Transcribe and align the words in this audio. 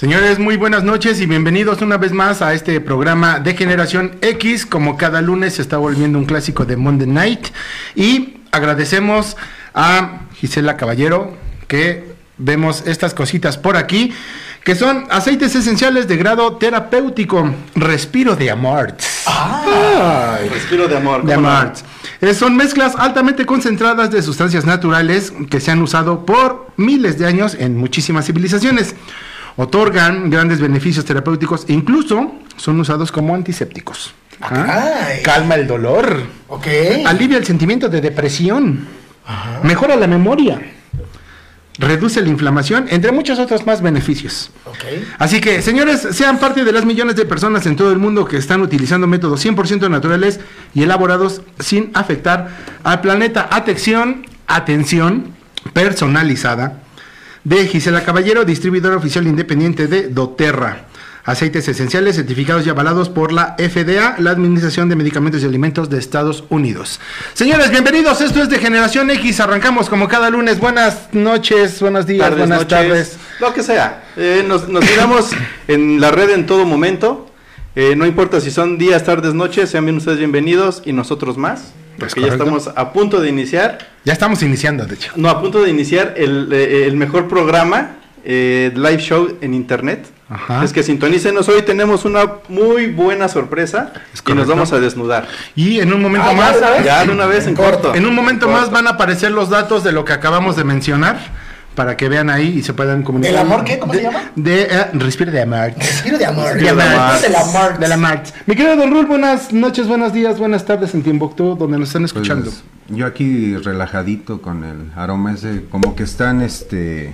Señores, 0.00 0.38
muy 0.38 0.56
buenas 0.56 0.82
noches 0.82 1.20
y 1.20 1.26
bienvenidos 1.26 1.82
una 1.82 1.98
vez 1.98 2.12
más 2.12 2.40
a 2.40 2.54
este 2.54 2.80
programa 2.80 3.38
de 3.38 3.54
Generación 3.54 4.16
X. 4.22 4.64
Como 4.64 4.96
cada 4.96 5.20
lunes 5.20 5.56
se 5.56 5.60
está 5.60 5.76
volviendo 5.76 6.18
un 6.18 6.24
clásico 6.24 6.64
de 6.64 6.78
Monday 6.78 7.06
Night. 7.06 7.48
Y 7.94 8.38
agradecemos 8.50 9.36
a 9.74 10.20
Gisela 10.36 10.78
Caballero 10.78 11.36
que 11.68 12.14
vemos 12.38 12.84
estas 12.86 13.12
cositas 13.12 13.58
por 13.58 13.76
aquí, 13.76 14.14
que 14.64 14.74
son 14.74 15.04
aceites 15.10 15.54
esenciales 15.54 16.08
de 16.08 16.16
grado 16.16 16.56
terapéutico. 16.56 17.54
Respiro 17.74 18.36
de 18.36 18.50
amor. 18.50 18.94
Ay, 19.26 20.48
respiro 20.48 20.88
de 20.88 20.96
amor. 20.96 21.26
De 21.26 21.34
amor. 21.34 21.74
Eh, 22.22 22.32
Son 22.32 22.56
mezclas 22.56 22.96
altamente 22.96 23.44
concentradas 23.44 24.10
de 24.10 24.22
sustancias 24.22 24.64
naturales 24.64 25.30
que 25.50 25.60
se 25.60 25.70
han 25.70 25.82
usado 25.82 26.24
por 26.24 26.68
miles 26.78 27.18
de 27.18 27.26
años 27.26 27.54
en 27.54 27.76
muchísimas 27.76 28.24
civilizaciones. 28.24 28.94
Otorgan 29.56 30.30
grandes 30.30 30.60
beneficios 30.60 31.04
terapéuticos 31.04 31.64
e 31.68 31.72
incluso 31.72 32.32
son 32.56 32.80
usados 32.80 33.10
como 33.12 33.34
antisépticos. 33.34 34.14
¿Ah? 34.40 35.06
Ay. 35.08 35.22
Calma 35.22 35.54
el 35.54 35.66
dolor, 35.66 36.22
Ok. 36.48 36.66
alivia 37.06 37.36
el 37.36 37.44
sentimiento 37.44 37.88
de 37.88 38.00
depresión, 38.00 38.86
mejora 39.62 39.96
la 39.96 40.06
memoria, 40.06 40.60
reduce 41.78 42.22
la 42.22 42.28
inflamación, 42.28 42.86
entre 42.88 43.12
muchos 43.12 43.38
otros 43.38 43.66
más 43.66 43.82
beneficios. 43.82 44.50
Ok. 44.64 44.84
Así 45.18 45.40
que, 45.40 45.60
señores, 45.62 46.08
sean 46.12 46.38
parte 46.38 46.64
de 46.64 46.72
las 46.72 46.84
millones 46.86 47.16
de 47.16 47.24
personas 47.26 47.66
en 47.66 47.76
todo 47.76 47.92
el 47.92 47.98
mundo 47.98 48.24
que 48.24 48.36
están 48.38 48.60
utilizando 48.62 49.06
métodos 49.06 49.44
100% 49.44 49.90
naturales 49.90 50.40
y 50.74 50.82
elaborados 50.84 51.42
sin 51.58 51.90
afectar 51.94 52.48
al 52.82 53.00
planeta. 53.02 53.48
Atención, 53.50 54.26
atención 54.46 55.34
personalizada 55.74 56.80
de 57.44 57.66
Gisela 57.66 58.04
Caballero, 58.04 58.44
distribuidora 58.44 58.96
oficial 58.96 59.26
independiente 59.26 59.86
de 59.86 60.08
doTERRA. 60.08 60.86
Aceites 61.24 61.68
esenciales 61.68 62.16
certificados 62.16 62.66
y 62.66 62.70
avalados 62.70 63.10
por 63.10 63.30
la 63.30 63.54
FDA, 63.58 64.16
la 64.18 64.30
Administración 64.30 64.88
de 64.88 64.96
Medicamentos 64.96 65.42
y 65.42 65.46
Alimentos 65.46 65.90
de 65.90 65.98
Estados 65.98 66.44
Unidos. 66.48 66.98
Señores, 67.34 67.70
bienvenidos. 67.70 68.20
Esto 68.22 68.42
es 68.42 68.48
de 68.48 68.58
Generación 68.58 69.10
X. 69.10 69.38
Arrancamos 69.40 69.90
como 69.90 70.08
cada 70.08 70.30
lunes. 70.30 70.58
Buenas 70.58 71.08
noches, 71.12 71.80
buenos 71.80 72.06
días, 72.06 72.22
Tardes, 72.22 72.38
buenas 72.38 72.58
noches, 72.60 72.68
tardes. 72.68 73.16
Lo 73.38 73.52
que 73.52 73.62
sea. 73.62 74.04
Eh, 74.16 74.44
nos, 74.46 74.68
nos 74.68 74.82
miramos 74.82 75.30
en 75.68 76.00
la 76.00 76.10
red 76.10 76.30
en 76.30 76.46
todo 76.46 76.64
momento. 76.64 77.30
Eh, 77.76 77.94
no 77.96 78.06
importa 78.06 78.40
si 78.40 78.50
son 78.50 78.78
días, 78.78 79.04
tardes, 79.04 79.34
noches, 79.34 79.70
sean 79.70 79.84
bien 79.84 79.96
ustedes 79.98 80.18
bienvenidos 80.18 80.82
y 80.84 80.92
nosotros 80.92 81.36
más. 81.36 81.72
Es 81.96 82.14
Porque 82.14 82.20
ya 82.22 82.28
estamos 82.28 82.68
a 82.74 82.92
punto 82.92 83.20
de 83.20 83.28
iniciar, 83.28 83.78
Ya 84.04 84.12
estamos 84.12 84.42
iniciando, 84.42 84.86
de 84.86 84.94
hecho. 84.94 85.12
no, 85.16 85.28
a 85.28 85.40
punto 85.40 85.62
de 85.62 85.70
iniciar 85.70 86.14
el, 86.16 86.48
eh, 86.52 86.86
el 86.86 86.96
mejor 86.96 87.28
programa 87.28 87.96
eh, 88.24 88.72
live 88.74 88.98
show 88.98 89.36
en 89.40 89.54
internet. 89.54 90.06
Ajá. 90.28 90.62
Es 90.64 90.72
que 90.72 90.82
sintonícenos, 90.82 91.48
hoy 91.48 91.62
tenemos 91.62 92.04
una 92.04 92.24
muy 92.48 92.86
buena 92.86 93.28
sorpresa 93.28 93.92
Es 94.14 94.22
y 94.26 94.32
nos 94.32 94.46
vamos 94.46 94.72
a 94.72 94.78
desnudar. 94.78 95.26
Y 95.56 95.80
en 95.80 95.92
un 95.92 96.00
momento 96.00 96.28
Ah, 96.28 96.32
¿ya 96.32 96.36
más, 96.36 96.52
de 96.54 96.58
una 96.60 96.70
vez? 96.70 96.84
Ya 96.84 97.04
de 97.04 97.10
una 97.10 97.26
vez 97.26 97.46
en 97.48 97.54
corto. 97.56 97.94
en 97.94 98.06
un 98.06 98.14
momento 98.14 98.46
En 98.46 98.52
más 98.52 98.60
corto. 98.62 98.74
van 98.76 98.86
a 98.86 98.90
aparecer 98.90 99.32
los 99.32 99.50
datos 99.50 99.82
de 99.82 99.90
lo 99.92 100.04
que 100.04 100.12
acabamos 100.12 100.54
de 100.56 100.64
mencionar 100.64 101.18
para 101.80 101.96
que 101.96 102.10
vean 102.10 102.28
ahí 102.28 102.58
y 102.58 102.62
se 102.62 102.74
puedan 102.74 103.02
comunicar. 103.02 103.32
¿Del 103.32 103.40
amor 103.40 103.64
qué? 103.64 103.78
¿Cómo 103.78 103.94
se 103.94 104.00
De- 104.00 104.04
llama? 104.04 104.30
De 104.36 104.62
eh, 104.64 104.86
respiro 104.92 105.32
de 105.32 105.40
amor. 105.40 105.72
Respiro 105.78 106.18
de 106.18 106.26
amor. 106.26 106.44
Respiro 106.52 106.76
de 106.76 106.82
amor. 106.82 107.20
De 107.22 107.28
la 107.30 107.40
amor. 107.40 107.78
De 107.78 107.88
la 107.88 107.96
March. 107.96 108.34
Mi 108.44 108.54
querido 108.54 108.76
Don 108.76 108.90
Rul, 108.90 109.06
buenas 109.06 109.50
noches, 109.50 109.88
buenos 109.88 110.12
días, 110.12 110.38
buenas 110.38 110.66
tardes 110.66 110.92
en 110.92 111.02
Timbuktu, 111.02 111.56
donde 111.56 111.78
nos 111.78 111.88
están 111.88 112.04
escuchando. 112.04 112.50
Pues, 112.50 112.62
yo 112.90 113.06
aquí 113.06 113.56
relajadito 113.56 114.42
con 114.42 114.64
el 114.64 114.90
aroma 114.96 115.32
ese, 115.32 115.62
como 115.70 115.94
que 115.94 116.02
están 116.02 116.40
este 116.42 117.12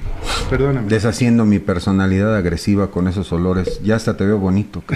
Perdóname. 0.51 0.89
deshaciendo 0.89 1.45
mi 1.45 1.59
personalidad 1.59 2.35
agresiva 2.37 2.91
con 2.91 3.09
esos 3.09 3.33
olores. 3.33 3.81
Ya 3.83 3.97
hasta 3.97 4.17
te 4.17 4.25
veo 4.25 4.39
bonito. 4.39 4.83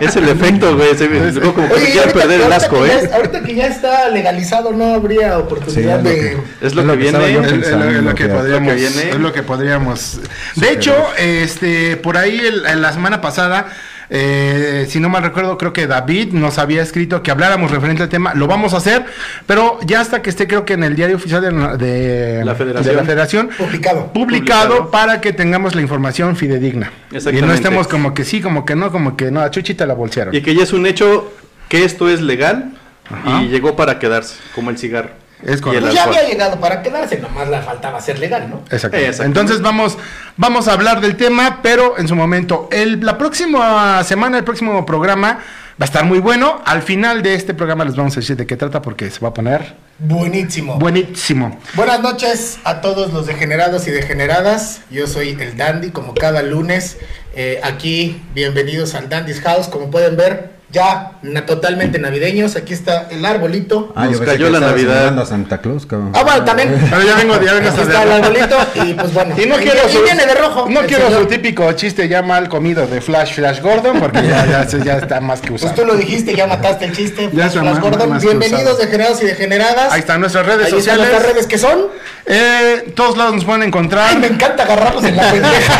Es 0.00 0.16
el 0.16 0.28
efecto, 0.28 0.76
güey. 0.76 0.96
Se 0.96 1.08
ve 1.08 1.32
luego 1.32 1.54
como 1.54 1.68
que 1.68 1.74
Oye, 1.74 1.98
ahorita- 2.00 2.12
perder 2.20 2.40
el 2.42 2.52
asco, 2.52 2.80
que 2.82 2.88
ya 2.88 2.94
¿eh? 2.94 3.00
es- 3.04 3.12
ahorita 3.12 3.42
que 3.42 3.54
ya 3.54 3.66
está 3.66 4.08
legalizado, 4.10 4.72
no 4.72 4.94
habría 4.94 5.38
oportunidad 5.38 6.00
Sí, 6.02 6.08
de. 6.08 6.36
Es 6.60 6.74
lo 6.74 6.82
Es 6.82 6.86
que 6.86 6.92
lo 6.92 6.98
que 6.98 7.06
estaba 7.06 7.26
viene. 7.26 7.48
yo 7.48 7.54
Es- 7.56 8.02
lo- 8.04 8.14
que 8.14 8.26
podríamos, 8.28 8.72
es 8.74 9.18
lo 9.18 9.32
que 9.32 9.42
podríamos. 9.42 10.20
De 10.56 10.72
hecho, 10.72 10.94
este, 11.18 11.96
por 11.96 12.16
ahí 12.16 12.38
el- 12.38 12.66
en 12.66 12.82
la 12.82 12.92
semana 12.92 13.20
pasada, 13.20 13.66
eh, 14.14 14.86
si 14.90 15.00
no 15.00 15.08
mal 15.08 15.22
recuerdo, 15.22 15.56
creo 15.56 15.72
que 15.72 15.86
David 15.86 16.34
nos 16.34 16.58
había 16.58 16.82
escrito 16.82 17.22
que 17.22 17.30
habláramos 17.30 17.70
referente 17.70 18.02
al 18.02 18.10
tema. 18.10 18.34
Lo 18.34 18.46
vamos 18.46 18.74
a 18.74 18.76
hacer, 18.76 19.06
pero 19.46 19.78
ya 19.86 20.00
hasta 20.02 20.20
que 20.20 20.28
esté, 20.28 20.46
creo 20.46 20.66
que 20.66 20.74
en 20.74 20.84
el 20.84 20.94
diario 20.94 21.16
oficial 21.16 21.40
de, 21.40 21.50
de- 21.86 22.44
La 22.44 22.54
Federación. 22.54 22.94
de 22.94 23.00
la 23.00 23.06
Federación, 23.06 23.48
Publicado. 23.56 24.12
publicado, 24.12 24.68
Publicado. 24.68 24.90
para 24.90 25.22
que 25.22 25.32
tengamos 25.32 25.74
la 25.74 25.80
información 25.80 26.36
fidedigna. 26.36 26.92
Y 27.10 27.40
no 27.40 27.54
estemos 27.54 27.88
como 27.88 28.12
que 28.12 28.24
sí, 28.24 28.42
como 28.42 28.66
que 28.66 28.76
no, 28.76 28.92
como 28.92 29.16
que 29.16 29.30
no, 29.30 29.40
a 29.40 29.50
Chuchita 29.50 29.86
la 29.86 29.94
bolsearon. 29.94 30.34
Y 30.34 30.42
que 30.42 30.54
ya 30.54 30.62
es 30.64 30.74
un 30.74 30.84
hecho 30.86 31.32
que 31.68 31.84
esto 31.86 32.10
es 32.10 32.20
legal 32.20 32.72
Ajá. 33.10 33.42
y 33.42 33.48
llegó 33.48 33.76
para 33.76 33.98
quedarse, 33.98 34.36
como 34.54 34.68
el 34.68 34.76
cigarro. 34.76 35.21
Es 35.44 35.58
Y 35.58 35.62
correcto. 35.62 35.70
el 35.70 35.82
Pues 35.84 35.94
ya 35.94 36.02
alcohol. 36.04 36.18
había 36.18 36.28
llegado 36.30 36.60
para 36.60 36.82
quedarse, 36.82 37.18
nomás 37.18 37.48
le 37.48 37.60
faltaba 37.62 38.00
ser 38.00 38.18
legal, 38.18 38.48
¿no? 38.50 38.56
Exacto. 38.70 38.96
Exactamente. 38.96 39.24
Entonces 39.24 39.60
vamos, 39.60 39.98
vamos 40.36 40.68
a 40.68 40.72
hablar 40.72 41.00
del 41.00 41.16
tema, 41.16 41.60
pero 41.62 41.98
en 41.98 42.08
su 42.08 42.14
momento. 42.16 42.68
El, 42.70 43.00
la 43.04 43.18
próxima 43.18 44.02
semana, 44.04 44.38
el 44.38 44.44
próximo 44.44 44.84
programa 44.86 45.38
va 45.80 45.84
a 45.84 45.84
estar 45.84 46.04
muy 46.04 46.18
bueno. 46.20 46.60
Al 46.64 46.82
final 46.82 47.22
de 47.22 47.34
este 47.34 47.54
programa 47.54 47.84
les 47.84 47.96
vamos 47.96 48.16
a 48.16 48.20
decir 48.20 48.36
de 48.36 48.46
qué 48.46 48.56
trata 48.56 48.82
porque 48.82 49.10
se 49.10 49.20
va 49.20 49.28
a 49.30 49.34
poner 49.34 49.74
Buenísimo. 49.98 50.78
buenísimo. 50.78 51.58
Buenas 51.74 52.00
noches 52.02 52.58
a 52.64 52.80
todos 52.80 53.12
los 53.12 53.26
degenerados 53.26 53.86
y 53.88 53.90
degeneradas. 53.90 54.80
Yo 54.90 55.06
soy 55.06 55.30
el 55.40 55.56
Dandy, 55.56 55.90
como 55.90 56.14
cada 56.14 56.42
lunes. 56.42 56.98
Eh, 57.34 57.60
aquí, 57.62 58.22
bienvenidos 58.34 58.94
al 58.94 59.08
Dandy's 59.08 59.40
House. 59.40 59.68
Como 59.68 59.90
pueden 59.90 60.16
ver, 60.16 60.50
ya 60.72 61.12
na- 61.22 61.44
totalmente 61.44 61.98
navideños. 61.98 62.56
Aquí 62.56 62.72
está 62.72 63.06
el 63.10 63.24
arbolito. 63.24 63.92
Nos 63.94 64.12
yo 64.18 64.24
cayó 64.24 64.46
que 64.46 64.52
la 64.52 64.60
Navidad. 64.60 65.18
a 65.18 65.26
Santa 65.26 65.58
Claus, 65.58 65.84
cabrón. 65.86 66.12
Ah, 66.14 66.22
bueno, 66.22 66.44
también. 66.44 66.74
Pero 66.90 67.02
ya 67.02 67.14
vengo, 67.16 67.34
ya 67.42 67.52
vengo 67.54 67.68
a 67.68 67.72
Aquí 67.72 67.80
está 67.82 68.02
el 68.04 68.12
arbolito 68.12 68.56
y 68.76 68.94
pues 68.94 69.12
bueno. 69.12 69.34
Y 69.40 69.46
no 69.46 69.58
y- 69.58 69.62
quiero, 69.62 69.80
y 69.88 69.92
su, 69.92 70.02
viene 70.02 70.24
de 70.26 70.34
rojo. 70.34 70.66
no 70.70 70.80
quiero 70.82 71.06
señor. 71.06 71.20
su 71.22 71.26
típico 71.28 71.70
chiste 71.72 72.08
ya 72.08 72.22
mal 72.22 72.48
comido 72.48 72.86
de 72.86 73.00
Flash 73.00 73.34
Flash 73.34 73.60
Gordon 73.60 74.00
porque 74.00 74.22
ya, 74.26 74.46
ya, 74.46 74.66
se- 74.66 74.82
ya 74.82 74.96
está 74.96 75.20
más 75.20 75.40
que 75.40 75.48
Pues 75.50 75.62
usado. 75.62 75.80
tú 75.80 75.86
lo 75.86 75.94
dijiste, 75.94 76.34
ya 76.34 76.46
mataste 76.46 76.86
el 76.86 76.96
chiste. 76.96 77.24
Ya 77.24 77.30
Flash, 77.30 77.46
está 77.48 77.60
Flash 77.60 77.72
más- 77.74 77.80
Gordon. 77.82 78.08
más 78.10 78.22
Bienvenidos 78.22 78.78
degenerados 78.78 79.22
y 79.22 79.26
degeneradas. 79.26 79.92
Ahí 79.92 80.00
están 80.00 80.20
nuestras 80.20 80.46
redes 80.46 80.66
Ahí 80.66 80.78
están 80.78 80.78
sociales. 80.80 81.06
nuestras 81.08 81.32
redes 81.32 81.46
que 81.46 81.58
son. 81.58 81.78
Eh, 82.24 82.92
todos 82.94 83.16
lados 83.18 83.34
nos 83.34 83.44
pueden 83.44 83.62
encontrar. 83.64 84.08
Ay, 84.10 84.16
me 84.16 84.28
encanta 84.28 84.62
agarrarlos 84.62 85.04
en 85.04 85.16
la 85.16 85.22
pendeja. 85.32 85.72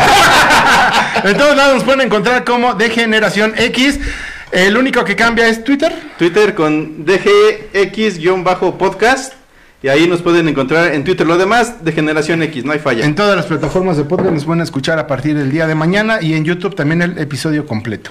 En 1.24 1.36
todos 1.36 1.56
lados 1.56 1.74
nos 1.76 1.84
pueden 1.84 2.00
encontrar 2.03 2.44
como 2.44 2.74
de 2.74 2.91
Generación 2.91 3.54
X. 3.56 3.98
El 4.53 4.77
único 4.77 5.05
que 5.05 5.17
cambia 5.17 5.49
es 5.49 5.65
Twitter. 5.65 5.93
Twitter 6.19 6.55
con 6.55 7.07
DGX-podcast. 7.07 9.33
Y 9.83 9.89
ahí 9.89 10.07
nos 10.07 10.21
pueden 10.21 10.47
encontrar 10.47 10.93
en 10.93 11.05
Twitter. 11.05 11.27
Lo 11.27 11.39
demás 11.39 11.83
de 11.83 11.91
Generación 11.91 12.43
X, 12.43 12.63
no 12.63 12.73
hay 12.73 12.79
falla. 12.79 13.07
En 13.07 13.15
todas 13.15 13.35
las 13.35 13.47
plataformas 13.47 13.97
de 13.97 14.05
podcast 14.05 14.31
nos 14.31 14.45
pueden 14.45 14.61
escuchar 14.61 14.99
a 14.99 15.07
partir 15.07 15.39
del 15.39 15.51
día 15.51 15.67
de 15.67 15.75
mañana 15.75 16.21
y 16.21 16.35
en 16.35 16.45
YouTube 16.45 16.75
también 16.75 17.01
el 17.01 17.17
episodio 17.17 17.65
completo. 17.67 18.11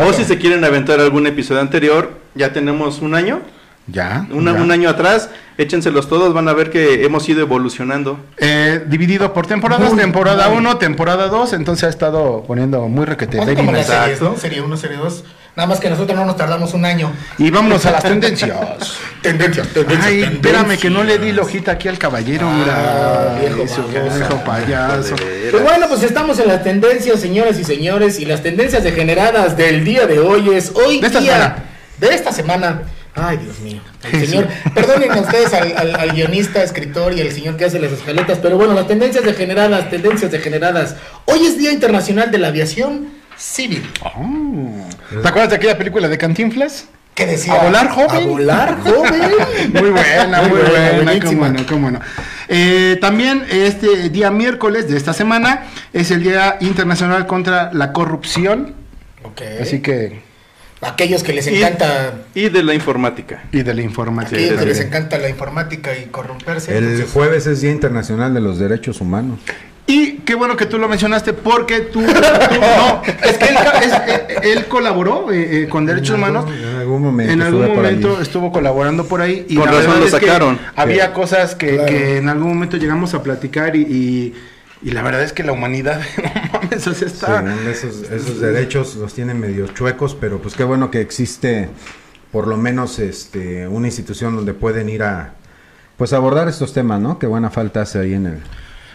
O 0.00 0.14
si 0.14 0.24
se 0.24 0.38
quieren 0.38 0.64
aventar 0.64 0.98
algún 0.98 1.26
episodio 1.26 1.60
anterior, 1.60 2.18
ya 2.34 2.54
tenemos 2.54 3.02
un 3.02 3.14
año. 3.14 3.42
Ya. 3.86 4.26
una- 4.30 4.52
ya. 4.54 4.62
Un 4.62 4.70
año 4.70 4.88
atrás, 4.88 5.28
échenselos 5.58 6.08
todos, 6.08 6.32
van 6.32 6.48
a 6.48 6.52
ver 6.54 6.70
que 6.70 7.04
hemos 7.04 7.28
ido 7.28 7.40
evolucionando. 7.42 8.18
Eh, 8.38 8.82
dividido 8.86 9.32
por 9.34 9.46
temporadas, 9.46 9.90
Muy, 9.92 10.00
temporada 10.00 10.48
muy. 10.48 10.58
1, 10.58 10.78
temporada 10.78 11.28
2, 11.28 11.52
entonces 11.52 11.84
ha 11.84 11.88
estado 11.90 12.44
poniendo 12.46 12.88
muy 12.88 13.04
requete. 13.04 13.38
Como 13.54 13.72
las 13.72 13.86
series, 13.86 14.22
¿no? 14.22 14.36
Serie 14.36 14.62
1, 14.62 14.76
serie 14.76 14.96
2. 14.96 15.24
Nada 15.56 15.68
más 15.68 15.78
que 15.78 15.88
nosotros 15.88 16.18
no 16.18 16.24
nos 16.24 16.36
tardamos 16.36 16.74
un 16.74 16.84
año. 16.84 17.12
Y 17.38 17.48
vámonos 17.50 17.84
a 17.86 17.92
las 17.92 18.02
tendencias. 18.02 18.50
Tendencia, 19.22 19.62
tendencia. 19.62 20.04
Ay, 20.08 20.20
tendencia. 20.20 20.50
espérame 20.50 20.78
que 20.78 20.90
no 20.90 21.02
le 21.04 21.16
di 21.18 21.32
la 21.32 21.42
hojita 21.42 21.72
aquí 21.72 21.88
al 21.88 21.96
caballero, 21.98 22.46
Ah, 22.50 23.36
mira. 23.38 23.38
viejo 23.40 23.62
Eso, 23.62 23.82
baboso. 23.94 24.16
viejo 24.16 24.44
payaso. 24.44 25.14
Pues 25.50 25.62
bueno, 25.62 25.86
pues 25.88 26.02
estamos 26.02 26.38
en 26.40 26.48
las 26.48 26.62
tendencias, 26.64 27.20
señoras 27.20 27.58
y 27.58 27.64
señores, 27.64 28.18
y 28.20 28.24
las 28.26 28.42
tendencias 28.42 28.82
degeneradas 28.82 29.56
del 29.56 29.84
día 29.84 30.06
de 30.06 30.18
hoy 30.18 30.50
es 30.50 30.72
hoy 30.74 31.00
De 31.00 31.06
esta 31.06 31.20
día 31.20 31.32
semana. 31.34 31.56
de 31.98 32.08
esta 32.14 32.32
semana. 32.32 32.82
Ay, 33.16 33.36
Dios 33.36 33.60
mío. 33.60 33.80
El 34.12 34.26
señor, 34.26 34.48
perdonen 34.74 35.12
a 35.12 35.20
ustedes 35.20 35.52
al, 35.54 35.72
al- 35.76 35.94
al 35.94 36.10
guionista, 36.12 36.62
escritor 36.62 37.12
y 37.14 37.20
al 37.20 37.30
señor 37.30 37.56
que 37.56 37.64
hace 37.64 37.78
las 37.78 37.92
escaletas, 37.92 38.38
pero 38.42 38.56
bueno, 38.56 38.74
las 38.74 38.88
tendencias 38.88 39.24
degeneradas, 39.24 39.88
tendencias 39.88 40.30
degeneradas. 40.32 40.96
Hoy 41.26 41.46
es 41.46 41.56
Día 41.56 41.72
Internacional 41.72 42.30
de 42.32 42.38
la 42.38 42.48
Aviación 42.48 43.08
Civil. 43.36 43.88
Oh. 44.02 44.88
¿Te 45.22 45.28
acuerdas 45.28 45.50
de 45.50 45.56
aquella 45.56 45.78
película 45.78 46.08
de 46.08 46.18
Cantinflas? 46.18 46.86
¿Qué 47.14 47.26
decía? 47.26 47.54
¿A 47.54 47.64
volar 47.66 47.88
joven? 47.90 48.10
A 48.10 48.26
volar 48.26 48.78
joven. 48.80 49.30
Muy 49.72 49.90
buena, 49.90 50.42
muy, 50.42 50.50
Muy 50.50 50.58
buena, 50.68 50.92
buena, 51.04 51.24
cómo 51.24 51.48
no, 51.48 51.66
cómo 51.66 51.90
no. 51.92 52.00
Eh, 52.48 52.98
también 53.00 53.44
este 53.48 54.08
día 54.08 54.32
miércoles 54.32 54.88
de 54.88 54.96
esta 54.96 55.12
semana 55.12 55.66
es 55.92 56.10
el 56.10 56.24
Día 56.24 56.56
Internacional 56.60 57.28
contra 57.28 57.72
la 57.72 57.92
Corrupción, 57.92 58.74
Ok. 59.22 59.40
así 59.62 59.80
que 59.80 60.22
Aquellos 60.84 61.22
que 61.22 61.32
les 61.32 61.46
encanta, 61.46 62.14
Y 62.34 62.48
de 62.48 62.62
la 62.62 62.74
informática. 62.74 63.44
y 63.52 63.62
de 63.62 63.74
la 63.74 63.82
informática. 63.82 64.36
aquellos 64.36 64.60
que 64.60 64.66
les 64.66 64.80
encanta 64.80 65.18
la 65.18 65.28
informática 65.28 65.96
y 65.96 66.06
corromperse. 66.06 66.76
El 66.76 66.84
entonces- 66.84 67.10
jueves 67.12 67.46
es 67.46 67.60
Día 67.60 67.70
Internacional 67.72 68.34
de 68.34 68.40
los 68.40 68.58
Derechos 68.58 69.00
Humanos. 69.00 69.38
Y 69.86 70.12
qué 70.24 70.34
bueno 70.34 70.56
que 70.56 70.64
tú 70.64 70.78
lo 70.78 70.88
mencionaste 70.88 71.34
porque 71.34 71.80
tú, 71.80 72.00
tú- 72.00 72.06
no, 72.06 73.02
es 73.22 73.36
que 73.36 73.44
él, 73.44 73.56
es- 73.82 73.92
eh, 74.08 74.36
él 74.54 74.64
colaboró 74.64 75.30
eh, 75.30 75.64
eh, 75.64 75.68
con 75.68 75.84
Derechos 75.84 76.16
En 76.16 76.24
algún- 76.24 76.38
Humanos. 76.44 76.58
en 76.72 76.76
algún 76.78 77.02
momento 77.02 77.32
En 77.34 77.42
algún 77.42 77.66
por 77.66 77.76
momento 77.76 78.20
estuvo 78.20 78.50
colaborando 78.50 79.04
por 79.06 79.20
ahí 79.20 79.44
y 79.46 79.56
Con 79.56 79.66
la 79.66 79.72
razón 79.72 80.00
lo 80.00 80.06
es 80.06 80.14
que 80.14 80.20
sacaron. 80.26 80.58
había 80.74 81.06
Sí. 81.08 81.12
cosas 81.12 81.54
que, 81.54 81.74
Claro. 81.74 81.86
que 81.86 82.16
en 82.16 82.28
algún 82.30 82.48
momento 82.48 82.78
llegamos 82.78 83.12
a 83.12 83.22
platicar 83.22 83.76
y, 83.76 83.82
y, 83.82 84.34
y 84.84 84.90
la 84.92 85.02
verdad 85.02 85.22
es 85.22 85.32
que 85.32 85.42
la 85.42 85.52
humanidad, 85.52 86.00
no 86.52 86.60
mames, 86.60 86.86
está... 86.86 87.44
Esos, 87.68 88.02
esos 88.10 88.40
derechos 88.40 88.94
los 88.96 89.12
tienen 89.14 89.40
medio 89.40 89.66
chuecos, 89.68 90.14
pero 90.14 90.40
pues 90.40 90.54
qué 90.54 90.62
bueno 90.64 90.90
que 90.90 91.00
existe 91.00 91.68
por 92.30 92.46
lo 92.46 92.56
menos 92.56 92.98
este 92.98 93.66
una 93.68 93.86
institución 93.88 94.36
donde 94.36 94.54
pueden 94.54 94.88
ir 94.88 95.02
a 95.02 95.34
pues 95.96 96.12
abordar 96.12 96.48
estos 96.48 96.72
temas, 96.72 97.00
¿no? 97.00 97.18
Qué 97.18 97.26
buena 97.26 97.50
falta 97.50 97.82
hace 97.82 97.98
ahí 98.00 98.14
en 98.14 98.26
el 98.26 98.38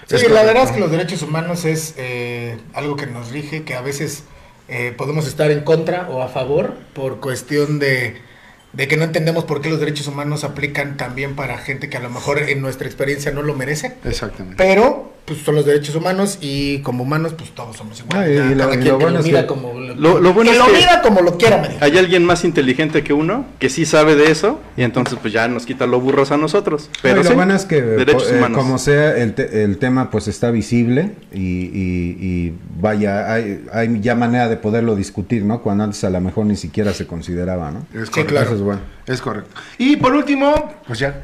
Sí, 0.08 0.16
Es 0.16 0.24
la 0.24 0.30
correcto. 0.30 0.48
verdad 0.48 0.64
es 0.64 0.72
que 0.72 0.80
los 0.80 0.92
derechos 0.92 1.22
humanos 1.22 1.66
es 1.66 1.94
eh, 1.98 2.58
algo 2.74 2.96
que 2.96 3.06
nos 3.06 3.32
rige, 3.32 3.64
que 3.64 3.76
a 3.76 3.82
veces 3.82 4.24
eh, 4.68 4.94
podemos 4.98 5.28
estar 5.28 5.52
en 5.52 5.62
contra 5.64 6.10
o 6.10 6.22
a 6.24 6.28
favor 6.28 6.74
por 6.94 7.20
cuestión 7.20 7.78
de, 7.80 8.18
de 8.74 8.88
que 8.88 8.98
no 8.98 9.04
entendemos 9.04 9.46
por 9.46 9.62
qué 9.62 9.70
los 9.70 9.80
derechos 9.80 10.08
humanos 10.08 10.44
aplican 10.44 10.98
también 10.98 11.36
para 11.36 11.58
gente 11.60 11.90
que 11.90 11.98
a 11.98 12.00
lo 12.00 12.10
mejor 12.10 12.40
en 12.40 12.60
nuestra 12.62 12.88
experiencia 12.88 13.32
no 13.32 13.44
lo 13.44 13.54
merece. 13.54 13.98
Exactamente. 14.04 14.56
Pero, 14.58 15.14
pues 15.30 15.42
son 15.46 15.56
los 15.56 15.66
derechos 15.66 15.96
humanos 15.96 16.38
y 16.42 16.80
como 16.80 17.04
humanos, 17.04 17.34
pues 17.38 17.52
todos 17.52 17.78
somos 17.78 18.00
iguales. 18.02 18.42
Ah, 18.42 18.52
y 18.52 18.56
lo- 18.56 18.64
cada 18.64 18.74
y 18.76 18.78
quien 18.80 18.88
lo 18.94 18.98
que 18.98 19.04
bueno 19.06 19.14
lo 19.18 19.20
es 19.22 19.26
mida 19.28 19.42
que- 19.42 19.48
como 19.48 19.74
lo, 19.80 19.96
Lo- 19.96 20.20
lo 20.20 20.34
bueno 20.34 20.50
que 20.52 20.58
es 20.58 20.64
lo 20.64 20.72
que- 20.72 20.78
mida 20.80 21.02
como 21.02 21.22
lo 21.22 21.38
quiera 21.38 21.58
medir. 21.60 21.78
Hay 21.82 21.98
alguien 21.98 22.26
más 22.26 22.44
inteligente 22.44 23.04
que 23.04 23.14
uno 23.14 23.46
que 23.60 23.70
sí 23.70 23.86
sabe 23.86 24.16
de 24.16 24.32
eso 24.32 24.60
y 24.76 24.82
entonces 24.84 25.18
pues 25.22 25.32
ya 25.34 25.48
nos 25.48 25.66
quita 25.66 25.86
los 25.88 26.02
burros 26.02 26.32
a 26.32 26.38
nosotros. 26.38 26.90
Pero 27.02 27.16
No, 27.16 27.22
y 27.22 27.24
lo 27.24 27.30
sí, 27.30 27.36
bueno 27.36 27.56
es 27.56 27.66
que 27.66 27.82
derechos 27.82 28.24
po- 28.24 28.30
eh, 28.34 28.38
humanos. 28.40 28.58
como 28.58 28.78
sea 28.80 29.16
el, 29.18 29.34
te- 29.36 29.64
el 29.64 29.78
tema 29.78 30.10
pues 30.10 30.28
está 30.28 30.52
visible 30.52 31.12
y, 31.34 31.40
y- 31.40 32.18
y 32.20 32.54
vaya 32.82 33.32
hay, 33.32 33.66
hay 33.72 34.00
ya 34.02 34.16
manera 34.16 34.50
de 34.50 34.58
poderlo 34.58 34.96
discutir, 34.96 35.44
¿no? 35.46 35.62
Cuando 35.62 35.84
antes 35.84 36.04
a 36.04 36.10
lo 36.10 36.20
mejor 36.22 36.46
ni 36.48 36.56
siquiera 36.56 36.94
se 36.94 37.06
consideraba, 37.08 37.72
¿no? 37.72 37.80
Es 37.94 38.08
Sí, 38.08 38.12
correcto. 38.12 38.26
claro. 38.32 38.46
Eso 38.48 38.56
es 38.56 38.62
bueno. 38.62 38.82
Es 39.06 39.22
correcto. 39.22 39.52
Y 39.78 39.96
por 39.98 40.14
último, 40.14 40.74
pues 40.88 41.00
ya. 41.00 41.22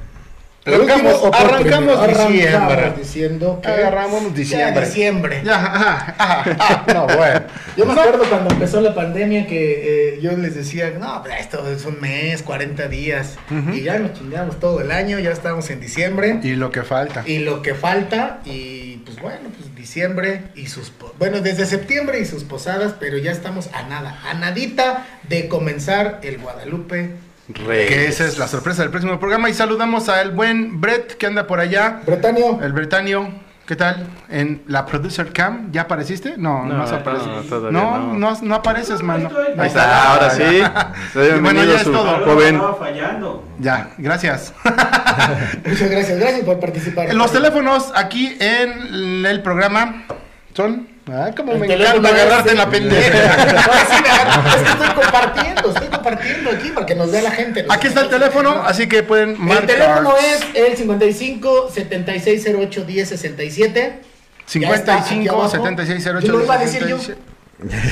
Por 0.65 0.81
último, 0.81 1.09
Arrancamos, 1.09 1.35
arrancamos 1.35 1.97
primero, 1.99 2.27
diciembre. 2.27 2.57
arrancamos 2.57 2.97
diciendo 2.97 3.59
que 3.61 3.67
Agarramos 3.69 4.33
diciembre. 4.33 4.73
Ya, 4.81 4.81
diciembre. 4.87 5.41
Ya, 5.45 5.55
ajá, 5.55 6.15
ajá, 6.17 6.55
ajá, 6.57 6.85
no, 6.91 7.05
bueno. 7.05 7.41
Yo 7.77 7.85
me 7.85 7.91
acuerdo 7.93 8.23
cuando 8.27 8.49
empezó 8.51 8.81
la 8.81 8.95
pandemia 8.95 9.45
que 9.45 10.15
eh, 10.15 10.19
yo 10.21 10.31
les 10.31 10.55
decía, 10.55 10.91
no, 10.99 11.21
pues 11.21 11.35
esto 11.39 11.69
es 11.69 11.85
un 11.85 12.01
mes, 12.01 12.41
40 12.41 12.87
días. 12.87 13.35
Y 13.73 13.81
ya 13.83 13.99
nos 13.99 14.13
chingamos 14.13 14.59
todo 14.59 14.81
el 14.81 14.91
año, 14.91 15.19
ya 15.19 15.31
estamos 15.31 15.69
en 15.69 15.81
diciembre. 15.81 16.39
Y 16.41 16.55
lo 16.55 16.71
que 16.71 16.81
falta. 16.81 17.23
Y 17.27 17.39
lo 17.39 17.61
que 17.61 17.75
falta, 17.75 18.39
y 18.43 19.03
pues 19.05 19.19
bueno, 19.21 19.49
pues 19.55 19.75
diciembre 19.75 20.45
y 20.55 20.65
sus... 20.65 20.91
Bueno, 21.19 21.41
desde 21.41 21.67
septiembre 21.67 22.19
y 22.19 22.25
sus 22.25 22.43
posadas, 22.43 22.95
pero 22.99 23.19
ya 23.19 23.31
estamos 23.31 23.69
a 23.71 23.83
nada, 23.83 24.19
a 24.27 24.33
nadita 24.33 25.05
de 25.29 25.47
comenzar 25.47 26.21
el 26.23 26.39
Guadalupe. 26.39 27.11
Reyes. 27.47 27.87
Que 27.89 28.07
esa 28.07 28.25
es 28.25 28.37
la 28.37 28.47
sorpresa 28.47 28.81
del 28.81 28.91
próximo 28.91 29.19
programa. 29.19 29.49
Y 29.49 29.53
saludamos 29.53 30.09
al 30.09 30.31
buen 30.31 30.81
Brett 30.81 31.15
que 31.17 31.27
anda 31.27 31.45
por 31.47 31.59
allá. 31.59 32.01
Bretanio, 32.05 32.59
El 32.61 32.73
Bretanio. 32.73 33.29
¿Qué 33.67 33.75
tal? 33.75 34.05
En 34.29 34.61
la 34.67 34.85
Producer 34.85 35.33
Cam, 35.33 35.71
¿ya 35.71 35.81
apareciste? 35.81 36.35
No, 36.37 36.63
no, 36.65 36.75
No, 36.77 36.83
has 36.83 36.91
aparecido. 36.91 37.35
no, 37.37 37.41
todavía 37.41 37.71
no, 37.71 37.97
no. 37.97 38.13
no, 38.13 38.37
no 38.39 38.55
apareces, 38.55 39.01
mano. 39.01 39.27
Ahí 39.57 39.67
está, 39.69 40.11
ahora 40.13 40.29
sí. 40.29 40.43
Y 41.15 41.39
bueno, 41.39 41.63
ya 41.63 41.77
es 41.77 41.83
todo. 41.83 42.23
joven. 42.25 42.61
Fallando. 42.77 43.43
Ya, 43.57 43.89
gracias. 43.97 44.53
muchas 45.65 45.89
gracias, 45.89 46.19
gracias 46.19 46.45
por 46.45 46.59
participar. 46.59 47.11
Los 47.15 47.31
teléfonos 47.31 47.91
aquí 47.95 48.37
en 48.39 49.25
el 49.25 49.41
programa 49.41 50.03
son. 50.53 50.87
Ah, 51.11 51.29
como 51.37 51.51
El 51.53 51.59
me 51.59 51.71
encanta 51.71 52.09
agarrarte 52.09 52.51
en 52.51 52.57
la 52.57 52.67
pendeja. 52.69 53.33
Ahora 53.63 53.85
sí 53.87 53.95
es 53.95 54.61
que 54.63 54.69
estoy 54.71 55.03
compartiendo, 55.03 55.69
estoy 55.69 55.87
compartiendo 55.87 56.34
para 56.85 56.93
que 56.93 56.95
nos 56.95 57.11
vea 57.11 57.21
la 57.21 57.31
gente. 57.31 57.65
Aquí 57.69 57.87
está 57.87 58.01
el 58.01 58.09
teléfono, 58.09 58.63
así 58.63 58.87
que 58.87 59.03
pueden 59.03 59.31
El 59.31 59.37
marcar. 59.39 59.65
teléfono 59.67 60.15
es 60.17 60.45
el 60.55 60.77
55 60.77 61.71
7608 61.73 62.85
1067. 62.85 63.99
55 64.45 65.49
76 65.49 66.05
08 66.05 66.27
Yo 66.27 66.33
lo 66.37 66.43
iba 66.43 66.53
a 66.55 66.57
decir 66.59 66.81
yo. 66.87 66.97
17. 66.97 67.21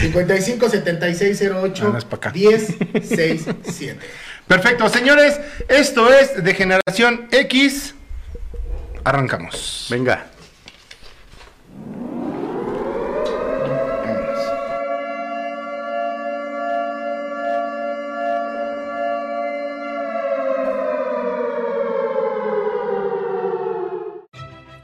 55 0.01 0.69
7608 0.69 1.85
Ah, 1.85 1.89
no 1.91 1.97
es 1.97 2.05
pa' 2.05 2.17
acá. 2.17 2.31
1067. 2.31 3.99
Perfecto, 4.47 4.89
señores, 4.89 5.39
esto 5.69 6.11
es 6.13 6.43
de 6.43 6.53
generación 6.53 7.27
X. 7.31 7.95
Arrancamos. 9.05 9.87
Venga. 9.89 10.27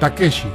Takeshi. 0.00 0.48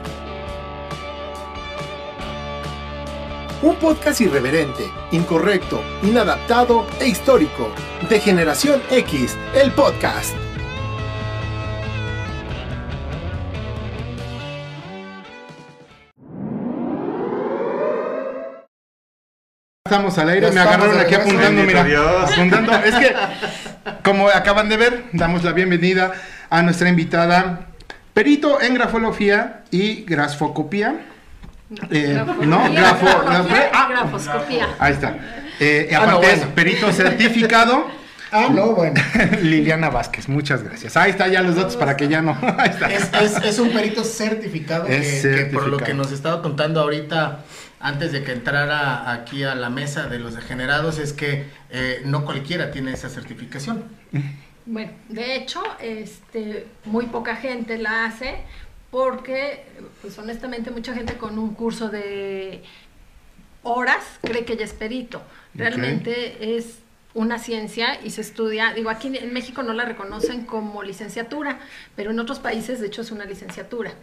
Un 3.61 3.75
podcast 3.75 4.21
irreverente, 4.21 4.89
incorrecto, 5.11 5.81
inadaptado 6.01 6.85
e 7.01 7.07
histórico. 7.07 7.69
De 8.09 8.19
Generación 8.21 8.81
X, 8.89 9.37
el 9.53 9.71
podcast. 9.73 10.33
Estamos 19.85 20.17
al 20.17 20.29
aire, 20.29 20.47
Ya 20.47 20.53
me 20.53 20.59
agarraron 20.61 20.99
aquí 20.99 21.15
apuntando, 21.15 21.63
mira. 21.63 21.83
Dios. 21.83 22.31
Apuntando. 22.31 22.71
Es 22.75 22.95
que, 22.95 23.15
como 24.03 24.29
acaban 24.29 24.69
de 24.69 24.77
ver, 24.77 25.03
damos 25.11 25.43
la 25.43 25.51
bienvenida 25.51 26.13
a 26.49 26.61
nuestra 26.61 26.87
invitada, 26.87 27.72
perito 28.13 28.61
en 28.61 28.73
grafología 28.75 29.63
y 29.71 30.03
grafocopía. 30.03 30.95
Eh, 31.89 32.23
no, 32.41 32.71
grafo, 32.71 33.05
grafo- 33.05 33.69
ah, 33.73 33.87
grafoscopía. 33.89 34.67
ahí 34.79 34.93
está. 34.93 35.15
Eh, 35.59 35.87
y 35.89 35.93
Ah, 35.93 35.99
no, 36.05 36.11
aparte 36.17 36.31
es 36.33 36.39
bueno. 36.39 36.55
perito 36.55 36.91
certificado. 36.91 37.87
Ah, 38.35 38.47
no, 38.49 38.69
bueno. 38.73 38.99
Liliana 39.43 39.91
Vázquez, 39.91 40.27
muchas 40.27 40.63
gracias. 40.63 40.97
Ahí 40.97 41.11
está 41.11 41.27
ya 41.27 41.43
los 41.43 41.55
datos 41.55 41.75
para 41.77 41.95
que 41.95 42.07
ya 42.07 42.23
no. 42.23 42.35
Ahí 42.57 42.69
está. 42.71 42.89
Es, 42.91 43.11
es- 43.21 43.43
es 43.43 43.59
un 43.59 43.69
perito 43.69 44.03
certificado, 44.03 44.85
que, 44.87 44.97
Es 44.97 45.21
que 45.21 45.27
por 45.27 45.35
certificado. 45.35 45.67
lo 45.67 45.77
que 45.77 45.93
nos 45.93 46.11
estaba 46.11 46.41
contando 46.41 46.81
ahorita, 46.81 47.41
antes 47.79 48.11
de 48.11 48.23
que 48.23 48.31
entrara 48.31 49.11
aquí 49.11 49.43
a 49.43 49.53
la 49.53 49.69
mesa 49.69 50.07
de 50.07 50.17
los 50.17 50.33
degenerados, 50.33 50.97
es 50.97 51.13
que 51.13 51.45
eh, 51.69 52.01
no 52.05 52.25
cualquiera 52.25 52.71
tiene 52.71 52.93
esa 52.93 53.07
certificación. 53.07 53.83
Bueno, 54.65 54.91
de 55.09 55.35
hecho, 55.35 55.61
este, 55.81 56.67
muy 56.85 57.07
poca 57.07 57.35
gente 57.35 57.77
la 57.77 58.05
hace 58.05 58.37
porque, 58.91 59.65
pues 60.01 60.17
honestamente, 60.19 60.71
mucha 60.71 60.93
gente 60.93 61.17
con 61.17 61.39
un 61.39 61.53
curso 61.53 61.89
de 61.89 62.63
horas 63.63 64.03
cree 64.21 64.45
que 64.45 64.55
ya 64.55 64.65
es 64.65 64.73
perito. 64.73 65.21
Realmente 65.55 66.57
es 66.57 66.79
una 67.13 67.37
ciencia 67.37 67.99
y 68.03 68.09
se 68.09 68.21
estudia, 68.21 68.73
digo, 68.73 68.89
aquí 68.89 69.15
en 69.15 69.33
México 69.33 69.61
no 69.63 69.73
la 69.73 69.85
reconocen 69.85 70.45
como 70.45 70.81
licenciatura, 70.81 71.59
pero 71.95 72.11
en 72.11 72.19
otros 72.19 72.39
países 72.39 72.79
de 72.79 72.87
hecho 72.87 73.01
es 73.01 73.11
una 73.11 73.25
licenciatura. 73.25 73.93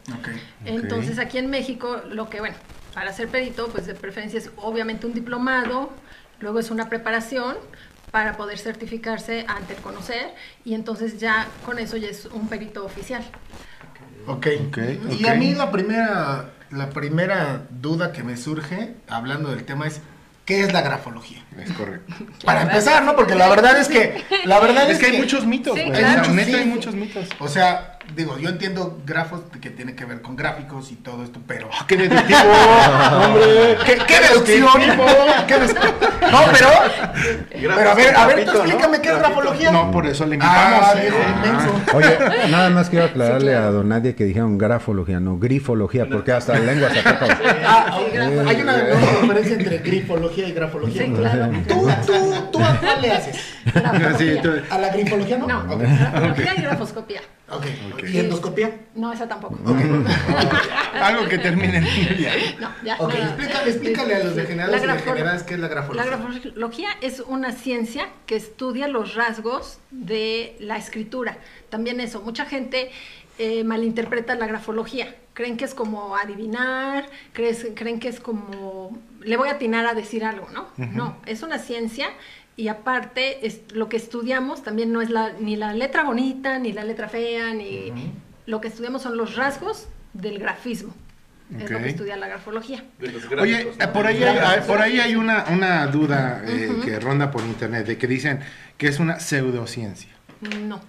Entonces 0.65 1.19
aquí 1.19 1.39
en 1.39 1.51
México 1.51 2.03
lo 2.09 2.31
que, 2.31 2.41
bueno, 2.41 2.57
para 2.95 3.13
ser 3.13 3.29
perito, 3.29 3.69
pues 3.69 3.87
de 3.87 3.95
preferencia 3.95 4.39
es 4.39 4.51
obviamente 4.57 5.07
un 5.07 5.15
diplomado, 5.15 5.91
luego 6.41 6.59
es 6.59 6.71
una 6.71 6.89
preparación 6.89 7.57
para 8.11 8.37
poder 8.37 8.59
certificarse 8.59 9.45
ante 9.49 9.75
el 9.75 9.81
conocer 9.81 10.35
y 10.65 10.75
entonces 10.75 11.19
ya 11.21 11.47
con 11.65 11.79
eso 11.79 11.97
ya 11.97 12.09
es 12.09 12.27
un 12.27 12.49
perito 12.49 12.85
oficial. 12.85 13.23
Ok. 14.27 14.47
Y 15.19 15.27
a 15.27 15.35
mí 15.35 15.55
la 15.55 15.71
primera, 15.71 16.51
la 16.71 16.91
primera 16.91 17.63
duda 17.71 18.13
que 18.13 18.23
me 18.23 18.37
surge, 18.37 18.95
hablando 19.09 19.51
del 19.51 19.65
tema, 19.65 19.87
es 19.87 20.01
¿qué 20.45 20.63
es 20.63 20.73
la 20.73 20.83
grafología? 20.83 21.45
Es 21.59 21.73
correcto. 21.73 22.13
Para 22.45 22.63
empezar, 22.63 23.05
¿no? 23.05 23.15
Porque 23.15 23.35
la 23.35 23.49
verdad 23.49 23.79
es 23.79 23.89
que... 23.89 24.25
La 24.45 24.59
verdad 24.59 24.91
Es 24.91 24.99
que 24.99 25.07
hay 25.07 25.19
muchos 25.19 25.47
mitos, 25.47 25.77
Sí, 25.79 25.85
claro. 25.91 26.25
Sí. 26.25 26.55
hay 26.55 26.67
muchos 26.67 26.95
mitos. 26.95 27.29
O 27.39 27.49
sea, 27.49 27.99
digo, 28.17 28.39
yo 28.39 28.49
entiendo 28.49 28.99
grafos 29.07 29.41
que 29.61 29.71
tiene 29.71 29.95
que 29.95 30.05
ver 30.05 30.21
con 30.23 30.37
gráficos 30.37 30.91
y 30.93 30.97
todo 30.97 31.23
esto, 31.25 31.41
pero... 31.47 31.69
Ah, 31.73 31.85
¡Qué 31.87 31.97
deductivo! 31.97 32.39
¡Hombre! 33.25 33.79
¿Qué, 33.85 33.99
qué 34.07 34.21
deducción? 34.21 34.69
¿Qué 35.47 35.59
des- 35.59 35.75
No, 35.75 36.39
pero... 36.53 36.69
Pero 37.51 37.91
a 37.91 37.95
ver, 37.95 38.17
a 38.17 38.27
ver, 38.27 38.45
tú 38.45 38.51
explícame 38.53 39.01
qué 39.01 39.09
es 39.11 39.19
grafología. 39.19 39.71
No, 39.71 39.91
por 39.91 40.07
eso 40.07 40.27
le 40.27 40.35
invitamos. 40.37 40.87
Ah, 40.87 40.95
eh. 40.97 41.01
viejo 41.01 41.17
inmenso. 41.37 41.97
Oye, 41.97 42.19
nada 42.51 42.71
más 42.71 42.89
quiero 42.91 43.05
aclararle 43.07 43.55
a 43.55 43.71
don 43.71 43.89
Nadie 43.89 44.15
que 44.15 44.25
dijeron 44.25 44.57
grafología, 44.59 45.21
no 45.21 45.37
grifología, 45.39 46.07
porque 46.11 46.33
hasta 46.33 46.55
la 46.59 46.73
lengua 46.73 46.91
se 46.91 47.03
toca. 47.03 47.39
Ah, 47.67 47.99
Sí, 48.11 48.17
hay 48.17 48.61
una 48.63 48.79
enorme 48.79 49.07
diferencia 49.23 49.57
entre 49.57 49.79
grifología 49.79 50.49
y 50.49 50.53
grafología. 50.53 51.03
Sí, 51.05 51.13
claro. 51.13 51.51
¿Tú, 51.69 51.89
tú, 52.07 52.35
tú 52.53 52.65
a 52.65 52.77
cuál 52.81 53.03
le 53.03 53.13
haces? 53.13 53.37
Sí, 54.19 54.37
tú- 54.43 54.53
¿A 54.71 54.79
la 54.79 54.89
grifología 54.91 55.37
no? 55.39 55.47
No, 55.47 55.59
Ok. 55.75 55.81
grafología 55.83 56.55
y 56.57 56.63
grafoscopía. 56.63 57.21
Ok. 57.51 57.67
¿Y 58.09 58.19
endoscopía? 58.19 58.81
No, 58.95 59.13
esa 59.13 59.27
tampoco. 59.29 59.59
Algo 60.95 61.29
que 61.29 61.39
termine 61.39 61.79
en 61.79 61.85
ya. 62.19 62.33
No, 62.61 62.71
ya. 62.85 62.97
Ok, 62.99 63.13
nada. 63.15 63.25
explícale, 63.27 63.71
explícale 63.71 64.15
a 64.15 64.25
los 64.25 64.37
degenerados 64.37 64.83
y 64.83 64.87
La 64.87 64.95
degeneradas 64.95 65.43
qué 65.43 65.55
es 65.55 65.61
la 65.61 65.67
La 65.69 65.75
grafología. 65.75 66.05
grafología 66.11 66.89
es 67.01 67.21
una 67.21 67.53
ciencia 67.53 68.09
que 68.27 68.37
estudia 68.37 68.89
los 68.89 69.15
rasgos 69.15 69.79
de 69.91 70.57
la 70.61 70.77
escritura. 70.77 71.39
También 71.71 72.01
eso, 72.01 72.21
mucha 72.21 72.45
gente 72.47 72.91
eh, 73.39 73.65
malinterpreta 73.65 74.35
la 74.35 74.47
grafología. 74.47 75.15
Creen 75.33 75.57
que 75.57 75.65
es 75.65 75.75
como 75.75 76.17
adivinar, 76.17 77.07
crees- 77.33 77.69
creen 77.75 77.99
que 78.01 78.09
es 78.09 78.21
como, 78.21 78.99
le 79.23 79.37
voy 79.37 79.49
a 79.49 79.53
atinar 79.53 79.87
a 79.87 79.95
decir 79.95 80.25
algo, 80.25 80.49
¿no? 80.53 80.67
No, 80.77 81.17
es 81.25 81.43
una 81.43 81.59
ciencia 81.59 82.09
y 82.61 82.69
aparte 82.69 83.47
es, 83.47 83.61
lo 83.73 83.89
que 83.89 83.97
estudiamos 83.97 84.63
también 84.63 84.93
no 84.93 85.01
es 85.01 85.09
la, 85.11 85.33
ni 85.41 85.57
la 85.57 85.73
letra 85.73 86.05
bonita, 86.05 86.59
ni 86.59 86.73
la 86.73 86.85
letra 86.85 87.09
fea, 87.09 87.55
ni 87.55 87.93
lo 88.47 88.61
que 88.61 88.69
estudiamos 88.69 89.03
son 89.03 89.17
los 89.17 89.37
rasgos 89.37 89.89
del 90.13 90.39
grafismo. 90.39 90.95
Es 91.59 91.69
lo 91.71 91.79
que 91.79 91.89
estudia 91.89 92.17
la 92.17 92.29
grafología. 92.29 92.85
De 93.01 93.11
los 93.11 93.25
Oye, 93.41 93.63
eh, 93.81 93.89
por 93.93 94.07
ahí 94.07 94.23
hay, 94.23 94.39
hay- 94.39 94.61
por 94.69 94.81
ahí 94.81 95.01
hay 95.01 95.17
una, 95.17 95.47
una 95.51 95.87
duda 95.89 96.43
eh, 96.47 96.71
que 96.85 97.01
ronda 97.01 97.31
por 97.33 97.43
internet 97.43 97.87
de 97.87 97.99
que 97.99 98.07
dicen 98.07 98.39
que 98.79 98.87
es 98.87 99.01
una 99.01 99.19
pseudociencia. 99.19 100.11
No. 100.69 100.81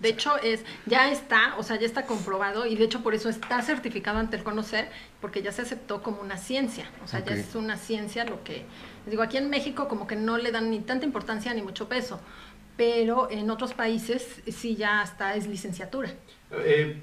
De 0.00 0.08
hecho, 0.10 0.36
es, 0.38 0.64
ya 0.86 1.10
está, 1.10 1.56
o 1.58 1.62
sea, 1.62 1.78
ya 1.78 1.86
está 1.86 2.06
comprobado 2.06 2.66
y 2.66 2.76
de 2.76 2.84
hecho 2.84 3.02
por 3.02 3.14
eso 3.14 3.28
está 3.28 3.62
certificado 3.62 4.18
ante 4.18 4.36
el 4.36 4.42
conocer, 4.42 4.88
porque 5.20 5.42
ya 5.42 5.52
se 5.52 5.62
aceptó 5.62 6.02
como 6.02 6.20
una 6.20 6.36
ciencia. 6.36 6.90
O 7.04 7.08
sea, 7.08 7.20
Ok. 7.20 7.26
ya 7.28 7.34
es 7.34 7.54
una 7.54 7.76
ciencia 7.76 8.24
lo 8.24 8.42
que. 8.44 8.64
les 9.04 9.10
Digo, 9.10 9.22
aquí 9.22 9.36
en 9.36 9.50
México 9.50 9.88
como 9.88 10.06
que 10.06 10.16
no 10.16 10.38
le 10.38 10.50
dan 10.52 10.70
ni 10.70 10.80
tanta 10.80 11.04
importancia 11.06 11.52
ni 11.54 11.62
mucho 11.62 11.88
peso, 11.88 12.20
pero 12.76 13.30
en 13.30 13.50
otros 13.50 13.74
países 13.74 14.40
sí 14.50 14.76
ya 14.76 15.00
hasta 15.02 15.34
es 15.36 15.46
licenciatura. 15.46 16.10
Eh, 16.52 17.00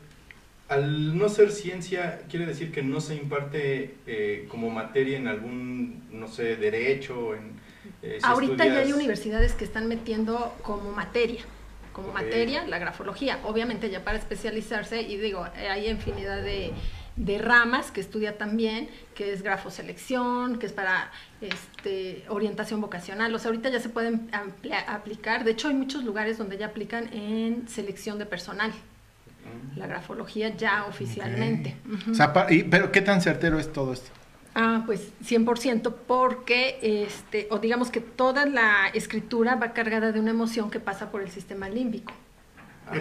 al 0.67 1.17
no 1.17 1.29
ser 1.29 1.51
ciencia, 1.51 2.21
quiere 2.29 2.45
decir 2.45 2.71
que 2.71 2.83
no 2.83 3.01
se 3.01 3.15
imparte 3.15 3.95
eh, 4.05 4.45
como 4.49 4.69
materia 4.69 5.17
en 5.17 5.27
algún, 5.27 6.03
no 6.11 6.27
sé, 6.27 6.55
derecho, 6.57 7.33
en... 7.33 7.53
eh, 8.03 8.19
si 8.21 8.25
Ahorita 8.27 8.65
ya 8.65 8.79
hay 8.79 8.93
universidades 8.93 9.53
que 9.53 9.65
están 9.65 9.87
metiendo 9.87 10.55
como 10.61 10.91
materia, 10.91 11.41
como 12.01 12.13
materia 12.13 12.65
la 12.67 12.79
grafología. 12.79 13.39
Obviamente 13.43 13.89
ya 13.89 14.03
para 14.03 14.17
especializarse, 14.17 15.01
y 15.01 15.17
digo, 15.17 15.45
eh, 15.57 15.69
hay 15.69 15.87
infinidad 15.87 16.41
de, 16.41 16.71
de 17.15 17.37
ramas 17.37 17.91
que 17.91 18.01
estudia 18.01 18.37
también, 18.37 18.89
que 19.15 19.33
es 19.33 19.41
grafoselección, 19.41 20.59
que 20.59 20.65
es 20.67 20.73
para 20.73 21.11
este, 21.41 22.23
orientación 22.29 22.81
vocacional. 22.81 23.33
O 23.35 23.39
sea, 23.39 23.49
ahorita 23.49 23.69
ya 23.69 23.79
se 23.79 23.89
pueden 23.89 24.29
amplia- 24.31 24.85
aplicar. 24.87 25.43
De 25.43 25.51
hecho, 25.51 25.67
hay 25.67 25.73
muchos 25.75 26.03
lugares 26.03 26.37
donde 26.37 26.57
ya 26.57 26.67
aplican 26.67 27.11
en 27.13 27.67
selección 27.67 28.19
de 28.19 28.25
personal. 28.25 28.71
La 29.75 29.87
grafología 29.87 30.55
ya 30.55 30.85
oficialmente. 30.85 31.75
Ujú. 31.91 32.11
O 32.11 32.13
sea, 32.13 32.33
pa- 32.33 32.51
y- 32.51 32.63
pero 32.63 32.91
¿qué 32.91 33.01
tan 33.01 33.19
certero 33.21 33.57
es 33.59 33.71
todo 33.73 33.93
esto? 33.93 34.11
Ah, 34.61 34.83
pues 34.85 35.13
100% 35.23 35.95
porque, 36.05 36.79
este, 36.81 37.47
o 37.49 37.59
digamos 37.59 37.91
que 37.91 38.01
toda 38.01 38.45
la 38.45 38.89
escritura 38.93 39.55
va 39.55 39.71
cargada 39.71 40.11
de 40.11 40.19
una 40.19 40.31
emoción 40.31 40.69
que 40.69 40.81
pasa 40.81 41.11
por 41.11 41.21
el 41.21 41.29
sistema 41.29 41.69
límbico. 41.69 42.11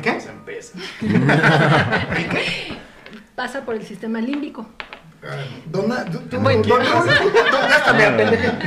¿Qué? 0.01 0.13
pues 0.13 0.27
empieza. 0.29 0.79
Pasa 3.35 3.65
por 3.65 3.75
el 3.75 3.85
sistema 3.85 4.21
límbico. 4.21 4.69
Don, 5.67 5.89
tú, 6.13 6.19
tú- 6.31 6.39
Bueno. 6.39 6.63
don 6.63 6.79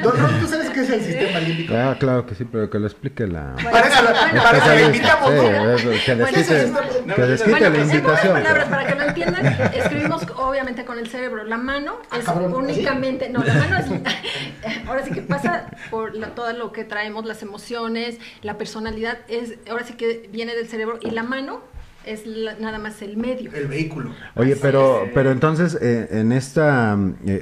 don- 0.04 0.18
Raúl, 0.18 0.40
¿tú 0.42 0.48
sabes 0.48 0.70
qué 0.70 0.82
es 0.82 0.90
el 0.90 1.02
sistema 1.02 1.40
límbico? 1.40 1.74
Ah, 1.76 1.96
claro 1.98 2.26
que 2.26 2.36
sí, 2.36 2.44
pero 2.44 2.70
que 2.70 2.78
lo 2.80 2.88
explique 2.88 3.26
la... 3.26 3.56
Para 3.72 3.88
eso 3.88 4.04
la, 4.04 4.82
invitamos, 4.82 5.30
que 5.30 6.16
la 6.16 6.26
pues, 6.26 7.42
en 7.42 7.82
invitación. 7.82 8.04
pocas 8.04 8.28
palabras, 8.28 8.68
para 8.68 8.88
que 8.88 8.96
lo 8.96 9.04
entiendan, 9.04 9.46
escribimos 9.74 10.28
obviamente 10.36 10.84
con 10.86 11.00
el 11.00 11.08
cerebro. 11.08 11.44
La 11.46 11.58
mano 11.58 11.98
Ah, 12.10 12.18
es 12.20 12.26
cabrón, 12.26 12.54
únicamente, 12.54 13.30
no, 13.30 13.44
la 13.44 13.54
mano 13.54 13.78
es, 13.78 13.86
ahora 14.88 15.06
sí 15.06 15.12
que 15.12 15.22
pasa 15.22 15.68
por 15.90 16.16
la- 16.16 16.36
todo 16.36 16.52
lo 16.54 16.72
que 16.74 16.84
traemos, 16.84 17.26
las 17.26 17.42
emociones, 17.44 18.18
la 18.42 18.58
personalidad, 18.58 19.20
es, 19.30 19.54
ahora 19.70 19.86
sí 19.86 19.94
que 19.94 20.28
viene 20.32 20.54
del 20.56 20.68
cerebro 20.68 21.00
y 21.02 21.12
la 21.12 21.24
mano 21.24 21.62
es 22.06 22.26
la- 22.26 22.56
nada 22.56 22.80
más 22.80 23.02
el 23.02 23.18
medio. 23.18 23.52
El 23.54 23.68
vehículo. 23.68 24.12
Oye, 24.36 24.54
Así 24.54 24.62
pero, 24.62 25.06
es. 25.06 25.12
pero 25.14 25.32
entonces, 25.32 25.78
eh, 25.82 26.08
en 26.12 26.32
este 26.32 26.62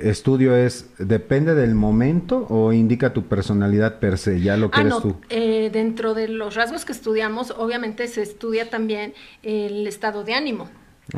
estudio 0.09 0.55
es, 0.55 0.89
¿depende 0.97 1.55
del 1.55 1.75
momento 1.75 2.45
o 2.49 2.73
indica 2.73 3.13
tu 3.13 3.23
personalidad 3.27 3.99
per 3.99 4.17
se, 4.17 4.41
ya 4.41 4.57
lo 4.57 4.69
que 4.71 4.77
Ah, 4.79 4.81
eres 4.81 4.93
no. 4.93 5.01
tú? 5.01 5.15
eh, 5.29 5.69
dentro 5.71 6.13
de 6.13 6.27
los 6.27 6.55
rasgos 6.55 6.85
que 6.85 6.91
estudiamos, 6.91 7.51
obviamente 7.51 8.07
se 8.07 8.21
estudia 8.21 8.69
también 8.69 9.13
el 9.43 9.87
estado 9.87 10.23
de 10.23 10.33
ánimo. 10.33 10.69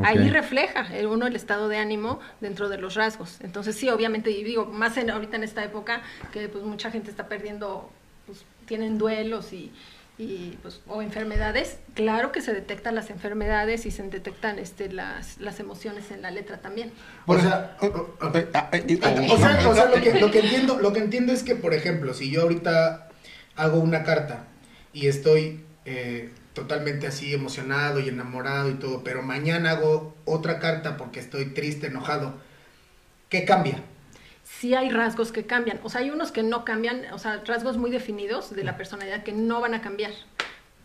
Ahí 0.04 0.30
refleja 0.30 0.88
el, 0.96 1.08
uno 1.08 1.28
el 1.28 1.36
estado 1.36 1.68
de 1.68 1.76
ánimo 1.78 2.20
dentro 2.40 2.70
de 2.70 2.78
los 2.78 2.96
rasgos. 2.96 3.40
Entonces 3.42 3.76
sí, 3.76 3.90
obviamente, 3.90 4.32
y 4.32 4.42
digo, 4.42 4.66
más 4.66 4.96
en, 4.96 5.10
ahorita 5.12 5.36
en 5.36 5.44
esta 5.44 5.66
época 5.66 6.02
que 6.32 6.48
pues 6.48 6.64
mucha 6.64 6.90
gente 6.92 7.10
está 7.10 7.28
perdiendo, 7.28 7.90
pues 8.26 8.46
tienen 8.68 8.98
duelos 8.98 9.52
y, 9.52 9.70
y, 10.22 10.58
pues, 10.62 10.82
o 10.88 11.02
enfermedades, 11.02 11.78
claro 11.96 12.32
que 12.32 12.42
se 12.42 12.54
detectan 12.54 12.94
las 12.94 13.10
enfermedades 13.10 13.88
y 13.88 13.92
se 13.92 14.04
detectan 14.04 14.60
este, 14.60 14.92
las, 14.92 15.40
las 15.40 15.60
emociones 15.60 16.12
en 16.12 16.22
la 16.22 16.30
letra 16.30 16.58
también. 16.60 16.92
O 17.26 17.40
sea, 17.40 17.76
o- 17.82 18.16
lo, 20.20 20.32
que 20.32 20.40
entiendo, 20.40 20.80
lo 20.80 20.94
que 20.94 21.00
entiendo 21.00 21.34
es 21.34 21.42
que, 21.42 21.56
por 21.56 21.74
ejemplo, 21.74 22.14
si 22.14 22.30
yo 22.30 22.44
ahorita 22.44 23.10
hago 23.56 23.80
una 23.80 24.04
carta 24.04 24.46
y 24.94 25.08
estoy 25.08 25.66
eh, 25.86 26.30
totalmente 26.54 27.08
así 27.08 27.34
emocionado 27.34 28.00
y 28.00 28.10
enamorado 28.10 28.70
y 28.70 28.76
todo, 28.76 29.04
pero 29.04 29.24
mañana 29.24 29.72
hago 29.72 30.16
otra 30.26 30.60
carta 30.60 30.98
porque 30.98 31.20
estoy 31.20 31.46
triste, 31.46 31.88
enojado, 31.88 32.36
¿qué 33.30 33.44
cambia? 33.44 33.82
Sí 34.62 34.76
hay 34.76 34.92
rasgos 34.92 35.32
que 35.32 35.46
cambian. 35.46 35.80
O 35.84 35.90
sea, 35.90 36.02
hay 36.02 36.12
unos 36.12 36.32
que 36.32 36.44
no 36.44 36.64
cambian, 36.64 37.02
o 37.14 37.18
sea, 37.18 37.42
rasgos 37.48 37.78
muy 37.78 37.90
definidos 37.90 38.56
de 38.56 38.64
la 38.64 38.78
personalidad 38.78 39.24
que 39.24 39.34
no 39.34 39.60
van 39.60 39.74
a 39.74 39.82
cambiar. 39.82 40.12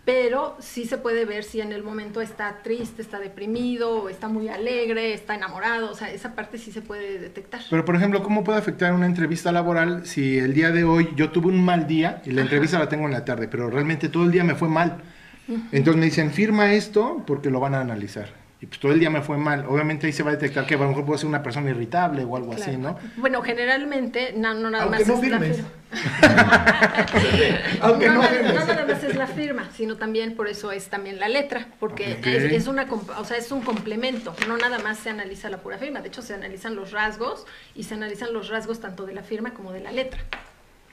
Pero 0.07 0.57
sí 0.61 0.87
se 0.87 0.97
puede 0.97 1.27
ver 1.27 1.45
si 1.45 1.61
en 1.61 1.73
el 1.73 1.83
momento 1.83 2.23
está 2.23 2.63
triste, 2.63 3.03
está 3.03 3.19
deprimido, 3.19 4.09
está 4.09 4.29
muy 4.29 4.49
alegre, 4.49 5.13
está 5.13 5.35
enamorado. 5.35 5.91
O 5.91 5.95
sea, 5.95 6.11
esa 6.11 6.35
parte 6.35 6.57
sí 6.57 6.73
se 6.73 6.81
puede 6.81 7.19
detectar. 7.19 7.61
Pero, 7.69 7.85
por 7.85 7.97
ejemplo, 7.97 8.23
¿cómo 8.23 8.45
puede 8.45 8.59
afectar 8.59 8.95
una 8.95 9.05
entrevista 9.05 9.53
laboral 9.53 10.07
si 10.07 10.39
el 10.39 10.55
día 10.55 10.71
de 10.71 10.85
hoy 10.85 11.11
yo 11.15 11.31
tuve 11.31 11.49
un 11.49 11.63
mal 11.63 11.87
día 11.87 12.23
y 12.25 12.31
la 12.31 12.43
entrevista 12.43 12.79
la 12.79 12.89
tengo 12.89 13.05
en 13.05 13.13
la 13.13 13.27
tarde, 13.27 13.47
pero 13.47 13.69
realmente 13.69 14.09
todo 14.09 14.25
el 14.25 14.31
día 14.31 14.45
me 14.45 14.55
fue 14.55 14.69
mal? 14.69 15.03
Entonces 15.49 15.97
me 15.97 16.07
dicen, 16.07 16.31
firma 16.31 16.73
esto 16.73 17.23
porque 17.27 17.51
lo 17.51 17.61
van 17.61 17.75
a 17.75 17.81
analizar. 17.81 18.46
Y 18.67 18.69
pues 18.69 18.81
todo 18.81 18.91
el 18.91 18.99
día 18.99 19.11
me 19.11 19.23
fue 19.23 19.37
mal. 19.39 19.65
Obviamente 19.69 20.09
ahí 20.09 20.13
se 20.13 20.25
va 20.25 20.31
a 20.31 20.33
detectar 20.33 20.67
que 20.67 20.75
a 20.75 20.79
lo 20.79 20.89
mejor 20.89 21.05
puedo 21.05 21.17
ser 21.19 21.29
una 21.29 21.41
persona 21.41 21.71
irritable 21.71 22.25
o 22.25 22.37
algo 22.37 22.53
así, 22.53 22.77
¿no? 22.77 22.99
Bueno, 23.17 23.41
generalmente 23.41 24.33
no, 24.37 24.55
no 24.55 24.71
nada 24.71 24.85
Aunque 24.85 25.05
más 25.05 25.09
no 25.09 25.15
es 25.23 25.31
la 25.31 25.39
firmes. 25.39 25.57
firma. 25.57 25.71
Aunque 27.81 28.09
no, 28.09 28.23
firmes. 28.25 28.55
no 28.55 28.65
nada 28.67 28.85
más 28.87 29.05
es 29.05 29.15
la 29.15 29.27
firma, 29.29 29.69
sino 29.77 29.97
también 29.97 30.35
por 30.35 30.49
eso 30.49 30.73
es 30.73 30.89
también 30.89 31.21
la 31.21 31.29
letra, 31.29 31.69
porque 31.79 32.19
es, 32.25 32.43
es 32.53 32.67
una, 32.67 32.89
comp- 32.89 33.17
o 33.17 33.25
sea, 33.25 33.37
es 33.37 33.53
un 33.53 33.61
complemento, 33.61 34.35
no 34.49 34.57
nada 34.57 34.81
más 34.81 34.99
se 34.99 35.11
analiza 35.11 35.49
la 35.49 35.59
pura 35.59 35.79
firma, 35.79 36.01
de 36.01 36.09
hecho 36.09 36.23
se 36.23 36.35
analizan 36.35 36.75
los 36.75 36.91
rasgos 36.91 37.47
y 37.77 37.85
se 37.85 37.95
analizan 37.95 38.33
los 38.33 38.49
rasgos 38.49 38.81
tanto 38.81 39.07
de 39.07 39.15
la 39.15 39.23
firma 39.23 39.55
como 39.55 39.71
de 39.73 39.81
la 39.81 39.93
letra. 39.93 40.21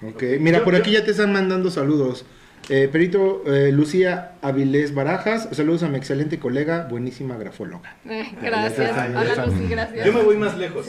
Ok, 0.02 0.22
mira, 0.40 0.60
Yo- 0.60 0.64
por 0.64 0.74
yo- 0.76 0.80
aquí 0.80 0.92
ya 0.92 1.04
te 1.04 1.12
están 1.12 1.34
mandando 1.34 1.72
saludos. 1.72 2.26
Eh, 2.70 2.88
Perito 2.92 3.44
eh, 3.46 3.72
Lucía 3.74 4.34
Avilés 4.42 4.94
Barajas, 4.94 5.50
saludos 5.52 5.84
a 5.84 5.90
mi 5.90 5.98
excelente 5.98 6.40
colega, 6.40 6.88
buenísima 6.90 7.36
grafóloga. 7.38 7.96
Eh, 8.10 8.32
gracias. 8.42 8.92
Hola. 9.10 9.46
Lucy, 9.46 9.68
gracias. 9.68 10.06
Yo 10.06 10.14
me 10.14 10.22
voy 10.22 10.38
más 10.38 10.58
lejos. 10.58 10.88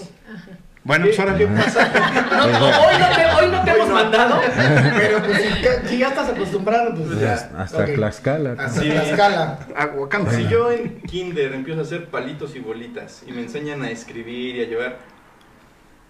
Bueno, 0.85 1.07
¿Qué, 1.07 1.11
pues 1.11 1.21
ahora 1.21 1.37
qué 1.39 1.47
pasa? 1.47 1.93
No, 2.31 2.47
no, 2.47 2.67
hoy 2.69 2.95
no 2.99 3.17
te, 3.17 3.25
hoy 3.45 3.51
no 3.51 3.65
te 3.65 3.71
Hoy 3.71 3.77
hemos 3.77 3.89
no. 3.89 3.95
mandado, 3.95 4.41
pero 4.99 5.23
pues 5.25 5.43
si, 5.89 5.99
ya 5.99 6.09
estás 6.09 6.29
acostumbrado, 6.29 6.95
pues 6.95 7.19
ya. 7.21 7.33
Hasta, 7.33 7.63
hasta 7.63 7.85
Ok. 7.85 7.95
Tlaxcala. 7.95 8.53
Hasta 8.53 8.81
Sí. 8.83 8.91
Tlaxcala. 8.91 9.59
Aguacampa. 9.75 10.31
Si 10.33 10.47
yo 10.49 10.71
en 10.71 11.01
kinder 11.03 11.55
empiezo 11.55 11.81
a 11.81 11.85
hacer 11.85 12.07
palitos 12.09 12.55
y 12.55 12.61
bolitas 12.61 13.23
y 13.27 13.33
me 13.33 13.41
enseñan 13.43 13.83
a 13.83 13.91
escribir 13.91 14.57
y 14.57 14.63
a 14.63 14.67
llevar, 14.67 14.99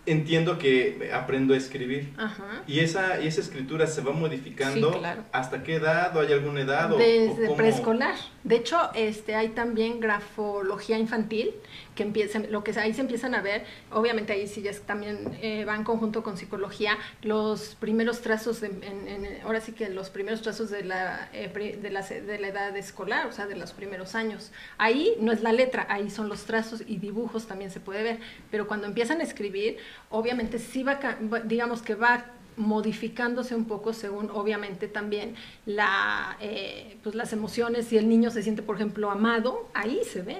entiendo 0.06 0.58
que 0.58 1.10
aprendo 1.14 1.54
a 1.54 1.56
escribir. 1.56 2.12
Ajá. 2.16 2.62
Y 2.66 2.80
esa, 2.80 3.20
y 3.20 3.26
esa 3.26 3.40
escritura 3.40 3.86
se 3.86 4.00
va 4.02 4.12
modificando. 4.12 4.92
Sí, 4.92 4.98
claro. 4.98 5.22
¿Hasta 5.32 5.62
qué 5.62 5.76
edad? 5.76 6.16
¿O 6.16 6.20
hay 6.20 6.32
alguna 6.32 6.60
edad? 6.60 6.92
o- 6.92 6.96
Desde 6.98 7.46
cómo? 7.46 7.56
preescolar. 7.56 8.14
De 8.42 8.56
hecho, 8.56 8.78
este, 8.94 9.34
hay 9.34 9.48
también 9.48 10.00
grafología 10.00 10.98
infantil, 10.98 11.52
que 11.94 12.02
empiezan, 12.02 12.46
lo 12.50 12.64
que 12.64 12.72
ahí 12.78 12.92
se 12.92 13.00
empiezan 13.00 13.34
a 13.34 13.40
ver, 13.42 13.64
obviamente 13.92 14.32
ahí 14.32 14.46
sí 14.48 14.62
ya 14.62 14.70
es- 14.70 14.82
también 14.82 15.38
eh, 15.42 15.64
va 15.64 15.76
en 15.76 15.84
conjunto 15.84 16.22
con 16.22 16.36
psicología, 16.36 16.98
los 17.22 17.76
primeros 17.76 18.20
trazos, 18.20 18.60
de- 18.60 18.66
en- 18.68 19.08
en- 19.08 19.40
ahora 19.42 19.60
sí 19.60 19.72
que 19.72 19.88
los 19.88 20.10
primeros 20.10 20.42
trazos 20.42 20.70
de 20.70 20.84
la, 20.84 21.28
eh, 21.32 21.48
de, 21.80 21.90
la, 21.90 22.02
de 22.02 22.38
la 22.38 22.48
edad 22.48 22.76
escolar, 22.76 23.26
o 23.26 23.32
sea, 23.32 23.46
de 23.46 23.56
los 23.56 23.72
primeros 23.72 24.14
años. 24.14 24.50
Ahí 24.78 25.14
no 25.20 25.30
es 25.32 25.42
la 25.42 25.52
letra, 25.52 25.86
ahí 25.88 26.10
son 26.10 26.28
los 26.28 26.44
trazos 26.44 26.82
y 26.86 26.96
dibujos 26.98 27.46
también 27.46 27.70
se 27.70 27.80
puede 27.80 28.02
ver, 28.02 28.18
pero 28.50 28.66
cuando 28.66 28.86
empiezan 28.86 29.20
a 29.20 29.24
escribir, 29.24 29.76
obviamente 30.10 30.58
sí 30.58 30.82
va- 30.82 30.98
digamos 31.44 31.82
que 31.82 31.94
va 31.94 32.26
modificándose 32.56 33.54
un 33.54 33.64
poco 33.64 33.92
según 33.92 34.30
obviamente 34.30 34.86
también 34.88 35.34
la, 35.66 36.36
eh, 36.40 36.96
pues 37.02 37.14
las 37.14 37.32
emociones, 37.32 37.86
si 37.86 37.96
el 37.98 38.08
niño 38.08 38.30
se 38.30 38.42
siente 38.42 38.62
por 38.62 38.76
ejemplo 38.76 39.10
amado, 39.10 39.68
ahí 39.74 40.00
se 40.04 40.22
ve, 40.22 40.36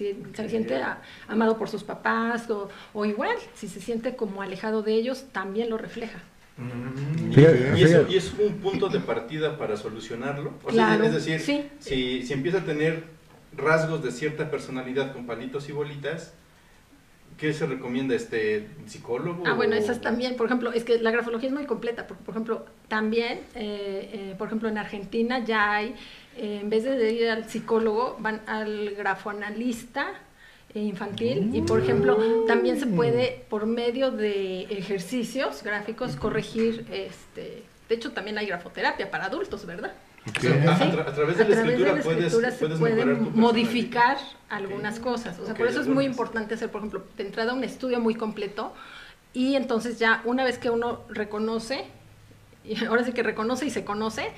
si 0.00 0.16
se 0.34 0.48
siente 0.48 0.76
a- 0.76 1.02
amado 1.28 1.58
por 1.58 1.68
sus 1.68 1.84
papás 1.84 2.48
o, 2.48 2.70
o 2.94 3.04
igual, 3.04 3.36
si 3.54 3.68
se 3.68 3.80
siente 3.80 4.16
como 4.16 4.40
alejado 4.40 4.82
de 4.82 4.94
ellos, 4.94 5.26
también 5.32 5.68
lo 5.68 5.76
refleja. 5.76 6.20
Fíjate- 7.34 7.72
¿Y, 7.78 7.82
eso, 7.84 8.06
y 8.08 8.16
es 8.16 8.32
un 8.38 8.54
punto 8.58 8.88
de 8.88 9.00
partida 9.00 9.58
para 9.58 9.76
solucionarlo? 9.76 10.54
O 10.64 10.72
sea, 10.72 10.86
Claro, 10.86 11.04
es 11.04 11.12
decir, 11.12 11.40
sí. 11.40 11.68
si, 11.78 12.22
si 12.22 12.32
empieza 12.32 12.58
a 12.58 12.64
tener 12.64 13.04
rasgos 13.56 14.02
de 14.02 14.10
cierta 14.10 14.50
personalidad 14.50 15.12
con 15.12 15.26
palitos 15.26 15.68
y 15.68 15.72
bolitas, 15.72 16.32
¿qué 17.38 17.52
se 17.52 17.66
recomienda? 17.66 18.14
este 18.14 18.68
¿Psicólogo? 18.86 19.44
Ah, 19.46 19.54
bueno, 19.54 19.74
esas 19.74 20.00
también, 20.00 20.36
por 20.36 20.46
ejemplo, 20.46 20.72
es 20.72 20.84
que 20.84 20.98
la 20.98 21.10
grafología 21.10 21.48
es 21.48 21.54
muy 21.54 21.64
completa, 21.66 22.06
porque, 22.06 22.22
por 22.24 22.32
ejemplo, 22.34 22.66
también, 22.88 23.40
eh, 23.54 24.10
eh, 24.12 24.34
por 24.38 24.46
ejemplo, 24.48 24.68
en 24.68 24.76
Argentina 24.78 25.42
ya 25.44 25.72
hay, 25.72 25.94
eh, 26.40 26.60
en 26.62 26.70
vez 26.70 26.84
de 26.84 27.12
ir 27.12 27.28
al 27.28 27.48
psicólogo, 27.48 28.16
van 28.18 28.40
al 28.46 28.94
grafoanalista 28.96 30.06
eh, 30.74 30.80
infantil. 30.80 31.50
Y, 31.54 31.62
por 31.62 31.80
ejemplo, 31.80 32.44
también 32.46 32.78
se 32.80 32.86
puede, 32.86 33.44
por 33.48 33.66
medio 33.66 34.10
de 34.10 34.62
ejercicios 34.62 35.62
gráficos, 35.62 36.16
corregir, 36.16 36.86
este, 36.92 37.62
de 37.88 37.94
hecho, 37.94 38.12
también 38.12 38.38
hay 38.38 38.46
grafoterapia 38.46 39.10
para 39.10 39.26
adultos, 39.26 39.66
¿verdad? 39.66 39.92
O 40.36 40.40
sea, 40.40 40.52
a, 40.52 40.74
a 40.76 40.78
tra- 40.92 41.06
a 41.08 41.14
través 41.14 41.38
de 41.38 41.48
la 41.48 41.54
escritura, 41.56 41.90
puedes, 42.02 42.24
escritura 42.26 42.50
se 42.50 42.68
pueden 42.78 43.34
modificar 43.34 44.18
algunas 44.48 45.00
cosas. 45.00 45.38
O 45.40 45.46
sea, 45.46 45.54
por 45.54 45.66
eso 45.66 45.80
es 45.80 45.88
muy 45.88 46.04
importante 46.04 46.54
hacer, 46.54 46.70
por 46.70 46.80
ejemplo, 46.80 47.04
de 47.16 47.24
entrada 47.24 47.52
un 47.54 47.64
estudio 47.64 48.00
muy 48.00 48.14
completo 48.14 48.72
y 49.32 49.54
entonces 49.56 49.98
ya 49.98 50.20
una 50.24 50.44
vez 50.44 50.58
que 50.58 50.70
uno 50.70 51.00
reconoce, 51.08 51.84
y 52.64 52.84
ahora 52.88 53.02
sí 53.04 53.12
que 53.12 53.22
reconoce 53.22 53.64
y 53.66 53.70
se 53.70 53.84
conoce, 53.84 54.28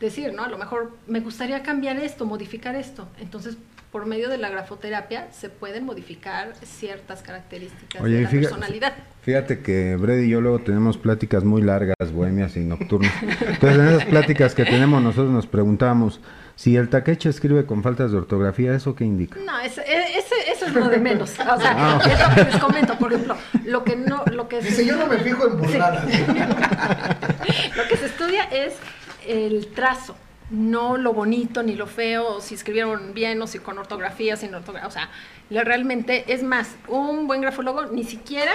decir, 0.00 0.32
¿no? 0.32 0.44
A 0.44 0.48
lo 0.48 0.58
mejor 0.58 0.92
me 1.06 1.20
gustaría 1.20 1.62
cambiar 1.62 1.96
esto, 1.98 2.24
modificar 2.26 2.74
esto. 2.76 3.08
Entonces, 3.20 3.56
por 3.92 4.04
medio 4.04 4.28
de 4.28 4.36
la 4.36 4.50
grafoterapia 4.50 5.28
se 5.32 5.48
pueden 5.48 5.84
modificar 5.86 6.52
ciertas 6.62 7.22
características 7.22 8.02
Oye, 8.02 8.16
de 8.16 8.22
la 8.22 8.28
fíjate, 8.28 8.48
personalidad. 8.48 8.92
fíjate 9.22 9.60
que 9.60 9.96
Brady 9.96 10.24
y 10.24 10.28
yo 10.28 10.42
luego 10.42 10.58
tenemos 10.58 10.98
pláticas 10.98 11.42
muy 11.44 11.62
largas, 11.62 11.96
bohemias 12.12 12.54
y 12.56 12.60
nocturnas. 12.60 13.12
Entonces, 13.22 13.78
en 13.78 13.88
esas 13.88 14.04
pláticas 14.04 14.54
que 14.54 14.64
tenemos, 14.66 15.02
nosotros 15.02 15.32
nos 15.32 15.46
preguntamos 15.46 16.20
si 16.54 16.76
el 16.76 16.90
taqueche 16.90 17.30
escribe 17.30 17.64
con 17.64 17.82
faltas 17.82 18.10
de 18.10 18.18
ortografía, 18.18 18.74
¿eso 18.74 18.94
qué 18.94 19.04
indica? 19.04 19.38
No, 19.46 19.58
ese- 19.60 19.80
e- 19.82 20.18
ese- 20.18 20.52
eso 20.52 20.66
es 20.66 20.74
lo 20.74 20.88
de 20.88 20.98
menos. 20.98 21.30
O 21.30 21.34
sea, 21.34 21.56
Ah, 21.74 22.00
es 22.04 22.18
lo 22.28 22.34
que 22.44 22.50
les 22.50 22.60
comento, 22.60 22.98
por 22.98 23.10
ejemplo, 23.12 23.36
lo 23.64 23.84
que 23.84 23.96
no, 23.96 24.22
lo 24.32 24.48
que 24.48 24.60
Dice, 24.60 24.84
yo 24.84 24.96
no 24.96 25.06
me 25.06 25.16
fijo 25.18 25.46
en 25.48 25.56
burladas. 25.56 26.04
Lo 27.76 27.86
que 27.88 27.96
se 27.96 28.06
estudia 28.06 28.44
es 28.44 28.74
el 29.28 29.68
trazo, 29.68 30.16
no 30.50 30.96
lo 30.96 31.12
bonito 31.12 31.62
ni 31.62 31.74
lo 31.74 31.86
feo, 31.86 32.36
o 32.36 32.40
si 32.40 32.54
escribieron 32.54 33.12
bien 33.12 33.40
o 33.42 33.46
si 33.46 33.58
con 33.58 33.76
ortografía, 33.78 34.36
sin 34.36 34.54
ortografía. 34.54 34.88
O 34.88 34.90
sea, 34.90 35.10
realmente 35.50 36.24
es 36.32 36.42
más, 36.42 36.70
un 36.88 37.26
buen 37.26 37.40
grafólogo 37.42 37.86
ni 37.86 38.04
siquiera 38.04 38.52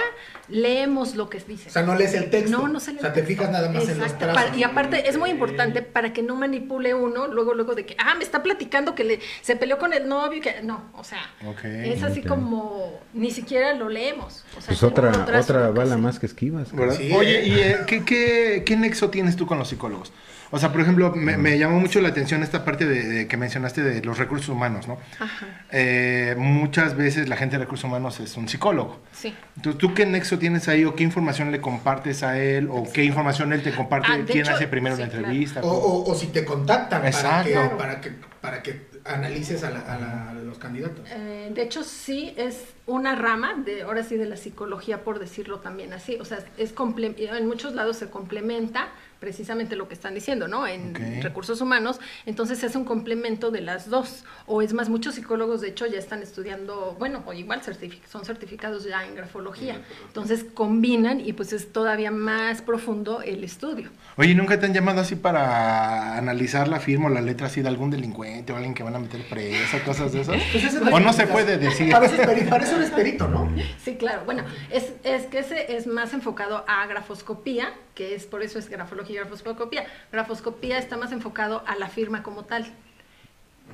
leemos 0.48 1.14
lo 1.16 1.28
que 1.30 1.38
dice. 1.38 1.68
O 1.68 1.72
sea, 1.72 1.82
no 1.82 1.94
lees 1.94 2.14
el 2.14 2.30
texto. 2.30 2.56
No, 2.58 2.68
no 2.68 2.80
se 2.80 2.92
lee 2.92 2.98
O 2.98 3.00
sea, 3.00 3.08
el 3.10 3.14
te 3.14 3.22
texto. 3.22 3.42
fijas 3.42 3.52
nada 3.52 3.68
más 3.68 3.88
en 3.88 3.98
los 3.98 4.12
Exacto. 4.12 4.32
trazos. 4.32 4.56
Y 4.56 4.64
aparte 4.64 5.08
es 5.08 5.16
muy 5.16 5.30
importante 5.30 5.82
para 5.82 6.12
que 6.12 6.22
no 6.22 6.34
manipule 6.34 6.94
uno 6.94 7.28
luego 7.28 7.54
luego 7.54 7.74
de 7.74 7.86
que 7.86 7.96
ah 7.98 8.14
me 8.16 8.24
está 8.24 8.42
platicando 8.42 8.94
que 8.96 9.04
le, 9.04 9.20
se 9.42 9.54
peleó 9.56 9.78
con 9.78 9.92
el 9.92 10.08
novio 10.08 10.38
y 10.38 10.40
que 10.40 10.62
no, 10.62 10.90
o 10.94 11.04
sea, 11.04 11.30
es 11.64 12.02
así 12.02 12.22
como 12.22 13.00
ni 13.12 13.30
siquiera 13.30 13.72
lo 13.74 13.88
leemos. 13.88 14.44
O 14.56 14.60
sea, 14.60 14.68
Pues 14.68 14.82
otra, 14.82 15.26
otra 15.40 15.70
bala 15.70 15.96
más 15.96 16.18
que 16.18 16.26
esquivas. 16.26 16.72
¿verdad? 16.72 16.96
Sí, 16.96 17.12
Oye. 17.12 17.44
¿y 17.46 17.52
eh, 17.58 17.78
¿qué, 17.86 18.04
qué, 18.04 18.62
qué 18.66 18.76
nexo 18.76 19.10
tienes 19.10 19.36
tú 19.36 19.46
con 19.46 19.58
los 19.58 19.68
psicólogos? 19.68 20.12
O 20.54 20.58
sea, 20.58 20.70
por 20.70 20.80
ejemplo, 20.80 21.12
me, 21.16 21.36
me 21.36 21.58
llamó 21.58 21.80
mucho 21.80 22.00
la 22.00 22.10
atención 22.10 22.42
esta 22.44 22.64
parte 22.64 22.86
de, 22.86 23.02
de 23.08 23.26
que 23.28 23.36
mencionaste 23.36 23.82
de 23.82 24.02
los 24.04 24.18
recursos 24.18 24.48
humanos, 24.50 24.86
¿no? 24.86 24.98
Ajá. 25.18 25.46
Eh, 25.72 26.34
muchas 26.38 26.96
veces 26.96 27.28
la 27.28 27.36
gente 27.36 27.56
de 27.58 27.64
recursos 27.64 27.84
humanos 27.84 28.20
es 28.20 28.36
un 28.36 28.48
psicólogo. 28.48 29.00
Sí. 29.12 29.34
Entonces, 29.56 29.80
¿tú 29.80 29.94
qué 29.94 30.06
nexo 30.06 30.38
tienes 30.38 30.68
ahí 30.68 30.84
o 30.84 30.94
qué 30.94 31.02
información 31.02 31.50
le 31.50 31.60
compartes 31.60 32.22
a 32.22 32.38
él 32.38 32.68
o 32.70 32.84
qué 32.92 33.02
información 33.04 33.52
él 33.52 33.62
te 33.62 33.72
comparte? 33.72 34.08
Ah, 34.12 34.18
de 34.18 34.24
¿Quién 34.24 34.44
hecho, 34.44 34.54
hace 34.54 34.68
primero 34.68 34.94
sí, 34.94 35.02
la 35.02 35.08
claro. 35.08 35.24
entrevista? 35.24 35.60
O, 35.62 35.68
o- 35.72 36.10
o 36.10 36.14
si 36.14 36.28
te 36.28 36.44
contactan 36.44 37.00
para 37.00 37.08
Exacto. 37.10 37.46
que, 37.48 37.52
Claro. 37.52 37.76
para 37.76 38.00
que 38.00 38.12
para 38.44 38.62
que 38.62 38.86
analices 39.06 39.64
a, 39.64 39.70
la- 39.70 39.80
a 39.80 39.98
la- 39.98 40.30
a 40.30 40.34
los 40.34 40.58
candidatos. 40.58 41.08
Eh, 41.10 41.50
de 41.54 41.62
hecho, 41.62 41.82
sí 41.82 42.34
es 42.36 42.62
una 42.86 43.14
rama 43.14 43.54
de, 43.64 43.82
ahora 43.82 44.02
sí, 44.02 44.16
de 44.18 44.26
la 44.26 44.36
psicología, 44.36 45.02
por 45.02 45.18
decirlo 45.18 45.60
también 45.60 45.94
así. 45.94 46.18
O 46.20 46.26
sea, 46.26 46.38
es 46.58 46.74
comple- 46.74 47.14
en 47.18 47.46
muchos 47.48 47.72
lados 47.74 47.96
se 47.96 48.10
complementa 48.10 48.88
precisamente 49.28 49.74
lo 49.74 49.88
que 49.88 49.94
están 49.94 50.12
diciendo, 50.14 50.48
¿no? 50.48 50.66
En 50.66 50.94
recursos 51.22 51.62
humanos, 51.62 51.98
entonces 52.26 52.62
es 52.62 52.76
un 52.76 52.84
complemento 52.84 53.50
de 53.50 53.62
las 53.62 53.88
dos. 53.88 54.24
O 54.46 54.60
es 54.60 54.74
más, 54.74 54.90
muchos 54.90 55.14
psicólogos, 55.14 55.62
de 55.62 55.68
hecho, 55.68 55.86
ya 55.86 55.98
están 55.98 56.20
estudiando, 56.22 56.94
bueno, 56.98 57.22
o 57.24 57.32
igual 57.32 57.62
certific- 57.62 58.04
son 58.06 58.26
certificados 58.26 58.84
ya 58.84 59.02
en 59.06 59.14
grafología. 59.14 59.80
Entonces 60.06 60.44
combinan 60.52 61.20
y 61.20 61.32
pues 61.32 61.54
es 61.54 61.72
todavía 61.72 62.10
más 62.10 62.60
profundo 62.60 63.22
el 63.22 63.42
estudio. 63.44 63.88
Oye, 64.18 64.34
¿nunca 64.34 64.60
te 64.60 64.66
han 64.66 64.74
llamado 64.74 65.00
así 65.00 65.16
para 65.16 66.18
analizar 66.18 66.68
la 66.68 66.80
firma 66.80 67.06
o 67.06 67.08
la 67.10 67.22
letra 67.22 67.46
así 67.46 67.62
de 67.62 67.68
algún 67.68 67.88
delincuente 67.90 68.52
o 68.52 68.56
alguien 68.56 68.74
que 68.74 68.82
van 68.82 68.94
a 68.94 68.98
meter 68.98 69.26
preso, 69.30 69.78
cosas 69.86 70.12
de 70.12 70.20
esas? 70.20 70.36
Pues 70.52 70.64
ese 70.64 70.78
o 70.80 71.00
no 71.00 71.12
se 71.14 71.26
puede 71.26 71.56
decir. 71.56 71.90
Para 71.90 72.04
eso, 72.06 72.16
es 72.16 72.28
peri- 72.28 72.46
para 72.50 72.62
eso 72.64 72.76
eres 72.76 72.90
perito, 72.90 73.26
¿no? 73.26 73.50
Sí, 73.82 73.94
claro. 73.96 74.22
Bueno, 74.26 74.44
es, 74.70 74.92
es 75.02 75.22
que 75.28 75.38
ese 75.38 75.74
es 75.76 75.86
más 75.86 76.12
enfocado 76.12 76.62
a 76.68 76.86
grafoscopía, 76.86 77.72
que 77.94 78.14
es 78.16 78.26
por 78.26 78.42
eso 78.42 78.58
es 78.58 78.68
grafología 78.68 79.13
grafoscopía. 79.14 79.86
Grafoscopía 80.12 80.78
está 80.78 80.96
más 80.96 81.12
enfocado 81.12 81.62
a 81.66 81.76
la 81.76 81.88
firma 81.88 82.22
como 82.22 82.44
tal 82.44 82.66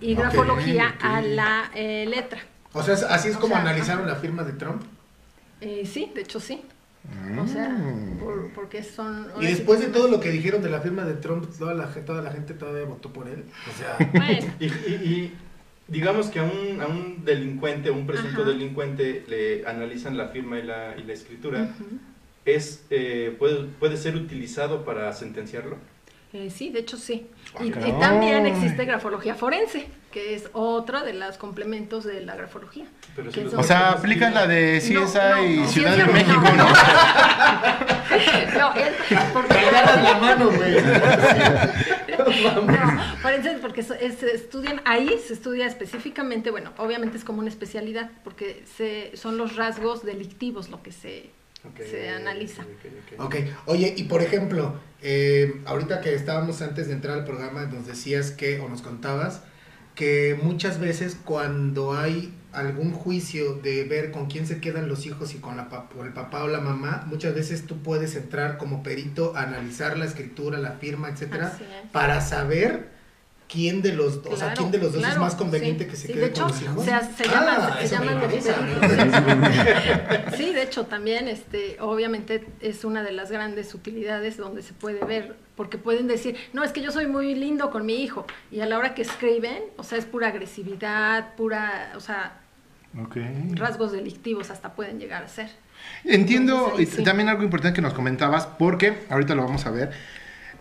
y 0.00 0.14
grafología 0.14 0.94
a 1.00 1.20
la 1.20 1.70
eh, 1.74 2.06
letra. 2.08 2.40
O 2.72 2.82
sea, 2.82 2.94
así 3.08 3.28
es 3.28 3.36
O 3.36 3.40
como 3.40 3.54
sea, 3.54 3.62
analizaron 3.62 4.06
la 4.06 4.16
firma 4.16 4.44
de 4.44 4.52
Trump. 4.52 4.82
Eh, 5.60 5.84
sí, 5.86 6.10
de 6.14 6.22
hecho 6.22 6.40
sí. 6.40 6.62
O 7.42 7.46
sea, 7.46 7.76
por- 8.20 8.52
porque 8.52 8.82
son... 8.82 9.26
Y 9.40 9.46
después 9.46 9.80
de 9.80 9.86
todo 9.88 10.06
lo 10.08 10.20
que 10.20 10.30
dijeron 10.30 10.62
de 10.62 10.68
la 10.70 10.80
firma 10.80 11.04
de 11.04 11.14
Trump, 11.14 11.46
toda 11.58 11.74
la, 11.74 11.86
toda 11.86 12.22
la 12.22 12.30
gente 12.30 12.54
todavía 12.54 12.84
votó 12.84 13.10
por 13.12 13.26
él. 13.26 13.44
O 13.68 13.78
sea, 13.78 13.96
Bueno, 14.12 14.54
Y, 14.60 14.66
y- 14.66 14.68
y 14.68 15.34
digamos 15.88 16.28
que 16.28 16.38
a 16.40 16.44
un, 16.44 16.80
a 16.80 16.86
un 16.86 17.24
delincuente, 17.24 17.90
un 17.90 18.06
presunto 18.06 18.42
Ajá. 18.42 18.50
delincuente, 18.50 19.24
le 19.28 19.66
analizan 19.66 20.16
la 20.16 20.28
firma 20.28 20.58
y 20.58 20.62
la, 20.62 20.94
y 20.96 21.02
la 21.02 21.12
escritura. 21.14 21.68
¿Es, 22.44 22.84
eh, 22.90 23.34
puede, 23.38 23.64
¿Puede 23.64 23.96
ser 23.96 24.16
utilizado 24.16 24.84
para 24.84 25.12
sentenciarlo? 25.12 25.76
Eh, 26.32 26.48
sí, 26.50 26.70
de 26.70 26.78
hecho 26.80 26.96
sí. 26.96 27.26
Y, 27.60 27.66
y 27.68 27.92
también 28.00 28.46
existe 28.46 28.84
grafología 28.84 29.34
forense, 29.34 29.88
que 30.12 30.34
es 30.36 30.48
otro 30.52 31.02
de 31.02 31.12
los 31.12 31.36
complementos 31.38 32.04
de 32.04 32.20
la 32.20 32.36
grafología. 32.36 32.86
Pero 33.16 33.32
si 33.32 33.40
O 33.40 33.62
sea, 33.64 33.90
aplica 33.90 34.30
la 34.30 34.46
de 34.46 34.74
No, 34.74 34.80
Ciesa 34.80 35.36
no, 35.36 35.44
y 35.44 35.56
no, 35.56 35.66
Ciudad 35.68 35.96
de 35.96 36.06
no. 36.06 36.12
México, 36.12 36.40
¿no? 36.56 36.68
no, 38.58 38.74
es 38.74 39.20
porque 39.32 39.54
Te 39.54 40.02
la 40.02 40.18
mano, 40.20 40.50
güey. 40.50 40.76
No, 42.20 43.16
forense 43.22 43.58
porque 43.60 43.80
es- 43.80 43.88
se 44.18 44.34
estudian, 44.34 44.80
ahí 44.84 45.10
se 45.26 45.32
estudia 45.32 45.66
específicamente, 45.66 46.50
bueno, 46.50 46.72
obviamente 46.78 47.16
es 47.16 47.24
como 47.24 47.38
una 47.40 47.48
especialidad, 47.48 48.10
porque 48.24 48.62
se, 48.76 49.16
son 49.16 49.36
los 49.38 49.56
rasgos 49.56 50.04
delictivos 50.04 50.68
lo 50.68 50.82
que 50.82 50.92
se, 50.92 51.30
Ok, 51.68 51.80
se 51.90 52.08
analiza. 52.08 52.62
ok, 53.18 53.18
ok, 53.18 53.34
oye, 53.66 53.94
y 53.96 54.04
por 54.04 54.22
ejemplo, 54.22 54.80
eh, 55.02 55.60
ahorita 55.66 56.00
que 56.00 56.14
estábamos 56.14 56.62
antes 56.62 56.86
de 56.88 56.94
entrar 56.94 57.18
al 57.18 57.24
programa, 57.24 57.64
nos 57.66 57.86
decías 57.86 58.30
que, 58.30 58.60
o 58.60 58.68
nos 58.68 58.80
contabas, 58.82 59.42
que 59.94 60.38
muchas 60.42 60.80
veces 60.80 61.16
cuando 61.24 61.92
hay 61.94 62.34
algún 62.52 62.92
juicio 62.92 63.54
de 63.54 63.84
ver 63.84 64.10
con 64.10 64.26
quién 64.26 64.46
se 64.46 64.60
quedan 64.60 64.88
los 64.88 65.04
hijos 65.06 65.34
y 65.34 65.38
con, 65.38 65.56
la 65.56 65.68
pa- 65.68 65.88
con 65.88 66.06
el 66.06 66.12
papá 66.12 66.44
o 66.44 66.48
la 66.48 66.60
mamá, 66.60 67.04
muchas 67.06 67.34
veces 67.34 67.66
tú 67.66 67.82
puedes 67.82 68.16
entrar 68.16 68.56
como 68.56 68.82
perito 68.82 69.36
a 69.36 69.42
analizar 69.42 69.98
la 69.98 70.06
escritura, 70.06 70.58
la 70.58 70.72
firma, 70.72 71.08
etcétera, 71.10 71.56
para 71.92 72.20
saber 72.22 72.88
quién 73.50 73.82
de 73.82 73.92
los, 73.94 74.20
o 74.26 74.36
sea, 74.36 74.54
quién 74.54 74.70
de 74.70 74.78
los 74.78 74.92
dos 74.92 75.00
claro, 75.00 75.14
es 75.14 75.20
más 75.20 75.34
conveniente 75.34 75.84
sí, 75.84 75.90
que 75.90 75.96
se 75.96 76.06
sí, 76.06 76.12
quede 76.12 76.22
de 76.22 76.28
hecho, 76.28 76.42
con 76.42 76.50
los 76.52 76.62
hijos. 76.62 76.84
se, 76.84 76.90
se 76.90 77.30
Ah, 77.34 77.78
llaman, 77.82 78.20
se 78.40 78.50
llaman. 78.50 79.50
Sí, 80.36 80.52
de 80.54 80.62
hecho 80.62 80.86
también, 80.86 81.28
este, 81.28 81.76
obviamente 81.80 82.46
es 82.60 82.84
una 82.84 83.02
de 83.02 83.12
las 83.12 83.30
grandes 83.30 83.74
utilidades 83.74 84.36
donde 84.36 84.62
se 84.62 84.72
puede 84.72 85.04
ver, 85.04 85.36
porque 85.56 85.78
pueden 85.78 86.06
decir, 86.06 86.36
no, 86.52 86.62
es 86.64 86.72
que 86.72 86.80
yo 86.80 86.90
soy 86.92 87.06
muy 87.06 87.34
lindo 87.34 87.70
con 87.70 87.84
mi 87.86 88.02
hijo, 88.02 88.26
y 88.50 88.60
a 88.60 88.66
la 88.66 88.78
hora 88.78 88.94
que 88.94 89.02
escriben, 89.02 89.62
o 89.76 89.82
sea, 89.82 89.98
es 89.98 90.04
pura 90.06 90.28
agresividad, 90.28 91.34
pura, 91.34 91.92
o 91.96 92.00
sea, 92.00 92.36
Ok. 93.02 93.16
rasgos 93.52 93.92
delictivos 93.92 94.50
hasta 94.50 94.74
pueden 94.74 94.98
llegar 94.98 95.22
a 95.24 95.28
ser. 95.28 95.50
Entiendo 96.04 96.72
Entonces, 96.72 96.90
sí. 96.96 97.04
también 97.04 97.28
algo 97.28 97.42
importante 97.42 97.76
que 97.76 97.82
nos 97.82 97.94
comentabas, 97.94 98.46
porque 98.46 98.98
ahorita 99.10 99.34
lo 99.34 99.42
vamos 99.44 99.66
a 99.66 99.70
ver. 99.70 99.90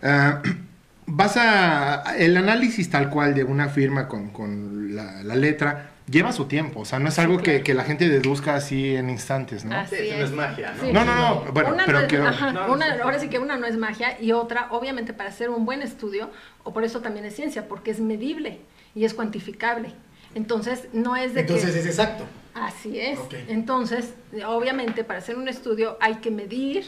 ah, 0.02 0.42
vas 1.10 1.36
a. 1.36 2.16
El 2.16 2.36
análisis 2.36 2.88
tal 2.90 3.10
cual 3.10 3.34
de 3.34 3.44
una 3.44 3.68
firma 3.68 4.08
con, 4.08 4.30
con 4.30 4.94
la, 4.94 5.22
la 5.22 5.36
letra 5.36 5.90
lleva 6.08 6.32
su 6.32 6.46
tiempo. 6.46 6.80
O 6.80 6.84
sea, 6.84 6.98
no 6.98 7.08
es 7.08 7.18
algo 7.18 7.38
que, 7.38 7.42
claro. 7.44 7.64
que 7.64 7.74
la 7.74 7.84
gente 7.84 8.08
deduzca 8.08 8.54
así 8.56 8.96
en 8.96 9.10
instantes, 9.10 9.64
¿no? 9.64 9.76
Así 9.76 9.94
Sí, 9.96 10.02
es. 10.08 10.08
eso 10.08 10.18
no 10.18 10.24
es 10.24 10.32
magia, 10.32 10.74
¿no? 10.76 10.82
Sí. 10.84 10.92
No, 10.92 11.04
no, 11.04 11.14
no, 11.44 11.52
bueno, 11.52 11.74
Una 11.74 11.84
pero 11.86 11.98
no 11.98 12.04
es- 12.04 12.08
quiero- 12.10 12.26
ajá, 12.28 12.52
no, 12.52 12.72
una- 12.72 12.94
sí. 12.96 13.00
ahora 13.02 13.18
sí 13.20 13.28
que 13.28 13.38
una 13.38 13.56
no 13.58 13.66
es 13.66 13.76
magia 13.76 14.20
y 14.20 14.32
otra, 14.32 14.66
obviamente, 14.70 15.12
para 15.12 15.28
hacer 15.28 15.50
un 15.50 15.64
buen 15.64 15.82
estudio, 15.82 16.30
o 16.64 16.72
por 16.72 16.82
eso 16.84 17.00
también 17.00 17.24
es 17.26 17.36
ciencia, 17.36 17.68
porque 17.68 17.90
es 17.92 18.00
medible 18.00 18.60
y 18.94 19.04
es 19.04 19.14
cuantificable. 19.14 19.92
Entonces, 20.34 20.88
no 20.92 21.16
es 21.16 21.34
de 21.34 21.40
Entonces 21.42 21.72
que... 21.74 21.80
es 21.80 21.86
exacto. 21.86 22.24
Así 22.54 22.98
es. 22.98 23.18
Entonces, 23.48 24.14
obviamente, 24.46 25.04
para 25.04 25.20
hacer 25.20 25.36
un 25.36 25.46
estudio 25.48 25.96
hay 26.00 26.16
que 26.16 26.30
medir, 26.32 26.84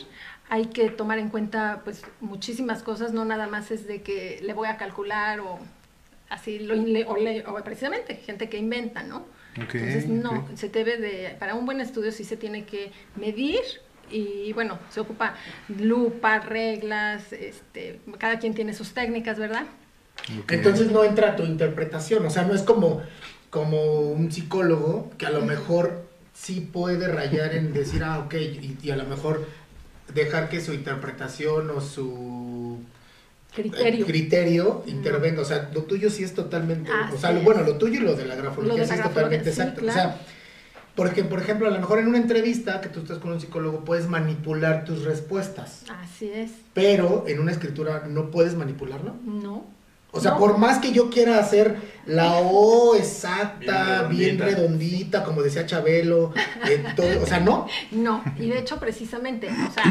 hay 0.49 0.67
que 0.67 0.91
tomar 0.91 1.19
en 1.19 1.29
cuenta, 1.31 1.81
pues, 1.85 2.03
muchísimas 2.21 2.83
cosas, 2.83 3.13
no 3.13 3.25
nada 3.25 3.47
más 3.47 3.71
es 3.71 3.87
de 3.87 4.03
que 4.03 4.41
le 4.43 4.53
voy 4.53 4.69
a 4.69 4.77
calcular 4.77 5.41
o 5.41 5.59
así, 6.29 6.59
lo, 6.59 6.75
le- 6.75 7.05
o, 7.07 7.17
le- 7.17 7.47
o 7.47 7.55
precisamente, 7.65 8.17
gente 8.17 8.49
que 8.49 8.59
inventa, 8.59 9.03
¿no? 9.03 9.19
Ok, 9.63 9.75
Entonces, 9.75 10.09
no, 10.09 10.47
se 10.57 10.69
debe 10.69 10.97
de, 10.97 11.37
para 11.39 11.55
un 11.55 11.67
buen 11.67 11.81
estudio 11.81 12.11
sí 12.13 12.25
se 12.25 12.37
tiene 12.37 12.65
que 12.65 12.91
medir 13.17 13.61
y 14.11 14.53
bueno, 14.53 14.79
se 14.91 15.01
ocupa 15.01 15.35
lupa, 15.69 16.39
reglas, 16.41 17.33
este, 17.33 18.01
cada 18.19 18.39
quien 18.39 18.55
tiene 18.55 18.75
sus 18.75 18.93
técnicas, 18.93 19.39
¿verdad? 19.39 19.65
Entonces 20.49 20.91
no 20.91 21.05
entra 21.05 21.37
tu 21.37 21.43
interpretación, 21.45 22.25
o 22.27 22.31
sea, 22.31 22.45
no 22.45 22.55
es 22.55 22.63
como, 22.63 23.03
como 23.51 24.01
un 24.13 24.31
psicólogo 24.31 25.11
que 25.19 25.27
a 25.27 25.31
lo 25.31 25.43
mejor 25.43 26.07
sí 26.35 26.61
puede 26.61 27.09
rayar 27.09 27.55
en 27.55 27.73
decir, 27.73 28.03
ah, 28.05 28.21
ok, 28.21 28.35
y, 28.35 28.79
y 28.83 28.91
a 28.91 28.97
lo 28.97 29.05
mejor 29.05 29.47
dejar 30.15 30.49
que 30.49 30.61
su 30.61 30.73
interpretación 30.73 31.71
o 31.71 31.81
su 31.81 32.79
eh, 33.57 33.71
Criterio. 34.07 34.83
intervenga, 34.87 35.43
o 35.43 35.45
sea, 35.45 35.71
lo 35.75 35.83
tuyo 35.83 36.09
sí 36.11 36.25
es 36.25 36.35
totalmente, 36.35 36.91
o 37.15 37.19
sea, 37.19 37.33
lo, 37.33 37.39
es. 37.41 37.45
bueno, 37.45 37.63
lo 37.63 37.77
tuyo 37.77 38.01
y 38.01 38.03
lo 38.03 38.15
de 38.15 38.25
la 38.25 38.35
grafología 38.35 38.75
Lo 38.75 38.79
de 38.81 38.85
sí 38.85 38.89
la 38.91 38.95
es 38.95 39.01
grafología, 39.01 39.39
totalmente 39.39 39.53
sí, 39.53 39.61
exacto, 39.61 39.87
o 39.87 39.93
sea, 39.93 40.21
porque 40.95 41.25
por 41.25 41.41
ejemplo, 41.41 41.69
a 41.69 41.71
lo 41.71 41.79
mejor 41.79 41.99
en 41.99 42.09
una 42.09 42.19
entrevista 42.19 42.81
que 42.81 42.89
tú 42.89 43.01
estás 43.01 43.19
con 43.19 43.33
un 43.33 43.41
psicólogo 43.41 43.85
puedes 43.85 44.09
manipular 44.09 44.85
tus 44.85 45.05
respuestas, 45.05 45.85
Así 45.91 46.31
es. 46.31 46.51
pero 46.75 47.25
en 47.27 47.41
una 47.41 47.53
escritura 47.53 48.05
no 48.09 48.31
puedes 48.31 48.55
manipularlo. 48.55 49.15
No. 49.25 49.65
O 50.15 50.21
sea, 50.21 50.33
No. 50.33 50.39
por 50.39 50.59
más 50.59 50.79
que 50.79 50.93
yo 50.93 51.09
quiera 51.11 51.39
hacer 51.39 51.77
la 52.07 52.35
O 52.35 52.95
exacta, 52.95 54.03
Bien 54.05 54.37
bien 54.37 54.39
redondita. 54.39 54.45
redondita, 54.45 55.25
como 55.25 55.43
decía 55.43 55.65
Chabelo, 55.67 56.33
eh, 56.69 56.85
todo- 56.95 57.23
o 57.23 57.27
sea, 57.27 57.41
no. 57.41 57.67
No, 57.91 58.23
y 58.39 58.49
de 58.51 58.59
hecho 58.59 58.79
precisamente, 58.79 59.49
o 59.49 59.73
sea, 59.73 59.85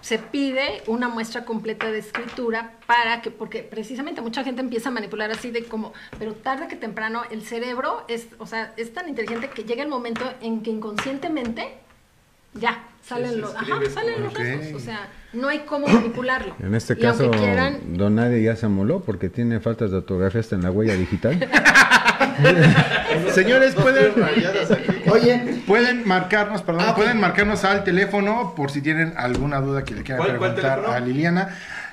se 0.00 0.18
pide 0.18 0.82
una 0.86 1.08
muestra 1.08 1.44
completa 1.44 1.90
de 1.90 1.98
escritura 1.98 2.72
para 2.86 3.22
que, 3.22 3.30
porque 3.30 3.62
precisamente 3.62 4.20
mucha 4.20 4.44
gente 4.44 4.60
empieza 4.60 4.88
a 4.88 4.92
manipular 4.92 5.30
así 5.30 5.50
de 5.50 5.64
como, 5.64 5.92
pero 6.18 6.34
tarde 6.34 6.68
que 6.68 6.76
temprano 6.76 7.22
el 7.30 7.42
cerebro 7.42 8.04
es, 8.08 8.26
o 8.38 8.46
sea, 8.46 8.72
es 8.76 8.92
tan 8.94 9.08
inteligente 9.08 9.50
que 9.50 9.64
llega 9.64 9.82
el 9.82 9.88
momento 9.88 10.24
en 10.40 10.62
que 10.62 10.70
inconscientemente 10.70 11.74
ya 12.54 12.84
salen 13.06 13.40
los, 13.40 13.54
ajá, 13.54 13.66
salen 13.92 14.22
los 14.24 14.32
Ok. 14.32 14.38
rasgos, 14.40 14.72
o 14.74 14.84
sea, 14.84 15.08
no 15.32 15.48
hay 15.48 15.60
cómo 15.60 15.86
manipularlo. 15.88 16.54
En 16.60 16.74
este 16.74 16.94
Y 16.94 16.96
caso, 16.96 17.30
quieran, 17.30 17.96
Don 17.96 18.14
Nadie 18.16 18.42
ya 18.42 18.56
se 18.56 18.68
moló 18.68 19.00
porque 19.00 19.28
tiene 19.28 19.60
faltas 19.60 19.90
de 19.90 19.98
ortografía 19.98 20.40
hasta 20.40 20.56
en 20.56 20.62
la 20.62 20.70
huella 20.70 20.94
digital. 20.94 21.38
Señores, 23.32 23.74
pueden, 23.74 24.12
rayadas 24.16 24.70
aquí. 24.70 24.86
Oye, 25.10 25.62
pueden 25.66 26.06
marcarnos, 26.06 26.62
perdón, 26.62 26.84
Ah, 26.88 26.94
pueden 26.94 27.18
marcarnos 27.20 27.64
al 27.64 27.84
teléfono 27.84 28.54
por 28.56 28.70
si 28.70 28.80
tienen 28.82 29.14
alguna 29.16 29.60
duda 29.60 29.84
que 29.84 29.94
le 29.94 30.02
quieran 30.02 30.24
¿Cuál- 30.24 30.38
cuál 30.38 30.54
preguntar 30.54 30.84
a 30.94 31.00
Liliana. 31.00 31.48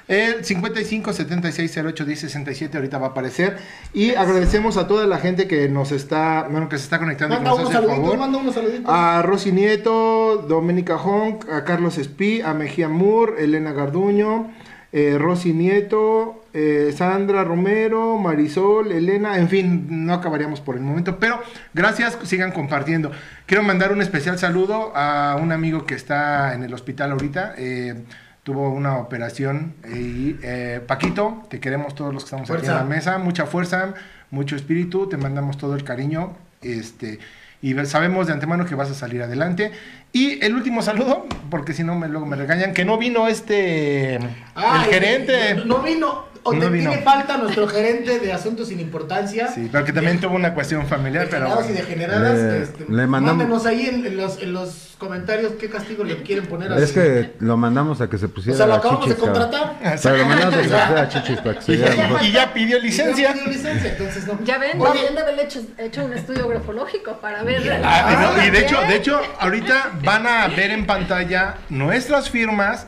El 0.07 0.43
55 0.43 1.13
76 1.13 1.77
08 1.77 2.05
10 2.05 2.19
67 2.19 2.77
ahorita 2.77 2.97
va 2.97 3.07
a 3.07 3.09
aparecer. 3.11 3.57
Y 3.93 4.15
agradecemos 4.15 4.77
a 4.77 4.87
toda 4.87 5.07
la 5.07 5.17
gente 5.17 5.47
que 5.47 5.69
nos 5.69 5.91
está, 5.91 6.47
bueno, 6.49 6.67
que 6.69 6.77
se 6.77 6.83
está 6.83 6.99
conectando 6.99 7.35
manda 7.35 7.53
unos 7.53 7.71
saluditos, 7.71 7.97
favor. 8.01 8.17
manda 8.17 8.37
unos 8.37 8.53
saluditos. 8.55 8.85
A 8.87 9.21
Rosy 9.21 9.51
Nieto, 9.51 10.45
Doménica 10.47 10.97
Honk, 10.97 11.49
a 11.49 11.63
Carlos 11.63 11.97
Espí, 11.97 12.41
a 12.41 12.53
Mejía 12.53 12.89
Moore, 12.89 13.43
Elena 13.43 13.71
Garduño, 13.71 14.51
eh, 14.91 15.17
Rosy 15.17 15.53
Nieto, 15.53 16.43
eh, 16.53 16.93
Sandra 16.95 17.43
Romero, 17.43 18.17
Marisol, 18.17 18.91
Elena, 18.91 19.37
en 19.37 19.47
fin, 19.49 19.87
no 20.05 20.13
acabaríamos 20.13 20.59
por 20.61 20.75
el 20.75 20.81
momento, 20.81 21.17
pero 21.17 21.39
gracias, 21.73 22.17
sigan 22.23 22.51
compartiendo. 22.51 23.11
Quiero 23.45 23.63
mandar 23.63 23.91
un 23.91 24.01
especial 24.01 24.37
saludo 24.37 24.91
a 24.95 25.37
un 25.41 25.51
amigo 25.51 25.85
que 25.85 25.95
está 25.95 26.53
en 26.53 26.63
el 26.63 26.73
hospital 26.73 27.11
ahorita. 27.13 27.55
eh, 27.57 28.03
tuvo 28.43 28.69
una 28.69 28.97
operación 28.97 29.73
y 29.93 30.35
eh, 30.43 30.81
Paquito, 30.85 31.43
te 31.49 31.59
queremos 31.59 31.95
todos 31.95 32.13
los 32.13 32.23
que 32.23 32.27
estamos 32.27 32.49
aquí 32.51 32.65
en 32.67 32.75
la 32.75 32.83
mesa, 32.83 33.17
mucha 33.17 33.45
fuerza, 33.45 33.93
mucho 34.31 34.55
espíritu, 34.55 35.07
te 35.07 35.17
mandamos 35.17 35.57
todo 35.57 35.75
el 35.75 35.83
cariño, 35.83 36.35
este, 36.61 37.19
y 37.61 37.73
sabemos 37.85 38.27
de 38.27 38.33
antemano 38.33 38.65
que 38.65 38.75
vas 38.75 38.91
a 38.91 38.93
salir 38.93 39.23
adelante. 39.23 39.71
Y 40.11 40.43
el 40.43 40.53
último 40.53 40.81
saludo, 40.81 41.25
porque 41.49 41.73
si 41.73 41.83
no 41.83 41.95
me, 41.95 42.09
luego 42.09 42.25
me 42.25 42.35
regañan, 42.35 42.73
que 42.73 42.83
no 42.83 42.97
vino 42.97 43.29
este, 43.29 44.19
Ay, 44.53 44.83
el 44.83 44.93
gerente. 44.93 45.55
No, 45.55 45.65
no 45.65 45.81
vino, 45.81 46.25
o 46.45 46.53
No 46.53 46.59
te 46.59 46.69
vino. 46.69 46.89
tiene 46.89 47.03
falta 47.05 47.37
nuestro 47.37 47.67
gerente 47.67 48.19
de 48.19 48.33
asuntos 48.33 48.67
sin 48.67 48.79
importancia. 48.79 49.47
Sí, 49.47 49.69
pero 49.71 49.85
que 49.85 49.93
también 49.93 50.19
tuvo 50.19 50.35
una 50.35 50.53
cuestión 50.53 50.85
familiar, 50.87 51.27
pero 51.29 51.47
y 51.69 51.71
degeneradas, 51.73 52.37
Le- 52.37 52.63
este, 52.63 52.85
le 52.89 53.07
mandamos- 53.07 53.37
mándenos 53.37 53.65
ahí 53.65 53.87
en, 53.87 54.05
en 54.05 54.17
los, 54.17 54.41
en 54.41 54.51
los 54.53 54.89
comentarios 54.97 55.53
qué 55.59 55.69
castigo 55.69 56.03
le 56.03 56.21
quieren 56.23 56.45
poner 56.45 56.71
a 56.71 56.77
es 56.79 56.91
que 56.93 57.33
lo 57.39 57.57
mandamos 57.57 57.99
a 58.01 58.09
que 58.09 58.17
se 58.17 58.25
O 58.25 58.29
pusiera 58.29 58.57
sea, 58.57 58.67
lo 58.67 58.75
acabamos 58.75 59.05
chichis. 59.05 59.15
de 59.21 59.25
cabrón. 59.25 59.49
contratar. 59.49 59.99
Pero 60.01 60.17
lo 60.17 60.25
mandamos 60.25 60.53
a 60.53 60.57
que 60.57 60.63
se 60.63 60.69
pusiera 60.75 61.09
chichis 61.09 61.37
para 61.39 61.55
que 61.55 61.61
se 61.61 61.73
Y 61.73 61.77
ya, 61.77 62.21
y 62.23 62.31
ya 62.31 62.53
pidió 62.53 62.79
licencia. 62.79 63.27
Ya 63.29 63.33
pidió 63.33 63.47
licencia, 63.47 63.91
entonces 63.91 64.27
no. 64.27 64.39
ya 64.43 64.57
ven, 64.57 64.79
deberían 64.79 65.15
de 65.15 65.21
haber 65.21 65.39
hecho, 65.39 65.61
hecho 65.77 66.05
un 66.05 66.13
estudio 66.13 66.47
grafológico 66.47 67.19
para 67.21 67.43
ver. 67.43 67.81
Ah, 67.83 68.11
y 68.35 68.37
no, 68.39 68.45
y 68.45 68.49
de 68.49 68.59
hecho, 68.59 68.79
de 68.81 68.95
hecho, 68.95 69.19
ahorita 69.39 69.91
van 70.03 70.27
a 70.27 70.47
ver 70.49 70.71
en 70.71 70.85
pantalla 70.85 71.55
nuestras 71.69 72.29
firmas 72.29 72.87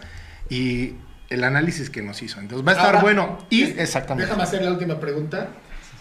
y 0.50 0.94
el 1.30 1.44
análisis 1.44 1.90
que 1.90 2.02
nos 2.02 2.22
hizo. 2.22 2.40
Entonces 2.40 2.66
va 2.68 2.72
a 2.72 2.76
estar 2.76 2.88
Ahora, 2.88 3.02
bueno. 3.02 3.38
Y 3.50 3.64
es- 3.64 3.78
exactamente. 3.78 4.26
Déjame 4.28 4.44
hacer 4.44 4.62
la 4.64 4.72
última 4.72 5.00
pregunta. 5.00 5.50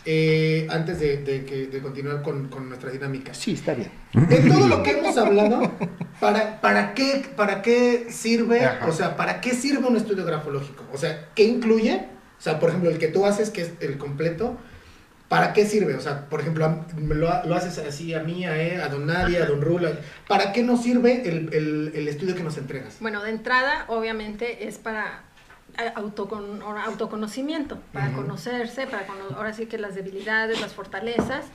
eh, 0.06 0.66
antes 0.70 1.00
de, 1.00 1.16
de 1.16 1.46
que- 1.46 1.66
de 1.68 1.78
continuar 1.80 2.20
con, 2.20 2.48
con 2.48 2.68
nuestra 2.68 2.90
dinámica. 2.90 3.32
Sí, 3.32 3.54
está 3.54 3.72
bien. 3.72 3.90
De 4.12 4.36
todo 4.50 4.68
lo 4.68 4.82
que 4.82 4.90
hemos 4.98 5.16
hablado, 5.16 5.72
¿para, 6.20 6.60
para, 6.60 6.92
qué, 6.92 7.24
¿para 7.34 7.62
qué 7.62 8.08
sirve? 8.10 8.66
Ajá. 8.66 8.86
O 8.86 8.92
sea, 8.92 9.16
¿para 9.16 9.40
qué 9.40 9.54
sirve 9.54 9.86
un 9.88 9.96
estudio 9.96 10.26
grafológico? 10.26 10.84
O 10.92 10.98
sea, 10.98 11.30
¿qué 11.34 11.44
incluye? 11.44 12.04
O 12.38 12.42
sea, 12.42 12.60
por 12.60 12.68
ejemplo, 12.68 12.90
el 12.90 12.98
que 12.98 13.08
tú 13.08 13.24
haces, 13.24 13.48
que 13.48 13.62
es 13.62 13.72
el 13.80 13.96
completo, 13.96 14.58
¿para 15.28 15.52
qué 15.52 15.64
sirve? 15.66 15.94
O 15.94 16.00
sea, 16.00 16.26
por 16.28 16.40
ejemplo, 16.40 16.84
lo, 16.98 17.44
lo 17.44 17.54
haces 17.54 17.78
así 17.78 18.14
a 18.14 18.20
mí, 18.20 18.44
a, 18.44 18.56
él, 18.60 18.80
a 18.80 18.88
Don 18.88 19.06
Nadia, 19.06 19.44
a 19.44 19.46
Don 19.46 19.60
Rula. 19.62 19.92
¿Para 20.28 20.52
qué 20.52 20.62
nos 20.62 20.82
sirve 20.82 21.28
el, 21.28 21.52
el- 21.54 21.92
el 21.94 22.08
estudio 22.08 22.34
que 22.34 22.42
nos 22.42 22.56
entregas? 22.58 22.96
Bueno, 23.00 23.22
de 23.22 23.30
entrada, 23.30 23.84
obviamente, 23.88 24.66
es 24.68 24.78
para 24.78 25.22
eh, 25.78 25.92
autocon- 25.96 26.62
autoconocimiento, 26.62 27.78
para 27.92 28.12
conocerse, 28.12 28.86
para 28.86 29.06
cono- 29.06 29.36
ahora 29.36 29.52
sí 29.52 29.66
que 29.66 29.78
las 29.78 29.94
debilidades, 29.94 30.60
las 30.60 30.72
fortalezas 30.72 31.46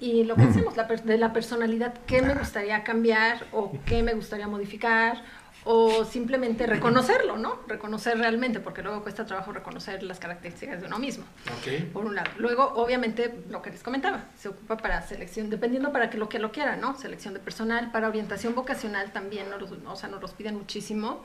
y 0.00 0.24
lo 0.24 0.34
que 0.34 0.42
hacemos 0.42 0.76
la 0.76 0.88
per- 0.88 1.04
de 1.04 1.16
la 1.16 1.32
personalidad, 1.32 1.94
qué 2.06 2.22
me 2.22 2.34
gustaría 2.34 2.82
cambiar 2.84 3.46
o 3.52 3.72
qué 3.86 4.02
me 4.02 4.14
gustaría 4.14 4.48
modificar 4.48 5.22
o 5.64 6.04
simplemente 6.04 6.66
reconocerlo, 6.66 7.36
¿no? 7.36 7.60
Reconocer 7.68 8.18
realmente, 8.18 8.58
porque 8.58 8.82
luego 8.82 9.02
cuesta 9.02 9.24
trabajo 9.24 9.52
reconocer 9.52 10.02
las 10.02 10.18
características 10.18 10.80
de 10.80 10.86
uno 10.88 10.98
mismo 10.98 11.24
Ok. 11.58 11.92
por 11.92 12.04
un 12.04 12.16
lado. 12.16 12.30
Luego, 12.38 12.72
obviamente, 12.74 13.32
lo 13.48 13.62
que 13.62 13.70
les 13.70 13.82
comentaba, 13.82 14.24
se 14.36 14.48
ocupa 14.48 14.76
para 14.76 15.02
selección, 15.02 15.50
dependiendo 15.50 15.92
para 15.92 16.10
que 16.10 16.18
lo 16.18 16.28
que 16.28 16.40
lo 16.40 16.50
quiera, 16.50 16.76
¿no? 16.76 16.98
Selección 16.98 17.32
de 17.34 17.40
personal, 17.40 17.92
para 17.92 18.08
orientación 18.08 18.54
vocacional 18.54 19.12
también, 19.12 19.46
nos, 19.50 19.70
o 19.70 19.96
sea, 19.96 20.08
nos 20.08 20.20
los 20.20 20.32
piden 20.32 20.56
muchísimo, 20.56 21.22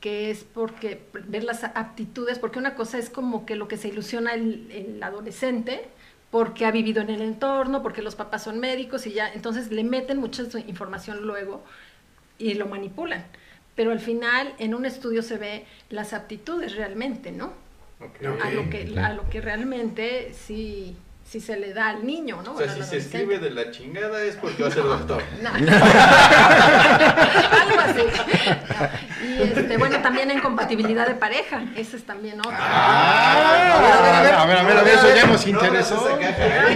que 0.00 0.30
es 0.30 0.44
porque 0.44 1.02
ver 1.26 1.42
las 1.44 1.64
aptitudes, 1.64 2.38
porque 2.38 2.58
una 2.58 2.74
cosa 2.76 2.96
es 2.96 3.10
como 3.10 3.44
que 3.44 3.56
lo 3.56 3.66
que 3.66 3.76
se 3.76 3.88
ilusiona 3.88 4.34
el, 4.34 4.70
el 4.70 5.02
adolescente, 5.02 5.88
porque 6.30 6.64
ha 6.64 6.70
vivido 6.70 7.02
en 7.02 7.10
el 7.10 7.22
entorno, 7.22 7.82
porque 7.82 8.02
los 8.02 8.14
papás 8.14 8.44
son 8.44 8.60
médicos 8.60 9.04
y 9.06 9.12
ya, 9.12 9.32
entonces 9.32 9.72
le 9.72 9.82
meten 9.82 10.18
mucha 10.18 10.44
información 10.66 11.26
luego 11.26 11.64
y 12.38 12.54
lo 12.54 12.66
manipulan. 12.66 13.24
Pero 13.80 13.92
al 13.92 14.00
final, 14.00 14.52
en 14.58 14.74
un 14.74 14.84
estudio 14.84 15.22
se 15.22 15.38
ve 15.38 15.64
las 15.88 16.12
aptitudes 16.12 16.76
realmente, 16.76 17.32
¿no? 17.32 17.54
A 17.98 18.50
lo 18.50 18.68
que 18.68 18.92
a 18.98 19.14
lo 19.14 19.30
que 19.30 19.40
realmente 19.40 20.34
sí 20.34 20.98
sí 21.30 21.38
se 21.40 21.56
le 21.56 21.72
da 21.72 21.90
al 21.90 22.04
niño, 22.04 22.42
¿no? 22.44 22.54
O 22.54 22.58
sea, 22.58 22.66
Bueno, 22.66 22.82
si 22.84 22.90
se 22.90 22.96
escribe 22.96 23.38
de 23.38 23.50
la 23.50 23.70
chingada 23.70 24.20
es 24.24 24.34
porque 24.34 24.64
va 24.64 24.68
a 24.68 24.72
ser 24.72 24.82
doctor. 24.82 25.22
No. 25.40 25.50
Algo 27.60 27.80
así. 27.80 28.02
Y 29.22 29.42
este, 29.42 29.76
bueno, 29.76 30.00
también 30.02 30.28
en 30.32 30.40
compatibilidad 30.40 31.06
de 31.06 31.14
pareja, 31.14 31.62
ese 31.76 31.98
es 31.98 32.02
también 32.04 32.40
otro. 32.40 32.50
Ah, 32.52 33.76
a 33.76 34.02
ver, 34.02 34.12
a 34.12 34.22
ver, 34.22 34.34
a 34.34 34.44
ver, 34.44 34.56
a 34.58 34.62
ver, 34.64 34.76
a 34.78 34.82
ver, 34.82 34.94
eso 34.94 35.14
ya 35.14 35.26
nos 35.26 35.46
interesó. 35.46 36.18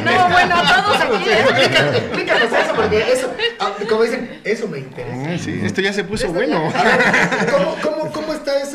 No, 0.05 0.29
bueno, 0.29 0.55
todos 0.63 1.01
aquí. 1.01 1.31
Explícanos, 1.31 2.53
eso, 2.53 2.75
porque 2.77 3.13
eso, 3.13 3.33
ah, 3.59 3.73
como 3.89 4.03
dicen, 4.05 4.41
eso 4.45 4.69
me 4.69 4.79
interesa. 4.79 5.31
Ah, 5.35 5.39
Sí, 5.39 5.61
esto 5.65 5.81
ya 5.81 5.93
se 5.93 6.05
puso 6.05 6.33
bueno. 6.33 6.73
¿cómo, 7.51 7.77
cómo, 7.83 8.13
cómo 8.13 8.24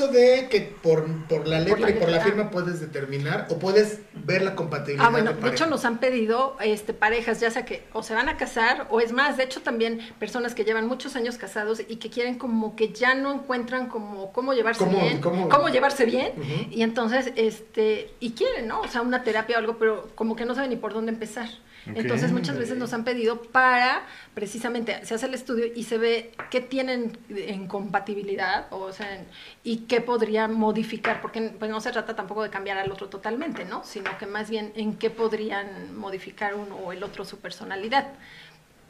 de 0.10 0.48
que 0.50 0.62
por, 0.82 1.06
por 1.28 1.48
la 1.48 1.60
letra 1.60 1.78
Por 1.78 1.80
la 1.82 1.90
y 1.90 1.94
por 2.00 2.10
la 2.10 2.22
firma 2.22 2.50
puedes 2.52 2.80
determinar 2.80 3.48
o 3.50 3.58
puedes 3.60 4.00
ver 4.14 4.42
la 4.42 4.56
compatibilidad 4.56 5.08
Ah, 5.08 5.10
bueno, 5.10 5.34
de 5.34 5.50
hecho 5.50 5.66
nos 5.68 5.86
han 5.86 6.00
pedido 6.00 6.58
este, 6.62 6.94
parejas, 6.94 7.40
ya 7.40 7.52
sea 7.52 7.66
que 7.66 7.84
o 7.94 8.04
se 8.04 8.14
van 8.14 8.30
a 8.30 8.38
casar, 8.38 8.88
o 8.90 9.00
es 9.00 9.12
más, 9.12 9.38
de 9.38 9.44
hecho 9.44 9.62
también 9.62 10.00
personas 10.20 10.56
que 10.56 10.64
llevan 10.66 10.88
muchos 10.88 11.16
años 11.16 11.38
casados 11.38 11.82
y 11.88 11.98
que 11.98 12.10
quieren 12.10 12.38
como 12.38 12.76
que 12.76 12.92
ya 12.94 13.16
no 13.16 13.34
encuentran 13.34 13.88
como 13.88 14.32
cómo 14.32 14.54
llevarse 14.54 14.84
¿Cómo- 14.84 15.00
bien, 15.00 15.22
cómo- 15.22 15.70
llevarse 15.70 16.06
bien, 16.06 16.34
y 16.72 16.82
entonces, 16.82 17.32
este, 17.36 18.12
y 18.20 18.32
quieren, 18.32 18.68
¿no? 18.68 18.82
O 18.82 18.88
sea, 18.88 19.02
una 19.02 19.24
terapia 19.24 19.58
o 19.58 19.60
algo, 19.60 19.78
pero 19.78 20.10
como 20.16 20.36
que 20.36 20.46
no 20.46 20.56
saben 20.56 20.70
ni 20.72 20.76
por 20.78 20.94
dónde 20.94 21.12
empezar. 21.12 21.48
Entonces 21.86 22.32
muchas 22.32 22.58
veces 22.58 22.78
nos 22.78 22.94
han 22.94 23.04
pedido 23.04 23.42
para, 23.42 24.06
precisamente, 24.34 25.06
se 25.06 25.16
hace 25.16 25.26
el 25.26 25.34
estudio 25.34 25.66
y 25.74 25.84
se 25.84 25.98
ve 25.98 26.32
qué 26.52 26.62
tienen 26.62 27.18
en 27.30 27.68
compatibilidad, 27.68 28.68
o 28.72 28.92
sea, 28.92 29.24
y 29.64 29.78
qué 29.88 30.02
podrían 30.02 30.54
modificar, 30.54 31.22
porque 31.22 31.42
pues, 31.58 31.72
no 31.72 31.82
se 31.82 31.92
trata 31.92 32.16
tampoco 32.16 32.44
de 32.44 32.50
cambiar 32.50 32.78
al 32.78 32.92
otro 32.92 33.10
totalmente, 33.10 33.66
¿no? 33.66 33.84
Sino 33.84 34.18
que 34.18 34.26
más 34.26 34.50
bien 34.50 34.72
en 34.76 34.96
qué 34.96 35.10
podrían 35.10 35.98
modificar 35.98 36.56
uno 36.56 36.76
o 36.76 36.92
el 36.92 37.04
otro 37.04 37.26
su 37.26 37.40
personalidad. 37.40 38.08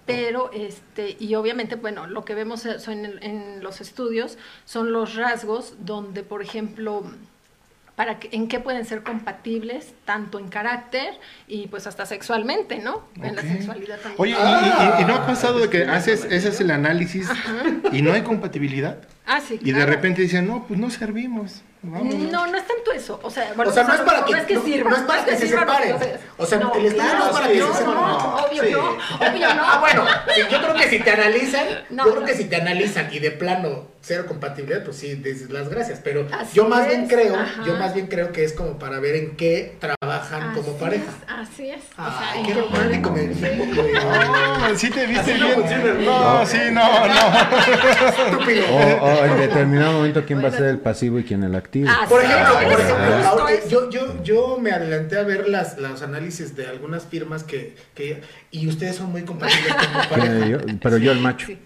Pero, 0.05 0.49
este, 0.53 1.15
y 1.19 1.35
obviamente, 1.35 1.75
bueno, 1.75 2.07
lo 2.07 2.25
que 2.25 2.33
vemos 2.33 2.65
eh, 2.65 2.77
en, 2.87 3.21
en 3.21 3.63
los 3.63 3.79
estudios 3.79 4.39
son 4.65 4.91
los 4.91 5.15
rasgos 5.15 5.75
donde, 5.85 6.23
por 6.23 6.41
ejemplo, 6.41 7.03
para 7.99 8.17
que- 8.17 8.29
en 8.31 8.47
qué 8.47 8.61
pueden 8.61 8.85
ser 8.85 9.03
compatibles, 9.03 9.93
tanto 10.05 10.39
en 10.39 10.47
carácter 10.47 11.15
y 11.49 11.67
pues 11.67 11.85
hasta 11.85 12.05
sexualmente, 12.05 12.77
¿no? 12.79 13.03
En 13.21 13.35
la 13.35 13.41
sexualidad 13.41 13.97
también. 13.99 14.15
Oye, 14.19 14.31
¿y, 14.31 14.99
y- 14.99 15.01
y 15.01 15.05
no 15.05 15.15
ha 15.15 15.27
pasado 15.27 15.59
de 15.59 15.69
que 15.69 15.83
haces, 15.83 16.23
ese 16.23 16.47
es 16.47 16.61
el 16.61 16.71
análisis 16.71 17.27
y 17.91 18.01
no 18.01 18.13
hay 18.13 18.21
compatibilidad? 18.21 18.99
Ah, 19.29 19.39
sí, 19.47 19.57
Y 19.61 19.71
de 19.71 19.85
repente 19.85 20.21
dicen, 20.21 20.45
no, 20.47 20.65
pues 20.67 20.77
no 20.79 20.89
servimos. 20.89 21.61
vámonos". 21.81 22.13
No, 22.31 22.47
no 22.47 22.57
es 22.57 22.67
tanto 22.67 22.91
eso. 22.91 23.19
O 23.23 23.29
sea, 23.31 23.53
bueno, 23.55 23.71
o 23.71 23.73
sea, 23.73 23.83
no 23.83 23.93
es 23.93 24.01
para 24.01 24.25
que, 24.25 24.31
no 24.33 24.37
es 24.39 24.45
que 24.45 24.55
no, 24.55 24.63
sirva. 24.63 24.89
no 24.89 24.95
es 24.97 25.01
para 25.03 25.25
que 25.25 25.37
se 25.37 25.47
separen. 25.47 25.95
O 26.37 26.45
sea, 26.45 26.59
no, 26.59 26.73
el 26.75 26.85
estudio 26.87 27.13
no 27.17 27.25
es 27.25 27.31
para 27.31 27.47
que 27.47 27.57
no, 27.59 27.67
se 27.67 27.73
separen. 27.79 27.95
no, 27.95 28.35
obvio 28.35 28.63
Sí. 28.63 28.71
no, 28.71 28.89
obvio 28.89 29.53
no. 29.55 29.63
Ah, 29.65 29.77
bueno, 29.79 30.05
sí, 30.35 30.41
yo 30.51 30.61
creo 30.61 30.73
que 30.75 30.89
si 30.89 30.99
te 30.99 31.11
analizan, 31.11 31.67
No, 31.89 32.03
yo 32.05 32.09
creo 32.11 32.21
no. 32.21 32.27
que 32.27 32.33
si 32.35 32.45
te 32.45 32.55
analizan 32.57 33.07
y 33.13 33.19
de 33.19 33.31
plano 33.31 33.87
cero 34.01 34.23
compatibilidad, 34.27 34.83
pues 34.85 34.95
sí, 34.97 35.15
dices 35.15 35.49
las 35.49 35.67
gracias. 35.69 35.99
Pero 36.03 36.25
Así 36.31 36.55
yo 36.55 36.67
más 36.67 36.87
bien 36.87 37.07
creo, 37.07 37.35
ajá. 37.35 37.63
yo 37.65 37.75
más 37.75 37.93
bien 37.93 38.07
creo 38.07 38.31
que 38.31 38.43
es 38.45 38.53
como 38.53 38.79
para 38.79 38.99
ver 38.99 39.15
en 39.15 39.35
qué 39.35 39.77
trabajan 39.79 40.53
como 40.55 40.73
pareja. 40.77 41.03
es, 41.03 41.29
así 41.49 41.69
es. 41.69 41.81
O 41.93 41.95
sea, 41.97 42.31
Ay, 42.33 42.39
en 42.39 42.45
qué 42.47 42.53
romántico 42.61 43.11
me 43.11 43.23
No, 43.27 44.75
sí 44.77 44.89
te 44.89 45.05
viste 45.05 45.33
bien. 45.33 46.05
No, 46.05 46.45
sí, 46.45 46.57
no, 46.71 47.07
no. 47.07 47.13
Estúpido. 48.25 48.63
En 49.25 49.37
determinado 49.37 49.93
momento 49.93 50.23
quién 50.25 50.43
va 50.43 50.47
a 50.47 50.51
ser 50.51 50.65
el 50.65 50.79
pasivo 50.79 51.19
y 51.19 51.23
quién 51.23 51.43
el 51.43 51.55
activo. 51.55 51.89
Ah, 51.89 52.05
Por 52.07 52.21
ejemplo, 52.23 52.59
es, 52.59 52.67
por 52.71 52.79
ejemplo, 52.81 53.27
ahora, 53.27 53.45
yo, 53.69 53.89
yo, 53.89 54.23
yo 54.23 54.57
me 54.59 54.71
adelanté 54.71 55.17
a 55.17 55.23
ver 55.23 55.47
las, 55.49 55.77
los 55.77 56.01
análisis 56.01 56.55
de 56.55 56.67
algunas 56.67 57.03
firmas 57.05 57.43
que, 57.43 57.75
que 57.95 58.21
y 58.51 58.67
ustedes 58.67 58.95
son 58.95 59.11
muy 59.11 59.23
compatibles 59.23 59.73
pareja. 60.09 60.45
yo- 60.47 60.57
pero 60.81 60.97
yo 60.97 61.11
el 61.11 61.19
macho. 61.19 61.47
Sí. 61.47 61.57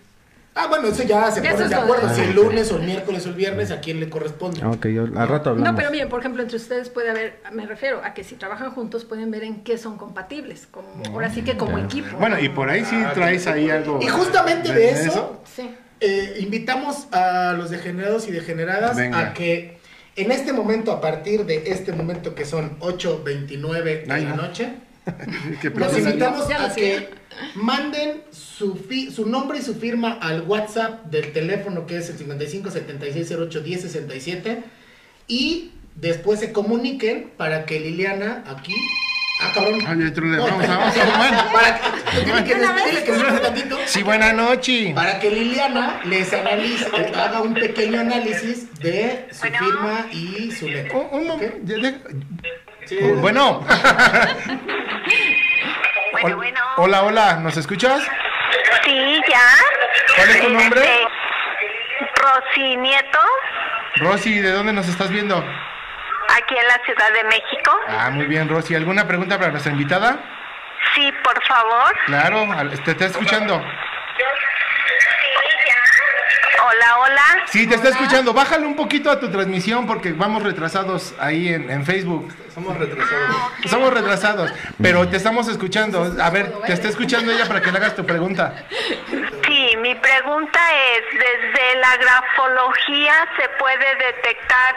Ah, 0.55 0.67
bueno, 0.67 0.87
eso 0.89 1.01
ya 1.01 1.31
se 1.31 1.39
es 1.39 1.69
de 1.69 1.75
acuerdo. 1.75 2.07
Si 2.13 2.21
el 2.21 2.35
lunes 2.35 2.71
o 2.71 2.75
el 2.77 2.83
miércoles 2.83 3.25
o 3.25 3.29
el 3.29 3.33
viernes, 3.33 3.71
a 3.71 3.79
quién 3.79 3.99
le 3.99 4.07
corresponde. 4.07 4.59
Ah, 4.61 4.69
Ok, 4.69 4.85
yo, 4.85 5.01
al 5.05 5.27
rato 5.27 5.49
hablamos. 5.49 5.71
No, 5.71 5.75
pero 5.75 5.89
bien, 5.89 6.09
por 6.09 6.19
ejemplo, 6.19 6.43
entre 6.43 6.57
ustedes 6.57 6.89
puede 6.89 7.09
haber, 7.09 7.39
me 7.51 7.65
refiero 7.65 8.01
a 8.03 8.13
que 8.13 8.23
si 8.23 8.35
trabajan 8.35 8.69
juntos 8.69 9.03
pueden 9.03 9.31
ver 9.31 9.43
en 9.45 9.63
qué 9.63 9.79
son 9.79 9.97
compatibles, 9.97 10.67
como 10.69 10.87
ahora 11.09 11.31
sí 11.31 11.41
que 11.41 11.57
como 11.57 11.79
equipo. 11.79 12.17
Bueno, 12.17 12.37
y 12.39 12.49
por 12.49 12.69
ahí 12.69 12.85
sí 12.85 12.95
traes 13.15 13.47
ahí 13.47 13.71
algo. 13.71 13.97
Y 13.99 14.07
justamente 14.09 14.71
de 14.71 14.91
eso, 14.91 15.41
Sí. 15.55 15.73
Eh, 15.99 16.37
invitamos 16.39 17.07
a 17.11 17.53
los 17.57 17.69
degenerados 17.69 18.27
y 18.27 18.31
degeneradas 18.31 18.95
Venga. 18.97 19.19
a 19.19 19.33
que 19.33 19.77
en 20.15 20.31
este 20.31 20.53
momento, 20.53 20.91
a 20.91 21.01
partir 21.01 21.45
de 21.45 21.63
este 21.71 21.91
momento 21.91 22.35
que 22.35 22.45
son 22.45 22.79
8.29 22.79 23.83
de 23.83 24.05
Ay, 24.09 24.23
la 24.25 24.35
no. 24.35 24.43
noche, 24.43 24.69
los 25.75 25.97
invitamos 25.97 26.47
a 26.51 26.73
que 26.73 27.09
manden 27.55 28.21
su, 28.31 28.75
fi- 28.75 29.11
su 29.11 29.25
nombre 29.25 29.57
y 29.59 29.61
su 29.61 29.75
firma 29.75 30.13
al 30.21 30.41
WhatsApp 30.43 31.05
del 31.07 31.33
teléfono 31.33 31.85
que 31.87 31.97
es 31.97 32.09
el 32.09 32.17
55 32.17 32.71
76 32.71 33.31
08 33.31 33.61
10 33.61 33.81
67 33.81 34.63
y 35.27 35.71
después 35.95 36.39
se 36.39 36.51
comuniquen 36.53 37.31
para 37.37 37.65
que 37.65 37.79
Liliana 37.79 38.43
aquí. 38.47 38.73
Ah, 39.41 39.51
cabrón. 39.53 40.07
Otro 40.07 40.25
le- 40.25 40.37
No, 40.37 40.45
vamos 40.45 40.69
a- 40.69 40.77
vamos 40.77 40.97
a- 40.97 41.17
bueno. 41.17 41.43
Para 41.53 41.79
que, 41.79 42.19
dile 42.25 42.43
que, 42.43 42.55
dile 42.55 43.03
que 43.03 43.15
se 43.15 43.39
tantito. 43.39 43.77
Sí, 43.85 44.03
buena 44.03 44.31
noche. 44.33 44.91
Para 44.95 45.19
que 45.19 45.29
Liliana 45.29 45.99
les 46.05 46.31
analice, 46.33 46.87
haga 47.15 47.41
un 47.41 47.53
pequeño 47.53 47.99
análisis 48.01 48.73
de 48.79 49.27
su 49.31 49.41
firma 49.47 50.05
y 50.11 50.51
su 50.51 50.67
letra. 50.67 50.97
Un, 50.97 51.27
momento. 51.27 51.57
ya 51.63 51.75
de- 51.77 53.13
Bueno. 53.15 53.65
Bueno, 56.11 56.35
bueno. 56.37 56.59
Hola, 56.77 57.03
hola, 57.03 57.35
¿nos 57.37 57.57
escuchas? 57.57 58.01
Sí, 58.85 59.21
ya. 59.29 59.41
¿Cuál 60.15 60.29
es 60.29 60.41
tu 60.41 60.49
nombre? 60.49 60.81
Este, 60.81 61.07
Rosy 62.21 62.75
Nieto, 62.77 63.19
Rosy, 63.97 64.39
¿de 64.39 64.51
dónde 64.51 64.73
nos 64.73 64.87
estás 64.87 65.09
viendo? 65.09 65.43
Aquí 66.35 66.55
en 66.57 66.67
la 66.67 66.79
Ciudad 66.85 67.13
de 67.13 67.23
México. 67.25 67.71
Ah, 67.87 68.09
muy 68.09 68.25
bien, 68.25 68.49
Rosy. 68.49 68.75
¿Alguna 68.75 69.07
pregunta 69.07 69.37
para 69.37 69.51
nuestra 69.51 69.71
invitada? 69.71 70.17
Sí, 70.95 71.11
por 71.23 71.43
favor. 71.45 71.93
Claro, 72.05 72.51
al- 72.51 72.83
te 72.83 72.91
está 72.91 73.05
escuchando. 73.05 73.55
Hola, 76.65 76.97
hola. 76.99 77.21
Sí, 77.47 77.67
te 77.67 77.75
está 77.75 77.89
escuchando. 77.89 78.33
Bájale 78.33 78.65
un 78.65 78.75
poquito 78.75 79.11
a 79.11 79.19
tu 79.19 79.29
transmisión 79.29 79.85
porque 79.85 80.13
vamos 80.13 80.43
retrasados 80.43 81.13
ahí 81.19 81.53
en, 81.53 81.69
en 81.69 81.85
Facebook. 81.85 82.33
Somos 82.53 82.77
retrasados. 82.77 83.35
Somos 83.65 83.93
retrasados, 83.93 84.53
pero 84.81 85.07
te 85.09 85.17
estamos 85.17 85.47
escuchando. 85.49 86.15
A 86.21 86.29
ver, 86.29 86.53
te 86.65 86.73
está 86.73 86.87
escuchando 86.87 87.31
ella 87.31 87.47
para 87.47 87.61
que 87.61 87.71
le 87.71 87.77
hagas 87.79 87.95
tu 87.95 88.05
pregunta. 88.05 88.55
Sí, 89.73 89.77
mi 89.77 89.95
pregunta 89.95 90.59
es, 90.93 91.01
¿desde 91.19 91.79
la 91.79 91.97
grafología 91.97 93.13
se 93.37 93.49
puede 93.57 93.95
detectar 93.95 94.75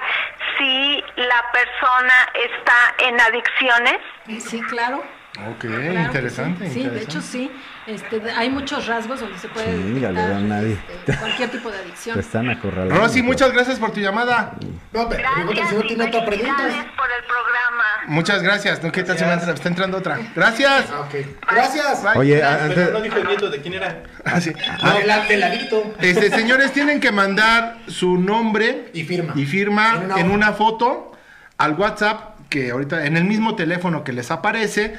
si 0.56 1.04
la 1.16 1.44
persona 1.52 2.14
está 2.34 2.94
en 3.06 3.20
adicciones? 3.20 3.98
Sí, 4.40 4.62
claro. 4.62 5.02
Ok, 5.50 5.64
claro 5.64 6.00
interesante. 6.00 6.68
Sí, 6.68 6.82
Sí, 6.82 6.88
de 6.88 7.02
hecho 7.02 7.20
sí. 7.20 7.50
Este, 7.86 8.20
hay 8.36 8.50
muchos 8.50 8.86
rasgos 8.88 9.20
donde 9.20 9.38
se 9.38 9.48
puede 9.48 9.66
Sí, 9.66 10.00
ya 10.00 10.10
le 10.10 10.20
detectar 10.20 10.42
nadie. 10.42 10.76
este, 10.98 11.16
cualquier 11.18 11.50
tipo 11.50 11.70
de 11.70 11.78
adicción. 11.78 12.14
Te 12.14 12.20
están 12.20 12.50
acorralando. 12.50 12.96
Rosy, 12.96 13.22
muchas 13.22 13.52
gracias 13.52 13.78
por 13.78 13.92
tu 13.92 14.00
llamada. 14.00 14.54
No, 14.92 15.08
pero 15.08 15.22
pregúntale 15.34 15.68
si 15.68 15.74
no 15.76 15.82
tiene 15.82 16.04
otra 16.06 16.24
pregunta. 16.24 16.56
felicidades 16.56 16.92
por 16.96 17.06
el 17.06 17.24
programa. 17.26 17.84
Muchas 18.08 18.42
gracias. 18.42 18.82
¿no? 18.82 18.90
¿Qué 18.90 19.04
tal 19.04 19.16
si 19.18 19.24
me 19.24 19.34
está 19.34 19.68
entrando 19.68 19.98
otra? 19.98 20.18
Gracias. 20.34 20.84
Ah. 20.90 21.08
Gracias. 21.52 22.02
Bye. 22.02 22.12
Oye, 22.18 22.38
Gracias. 22.38 22.60
antes- 22.62 22.76
Pero 22.78 22.92
no 22.98 23.00
dijo 23.04 23.16
el 23.18 23.26
nieto 23.28 23.50
de 23.50 23.60
quién 23.62 23.74
era. 23.74 24.02
Ah, 24.24 24.40
sí. 24.40 24.52
Ah, 24.82 24.98
ladito. 25.06 25.94
Este, 26.00 26.30
señores, 26.30 26.72
tienen 26.72 26.98
que 27.00 27.12
mandar 27.12 27.78
su 27.86 28.18
nombre 28.18 28.90
Y 28.94 29.04
firma. 29.04 29.32
y 29.36 29.46
firma 29.46 29.90
En 29.94 30.04
una 30.06 30.14
en 30.20 30.26
hoja. 30.26 30.34
una 30.34 30.52
foto 30.54 31.12
al 31.58 31.72
WhatsApp 31.74 32.36
que 32.48 32.70
ahorita 32.72 33.06
en 33.06 33.16
el 33.16 33.24
mismo 33.24 33.54
teléfono 33.54 34.02
que 34.04 34.12
les 34.12 34.30
aparece 34.30 34.94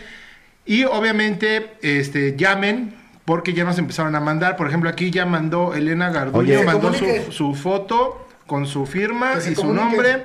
y 0.67 0.84
obviamente 0.84 1.77
este 1.82 2.36
llamen 2.36 2.95
porque 3.25 3.53
ya 3.53 3.63
nos 3.63 3.77
empezaron 3.77 4.15
a 4.15 4.19
mandar, 4.19 4.56
por 4.56 4.67
ejemplo, 4.67 4.89
aquí 4.89 5.12
ya 5.12 5.25
mandó 5.25 5.73
Elena 5.73 6.12
Garduño, 6.12 6.39
Oye. 6.39 6.63
mandó 6.63 6.93
su, 6.93 7.06
su 7.32 7.56
foto 7.56 8.25
con 8.45 8.65
su 8.65 8.86
firma 8.86 9.34
y 9.49 9.56
su 9.56 9.73
nombre. 9.73 10.23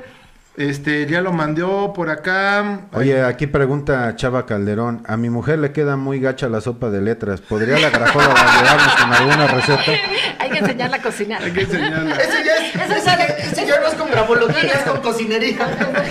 Este, 0.54 1.06
ya 1.06 1.22
lo 1.22 1.32
mandó 1.32 1.94
por 1.94 2.10
acá. 2.10 2.80
Oye, 2.92 3.22
aquí 3.22 3.46
pregunta 3.46 4.14
Chava 4.16 4.44
Calderón. 4.44 5.02
A 5.06 5.16
mi 5.16 5.30
mujer 5.30 5.58
le 5.58 5.72
queda 5.72 5.96
muy 5.96 6.20
gacha 6.20 6.46
la 6.50 6.60
sopa 6.60 6.90
de 6.90 7.00
letras. 7.00 7.40
¿Podría 7.40 7.78
la 7.78 7.88
grafóloga 7.88 8.34
ayudarnos 8.58 8.94
con 8.96 9.12
alguna 9.14 9.46
receta? 9.46 9.92
Hay 10.38 10.50
que 10.50 10.58
enseñarla 10.58 10.96
a 10.98 11.02
cocinar. 11.02 11.42
Hay 11.42 11.52
que 11.52 11.62
enseñarla. 11.62 12.16
Eso 12.16 12.32
ya 12.44 12.56
es, 12.66 12.74
eso 12.74 13.06
ya, 13.06 13.24
eso 13.24 13.64
ya 13.66 13.80
no 13.80 13.86
es 13.86 13.94
con 13.94 14.10
grafología, 14.10 14.62
ya 14.62 14.72
es 14.74 14.82
con 14.82 15.00
cocinería. 15.00 15.56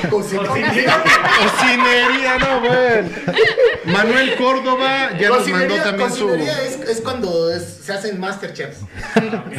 Cocinería. 0.09 0.97
Cocinería, 1.43 2.37
no, 2.39 2.59
bueno. 2.61 3.09
Manuel 3.85 4.35
Córdoba 4.37 5.09
ya 5.19 5.29
nos 5.29 5.47
mandó 5.49 5.75
Cocinería, 5.75 5.83
también 5.83 6.11
su. 6.11 6.25
cocinería 6.27 6.61
es, 6.63 6.79
es 6.89 7.01
cuando 7.01 7.51
es- 7.53 7.77
se 7.85 7.93
hacen 7.93 8.19
Masterchefs. 8.19 8.79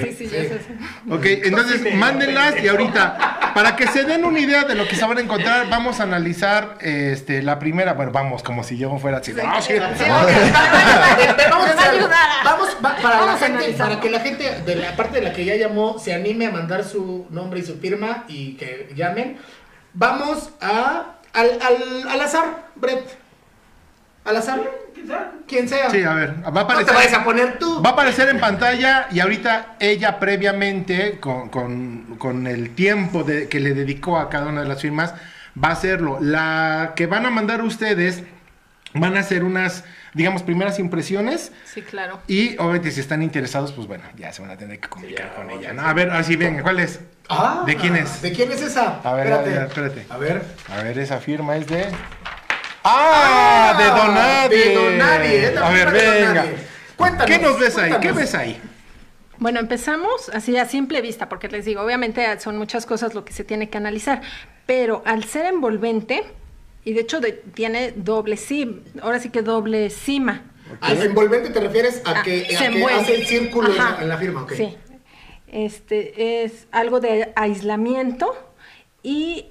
Sí, 0.01 0.13
sí, 0.19 0.25
ya 0.27 0.43
sé. 0.43 0.61
Ok, 1.09 1.25
entonces 1.45 1.95
mándenlas 1.95 2.55
y 2.63 2.67
ahorita, 2.69 3.53
para 3.55 3.77
que 3.77 3.87
se 3.87 4.03
den 4.05 4.25
una 4.25 4.41
idea 4.41 4.65
de 4.65 4.72
lo 4.75 4.87
que 4.89 4.97
se 4.97 5.05
van 5.05 5.19
a 5.19 5.21
encontrar, 5.21 5.69
vamos 5.69 6.01
a 6.01 6.05
analizar 6.05 6.77
este, 6.81 7.43
la 7.43 7.59
primera. 7.59 7.93
Bueno, 7.95 8.13
vamos, 8.13 8.43
como 8.43 8.63
si 8.65 8.77
yo 8.79 8.97
fuera 8.99 9.19
así. 9.19 9.33
Sí. 9.33 9.39
vamos 9.41 9.57
a 11.67 11.73
hacer- 11.73 11.91
ayudar. 11.95 12.29
Vamos, 12.45 12.69
va- 12.85 12.97
para 12.97 13.19
Vamos 13.21 13.27
la 13.27 13.33
a 13.35 13.39
gente, 13.39 13.73
para 13.79 14.01
que 14.01 14.11
la 14.11 14.21
gente 14.21 14.61
de 14.65 14.77
la 14.77 14.97
parte 14.97 15.21
de 15.21 15.25
la 15.29 15.33
que 15.33 15.45
ya 15.45 15.57
llamó 15.57 15.99
se 15.99 16.15
anime 16.15 16.47
a 16.47 16.51
mandar 16.51 16.85
su 16.85 17.27
nombre 17.31 17.61
y 17.61 17.65
su 17.65 17.79
firma 17.79 18.25
y 18.29 18.55
que 18.57 18.91
llamen. 18.95 19.39
Vamos 19.95 20.51
a 20.61 21.17
al, 21.33 21.51
al, 21.63 22.09
al 22.09 22.21
azar, 22.21 22.67
Brett. 22.75 23.22
Al 24.25 24.37
azar. 24.37 24.61
Quien 25.49 25.69
sea. 25.69 25.91
Sí, 25.91 26.03
a 26.05 26.15
ver, 26.15 26.31
va 26.45 26.49
a 26.49 26.51
No 26.51 26.53
te 26.55 26.61
aparecer. 26.61 26.95
vayas 26.95 27.13
a 27.15 27.25
poner 27.25 27.59
tú. 27.59 27.83
Va 27.83 27.91
a 27.91 27.93
aparecer 27.95 28.29
en 28.29 28.39
pantalla 28.39 29.09
y 29.11 29.19
ahorita 29.21 29.77
ella 29.81 30.19
previamente, 30.21 31.19
con, 31.19 31.49
con- 31.49 32.17
con 32.19 32.47
el 32.47 32.71
tiempo 32.75 33.25
de- 33.25 33.49
que 33.49 33.59
le 33.61 33.75
dedicó 33.75 34.19
a 34.19 34.31
cada 34.31 34.47
una 34.47 34.63
de 34.63 34.69
las 34.69 34.81
firmas, 34.81 35.15
va 35.63 35.69
a 35.69 35.73
hacerlo. 35.73 36.19
La 36.21 36.93
que 36.95 37.07
van 37.07 37.27
a 37.27 37.31
mandar 37.31 37.63
ustedes 37.63 38.23
van 38.95 39.17
a 39.17 39.21
hacer 39.21 39.43
unas, 39.43 39.85
digamos, 40.15 40.43
primeras 40.43 40.79
impresiones. 40.79 41.51
Sí, 41.65 41.83
claro. 41.83 42.21
Y 42.29 42.57
obviamente 42.59 42.91
si 42.93 43.01
están 43.01 43.23
interesados, 43.23 43.73
pues 43.73 43.89
bueno, 43.89 44.05
ya 44.17 44.33
se 44.33 44.41
van 44.41 44.53
a 44.53 44.57
tener 44.57 44.79
que 44.79 44.89
comunicar 44.89 45.35
con 45.35 45.51
ella. 45.51 45.73
¿no? 45.73 45.83
A 45.83 45.93
ver, 45.95 46.11
así 46.11 46.37
venga, 46.37 46.63
¿cuál 46.63 46.79
es? 46.79 47.01
Ah, 47.29 47.65
¿De 47.67 47.77
quién 47.77 47.97
es? 47.97 48.23
¿De 48.23 48.33
quién 48.33 48.53
es 48.53 48.63
esa? 48.63 49.01
A 49.03 49.15
ver, 49.15 49.33
a 49.33 49.39
ver, 49.43 49.63
espérate. 49.63 50.07
A 50.09 50.17
ver. 50.19 50.43
A 50.71 50.83
ver, 50.83 50.99
esa 50.99 51.19
firma 51.19 51.57
es 51.57 51.67
de... 51.67 51.87
¡Ah! 52.85 53.75
de 53.79 53.85
Donadie. 53.87 54.69
De 54.69 54.75
Donadie, 54.75 55.45
es 55.47 55.55
la 55.55 55.67
A 55.67 55.71
ver, 55.73 55.91
de 55.93 56.11
venga. 56.27 56.47
Cuéntanos. 56.97 57.27
¿Qué 57.27 57.39
nos 57.43 57.59
ves 57.59 57.79
ahí? 57.79 57.93
¿Qué 58.01 58.13
ves 58.13 58.35
ahí? 58.35 58.61
Bueno, 59.39 59.59
empezamos 59.61 60.29
así 60.33 60.57
a 60.57 60.67
simple 60.67 61.01
vista, 61.01 61.29
porque 61.29 61.49
les 61.49 61.65
digo, 61.65 61.83
obviamente 61.83 62.25
son 62.41 62.59
muchas 62.59 62.87
cosas 62.87 63.15
lo 63.15 63.25
que 63.25 63.33
se 63.33 63.43
tiene 63.45 63.69
que 63.71 63.77
analizar, 63.79 64.23
pero 64.67 65.03
al 65.05 65.25
ser 65.25 65.47
envolvente, 65.47 66.23
y 66.85 66.93
de 66.93 67.01
hecho 67.01 67.21
de- 67.21 67.33
tiene 67.33 67.93
doble 67.97 68.37
sim, 68.37 68.83
ahora 69.03 69.19
sí 69.19 69.31
que 69.31 69.43
doble 69.43 69.91
cima. 69.91 70.43
Al 70.81 71.03
envolvente 71.03 71.51
te 71.51 71.59
refieres 71.61 72.03
a 72.05 72.21
Ah, 72.21 72.23
que, 72.23 72.47
a 72.47 72.49
se 72.51 72.57
que 72.59 72.65
envuelve. 72.67 73.01
hace 73.01 73.15
el 73.17 73.27
círculo 73.27 73.73
en 73.75 73.81
Ajá, 73.81 73.97
la, 73.97 74.03
en 74.03 74.09
la 74.11 74.17
firma, 74.19 74.43
ok. 74.43 74.53
Sí. 74.55 74.77
Este 75.49 76.45
es 76.45 76.67
algo 76.71 77.01
de 77.01 77.33
aislamiento 77.35 78.33
y 79.03 79.47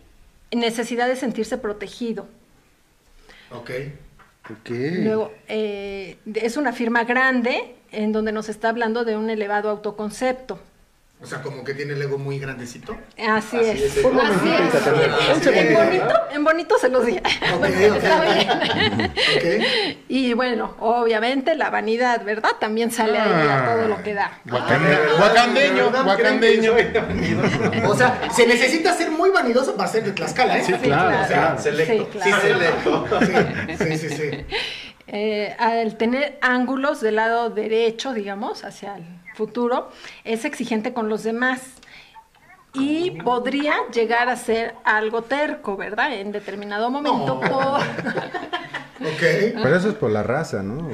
necesidad 0.51 1.07
de 1.07 1.15
sentirse 1.15 1.57
protegido. 1.57 2.27
Ok. 3.53 3.71
Luego, 4.69 5.31
eh, 5.47 6.17
es 6.33 6.57
una 6.57 6.73
firma 6.73 7.03
grande 7.03 7.75
en 7.91 8.11
donde 8.11 8.31
nos 8.31 8.49
está 8.49 8.69
hablando 8.69 9.05
de 9.05 9.17
un 9.17 9.29
elevado 9.29 9.69
autoconcepto. 9.69 10.59
O 11.23 11.25
sea, 11.27 11.41
como 11.43 11.63
que 11.63 11.75
tiene 11.75 11.93
el 11.93 12.01
ego 12.01 12.17
muy 12.17 12.39
grandecito. 12.39 12.97
Así, 13.29 13.55
Así 13.57 13.69
es. 13.69 14.03
Así 14.05 14.49
es. 14.49 15.47
En 15.47 15.73
bonito, 15.75 16.13
en 16.33 16.43
bonito 16.43 16.75
se 16.79 16.89
los. 16.89 17.05
Ok. 19.35 19.63
Y 20.09 20.33
bueno, 20.33 20.75
obviamente 20.79 21.55
la 21.55 21.69
vanidad, 21.69 22.23
¿verdad? 22.23 22.51
También 22.59 22.91
sale 22.91 23.19
ahí 23.19 23.47
a 23.47 23.65
todo 23.75 23.87
lo 23.87 24.01
que 24.03 24.13
da. 24.13 24.39
Guacande- 24.45 25.17
Guacandeño, 25.17 25.91
guacandeño. 26.03 26.73
O 27.87 27.95
sea, 27.95 28.19
se 28.33 28.47
necesita 28.47 28.93
ser 28.93 29.11
muy 29.11 29.29
vanidoso 29.29 29.75
para 29.75 29.89
ser 29.89 30.03
de 30.03 30.11
Tlaxcala, 30.13 30.57
¿eh? 30.57 30.63
Sí, 30.63 30.73
claro, 30.73 31.23
O 31.23 31.27
sea. 31.27 31.57
Selecto. 31.57 31.93
Sí, 32.03 32.19
claro. 32.19 32.41
selecto. 32.41 33.07
Sí, 33.77 33.97
sí, 33.97 34.09
sí. 34.09 34.15
sí. 34.15 34.45
Eh, 35.13 35.55
al 35.59 35.97
tener 35.97 36.37
ángulos 36.41 37.01
del 37.01 37.17
lado 37.17 37.49
derecho, 37.49 38.13
digamos, 38.13 38.63
hacia 38.63 38.95
el 38.95 39.03
futuro, 39.45 39.89
es 40.23 40.45
exigente 40.45 40.93
con 40.93 41.09
los 41.09 41.23
demás. 41.23 41.61
Y 42.73 43.11
podría 43.23 43.73
llegar 43.93 44.29
a 44.29 44.35
ser 44.37 44.75
algo 44.85 45.23
terco, 45.23 45.75
¿verdad? 45.75 46.13
En 46.13 46.31
determinado 46.31 46.89
momento 46.89 47.25
No. 47.35 47.39
por... 47.41 47.81
Ok. 49.01 49.19
Pero 49.63 49.75
eso 49.75 49.89
es 49.89 49.95
por 49.95 50.11
la 50.11 50.21
raza, 50.21 50.61
¿no? 50.61 50.87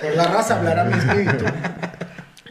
Por 0.00 0.14
la 0.16 0.24
raza 0.28 0.56
hablará 0.58 0.84
mi 0.84 0.94
espíritu. 0.96 1.44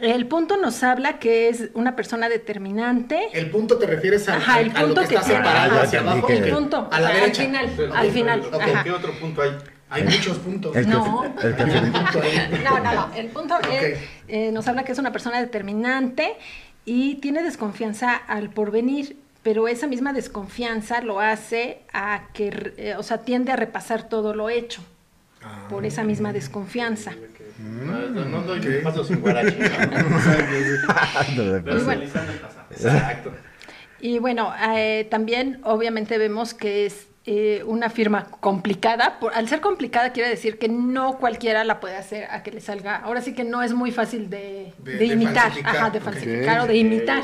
El 0.00 0.26
punto 0.28 0.56
nos 0.56 0.84
habla 0.84 1.18
que 1.18 1.48
es 1.48 1.70
una 1.74 1.96
persona 1.96 2.28
determinante. 2.28 3.26
El 3.32 3.50
punto 3.50 3.76
te 3.78 3.86
refieres 3.88 4.28
a, 4.28 4.36
Ajá, 4.36 4.60
el 4.60 4.70
a 4.76 4.80
lo 4.82 4.86
punto 4.86 5.00
que, 5.02 5.08
que 5.08 5.14
está 5.16 5.26
separado 5.26 5.72
Ajá, 5.74 5.82
hacia 5.82 6.00
abajo. 6.00 6.26
que- 6.28 6.36
El 6.38 6.54
punto, 6.54 6.88
A 6.92 7.00
la 7.00 7.08
al 7.08 7.14
derecha. 7.14 7.42
final, 7.42 7.70
al 7.92 8.10
final. 8.12 8.40
Ok. 8.52 8.62
ajá. 8.62 8.82
¿Qué 8.84 8.90
otro 8.92 9.12
punto 9.18 9.42
hay? 9.42 9.50
Hay 9.92 10.04
muchos 10.04 10.38
puntos. 10.38 10.74
El 10.76 10.84
que, 10.86 10.90
No. 10.90 11.24
el 11.24 11.54
que-. 11.56 12.58
No, 12.64 12.78
no, 12.80 12.92
no. 12.94 13.14
El 13.14 13.26
punto 13.28 13.54
es, 13.70 13.98
eh, 14.28 14.50
nos 14.52 14.66
habla 14.68 14.84
que 14.84 14.92
es 14.92 14.98
una 14.98 15.12
persona 15.12 15.38
determinante 15.40 16.34
y 16.84 17.16
tiene 17.16 17.42
desconfianza 17.42 18.14
al 18.16 18.50
porvenir, 18.50 19.16
pero 19.42 19.68
esa 19.68 19.86
misma 19.86 20.12
desconfianza 20.12 21.00
lo 21.02 21.20
hace 21.20 21.82
a 21.92 22.28
que, 22.32 22.72
eh, 22.76 22.94
o 22.96 23.02
sea, 23.02 23.18
tiende 23.18 23.52
a 23.52 23.56
repasar 23.56 24.08
todo 24.08 24.34
lo 24.34 24.48
hecho 24.50 24.82
Ah. 25.44 25.66
por 25.68 25.84
esa 25.84 26.04
misma 26.04 26.32
desconfianza. 26.32 27.12
No, 27.58 28.24
no 28.24 28.42
doy 28.42 28.60
pasos 28.82 29.08
sin 29.08 29.20
guarachi. 29.20 29.56
Exacto. 32.70 33.32
Y 34.00 34.18
bueno, 34.18 34.52
eh, 34.74 35.06
también 35.10 35.60
obviamente 35.64 36.18
vemos 36.18 36.54
que 36.54 36.86
es 36.86 37.06
eh, 37.24 37.62
una 37.66 37.88
firma 37.88 38.24
complicada. 38.40 39.18
Por, 39.20 39.32
al 39.34 39.48
ser 39.48 39.60
complicada 39.60 40.12
quiere 40.12 40.28
decir 40.28 40.58
que 40.58 40.68
no 40.68 41.18
cualquiera 41.18 41.62
la 41.64 41.78
puede 41.78 41.96
hacer 41.96 42.24
a 42.30 42.42
que 42.42 42.50
le 42.50 42.60
salga. 42.60 42.96
Ahora 42.96 43.20
sí 43.20 43.32
que 43.32 43.44
no 43.44 43.62
es 43.62 43.72
muy 43.74 43.92
fácil 43.92 44.28
de, 44.28 44.72
De- 44.78 44.92
de 44.92 44.98
de 44.98 45.06
imitar, 45.06 45.34
falsificar, 45.44 45.76
ajá, 45.76 45.90
de 45.90 46.00
falsificar 46.00 46.60
o 46.60 46.66
de 46.66 46.76
imitar. 46.76 47.22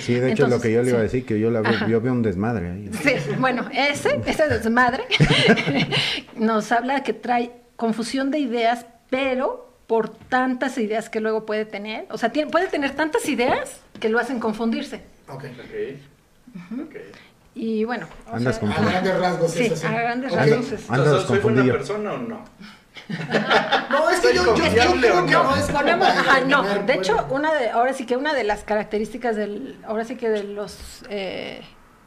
Sí, 0.00 0.14
de 0.14 0.32
hecho, 0.32 0.46
lo 0.46 0.60
que 0.60 0.72
yo 0.72 0.82
le 0.82 0.90
iba 0.90 0.98
a 1.00 1.02
decir, 1.02 1.24
que 1.26 1.40
yo, 1.40 1.50
la 1.50 1.60
veo, 1.60 1.88
yo 1.88 2.00
veo 2.00 2.12
un 2.12 2.22
desmadre 2.22 2.70
ahí. 2.70 2.90
Sí, 3.02 3.14
bueno, 3.38 3.68
ese, 3.72 4.20
ese 4.26 4.48
desmadre 4.48 5.04
nos 6.36 6.70
habla 6.72 6.94
de 6.94 7.02
que 7.02 7.12
trae 7.12 7.52
confusión 7.76 8.30
de 8.30 8.38
ideas, 8.38 8.86
pero 9.10 9.74
por 9.86 10.08
tantas 10.08 10.78
ideas 10.78 11.10
que 11.10 11.20
luego 11.20 11.44
puede 11.44 11.64
tener, 11.64 12.06
o 12.10 12.16
sea, 12.18 12.30
tiene- 12.30 12.50
puede 12.50 12.68
tener 12.68 12.92
tantas 12.92 13.28
ideas 13.28 13.80
que 14.00 14.08
lo 14.08 14.18
hacen 14.18 14.38
confundirse. 14.40 15.02
Ok. 15.28 15.44
Ok. 15.44 16.80
Ok. 16.80 16.96
Y 17.54 17.84
bueno, 17.84 18.06
o 18.30 18.34
Andas 18.36 18.56
sea, 18.56 18.60
con- 18.60 18.72
A 18.72 18.90
grandes 18.90 19.18
rasgos 19.18 19.50
Sí, 19.50 19.64
es 19.64 19.72
así. 19.72 19.86
a 19.86 19.90
grandes 19.92 20.32
rasgos 20.32 20.72
es- 20.72 20.90
Andas 20.90 21.22
¿soy 21.26 21.38
buena 21.40 21.62
persona 21.64 22.12
o 22.14 22.18
no? 22.18 22.44
No, 23.90 24.10
es 24.10 24.20
que 24.20 24.34
yo, 24.34 24.44
yo, 24.44 24.56
yo 24.56 24.62
confiable 24.62 25.08
creo 25.08 25.26
que 25.26 25.32
no? 25.32 25.42
no 25.44 25.56
es 25.56 25.70
Ponemos- 25.70 26.06
ajá, 26.08 26.40
no, 26.42 26.62
de 26.62 26.94
hecho, 26.94 27.26
una 27.30 27.52
de, 27.52 27.70
ahora 27.70 27.92
sí 27.92 28.06
que 28.06 28.16
una 28.16 28.32
de 28.32 28.44
las 28.44 28.64
características 28.64 29.36
del, 29.36 29.78
ahora 29.86 30.04
sí 30.04 30.16
que 30.16 30.28
de 30.30 30.44
los, 30.44 31.04
eh, 31.10 31.62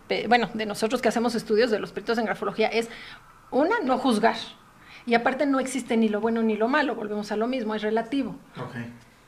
pe- 0.08 0.28
bueno, 0.28 0.50
de 0.54 0.66
nosotros 0.66 1.02
que 1.02 1.10
hacemos 1.10 1.36
estudios 1.36 1.70
de 1.70 1.80
los 1.80 1.92
peritos 1.92 2.18
en 2.18 2.26
grafología 2.26 2.68
es, 2.70 2.90
una, 3.52 3.76
no 3.84 3.98
juzgar. 3.98 4.36
Y 5.06 5.14
aparte 5.14 5.46
no 5.46 5.60
existe 5.60 5.98
ni 5.98 6.10
lo 6.10 6.20
bueno 6.22 6.42
ni 6.42 6.56
lo 6.56 6.68
malo, 6.68 6.96
volvemos 6.96 7.32
a 7.32 7.36
lo 7.36 7.46
mismo, 7.48 7.76
es 7.76 7.82
relativo. 7.84 8.36
Ok. 8.58 8.76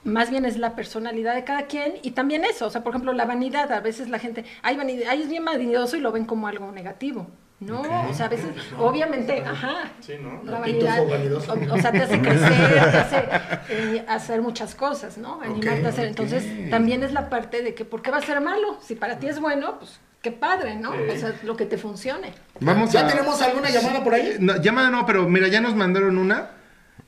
Más 0.04 0.30
bien 0.30 0.46
es 0.46 0.58
la 0.58 0.76
personalidad 0.76 1.36
de 1.36 1.44
cada 1.44 1.64
quien 1.64 1.94
y 2.02 2.12
también 2.12 2.46
eso, 2.46 2.68
o 2.68 2.70
sea, 2.70 2.84
por 2.84 2.92
ejemplo, 2.94 3.14
la 3.14 3.26
vanidad, 3.26 3.72
a 3.72 3.82
veces 3.82 4.10
la 4.10 4.20
gente, 4.20 4.46
ay, 4.62 4.78
vanidad, 4.78 5.10
ay, 5.10 5.24
es 5.24 5.30
bien 5.30 5.44
vanidoso 5.44 5.98
y 5.98 6.00
lo 6.00 6.12
ven 6.12 6.26
como 6.26 6.48
algo 6.48 6.72
negativo. 6.72 7.28
No, 7.60 7.82
o 7.82 8.14
sea, 8.14 8.28
a 8.28 8.30
veces, 8.30 8.52
obviamente, 8.78 9.44
ajá, 9.44 9.92
Sí, 10.00 10.14
¿no? 10.22 10.44
la 10.44 10.60
vanidad, 10.60 11.08
vanidoso. 11.10 11.54
o, 11.54 11.74
o 11.74 11.78
sea, 11.82 11.92
te 11.92 12.04
hace 12.04 12.22
crecer, 12.22 12.50
te 12.70 12.80
hace 12.80 13.24
eh, 13.70 14.06
hacer 14.08 14.44
muchas 14.44 14.76
cosas, 14.76 15.18
¿no? 15.18 15.42
Animarte 15.42 15.88
a 15.88 15.90
hacer. 15.90 16.06
Entonces, 16.08 16.70
también 16.70 17.02
es 17.02 17.14
la 17.14 17.30
parte 17.30 17.64
de 17.64 17.74
que, 17.74 17.84
¿por 17.84 18.04
qué 18.04 18.12
va 18.12 18.18
a 18.18 18.22
ser 18.22 18.42
malo? 18.42 18.78
Si 18.82 18.94
para 18.94 19.18
ti 19.18 19.28
es 19.28 19.40
bueno, 19.40 19.80
pues 19.80 20.00
qué 20.22 20.32
padre, 20.32 20.76
¿no? 20.76 20.92
Sí. 20.94 21.00
O 21.12 21.18
sea, 21.18 21.34
lo 21.44 21.58
que 21.58 21.66
te 21.66 21.80
funcione. 21.80 22.32
Vamos 22.60 22.92
¿Ya 22.92 23.06
a... 23.06 23.08
tenemos 23.08 23.42
alguna 23.42 23.72
llamada 23.72 24.04
por 24.04 24.14
ahí? 24.14 24.36
No, 24.40 24.62
llamada 24.62 24.92
no, 24.92 25.08
pero 25.08 25.28
mira, 25.28 25.48
ya 25.48 25.60
nos 25.60 25.74
mandaron 25.74 26.20
una. 26.20 26.52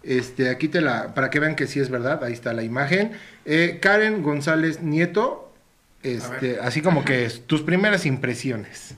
Este, 0.10 0.49
aquí 0.49 0.70
te 0.70 0.82
la, 0.82 1.14
para 1.14 1.30
que 1.30 1.39
vean 1.39 1.55
que 1.55 1.68
sí 1.68 1.80
es 1.80 1.91
verdad, 1.91 2.24
ahí 2.24 2.34
está 2.34 2.51
la 2.51 2.64
imagen. 2.64 3.12
Eh, 3.45 3.78
Karen 3.80 4.24
González 4.24 4.82
Nieto, 4.82 5.53
este, 6.01 6.60
así 6.60 6.82
como 6.82 7.05
que 7.05 7.26
es, 7.26 7.45
tus 7.45 7.62
primeras 7.62 8.07
impresiones. 8.07 8.95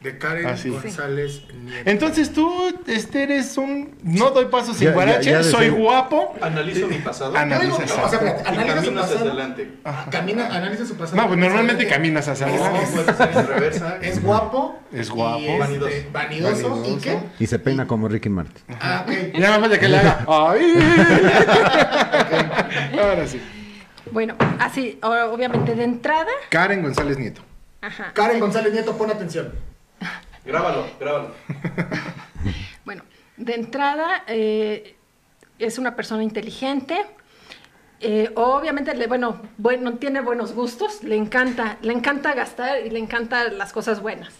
De 0.00 0.16
Karen 0.16 0.46
Así. 0.46 0.70
González 0.70 1.42
Nieto. 1.62 1.90
Entonces 1.90 2.32
tú, 2.32 2.50
este, 2.86 3.24
eres 3.24 3.58
un, 3.58 3.98
no 4.02 4.30
doy 4.30 4.46
pasos 4.46 4.78
sin 4.78 4.92
guarache, 4.92 5.42
soy 5.44 5.68
guapo. 5.68 6.34
Analizo 6.40 6.86
mi 6.86 6.96
pasado. 7.00 7.36
Analiza, 7.36 7.64
digo, 7.66 7.80
exacto. 7.82 8.16
o 8.16 8.20
sea, 8.20 8.42
analiza 8.46 8.76
su 8.76 8.84
camino 8.86 9.00
hacia 9.02 9.14
pasado. 9.14 9.30
adelante. 9.30 9.70
Camina, 10.10 10.46
analiza 10.56 10.86
su 10.86 10.96
pasado. 10.96 11.20
No, 11.20 11.28
pues 11.28 11.38
normalmente 11.38 11.86
caminas 11.86 12.26
hacia 12.28 12.46
No, 12.46 12.64
adelante. 12.64 13.42
reversa. 13.42 13.98
Es 14.00 14.22
guapo. 14.22 14.78
Es 14.90 15.10
guapo. 15.10 15.38
y, 15.40 15.46
este, 15.48 16.08
Vanidoso. 16.10 16.70
vanidoso. 16.70 16.84
¿Y 16.86 16.96
qué? 16.96 17.18
Y 17.38 17.46
se 17.46 17.58
peina 17.58 17.86
como 17.86 18.08
Ricky 18.08 18.30
Martin. 18.30 18.62
Ah, 18.80 19.04
ok. 19.06 19.12
Ya 19.38 19.50
me 19.52 19.60
falta 19.60 19.78
que 19.78 19.88
le 19.88 19.98
haga. 19.98 20.24
¡Ay! 20.26 20.74
Ahora 22.98 23.26
sí. 23.26 23.40
Bueno, 24.12 24.34
así, 24.58 24.98
obviamente 25.02 25.74
de 25.74 25.84
entrada, 25.84 26.30
Karen 26.48 26.82
González 26.82 27.18
Nieto. 27.18 27.42
ajá. 27.82 28.12
Karen 28.14 28.40
González 28.40 28.72
Nieto, 28.72 28.96
pon 28.96 29.10
atención. 29.10 29.52
Grábalo, 30.44 30.86
grábalo. 30.98 31.28
Bueno, 32.84 33.02
de 33.36 33.54
entrada 33.54 34.24
eh, 34.26 34.96
es 35.58 35.78
una 35.78 35.94
persona 35.96 36.22
inteligente. 36.22 37.04
eh, 38.00 38.30
obviamente, 38.34 38.94
le, 38.94 39.06
bueno, 39.06 39.40
bueno, 39.58 39.94
tiene 39.98 40.20
buenos 40.22 40.52
gustos, 40.52 41.02
le 41.04 41.16
encanta, 41.16 41.76
le 41.82 41.92
encanta 41.92 42.32
gastar 42.34 42.84
y 42.86 42.90
le 42.90 42.98
encantan 42.98 43.58
las 43.58 43.72
cosas 43.72 44.00
buenas. 44.00 44.32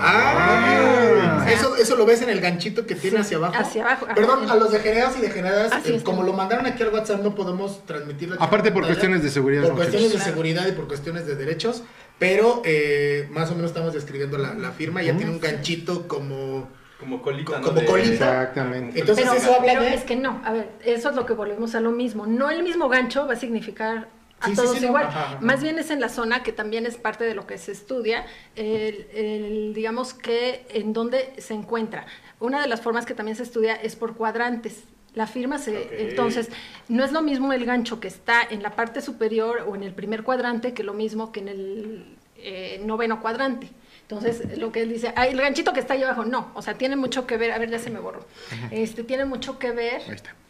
Ah, 0.00 1.44
eso, 1.50 1.74
eso 1.74 1.96
lo 1.96 2.06
ves 2.06 2.22
en 2.22 2.30
el 2.30 2.40
ganchito 2.40 2.86
que 2.86 2.94
tiene 2.94 3.16
Sí, 3.16 3.22
hacia 3.22 3.36
abajo. 3.38 3.54
hacia 3.58 3.82
abajo, 3.82 4.04
ajá. 4.06 4.14
Perdón, 4.14 4.48
a 4.48 4.54
los 4.54 4.70
degenerados 4.70 5.18
y 5.18 5.22
degeneradas, 5.22 5.72
eh, 5.86 6.00
como 6.04 6.22
lo 6.22 6.32
mandaron 6.32 6.66
aquí 6.66 6.84
al 6.84 6.90
WhatsApp, 6.94 7.20
no 7.20 7.34
podemos 7.34 7.84
transmitirlo. 7.84 8.36
Aparte 8.40 8.70
por 8.70 8.82
pantalla, 8.82 8.86
cuestiones 8.94 9.22
de 9.24 9.30
seguridad, 9.30 9.62
Por 9.64 9.74
cuestiones 9.74 10.12
de 10.12 10.18
seguridad 10.20 10.66
y 10.68 10.72
por 10.72 10.86
cuestiones 10.86 11.26
de 11.26 11.34
derechos. 11.34 11.82
Pero 12.18 12.62
eh, 12.64 13.28
más 13.30 13.50
o 13.50 13.54
menos 13.54 13.70
estamos 13.70 13.92
describiendo 13.94 14.38
la, 14.38 14.54
la 14.54 14.72
firma. 14.72 15.02
Ya 15.02 15.16
tiene 15.16 15.30
un 15.30 15.40
ganchito 15.40 16.08
como. 16.08 16.68
Como 16.98 17.22
colita, 17.22 17.52
Co- 17.52 17.58
¿no? 17.58 17.62
como 17.74 17.84
colita. 17.84 18.12
Exactamente. 18.12 18.98
Entonces 18.98 19.24
pero 19.28 19.36
eso 19.38 19.54
habla 19.54 19.66
pero 19.72 19.82
de. 19.82 19.94
es 19.94 20.02
que 20.02 20.16
no, 20.16 20.40
a 20.44 20.52
ver, 20.52 20.68
eso 20.84 21.10
es 21.10 21.14
lo 21.16 21.26
que 21.26 21.32
volvemos 21.32 21.76
a 21.76 21.80
lo 21.80 21.92
mismo. 21.92 22.26
No 22.26 22.50
el 22.50 22.64
mismo 22.64 22.88
gancho 22.88 23.26
va 23.28 23.34
a 23.34 23.36
significar 23.36 24.08
a 24.40 24.46
Sí, 24.48 24.54
todos 24.56 24.78
sí, 24.78 24.84
igual. 24.84 25.06
ajá, 25.06 25.22
ajá. 25.26 25.38
Más 25.40 25.62
bien 25.62 25.78
es 25.78 25.90
en 25.90 26.00
la 26.00 26.08
zona 26.08 26.42
que 26.42 26.50
también 26.52 26.86
es 26.86 26.96
parte 26.96 27.22
de 27.24 27.34
lo 27.36 27.46
que 27.46 27.56
se 27.58 27.70
estudia, 27.70 28.26
el- 28.56 29.06
el, 29.14 29.74
digamos 29.74 30.12
que 30.12 30.66
en 30.70 30.92
dónde 30.92 31.32
se 31.38 31.54
encuentra. 31.54 32.06
Una 32.40 32.60
de 32.60 32.66
las 32.66 32.80
formas 32.80 33.06
que 33.06 33.14
también 33.14 33.36
se 33.36 33.44
estudia 33.44 33.74
es 33.76 33.94
por 33.94 34.16
cuadrantes. 34.16 34.82
La 35.18 35.26
firma 35.26 35.58
se, 35.58 36.10
entonces, 36.10 36.48
no 36.88 37.04
es 37.04 37.10
lo 37.10 37.22
mismo 37.22 37.52
el 37.52 37.64
gancho 37.64 37.98
que 37.98 38.06
está 38.06 38.40
en 38.48 38.62
la 38.62 38.76
parte 38.76 39.00
superior 39.00 39.64
o 39.66 39.74
en 39.74 39.82
el 39.82 39.92
primer 39.92 40.22
cuadrante 40.22 40.72
que 40.74 40.84
lo 40.84 40.94
mismo 40.94 41.32
que 41.32 41.40
en 41.40 41.48
el 41.48 42.16
eh, 42.36 42.80
noveno 42.84 43.20
cuadrante. 43.20 43.68
Entonces, 44.02 44.56
lo 44.58 44.70
que 44.70 44.82
él 44.82 44.90
dice, 44.90 45.12
ah, 45.16 45.26
el 45.26 45.40
ganchito 45.40 45.72
que 45.72 45.80
está 45.80 45.94
ahí 45.94 46.04
abajo, 46.04 46.24
no, 46.24 46.52
o 46.54 46.62
sea, 46.62 46.74
tiene 46.74 46.94
mucho 46.94 47.26
que 47.26 47.36
ver, 47.36 47.50
a 47.50 47.58
ver, 47.58 47.68
ya 47.68 47.80
se 47.80 47.90
me 47.90 47.98
borró, 47.98 48.24
este, 48.70 49.02
tiene 49.02 49.24
mucho 49.24 49.58
que 49.58 49.72
ver 49.72 50.00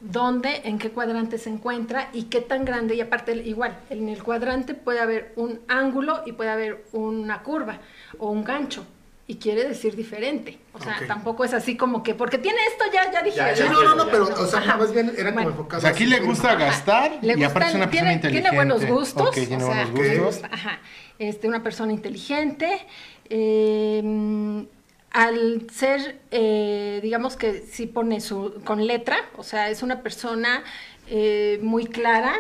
dónde, 0.00 0.60
en 0.64 0.78
qué 0.78 0.90
cuadrante 0.90 1.38
se 1.38 1.48
encuentra 1.48 2.10
y 2.12 2.24
qué 2.24 2.42
tan 2.42 2.66
grande, 2.66 2.94
y 2.94 3.00
aparte, 3.00 3.34
igual, 3.34 3.74
en 3.88 4.10
el 4.10 4.22
cuadrante 4.22 4.74
puede 4.74 5.00
haber 5.00 5.32
un 5.36 5.60
ángulo 5.66 6.24
y 6.26 6.32
puede 6.32 6.50
haber 6.50 6.84
una 6.92 7.42
curva 7.42 7.80
o 8.18 8.30
un 8.30 8.44
gancho. 8.44 8.84
Y 9.30 9.36
quiere 9.36 9.68
decir 9.68 9.94
diferente. 9.94 10.58
O 10.72 10.80
sea, 10.80 10.96
tampoco 11.06 11.44
es 11.44 11.52
así 11.52 11.76
como 11.76 12.02
que, 12.02 12.14
porque 12.14 12.38
tiene 12.38 12.56
esto, 12.72 12.84
ya, 12.90 13.12
ya 13.12 13.22
dije. 13.22 13.36
Ya, 13.36 13.68
no, 13.70 13.82
no, 13.84 13.94
no, 13.94 14.06
pero, 14.10 14.24
o 14.24 14.46
sea, 14.46 14.58
Ajá. 14.60 14.78
más 14.78 14.90
bien 14.94 15.12
eran 15.18 15.34
como 15.34 15.44
Bueno. 15.44 15.50
enfocados. 15.50 15.84
O 15.84 15.86
sea, 15.86 15.90
aquí 15.90 16.04
así, 16.04 16.12
le 16.14 16.20
gusta 16.20 16.54
gastar 16.54 17.18
Le 17.20 17.38
y 17.38 17.44
aparte 17.44 17.68
es 17.68 17.74
gustan- 17.74 17.76
una 17.76 17.86
persona 17.86 17.90
tiene, 17.90 18.12
inteligente. 18.14 18.48
tiene 18.50 18.56
buenos 18.56 18.86
gustos. 18.86 19.30
Tiene 19.32 19.56
o 19.56 19.60
sea, 19.60 19.84
buenos 19.84 19.92
le 19.92 20.18
gustos. 20.18 20.24
gusta, 20.42 20.48
ajá. 20.50 20.80
Este, 21.18 21.46
una 21.46 21.62
persona 21.62 21.92
inteligente. 21.92 22.86
eh, 23.30 24.66
al 25.10 25.66
ser, 25.70 26.20
eh, 26.30 27.00
digamos 27.02 27.36
que 27.36 27.60
sí 27.70 27.86
pone 27.86 28.20
su, 28.22 28.60
con 28.64 28.86
letra, 28.86 29.16
o 29.36 29.42
sea, 29.42 29.68
es 29.70 29.82
una 29.82 30.02
persona 30.02 30.62
eh, 31.06 31.58
muy 31.62 31.86
clara, 31.86 32.34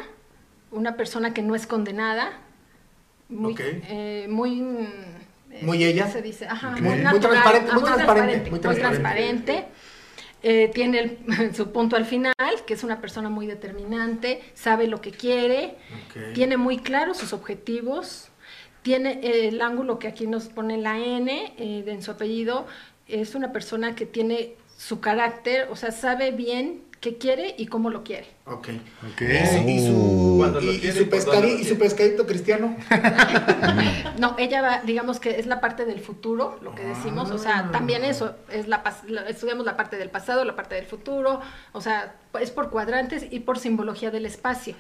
una 0.70 0.96
persona 0.96 1.32
que 1.34 1.42
no 1.42 1.54
es 1.54 1.66
condenada, 1.66 2.30
muy, 3.28 3.52
Ok. 3.54 3.60
eh, 3.62 4.26
muy 4.28 4.60
mm, 4.60 4.86
Muy 5.62 5.82
ella. 5.84 6.02
¿cómo 6.02 6.12
se 6.14 6.22
dice? 6.22 6.46
Ajá, 6.46 6.72
Ok. 6.74 6.80
muy, 6.80 7.20
transparente, 7.20 7.72
muy 7.72 7.82
transparente, 7.84 8.40
muy 8.42 8.50
muy 8.50 8.60
transparente. 8.60 9.00
transparente. 9.02 9.64
Eh, 10.42 10.70
tiene 10.72 10.98
el- 11.00 11.18
su 11.54 11.72
punto 11.72 11.96
al 11.96 12.04
final, 12.04 12.34
que 12.66 12.74
es 12.74 12.84
una 12.84 13.00
persona 13.00 13.28
muy 13.28 13.46
determinante, 13.46 14.40
sabe 14.54 14.86
lo 14.86 15.00
que 15.00 15.10
quiere, 15.10 15.74
tiene 16.34 16.56
muy 16.56 16.78
claros 16.78 17.16
sus 17.18 17.32
objetivos, 17.32 18.28
tiene 18.82 19.20
eh, 19.22 19.48
el 19.48 19.60
ángulo 19.60 19.98
que 19.98 20.06
aquí 20.06 20.26
nos 20.28 20.44
pone 20.48 20.76
la 20.78 20.96
N 20.98 21.54
eh, 21.58 21.84
en 21.86 22.02
su 22.02 22.12
apellido, 22.12 22.66
es 23.08 23.34
una 23.34 23.50
persona 23.52 23.94
que 23.96 24.06
tiene 24.06 24.54
su 24.76 25.00
carácter, 25.00 25.66
o 25.72 25.76
sea, 25.76 25.90
sabe 25.90 26.30
bien 26.30 26.82
qué 27.00 27.16
quiere 27.18 27.54
y 27.56 27.66
cómo 27.66 27.90
lo 27.90 28.02
quiere. 28.04 28.26
Ok. 28.46 28.68
Ok. 29.12 29.20
Y 29.22 29.46
su, 29.46 29.68
y 29.68 29.86
su, 29.86 30.60
y- 30.62 30.78
quiere 30.80 31.00
y 31.00 31.04
pescadi- 31.04 31.70
y 31.70 31.74
pescadito 31.74 32.26
cristiano. 32.26 32.76
No, 34.18 34.34
ella 34.38 34.62
va, 34.62 34.80
digamos 34.84 35.20
que 35.20 35.38
es 35.38 35.46
la 35.46 35.60
parte 35.60 35.84
del 35.84 36.00
futuro, 36.00 36.58
lo 36.60 36.74
que 36.74 36.82
decimos, 36.82 37.30
o 37.30 37.38
sea, 37.38 37.70
también 37.70 38.04
eso, 38.04 38.34
es 38.50 38.66
la, 38.66 38.82
estudiamos 39.28 39.64
la 39.64 39.76
parte 39.76 39.96
del 39.96 40.10
pasado, 40.10 40.44
la 40.44 40.56
parte 40.56 40.74
del 40.74 40.86
futuro, 40.86 41.40
o 41.72 41.80
sea, 41.80 42.16
es 42.40 42.50
por 42.50 42.70
cuadrantes 42.70 43.26
y 43.30 43.40
por 43.40 43.58
simbología 43.60 44.10
del 44.10 44.26
espacio. 44.26 44.74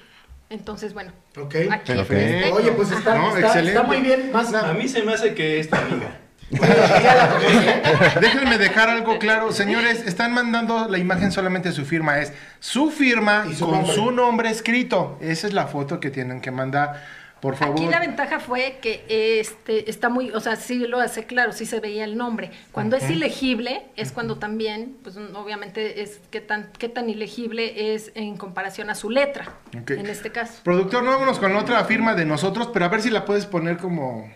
Entonces, 0.50 0.92
bueno, 0.94 1.12
Ok. 1.40 1.54
aquí 1.70 1.92
Perfecto. 1.92 2.54
Oye, 2.56 2.72
pues 2.72 2.90
está, 2.90 3.16
No, 3.16 3.28
está, 3.28 3.40
excelente. 3.48 3.70
está 3.72 3.82
muy 3.84 3.98
bien. 3.98 4.32
Más, 4.32 4.52
A 4.54 4.72
mí 4.72 4.88
se 4.88 5.02
me 5.02 5.12
hace 5.12 5.34
que 5.34 5.60
es 5.60 5.68
tu 5.70 5.76
amiga. 5.76 6.18
Déjenme 8.20 8.58
dejar 8.58 8.88
algo 8.88 9.18
claro, 9.18 9.52
señores, 9.52 10.06
están 10.06 10.32
mandando 10.32 10.88
la 10.88 10.98
imagen 10.98 11.30
solamente 11.30 11.72
su 11.72 11.84
firma, 11.84 12.18
es 12.20 12.32
su 12.60 12.90
firma 12.90 13.46
Y 13.50 13.54
su 13.54 13.66
con 13.66 13.74
nombre. 13.74 13.94
su 13.94 14.10
nombre 14.10 14.50
escrito. 14.50 15.18
Esa 15.20 15.46
es 15.46 15.52
la 15.52 15.66
foto 15.66 16.00
que 16.00 16.10
tienen 16.10 16.40
que 16.40 16.50
mandar, 16.50 17.02
por 17.40 17.54
favor. 17.54 17.76
Aquí 17.76 17.86
la 17.86 18.00
ventaja 18.00 18.40
fue 18.40 18.78
que 18.80 19.04
este 19.40 19.90
está 19.90 20.08
muy, 20.08 20.30
o 20.30 20.40
sea, 20.40 20.56
sí 20.56 20.78
lo 20.86 21.00
hace 21.00 21.26
claro, 21.26 21.52
sí 21.52 21.66
se 21.66 21.80
veía 21.80 22.04
el 22.04 22.16
nombre. 22.16 22.50
Cuando 22.72 22.96
es 22.96 23.08
ilegible 23.10 23.82
es 23.96 24.10
cuando 24.12 24.38
también, 24.38 24.96
pues 25.02 25.16
obviamente 25.16 26.00
es 26.02 26.18
qué 26.30 26.40
tan 26.40 26.70
qué 26.78 26.88
tan 26.88 27.10
ilegible 27.10 27.94
es 27.94 28.10
en 28.14 28.38
comparación 28.38 28.88
a 28.88 28.94
su 28.94 29.10
letra, 29.10 29.52
en 29.72 30.06
este 30.06 30.32
caso. 30.32 30.54
Productor, 30.64 31.02
no 31.02 31.10
vámonos 31.10 31.38
con 31.38 31.52
la 31.52 31.60
otra 31.60 31.84
firma 31.84 32.14
de 32.14 32.24
nosotros, 32.24 32.70
pero 32.72 32.86
a 32.86 32.88
ver 32.88 33.02
si 33.02 33.10
la 33.10 33.26
puedes 33.26 33.44
poner 33.44 33.76
como 33.76 34.30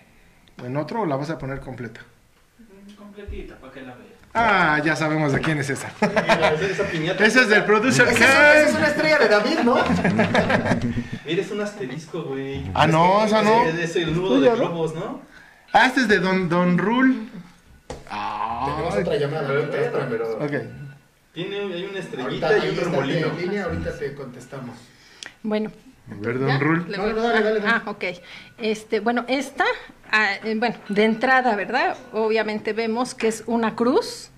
en 0.64 0.76
otro 0.76 1.02
o 1.02 1.06
la 1.06 1.16
vas 1.16 1.30
a 1.30 1.38
poner 1.38 1.60
completa. 1.60 2.00
Completita, 2.96 3.56
para 3.56 3.72
que 3.72 3.80
la 3.82 3.94
veas. 3.94 4.12
Ah, 4.34 4.80
ya 4.82 4.96
sabemos 4.96 5.32
de 5.32 5.40
quién 5.40 5.58
es 5.58 5.68
esa. 5.68 5.92
Esa, 7.20 7.42
es 7.42 7.48
del 7.48 7.64
producer 7.64 8.08
es, 8.08 8.14
esa 8.18 8.60
es 8.62 8.74
una 8.74 8.86
estrella 8.86 9.18
de 9.18 9.28
David, 9.28 9.58
¿no? 9.62 9.74
Mira, 11.26 11.42
es 11.42 11.50
un 11.50 11.60
asterisco, 11.60 12.22
güey. 12.22 12.64
Ah, 12.72 12.86
no, 12.86 13.24
esa 13.24 13.42
no. 13.42 13.66
Es, 13.66 13.74
es 13.74 13.96
el 13.96 14.14
nudo 14.16 14.40
de 14.40 14.50
globos, 14.50 14.94
¿no? 14.94 15.20
Ah, 15.74 15.86
este 15.86 16.02
es 16.02 16.08
de 16.08 16.18
Don, 16.18 16.48
Don 16.48 16.78
Rule. 16.78 17.14
Tenemos 18.08 18.94
otra 18.94 19.16
llamada. 19.16 19.48
Ahorita, 19.48 20.06
pero, 20.08 20.38
Ok. 20.38 20.52
Tiene, 21.34 21.56
hay 21.60 21.84
una 21.84 21.98
estrellita 21.98 22.46
Ahorita 22.48 22.66
y 22.66 22.70
un 22.70 22.76
remolino. 22.76 23.26
en 23.28 23.36
línea, 23.38 23.64
ahorita 23.64 23.98
te 23.98 24.14
contestamos. 24.14 24.76
Bueno, 25.42 25.70
ver, 26.08 26.38
Don 26.38 26.48
¿Ya? 26.48 26.58
Rule. 26.58 26.84
Le 26.88 26.96
No, 26.96 27.02
voy- 27.04 27.12
no, 27.14 27.22
dale, 27.22 27.42
dale, 27.42 27.60
dale. 27.60 27.72
Ah, 27.86 27.90
ok. 27.90 28.04
Este, 28.58 29.00
bueno, 29.00 29.24
esta, 29.28 29.64
ah, 30.10 30.34
eh, 30.44 30.54
bueno, 30.58 30.76
de 30.88 31.04
entrada, 31.04 31.54
¿verdad? 31.56 31.96
Obviamente 32.12 32.72
vemos 32.72 33.14
que 33.14 33.28
es 33.28 33.44
una 33.46 33.74
cruz, 33.76 34.30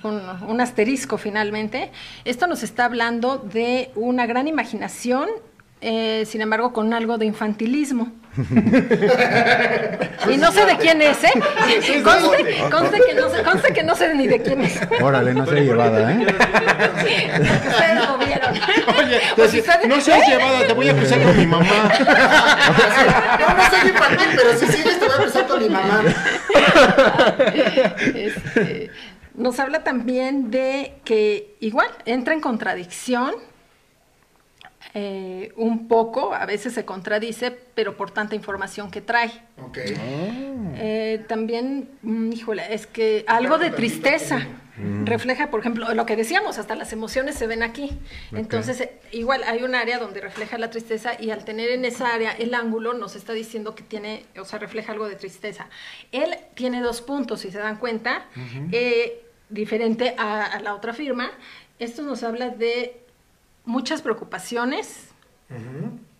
con 0.00 0.20
un 0.48 0.60
asterisco 0.60 1.18
finalmente. 1.18 1.90
Esto 2.24 2.46
nos 2.46 2.62
está 2.62 2.86
hablando 2.86 3.36
de 3.38 3.90
una 3.94 4.24
gran 4.26 4.48
imaginación, 4.48 5.28
eh, 5.82 6.24
sin 6.26 6.40
embargo, 6.40 6.72
con 6.72 6.94
algo 6.94 7.18
de 7.18 7.26
infantilismo. 7.26 8.10
Y 10.30 10.36
no 10.38 10.50
sé 10.52 10.64
de 10.64 10.76
quién 10.78 11.02
es, 11.02 11.22
¿eh? 11.24 11.32
Conste, 12.02 12.64
conste 12.70 13.00
que 13.06 13.14
no 13.14 13.28
sé, 13.28 13.42
conste 13.42 13.72
que 13.74 13.82
no 13.82 13.94
sé 13.94 14.14
ni 14.14 14.26
de 14.26 14.40
quién 14.40 14.62
es. 14.62 14.80
Órale, 15.02 15.34
no 15.34 15.44
sé 15.46 15.60
llevada, 15.60 16.12
¿eh? 16.12 16.26
Ustedes 16.26 18.06
lo 18.08 18.18
vieron. 18.18 18.54
Oye, 18.98 19.20
Pues 19.36 19.52
ustedes- 19.54 19.86
no 19.86 20.00
seas 20.00 20.26
llevada, 20.28 20.66
te 20.66 20.72
voy 20.72 20.88
a 20.88 20.94
cruzar 20.96 21.22
con 21.22 21.36
mi 21.36 21.46
mamá. 21.46 21.66
No, 23.40 23.54
no 23.54 23.70
soy 23.70 23.88
infantil, 23.90 24.26
pero 24.36 24.58
si 24.58 24.66
sigues 24.66 24.98
te 24.98 25.04
voy 25.04 25.14
a 25.14 25.16
cruzar 25.18 25.46
con 25.46 25.62
mi 25.62 25.68
mamá. 25.68 26.02
Este, 28.14 28.90
nos 29.34 29.58
habla 29.60 29.84
también 29.84 30.50
de 30.50 30.94
que 31.04 31.54
igual 31.60 31.88
entra 32.06 32.32
en 32.34 32.40
contradicción 32.40 33.34
eh, 34.94 35.52
un 35.56 35.88
poco, 35.88 36.34
a 36.34 36.44
veces 36.44 36.74
se 36.74 36.84
contradice, 36.84 37.50
pero 37.50 37.96
por 37.96 38.10
tanta 38.10 38.34
información 38.34 38.90
que 38.90 39.00
trae. 39.00 39.30
Ok. 39.62 39.78
Eh, 40.74 41.24
también, 41.28 41.88
mm, 42.02 42.32
híjole, 42.32 42.74
es 42.74 42.86
que 42.86 43.24
algo 43.26 43.58
de 43.58 43.70
tristeza. 43.70 44.46
Refleja, 45.04 45.50
por 45.50 45.60
ejemplo, 45.60 45.92
lo 45.92 46.06
que 46.06 46.16
decíamos, 46.16 46.58
hasta 46.58 46.74
las 46.74 46.94
emociones 46.94 47.34
se 47.34 47.46
ven 47.46 47.62
aquí. 47.62 47.98
Entonces, 48.32 48.80
eh, 48.80 48.98
igual 49.12 49.42
hay 49.44 49.62
un 49.62 49.74
área 49.74 49.98
donde 49.98 50.20
refleja 50.20 50.56
la 50.56 50.70
tristeza 50.70 51.12
y 51.20 51.30
al 51.30 51.44
tener 51.44 51.70
en 51.70 51.84
esa 51.84 52.12
área 52.12 52.32
el 52.32 52.54
ángulo 52.54 52.94
nos 52.94 53.14
está 53.14 53.34
diciendo 53.34 53.74
que 53.74 53.82
tiene, 53.82 54.24
o 54.40 54.46
sea, 54.46 54.58
refleja 54.58 54.92
algo 54.92 55.06
de 55.08 55.16
tristeza. 55.16 55.68
Él 56.10 56.34
tiene 56.54 56.80
dos 56.80 57.02
puntos, 57.02 57.40
si 57.40 57.50
se 57.50 57.58
dan 57.58 57.76
cuenta, 57.76 58.24
eh, 58.72 59.24
diferente 59.50 60.14
a, 60.16 60.46
a 60.46 60.60
la 60.60 60.74
otra 60.74 60.94
firma. 60.94 61.30
Esto 61.78 62.02
nos 62.02 62.22
habla 62.22 62.48
de 62.48 63.01
muchas 63.64 64.02
preocupaciones 64.02 65.08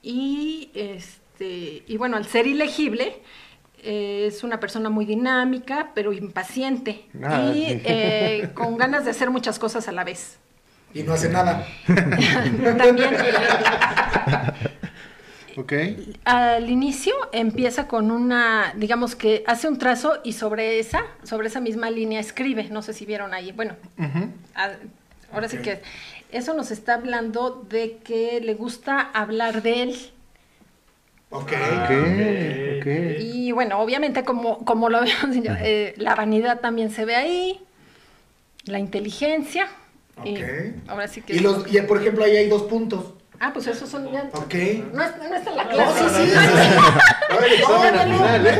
y, 0.02 0.70
este, 0.74 1.82
y 1.86 1.96
bueno, 1.96 2.16
al 2.16 2.26
ser 2.26 2.46
ilegible, 2.46 3.22
eh, 3.82 4.26
es 4.28 4.44
una 4.44 4.60
persona 4.60 4.90
muy 4.90 5.04
dinámica, 5.06 5.90
pero 5.94 6.12
impaciente 6.12 7.06
Ah, 7.22 7.50
y 7.54 7.64
eh, 7.84 8.50
con 8.54 8.76
ganas 8.76 9.04
de 9.04 9.10
hacer 9.10 9.30
muchas 9.30 9.58
cosas 9.58 9.88
a 9.88 9.92
la 9.92 10.04
vez. 10.04 10.38
Y 10.94 11.02
no 11.02 11.14
hace 11.14 11.30
nada. 11.30 11.66
También 12.78 13.10
Ok. 15.56 15.72
al 16.24 16.70
inicio 16.70 17.12
empieza 17.32 17.86
con 17.86 18.10
una, 18.10 18.72
digamos 18.76 19.14
que 19.14 19.44
hace 19.46 19.68
un 19.68 19.76
trazo 19.78 20.18
y 20.24 20.32
sobre 20.32 20.78
esa, 20.78 21.02
sobre 21.24 21.48
esa 21.48 21.60
misma 21.60 21.90
línea 21.90 22.20
escribe. 22.20 22.68
No 22.70 22.80
sé 22.82 22.94
si 22.94 23.04
vieron 23.04 23.34
ahí. 23.34 23.52
Bueno, 23.52 23.74
a- 24.54 24.70
ahora 25.32 25.48
sí 25.48 25.58
que 25.58 25.82
eso 26.32 26.54
nos 26.54 26.70
está 26.70 26.94
hablando 26.94 27.64
de 27.68 27.98
que 27.98 28.40
le 28.40 28.54
gusta 28.54 29.00
hablar 29.00 29.62
de 29.62 29.82
él. 29.82 30.10
Ok. 31.30 31.52
Ok, 31.52 31.90
ok. 32.78 32.86
Y 33.20 33.52
bueno, 33.52 33.78
obviamente 33.80 34.24
como, 34.24 34.64
como 34.64 34.88
lo 34.90 34.98
habíamos 34.98 35.30
dicho, 35.34 35.52
eh, 35.60 35.94
la 35.96 36.14
vanidad 36.14 36.60
también 36.60 36.90
se 36.90 37.04
ve 37.04 37.14
ahí, 37.16 37.60
la 38.64 38.78
inteligencia. 38.78 39.68
y 40.24 40.36
Ok. 40.36 40.44
ahora 40.88 41.08
sí 41.08 41.22
que... 41.22 41.34
Y, 41.34 41.38
los, 41.40 41.72
y 41.72 41.80
por 41.82 42.00
ejemplo, 42.00 42.24
ahí 42.24 42.36
hay 42.36 42.48
dos 42.48 42.62
puntos. 42.64 43.14
Ah, 43.40 43.50
pues 43.52 43.66
esos 43.66 43.88
son 43.88 44.12
ya... 44.12 44.28
Ok. 44.34 44.54
No, 44.92 45.02
es- 45.02 45.16
no 45.16 45.34
está 45.34 45.50
en 45.50 45.56
la 45.56 45.64
No, 45.64 45.70
clase. 45.70 46.08
sí, 46.10 46.14
sí. 46.26 46.32
¿eh? 46.32 47.62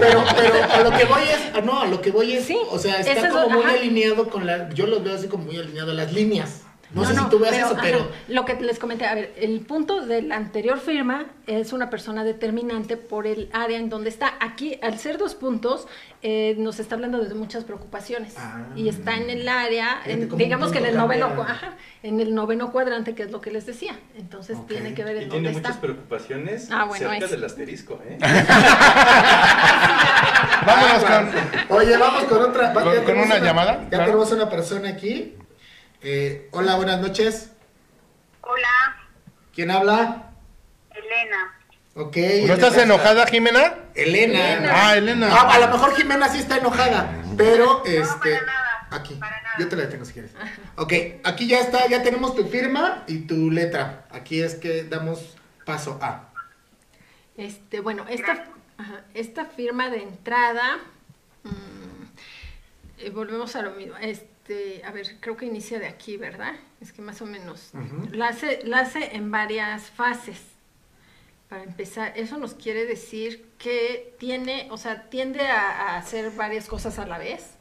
Pero, 0.00 0.24
pero 0.36 0.64
a 0.64 0.80
lo 0.82 0.90
que 0.90 1.04
voy 1.04 1.22
es, 1.22 1.40
ah, 1.54 1.60
no, 1.62 1.80
a 1.82 1.86
lo 1.86 2.00
que 2.00 2.10
voy 2.10 2.32
es, 2.32 2.44
Sí, 2.46 2.56
o 2.70 2.78
sea, 2.78 2.98
está 3.00 3.12
es 3.12 3.32
como 3.32 3.48
muy 3.50 3.62
ajá. 3.64 3.74
alineado 3.74 4.28
con 4.28 4.46
la, 4.46 4.68
yo 4.70 4.86
los 4.86 5.04
veo 5.04 5.14
así 5.14 5.28
como 5.28 5.44
muy 5.44 5.56
alineado 5.58 5.92
a 5.92 5.94
las 5.94 6.12
líneas. 6.12 6.62
No, 6.94 7.04
sé 7.06 7.14
no, 7.14 7.24
si 7.24 7.30
tú 7.30 7.38
veas 7.38 7.54
pero, 7.54 7.66
eso, 7.66 7.74
ajá, 7.74 7.82
pero 7.82 8.08
lo 8.28 8.44
que 8.44 8.54
les 8.60 8.78
comenté, 8.78 9.06
a 9.06 9.14
ver, 9.14 9.32
el 9.38 9.60
punto 9.60 10.04
de 10.04 10.22
la 10.22 10.36
anterior 10.36 10.78
firma 10.78 11.26
es 11.46 11.72
una 11.72 11.88
persona 11.90 12.24
determinante 12.24 12.96
por 12.96 13.26
el 13.26 13.48
área 13.52 13.78
en 13.78 13.88
donde 13.88 14.10
está. 14.10 14.34
Aquí, 14.40 14.78
al 14.82 14.98
ser 14.98 15.18
dos 15.18 15.34
puntos, 15.34 15.86
eh, 16.22 16.54
nos 16.58 16.78
está 16.80 16.94
hablando 16.94 17.18
de 17.24 17.34
muchas 17.34 17.64
preocupaciones. 17.64 18.34
Ah. 18.36 18.66
y 18.76 18.88
está 18.88 19.16
en 19.16 19.30
el 19.30 19.48
área, 19.48 20.00
en- 20.04 20.28
digamos 20.36 20.70
que 20.72 20.78
en 20.78 20.86
el 20.86 20.96
noveno, 20.96 21.28
cambia. 21.28 21.44
cua- 21.46 21.50
ajá, 21.50 21.74
en 22.02 22.20
el 22.20 22.34
noveno 22.34 22.72
cuadrante, 22.72 23.14
que 23.14 23.22
es 23.24 23.30
lo 23.30 23.40
que 23.40 23.50
les 23.50 23.66
decía. 23.66 23.98
Entonces 24.16 24.56
tiene 24.66 24.94
que 24.94 25.04
ver 25.04 25.16
Y 25.16 25.24
en 25.24 25.30
tiene 25.30 25.44
dónde 25.48 25.58
muchas 25.60 25.76
está. 25.76 25.80
preocupaciones 25.80 26.68
Ah, 26.70 26.84
bueno, 26.84 27.08
cerca 27.10 27.24
es- 27.24 27.30
del 27.30 27.44
asterisco, 27.44 28.00
¿eh? 28.08 28.18
Vámonos 30.66 31.04
con. 31.04 31.76
Oye, 31.78 31.96
vamos 31.96 32.24
con 32.24 32.42
otra. 32.42 32.72
¿Con- 32.72 33.18
una 33.18 33.38
llamada? 33.38 33.82
Ya 33.84 33.88
Claro. 33.88 34.04
tenemos 34.06 34.32
una 34.32 34.48
persona 34.50 34.88
aquí. 34.90 35.34
Eh, 36.02 36.48
hola, 36.52 36.76
buenas 36.76 37.00
noches. 37.00 37.50
Hola, 38.40 38.96
¿Quién 39.54 39.70
habla? 39.70 40.30
Elena. 40.90 41.54
Ok. 41.94 42.16
¿No 42.46 42.54
estás 42.54 42.74
Elena. 42.74 42.94
enojada, 42.94 43.26
Jimena? 43.26 43.74
Elena. 43.94 44.70
Ah, 44.72 44.96
Elena. 44.96 45.28
Ah, 45.30 45.54
a 45.54 45.58
lo 45.60 45.68
mejor 45.68 45.94
Jimena 45.94 46.28
sí 46.28 46.38
está 46.38 46.56
enojada, 46.56 47.22
pero 47.36 47.84
este. 47.84 48.34
para 48.34 48.46
nada, 48.46 48.88
Aquí. 48.90 49.14
para 49.14 49.42
nada. 49.42 49.54
Yo 49.58 49.68
te 49.68 49.76
la 49.76 49.82
detengo 49.82 50.04
si 50.04 50.12
quieres. 50.14 50.32
Ok, 50.76 50.92
aquí 51.24 51.46
ya 51.46 51.60
está, 51.60 51.86
ya 51.86 52.02
tenemos 52.02 52.34
tu 52.34 52.46
firma 52.48 53.04
y 53.06 53.20
tu 53.26 53.50
letra. 53.50 54.06
Aquí 54.10 54.42
es 54.42 54.54
que 54.56 54.84
damos 54.84 55.36
paso 55.64 55.98
a. 56.02 56.30
Este, 57.36 57.80
bueno, 57.80 58.06
esta, 58.08 58.44
ajá, 58.78 59.02
esta 59.14 59.44
firma 59.44 59.88
de 59.90 60.02
entrada, 60.02 60.78
mm, 61.44 62.04
eh, 62.98 63.10
volvemos 63.10 63.54
a 63.56 63.62
lo 63.62 63.70
mismo. 63.72 63.96
Este, 63.98 64.31
a 64.84 64.90
ver, 64.90 65.16
creo 65.20 65.36
que 65.36 65.46
inicia 65.46 65.78
de 65.78 65.86
aquí, 65.86 66.16
¿verdad? 66.16 66.54
Es 66.80 66.92
que 66.92 67.02
más 67.02 67.20
o 67.22 67.26
menos. 67.26 67.70
la, 68.12 68.28
hace, 68.28 68.60
la 68.64 68.80
hace 68.80 69.14
en 69.16 69.30
varias 69.30 69.90
fases. 69.90 70.40
Para 71.48 71.64
empezar, 71.64 72.12
eso 72.16 72.38
nos 72.38 72.54
quiere 72.54 72.86
decir 72.86 73.46
que 73.58 74.14
tiene, 74.18 74.68
o 74.70 74.78
sea, 74.78 75.10
tiende 75.10 75.42
a, 75.48 75.70
a 75.94 75.96
hacer 75.98 76.30
varias 76.32 76.66
cosas 76.66 76.98
a 76.98 77.06
la 77.06 77.18
vez. 77.18 77.56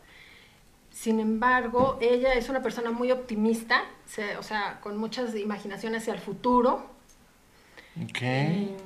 Sin 0.91 1.19
embargo, 1.19 1.97
ella 2.01 2.33
es 2.33 2.47
una 2.49 2.61
persona 2.61 2.91
muy 2.91 3.11
optimista, 3.11 3.83
se- 4.05 4.37
o 4.37 4.43
sea, 4.43 4.79
con 4.81 4.97
muchas 4.97 5.35
imaginaciones 5.35 6.03
hacia 6.03 6.13
el 6.13 6.19
futuro. 6.21 6.89
Ok. 8.01 8.21
Eh, 8.21 8.77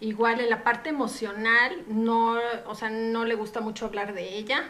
igual 0.00 0.40
en 0.40 0.50
la 0.50 0.62
parte 0.62 0.88
emocional, 0.90 1.84
no, 1.88 2.38
o 2.66 2.74
sea, 2.74 2.90
no 2.90 3.24
le 3.24 3.34
gusta 3.34 3.60
mucho 3.60 3.86
hablar 3.86 4.14
de 4.14 4.36
ella, 4.36 4.64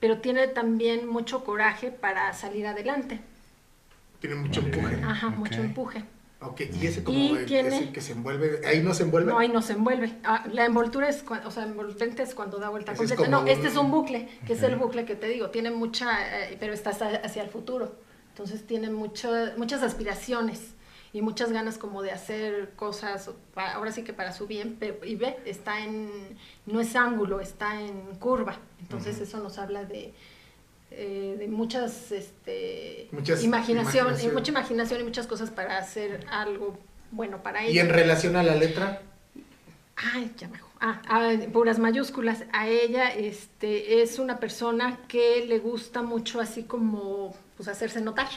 pero 0.00 0.18
tiene 0.18 0.48
también 0.48 1.06
mucho 1.08 1.44
coraje 1.44 1.90
para 1.90 2.32
salir 2.32 2.66
adelante. 2.66 3.20
Tiene 4.20 4.36
mucho 4.36 4.60
empuje. 4.60 5.00
Ajá, 5.04 5.28
mucho 5.30 5.60
empuje. 5.60 6.04
Ok, 6.40 6.60
y 6.80 6.86
ese 6.86 7.02
como 7.02 7.18
Y 7.18 7.30
el- 7.36 7.46
tiene- 7.46 7.68
ese 7.76 7.90
que 7.92 8.00
se 8.00 8.12
envuelve, 8.12 8.60
ahí 8.64 8.80
no 8.80 8.94
se 8.94 9.02
envuelve. 9.02 9.32
No, 9.32 9.38
ahí 9.40 9.48
no 9.48 9.60
se 9.60 9.72
envuelve. 9.72 10.14
Ah, 10.22 10.44
la 10.52 10.66
envoltura 10.66 11.08
es, 11.08 11.24
o 11.44 11.50
sea, 11.50 11.64
envolvente 11.64 12.22
es 12.22 12.32
cuando 12.34 12.58
da 12.58 12.68
vuelta 12.68 12.92
es 12.92 12.98
completa. 12.98 13.24
como 13.24 13.40
No, 13.42 13.46
este 13.48 13.66
es 13.66 13.76
un 13.76 13.90
bucle, 13.90 14.28
que 14.46 14.52
es 14.52 14.62
el 14.62 14.76
bucle 14.76 15.04
que 15.04 15.16
te 15.16 15.26
digo. 15.26 15.50
Tiene 15.50 15.70
mucha, 15.72 16.44
eh, 16.48 16.56
pero 16.60 16.72
está 16.72 16.90
hacia, 16.90 17.16
hacia 17.24 17.42
el 17.42 17.48
futuro. 17.50 17.92
Entonces 18.30 18.64
tiene 18.64 18.88
mucho, 18.88 19.32
muchas 19.56 19.82
aspiraciones 19.82 20.74
y 21.12 21.22
muchas 21.22 21.52
ganas 21.52 21.78
como 21.78 22.02
de 22.02 22.10
hacer 22.10 22.72
cosas, 22.76 23.30
ahora 23.54 23.92
sí 23.92 24.04
que 24.04 24.12
para 24.12 24.32
su 24.32 24.46
bien, 24.46 24.76
pero, 24.78 25.04
y 25.04 25.16
ve, 25.16 25.36
está 25.44 25.84
en, 25.84 26.10
no 26.66 26.80
es 26.80 26.94
ángulo, 26.96 27.40
está 27.40 27.80
en 27.80 28.16
curva. 28.16 28.58
Entonces 28.80 29.20
eso 29.20 29.38
nos 29.38 29.58
habla 29.58 29.84
de, 29.84 30.12
eh, 30.90 31.36
de 31.38 31.48
muchas, 31.48 32.12
este, 32.12 33.08
Muchas 33.12 33.42
imaginación, 33.42 34.06
imaginación. 34.06 34.30
y 34.30 34.34
mucha 34.34 34.50
imaginación 34.50 35.00
y 35.00 35.04
muchas 35.04 35.26
cosas 35.26 35.50
para 35.50 35.78
hacer 35.78 36.26
algo 36.30 36.78
bueno 37.10 37.42
para 37.42 37.64
ella. 37.64 37.72
Y 37.72 37.78
en 37.78 37.88
relación 37.88 38.36
a 38.36 38.42
la 38.42 38.54
letra, 38.54 39.02
Ay, 40.14 40.30
ya 40.36 40.48
me 40.48 40.60
ah, 40.80 41.02
ah, 41.08 41.32
puras 41.52 41.78
mayúsculas. 41.78 42.44
A 42.52 42.68
ella 42.68 43.08
este, 43.08 44.02
es 44.02 44.18
una 44.18 44.38
persona 44.38 44.98
que 45.08 45.44
le 45.46 45.58
gusta 45.58 46.02
mucho 46.02 46.40
así 46.40 46.62
como 46.62 47.34
pues 47.56 47.68
hacerse 47.68 48.00
notar. 48.00 48.28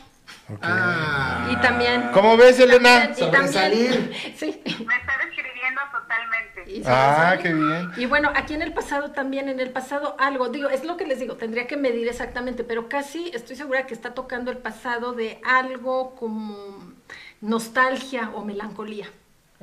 Ah, 0.61 1.49
Y 1.51 1.55
también... 1.57 2.09
¿Cómo 2.13 2.38
ves, 2.38 2.59
Elena? 2.59 3.11
y 3.15 3.19
también- 3.19 3.32
Sobresalir. 3.32 4.13
sí. 4.36 4.61
Me 4.65 4.95
está 4.95 5.13
describiendo 5.25 5.82
totalmente. 5.91 6.63
Y 6.67 6.84
Ah, 6.86 7.38
qué 7.41 7.53
bien. 7.53 7.91
Y 7.97 8.05
bueno, 8.05 8.32
aquí 8.36 8.53
en 8.53 8.61
el 8.61 8.73
pasado 8.73 9.11
también, 9.11 9.49
en 9.49 9.59
el 9.59 9.69
pasado 9.71 10.15
algo, 10.19 10.49
digo, 10.49 10.69
es 10.69 10.84
lo 10.84 10.97
que 10.97 11.05
les 11.05 11.19
digo, 11.19 11.36
tendría 11.36 11.67
que 11.67 11.77
medir 11.77 12.07
exactamente, 12.07 12.63
pero 12.63 12.89
casi 12.89 13.29
estoy 13.34 13.55
segura 13.55 13.86
que 13.88 13.93
está 13.93 14.13
tocando 14.13 14.51
el 14.51 14.57
pasado 14.57 15.13
de 15.13 15.39
algo 15.45 16.15
como 16.15 16.93
nostalgia 17.41 18.32
o 18.34 18.43
melancolía. 18.45 19.07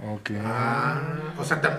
Ok. 0.01 0.31
ah, 0.47 1.01
o 1.39 1.45
sea, 1.45 1.61
tam- 1.61 1.79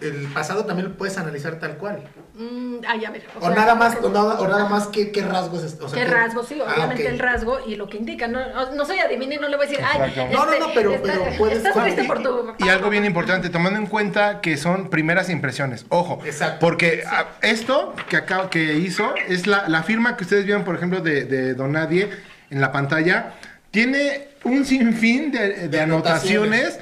el 0.00 0.26
pasado 0.34 0.64
también 0.64 0.88
lo 0.88 0.96
puedes 0.96 1.16
analizar 1.18 1.54
tal 1.60 1.76
cual. 1.76 2.02
Mm, 2.34 2.78
ay, 2.88 3.04
a 3.04 3.10
ver. 3.10 3.24
O, 3.38 3.46
sea, 3.46 3.50
nada 3.54 3.76
más, 3.76 3.96
o 4.02 4.08
nada, 4.08 4.40
o 4.40 4.48
nada 4.48 4.68
más 4.68 4.88
qué, 4.88 5.12
qué 5.12 5.22
rasgos. 5.22 5.62
es- 5.62 5.78
O 5.80 5.88
sea, 5.88 5.96
¿Qué 6.02 6.10
rasgo? 6.10 6.42
Sí, 6.42 6.60
Ah, 6.66 6.72
obviamente 6.74 7.06
el 7.06 7.20
rasgo 7.20 7.58
y 7.64 7.76
lo 7.76 7.88
que 7.88 7.98
indica. 7.98 8.26
No, 8.26 8.40
no, 8.52 8.72
no 8.74 8.84
soy 8.84 8.98
adivina 8.98 9.36
y 9.36 9.38
no 9.38 9.48
le 9.48 9.56
voy 9.56 9.66
a 9.66 9.68
decir, 9.70 9.84
ay. 9.88 10.12
No, 10.32 10.46
no, 10.46 10.58
no, 10.58 10.66
pero- 10.74 10.94
está- 10.94 11.12
pero 11.12 11.36
puedes- 11.38 11.58
estás 11.58 11.74
triste 11.84 12.04
por 12.04 12.22
tu 12.24 12.54
Y 12.58 12.68
algo 12.68 12.90
bien 12.90 13.04
importante, 13.04 13.50
tomando 13.50 13.78
en 13.78 13.86
cuenta 13.86 14.40
que 14.40 14.56
son 14.56 14.90
primeras 14.90 15.30
impresiones. 15.30 15.86
Ojo. 15.90 16.20
Exacto. 16.24 16.58
Porque 16.60 17.04
ah, 17.06 17.26
esto 17.42 17.94
que 18.08 18.16
acá 18.16 18.50
que 18.50 18.74
hizo 18.78 19.14
es 19.28 19.46
la, 19.46 19.68
la 19.68 19.84
firma 19.84 20.16
que 20.16 20.24
ustedes 20.24 20.44
vieron, 20.44 20.64
por 20.64 20.74
ejemplo, 20.74 21.00
de, 21.00 21.24
de 21.24 21.54
Donadie 21.54 22.10
en 22.50 22.60
la 22.60 22.72
pantalla. 22.72 23.34
Tiene 23.70 24.30
un 24.42 24.64
sinfín 24.64 25.30
de, 25.30 25.38
de 25.50 25.68
De 25.68 25.80
anotaciones. 25.80 26.60
anotaciones. 26.64 26.80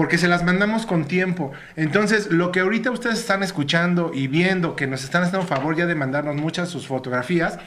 Porque 0.00 0.16
se 0.16 0.28
las 0.28 0.44
mandamos 0.44 0.86
con 0.86 1.04
tiempo. 1.04 1.52
Entonces, 1.76 2.28
lo 2.30 2.52
que 2.52 2.60
ahorita 2.60 2.90
ustedes 2.90 3.18
están 3.18 3.42
escuchando 3.42 4.12
y 4.14 4.28
viendo, 4.28 4.74
que 4.74 4.86
nos 4.86 5.04
están 5.04 5.24
haciendo 5.24 5.46
favor 5.46 5.76
ya 5.76 5.84
de 5.84 5.94
mandarnos 5.94 6.36
muchas 6.36 6.70
sus 6.70 6.86
fotografías, 6.86 7.58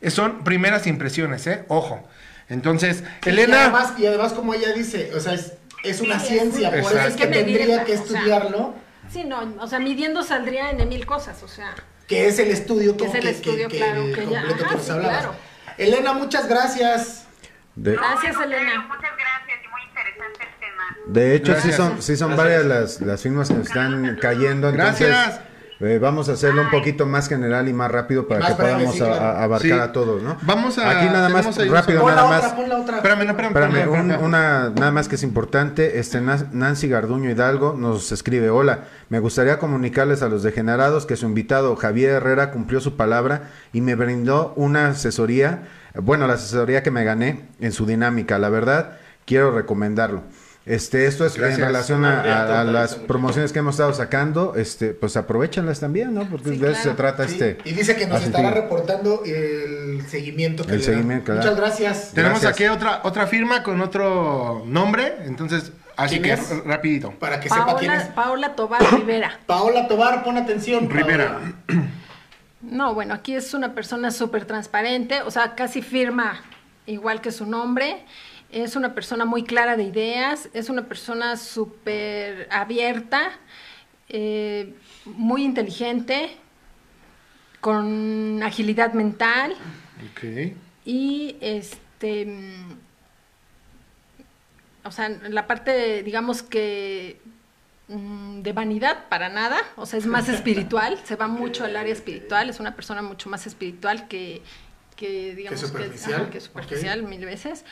eh, 0.00 0.08
son 0.08 0.44
primeras 0.44 0.86
impresiones, 0.86 1.46
¿eh? 1.46 1.66
Ojo. 1.68 2.08
Entonces, 2.48 3.04
Y 3.26 3.28
Elena. 3.28 3.64
además, 3.64 3.92
y 3.98 4.06
además, 4.06 4.32
como 4.32 4.54
ella 4.54 4.72
dice, 4.72 5.10
o 5.14 5.20
sea, 5.20 5.34
es, 5.34 5.52
es 5.82 6.00
una 6.00 6.18
Sí, 6.20 6.24
es- 6.36 6.40
ciencia, 6.40 6.70
por 6.70 6.78
eso 6.92 7.00
es 7.06 7.16
que 7.16 7.26
tendría 7.26 7.84
que 7.84 7.92
o 7.92 7.96
sea, 7.96 8.02
estudiarlo, 8.06 8.74
Sí, 9.12 9.24
no, 9.24 9.54
o 9.60 9.66
sea, 9.66 9.78
midiendo 9.78 10.22
saldría 10.22 10.70
en 10.70 10.88
mil 10.88 11.04
cosas, 11.04 11.42
o 11.42 11.48
sea. 11.48 11.74
que 12.08 12.28
es 12.28 12.38
el 12.38 12.48
estudio 12.48 12.96
Que 12.96 13.04
como 13.04 13.12
es 13.18 13.18
el 13.24 13.28
estudio, 13.28 13.68
claro, 13.68 14.04
que 14.06 14.24
ya- 14.26 14.40
completo 14.40 14.54
ajá, 14.64 14.68
que 14.70 14.74
nos 14.76 14.84
sí, 14.86 14.90
hablabas. 14.90 15.18
claro. 15.18 15.34
Elena, 15.76 16.12
muchas 16.14 16.48
gracias. 16.48 17.26
De, 17.74 17.92
Gracias, 17.92 18.36
Elena. 18.42 18.86
Muchas 18.88 19.10
gracias 19.18 19.58
y 19.62 19.68
muy 19.68 19.82
interesante. 19.82 20.46
De 21.06 21.34
hecho, 21.34 21.54
sí 21.60 21.72
son, 21.72 22.00
sí 22.02 22.16
son 22.16 22.36
varias 22.36 22.64
las, 22.64 23.00
las 23.00 23.20
firmas 23.22 23.48
que 23.48 23.54
nos 23.54 23.66
están 23.66 24.16
cayendo. 24.20 24.68
Entonces, 24.70 25.08
Gracias. 25.08 25.40
Eh, 25.80 25.98
vamos 26.00 26.28
a 26.28 26.32
hacerlo 26.32 26.62
un 26.62 26.70
poquito 26.70 27.04
más 27.04 27.28
general 27.28 27.68
y 27.68 27.72
más 27.72 27.90
rápido 27.90 28.28
para 28.28 28.40
Más 28.42 28.50
que 28.54 28.62
breve, 28.62 28.72
podamos 28.74 28.94
sí, 28.94 29.02
a- 29.02 29.06
claro. 29.06 29.24
a- 29.24 29.42
abarcar 29.42 29.70
Sí. 29.70 29.72
a 29.72 29.92
todos, 29.92 30.22
¿no? 30.22 30.36
Vamos 30.42 30.78
a- 30.78 30.88
Aquí 30.88 31.06
nada 31.06 31.28
más 31.28 31.44
rápido, 31.68 32.00
Pon 32.00 32.10
la 32.10 32.14
nada 32.22 32.26
otra, 32.36 32.42
más. 32.48 32.52
pon 32.52 32.68
la 32.68 32.78
otra. 32.78 32.96
Espérame, 32.98 33.18
no, 33.24 33.30
espérame, 33.32 33.48
Espérame, 33.50 33.74
espérame, 33.74 33.90
un- 34.04 34.10
espérame. 34.12 34.24
una 34.24 34.70
nada 34.70 34.90
más 34.92 35.08
que 35.08 35.16
es 35.16 35.22
importante, 35.24 35.98
este 35.98 36.20
Nancy 36.20 36.88
Garduño 36.88 37.28
Hidalgo 37.28 37.74
nos 37.76 38.12
escribe, 38.12 38.50
hola, 38.50 38.84
me 39.10 39.18
gustaría 39.18 39.58
comunicarles 39.58 40.22
a 40.22 40.28
los 40.28 40.44
degenerados 40.44 41.06
que 41.06 41.16
su 41.16 41.26
invitado 41.26 41.74
Javier 41.74 42.12
Herrera 42.12 42.52
cumplió 42.52 42.80
su 42.80 42.96
palabra 42.96 43.50
y 43.72 43.80
me 43.80 43.96
brindó 43.96 44.54
una 44.56 44.86
asesoría, 44.86 45.64
bueno, 45.96 46.28
la 46.28 46.34
asesoría 46.34 46.84
que 46.84 46.92
me 46.92 47.02
gané 47.04 47.46
en 47.60 47.72
su 47.72 47.84
dinámica, 47.84 48.38
la 48.38 48.48
verdad, 48.48 48.92
quiero 49.26 49.50
recomendarlo. 49.50 50.22
Este, 50.66 51.06
esto 51.06 51.26
es 51.26 51.36
Gracias. 51.36 51.58
en 51.58 51.64
relación 51.66 52.04
a, 52.06 52.20
a- 52.22 52.60
a 52.62 52.64
las 52.64 52.94
promociones 52.94 53.52
que 53.52 53.58
hemos 53.58 53.74
estado 53.74 53.92
sacando, 53.92 54.54
este, 54.56 54.94
pues 54.94 55.14
aprovechanlas 55.18 55.78
también, 55.80 56.14
¿no? 56.14 56.24
Porque 56.28 56.50
Sí, 56.50 56.56
de 56.56 56.72
eso 56.72 56.82
se 56.84 56.90
trata 56.92 57.28
Sí, 57.28 57.34
este. 57.34 57.58
y 57.68 57.74
dice 57.74 57.94
que 57.96 58.06
nos 58.06 58.22
estará 58.22 58.50
reportando 58.50 59.22
el 59.26 60.02
seguimiento 60.08 60.64
que 60.64 60.72
El 60.72 60.78
le 60.78 60.84
seguimiento, 60.84 61.26
claro. 61.26 61.40
Muchas 61.42 61.56
gracias. 61.56 62.10
Tenemos 62.14 62.40
Gracias. 62.40 62.52
aquí 62.68 62.74
otra, 62.74 63.00
otra 63.04 63.26
firma 63.26 63.62
con 63.62 63.80
otro 63.82 64.62
nombre, 64.66 65.16
entonces, 65.26 65.70
así 65.98 66.18
¿Quién 66.20 66.22
que 66.38 66.42
es? 66.42 66.64
rapidito. 66.64 67.10
Para 67.18 67.40
que 67.40 67.50
sepa 67.50 67.76
quién 67.78 67.92
es. 67.92 68.04
Paola, 68.04 68.14
Paola 68.14 68.56
Tobar 68.56 68.82
Rivera. 69.00 69.38
Paola 69.44 69.86
Tobar, 69.86 70.24
pon 70.24 70.38
atención. 70.38 70.88
Rivera. 70.88 71.40
Paola. 71.66 71.88
No, 72.62 72.94
bueno, 72.94 73.12
aquí 73.12 73.34
es 73.34 73.52
una 73.52 73.74
persona 73.74 74.10
súper 74.10 74.46
transparente, 74.46 75.20
o 75.20 75.30
sea, 75.30 75.54
casi 75.54 75.82
firma 75.82 76.40
igual 76.86 77.20
que 77.20 77.30
su 77.30 77.44
nombre. 77.44 78.06
Es 78.54 78.76
una 78.76 78.94
persona 78.94 79.24
muy 79.24 79.42
clara 79.42 79.76
de 79.76 79.82
ideas, 79.82 80.48
es 80.54 80.68
una 80.68 80.86
persona 80.86 81.36
súper 81.36 82.46
abierta, 82.52 83.32
eh, 84.08 84.72
muy 85.04 85.42
inteligente, 85.42 86.36
con 87.60 88.40
agilidad 88.44 88.92
mental. 88.92 89.56
Ok. 90.12 90.52
y 90.84 91.36
este 91.40 92.26
mm, 92.26 92.78
o 94.84 94.90
sea 94.92 95.08
la 95.08 95.46
parte 95.46 96.02
digamos 96.02 96.42
que 96.42 97.20
mm, 97.88 98.42
de 98.42 98.52
vanidad 98.52 99.08
para 99.08 99.30
nada. 99.30 99.56
O 99.74 99.84
sea 99.84 99.98
es 99.98 100.06
más 100.06 100.28
espiritual 100.28 101.00
se 101.04 101.16
va 101.16 101.26
mucho 101.26 101.64
al 101.64 101.76
área 101.76 101.92
espiritual 101.92 102.50
es 102.50 102.60
una 102.60 102.76
persona 102.76 103.02
mucho 103.02 103.28
más 103.30 103.48
espiritual 103.48 104.06
que 104.06 104.42
que 104.94 105.34
digamos 105.34 105.60
que, 105.60 105.66
superficial? 105.66 106.22
ajá, 106.22 106.30
que 106.30 106.40
superficial 106.40 107.02
mil 107.02 107.24
veces 107.24 107.64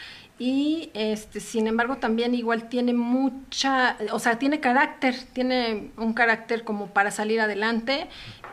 y 0.44 0.90
este 0.94 1.38
sin 1.38 1.68
embargo 1.68 1.98
también 1.98 2.34
igual 2.34 2.68
tiene 2.68 2.92
mucha 2.92 3.96
o 4.10 4.18
sea 4.18 4.40
tiene 4.40 4.58
carácter 4.58 5.14
tiene 5.32 5.92
un 5.96 6.14
carácter 6.14 6.64
como 6.64 6.88
para 6.88 7.12
salir 7.12 7.40
adelante 7.40 8.08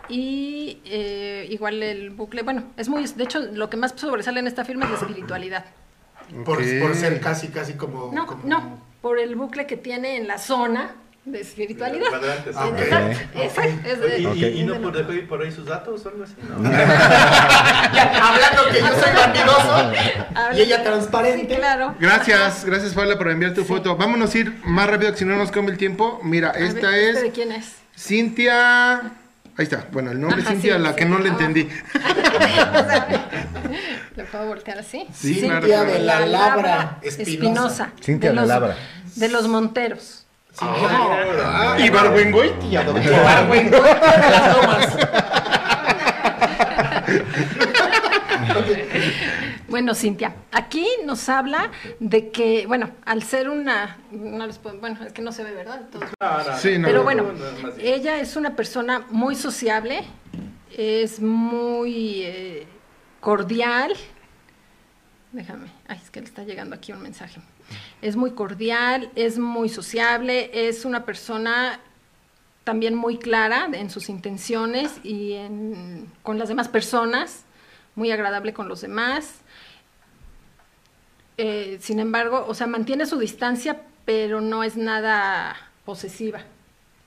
y 0.07 0.77
eh, 0.85 1.47
igual 1.49 1.81
el 1.81 2.11
bucle 2.11 2.43
bueno 2.43 2.61
es 2.77 2.89
muy 2.89 3.07
de 3.07 3.23
hecho 3.23 3.39
lo 3.39 3.71
que 3.71 3.77
más 3.77 3.93
sobresale 3.95 4.39
en 4.39 4.45
esta 4.45 4.63
firma 4.65 4.85
es 4.85 4.91
la 4.91 4.97
espiritualidad 4.97 5.65
Por, 6.45 6.63
ser 6.95 7.19
casi, 7.21 7.47
casi 7.47 7.73
como. 7.73 8.11
no 8.13 8.27
como- 8.27 8.43
no 8.45 8.77
por 9.01 9.17
el 9.17 9.35
bucle 9.35 9.65
que 9.65 9.75
tiene 9.77 10.17
en 10.17 10.27
la 10.27 10.37
zona 10.37 10.93
de 11.25 11.41
espiritualidad. 11.41 12.07
Ah, 12.55 12.69
de- 12.71 14.19
¿Y, 14.19 14.21
y- 14.21 14.25
Ok. 14.25 14.35
y 14.55 14.63
no 14.63 14.81
por 14.81 14.97
dejó 14.97 15.13
ir 15.13 15.27
por 15.27 15.41
ahí 15.41 15.51
sus 15.51 15.65
datos 15.65 16.05
o 16.05 16.09
algo 16.09 16.23
así? 16.23 16.33
No. 16.47 16.69
Ya, 16.71 18.29
hablando 18.29 18.63
que 18.71 18.79
yo 18.79 18.87
soy 18.87 19.15
bandidoso 19.15 19.91
y 20.55 20.61
ella 20.61 20.83
transparente. 20.83 21.47
Sí, 21.55 21.59
claro 21.59 21.95
Gracias, 21.99 22.63
gracias 22.65 22.93
Paula 22.93 23.17
por 23.17 23.29
enviar 23.29 23.53
tu 23.53 23.63
foto. 23.65 23.95
Vámonos 23.97 24.33
a 24.33 24.37
ir 24.37 24.53
más 24.63 24.87
rápido 24.89 25.11
que 25.11 25.17
si 25.17 25.25
no 25.25 25.35
nos 25.37 25.51
come 25.51 25.71
el 25.71 25.77
tiempo. 25.77 26.19
Mira, 26.23 26.49
A 26.49 26.53
ver, 26.53 26.63
esta 26.63 26.97
¿este 26.97 27.21
de 27.21 27.27
es 27.27 27.33
quién 27.33 27.51
es? 27.51 27.75
Cintia. 27.97 28.99
Ahí 29.57 29.63
está. 29.63 29.87
Bueno, 29.91 30.11
el 30.11 30.21
nombre 30.21 30.41
Ajá, 30.41 30.51
Cintia, 30.51 30.75
sí, 30.77 30.81
la 30.81 30.89
sí, 30.91 30.95
que 30.95 31.05
no 31.05 31.19
le 31.19 31.29
entendí. 31.29 31.67
¿Le 34.15 34.23
puedo 34.31 34.47
voltear 34.47 34.79
así? 34.79 35.05
Sí, 35.13 35.33
Cintia 35.35 35.59
claro. 35.59 35.91
de 35.91 35.99
la 35.99 36.25
Labra 36.25 36.99
Espinosa. 37.01 37.91
Cintia 38.01 38.29
de 38.29 38.35
la 38.37 38.45
Labra. 38.45 38.77
De 39.15 39.27
los 39.29 39.47
Monteros. 39.47 40.18
Ah, 40.61 41.75
Y 41.79 41.89
Barbuengoitia, 41.89 42.83
doctor. 42.83 43.05
Ibargüengoitia 43.05 44.11
de 44.11 44.29
las 44.29 44.57
Lomas. 44.57 44.97
Bueno, 49.67 49.93
Cintia, 49.93 50.33
aquí 50.51 50.85
nos 51.05 51.29
habla 51.29 51.69
de 51.99 52.31
que, 52.31 52.65
bueno, 52.67 52.89
al 53.05 53.21
ser 53.23 53.49
una, 53.49 53.97
no 54.11 54.47
les 54.47 54.57
puedo- 54.57 54.79
bueno, 54.79 54.97
es 55.05 55.13
que 55.13 55.21
no 55.21 55.31
se 55.31 55.43
ve, 55.43 55.53
¿verdad? 55.53 55.81
Entonces, 55.81 56.09
Sí, 56.59 56.77
no. 56.79 56.87
Pero 56.87 57.03
bueno, 57.03 57.25
ella 57.79 58.19
es 58.19 58.35
una 58.35 58.55
persona 58.55 59.05
muy 59.11 59.35
sociable, 59.35 60.03
es 60.75 61.19
muy 61.21 62.23
eh, 62.23 62.67
cordial. 63.19 63.93
Déjame, 65.31 65.67
ay, 65.87 65.99
es 66.03 66.09
que 66.09 66.19
le 66.21 66.25
está 66.25 66.43
llegando 66.43 66.75
aquí 66.75 66.91
un 66.91 67.01
mensaje. 67.03 67.39
Es 68.01 68.15
muy 68.15 68.31
cordial, 68.31 69.09
es 69.15 69.37
muy 69.37 69.69
sociable, 69.69 70.49
es 70.67 70.85
una 70.85 71.05
persona 71.05 71.79
también 72.63 72.95
muy 72.95 73.17
clara 73.17 73.67
en 73.73 73.89
sus 73.89 74.09
intenciones 74.09 74.99
y 75.03 75.33
en- 75.33 76.11
con 76.23 76.37
las 76.37 76.49
demás 76.49 76.67
personas, 76.67 77.43
muy 77.95 78.11
agradable 78.11 78.53
con 78.53 78.67
los 78.67 78.81
demás. 78.81 79.35
Eh, 81.37 81.77
sin 81.81 81.99
embargo, 81.99 82.45
o 82.47 82.53
sea, 82.53 82.67
mantiene 82.67 83.05
su 83.05 83.17
distancia, 83.17 83.81
pero 84.05 84.41
no 84.41 84.63
es 84.63 84.75
nada 84.75 85.55
posesiva. 85.85 86.41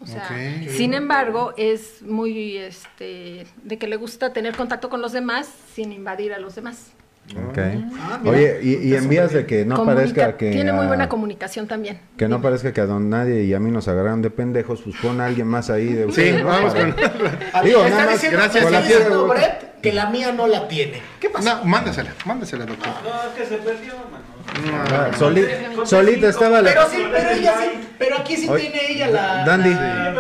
O 0.00 0.06
sea, 0.06 0.26
sin 0.68 0.94
embargo, 0.94 1.54
es 1.56 2.02
muy, 2.02 2.56
este, 2.56 3.46
de 3.62 3.78
que 3.78 3.86
le 3.86 3.96
gusta 3.96 4.32
tener 4.32 4.56
contacto 4.56 4.88
con 4.88 5.00
los 5.00 5.12
demás 5.12 5.48
sin 5.74 5.92
invadir 5.92 6.32
a 6.32 6.38
los 6.40 6.56
demás. 6.56 6.90
Ok. 7.30 7.58
Ah. 7.98 8.20
Oye, 8.26 8.58
y, 8.62 8.74
y 8.88 8.94
en 8.94 9.08
vías 9.08 9.32
de 9.32 9.46
que 9.46 9.64
no 9.64 9.76
Comunica- 9.76 9.94
parezca 9.94 10.36
que... 10.36 10.50
Tiene 10.50 10.72
muy 10.72 10.86
buena 10.86 11.08
comunicación 11.08 11.66
también. 11.66 11.98
Que 12.18 12.28
no 12.28 12.36
Dime. 12.36 12.42
parezca 12.42 12.72
que 12.72 12.80
a 12.82 12.86
don 12.86 13.08
nadie 13.08 13.44
y 13.44 13.54
a 13.54 13.60
mí 13.60 13.70
nos 13.70 13.88
agarraron 13.88 14.20
de 14.20 14.30
pendejos, 14.30 14.82
pues 14.82 14.96
pon 15.00 15.20
a 15.20 15.26
alguien 15.26 15.46
más 15.46 15.70
ahí 15.70 15.92
de 15.94 16.12
Sí, 16.12 16.42
vamos 16.42 16.74
con. 16.74 16.94
Digo, 17.64 17.78
nada 17.78 17.88
está 17.88 18.04
más, 18.04 18.12
diciendo, 18.12 18.38
gracias, 18.38 19.28
Brett 19.28 19.72
que 19.82 19.92
la 19.92 20.10
mía 20.10 20.30
no 20.32 20.46
la 20.46 20.68
tiene. 20.68 21.00
¿Qué 21.18 21.28
pasa? 21.30 21.56
No, 21.56 21.64
mándasela, 21.64 22.12
mándasela, 22.24 22.66
doctor. 22.66 22.92
No, 23.02 23.30
es 23.30 23.36
que 23.36 23.46
se 23.46 23.56
perdió, 23.62 23.94
mano. 24.12 24.32
Ah, 24.92 25.10
soli- 25.18 25.46
solita 25.84 26.28
estaba 26.28 26.60
la... 26.60 26.70
Pero 26.70 26.88
sí, 26.90 26.98
pero 27.10 27.30
ella 27.30 27.54
sí, 27.58 27.88
pero 27.98 28.16
aquí 28.18 28.36
sí 28.36 28.48
Oye, 28.48 28.70
tiene 28.70 28.92
ella 28.92 29.08
la. 29.08 29.44
Dandy. 29.44 29.70
la-. 29.70 30.14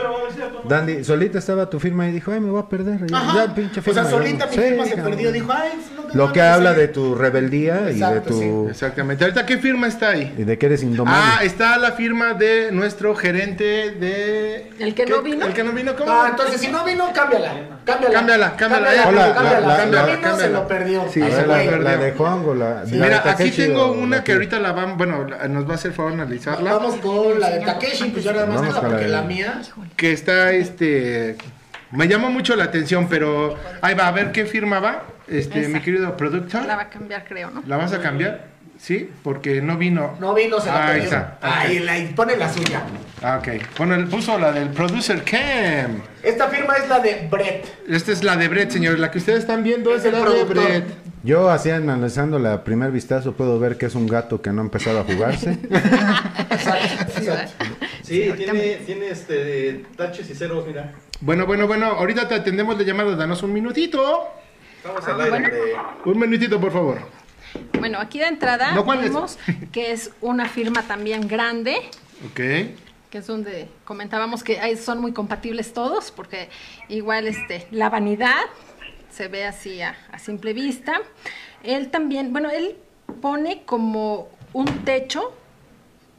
Dandy, 0.68 1.04
solita 1.04 1.38
estaba 1.38 1.68
tu 1.68 1.78
firma 1.78 2.08
y 2.08 2.12
dijo, 2.12 2.32
ay, 2.32 2.40
me 2.40 2.50
voy 2.50 2.60
a 2.60 2.66
perder. 2.68 3.06
Ya, 3.06 3.52
pinche 3.54 3.80
o 3.80 3.92
sea, 3.94 4.04
solita 4.04 4.46
mi 4.46 4.54
Sí, 4.54 4.60
firma 4.60 4.84
se 4.84 4.90
cabrón. 4.94 5.10
perdió. 5.10 5.32
Dijo, 5.32 5.52
ay, 5.52 5.70
no 5.96 6.01
Lo 6.14 6.32
que 6.32 6.40
habla 6.40 6.74
sí. 6.74 6.80
de 6.80 6.88
tu 6.88 7.14
rebeldía 7.14 7.90
y 7.90 7.98
de 8.00 8.20
tu... 8.20 8.68
Exactamente. 8.68 9.24
Ahorita, 9.24 9.46
¿qué 9.46 9.58
firma 9.58 9.86
está 9.86 10.10
ahí? 10.10 10.34
Y 10.36 10.44
de 10.44 10.58
que 10.58 10.66
eres 10.66 10.82
indomable. 10.82 11.20
Ah, 11.22 11.44
está 11.44 11.78
la 11.78 11.92
firma 11.92 12.34
de 12.34 12.70
nuestro 12.72 13.14
gerente 13.14 13.92
de. 13.92 14.70
¿El 14.78 14.94
que 14.94 15.04
¿Qué? 15.04 15.10
no 15.10 15.22
vino? 15.22 15.46
El 15.46 15.52
que 15.52 15.64
no 15.64 15.72
vino, 15.72 15.94
¿cómo? 15.96 16.12
No, 16.12 16.26
entonces 16.26 16.60
si 16.60 16.68
no 16.68 16.84
vino, 16.84 17.10
cámbiala. 17.14 17.52
Cámbiala. 17.84 18.14
Cámbiala, 18.14 18.56
cámbiala, 18.56 18.94
eh. 18.94 18.98
Hola, 19.06 19.34
cámbiala. 19.34 19.60
la- 19.66 19.84
Si 19.84 19.90
la- 19.90 20.02
vino, 20.06 20.16
se 20.16 20.22
cámbiala. 20.22 20.52
lo 20.60 20.68
perdió. 20.68 21.04
Sí, 21.10 21.20
ver, 21.20 21.30
güey 21.46 21.66
la, 21.66 21.76
la 21.78 21.90
perdió. 21.90 22.04
de 22.06 22.12
Juango, 22.12 22.54
la, 22.54 22.86
Sí, 22.86 22.94
la 22.96 23.04
mira, 23.06 23.20
de 23.20 23.30
aquí 23.30 23.50
tengo 23.50 23.92
una 23.92 24.22
que 24.24 24.32
ahorita 24.32 24.58
la 24.60 24.72
van, 24.72 24.96
bueno, 24.96 25.26
la- 25.28 25.48
nos 25.48 25.66
va 25.66 25.72
a 25.72 25.74
hacer 25.74 25.92
favor 25.92 26.12
analizarla. 26.12 26.72
Vamos 26.74 26.96
con 26.96 27.40
la 27.40 27.50
de 27.50 27.60
Takeshi, 27.60 28.10
pues 28.10 28.24
ya 28.24 28.32
nada 28.32 28.46
más 28.46 28.62
la 28.74 28.80
porque 28.80 29.04
de- 29.04 29.08
la 29.08 29.22
mía. 29.22 29.60
Que 29.96 30.12
está 30.12 30.52
este. 30.52 31.36
Me 31.90 32.08
llamó 32.08 32.30
mucho 32.30 32.56
la 32.56 32.64
atención, 32.64 33.06
pero 33.08 33.54
ahí 33.82 33.94
va, 33.94 34.08
a 34.08 34.12
ver 34.12 34.32
qué 34.32 34.46
firma 34.46 34.80
va. 34.80 35.02
Este, 35.32 35.60
Esa. 35.60 35.68
mi 35.70 35.80
querido 35.80 36.16
productor. 36.16 36.64
La 36.66 36.76
va 36.76 36.82
a 36.82 36.90
cambiar, 36.90 37.24
creo, 37.24 37.50
¿no? 37.50 37.62
¿La 37.66 37.76
vas 37.76 37.92
a 37.92 38.00
cambiar? 38.00 38.52
Sí, 38.78 39.08
porque 39.22 39.62
no 39.62 39.76
vino. 39.76 40.16
No 40.18 40.34
vino, 40.34 40.60
se 40.60 40.66
la 40.66 40.86
Ahí 40.88 41.00
perdió. 41.00 41.04
está. 41.04 41.38
Ahí, 41.40 41.78
la, 41.78 41.94
pone 42.16 42.36
la 42.36 42.52
suya. 42.52 42.82
Ah, 43.22 43.38
ok. 43.38 43.48
Bueno, 43.78 43.94
él 43.94 44.08
puso 44.08 44.38
la 44.38 44.50
del 44.50 44.70
producer 44.70 45.22
Cam. 45.22 46.00
Esta 46.22 46.48
firma 46.48 46.74
es 46.74 46.88
la 46.88 46.98
de 46.98 47.28
Brett. 47.30 47.66
Esta 47.88 48.10
es 48.12 48.24
la 48.24 48.36
de 48.36 48.48
Brett, 48.48 48.70
señores. 48.70 48.98
La 48.98 49.10
que 49.10 49.18
ustedes 49.18 49.40
están 49.40 49.62
viendo 49.62 49.94
es, 49.94 50.04
Es 50.04 50.06
el 50.06 50.20
la 50.20 50.28
de. 50.28 50.44
Brett. 50.44 50.84
Yo 51.22 51.48
así 51.50 51.70
analizando 51.70 52.40
la 52.40 52.64
primer 52.64 52.90
vistazo 52.90 53.34
puedo 53.34 53.60
ver 53.60 53.78
que 53.78 53.86
es 53.86 53.94
un 53.94 54.08
gato 54.08 54.42
que 54.42 54.50
no 54.50 54.60
ha 54.62 54.64
empezado 54.64 55.00
a 55.00 55.04
jugarse. 55.04 55.58
Sí, 58.02 58.30
tiene, 58.36 58.76
tiene 58.84 59.08
este, 59.08 59.84
taches 59.96 60.28
y 60.28 60.34
ceros, 60.34 60.66
mira. 60.66 60.92
Bueno, 61.20 61.46
bueno, 61.46 61.66
bueno. 61.66 61.86
Ahorita 61.86 62.28
te 62.28 62.34
atendemos 62.34 62.76
de 62.76 62.84
llamada. 62.84 63.14
Danos 63.16 63.42
un 63.42 63.52
minutito. 63.52 64.28
Estamos 64.84 65.06
al 65.06 65.20
aire. 65.20 65.50
de- 65.50 65.76
Un 66.04 66.18
minutito, 66.18 66.60
por 66.60 66.72
favor. 66.72 66.98
Bueno, 67.78 67.98
aquí 67.98 68.18
de 68.18 68.26
entrada 68.26 68.72
No, 68.72 68.84
que 69.72 69.92
es 69.92 70.10
una 70.20 70.48
firma 70.48 70.82
también 70.82 71.28
grande, 71.28 71.76
Ok. 72.30 72.34
que 72.36 73.18
es 73.18 73.26
donde 73.26 73.68
comentábamos 73.84 74.42
que 74.42 74.58
ahí 74.58 74.76
son 74.76 75.00
muy 75.00 75.12
compatibles 75.12 75.72
todos, 75.74 76.10
porque 76.10 76.48
igual 76.88 77.28
este, 77.28 77.66
la 77.70 77.90
vanidad 77.90 78.40
se 79.10 79.28
ve 79.28 79.44
así 79.44 79.82
a, 79.82 79.94
a 80.10 80.18
simple 80.18 80.52
vista. 80.54 81.00
Él 81.62 81.90
también, 81.90 82.32
bueno, 82.32 82.50
él 82.50 82.76
pone 83.20 83.62
como 83.64 84.28
un 84.54 84.66
techo, 84.84 85.32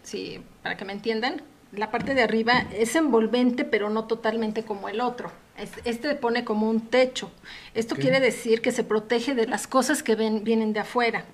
sí, 0.03 0.41
para 0.61 0.77
que 0.77 0.85
me 0.85 0.93
entiendan, 0.93 1.41
la 1.71 1.89
parte 1.89 2.13
de 2.13 2.21
arriba 2.21 2.65
es 2.71 2.95
envolvente, 2.95 3.65
pero 3.65 3.89
no 3.89 4.05
totalmente 4.05 4.63
como 4.63 4.87
el 4.87 5.01
otro. 5.01 5.31
Es- 5.57 5.69
Este 5.85 6.13
pone 6.15 6.43
como 6.43 6.69
un 6.69 6.81
techo. 6.89 7.31
Esto 7.73 7.95
quiere 7.95 8.19
decir 8.19 8.61
que 8.61 8.71
se 8.71 8.83
protege 8.83 9.33
de 9.35 9.47
las 9.47 9.67
cosas 9.67 10.03
que 10.03 10.15
ven- 10.15 10.43
vienen 10.43 10.73
de 10.73 10.79
afuera. 10.81 11.25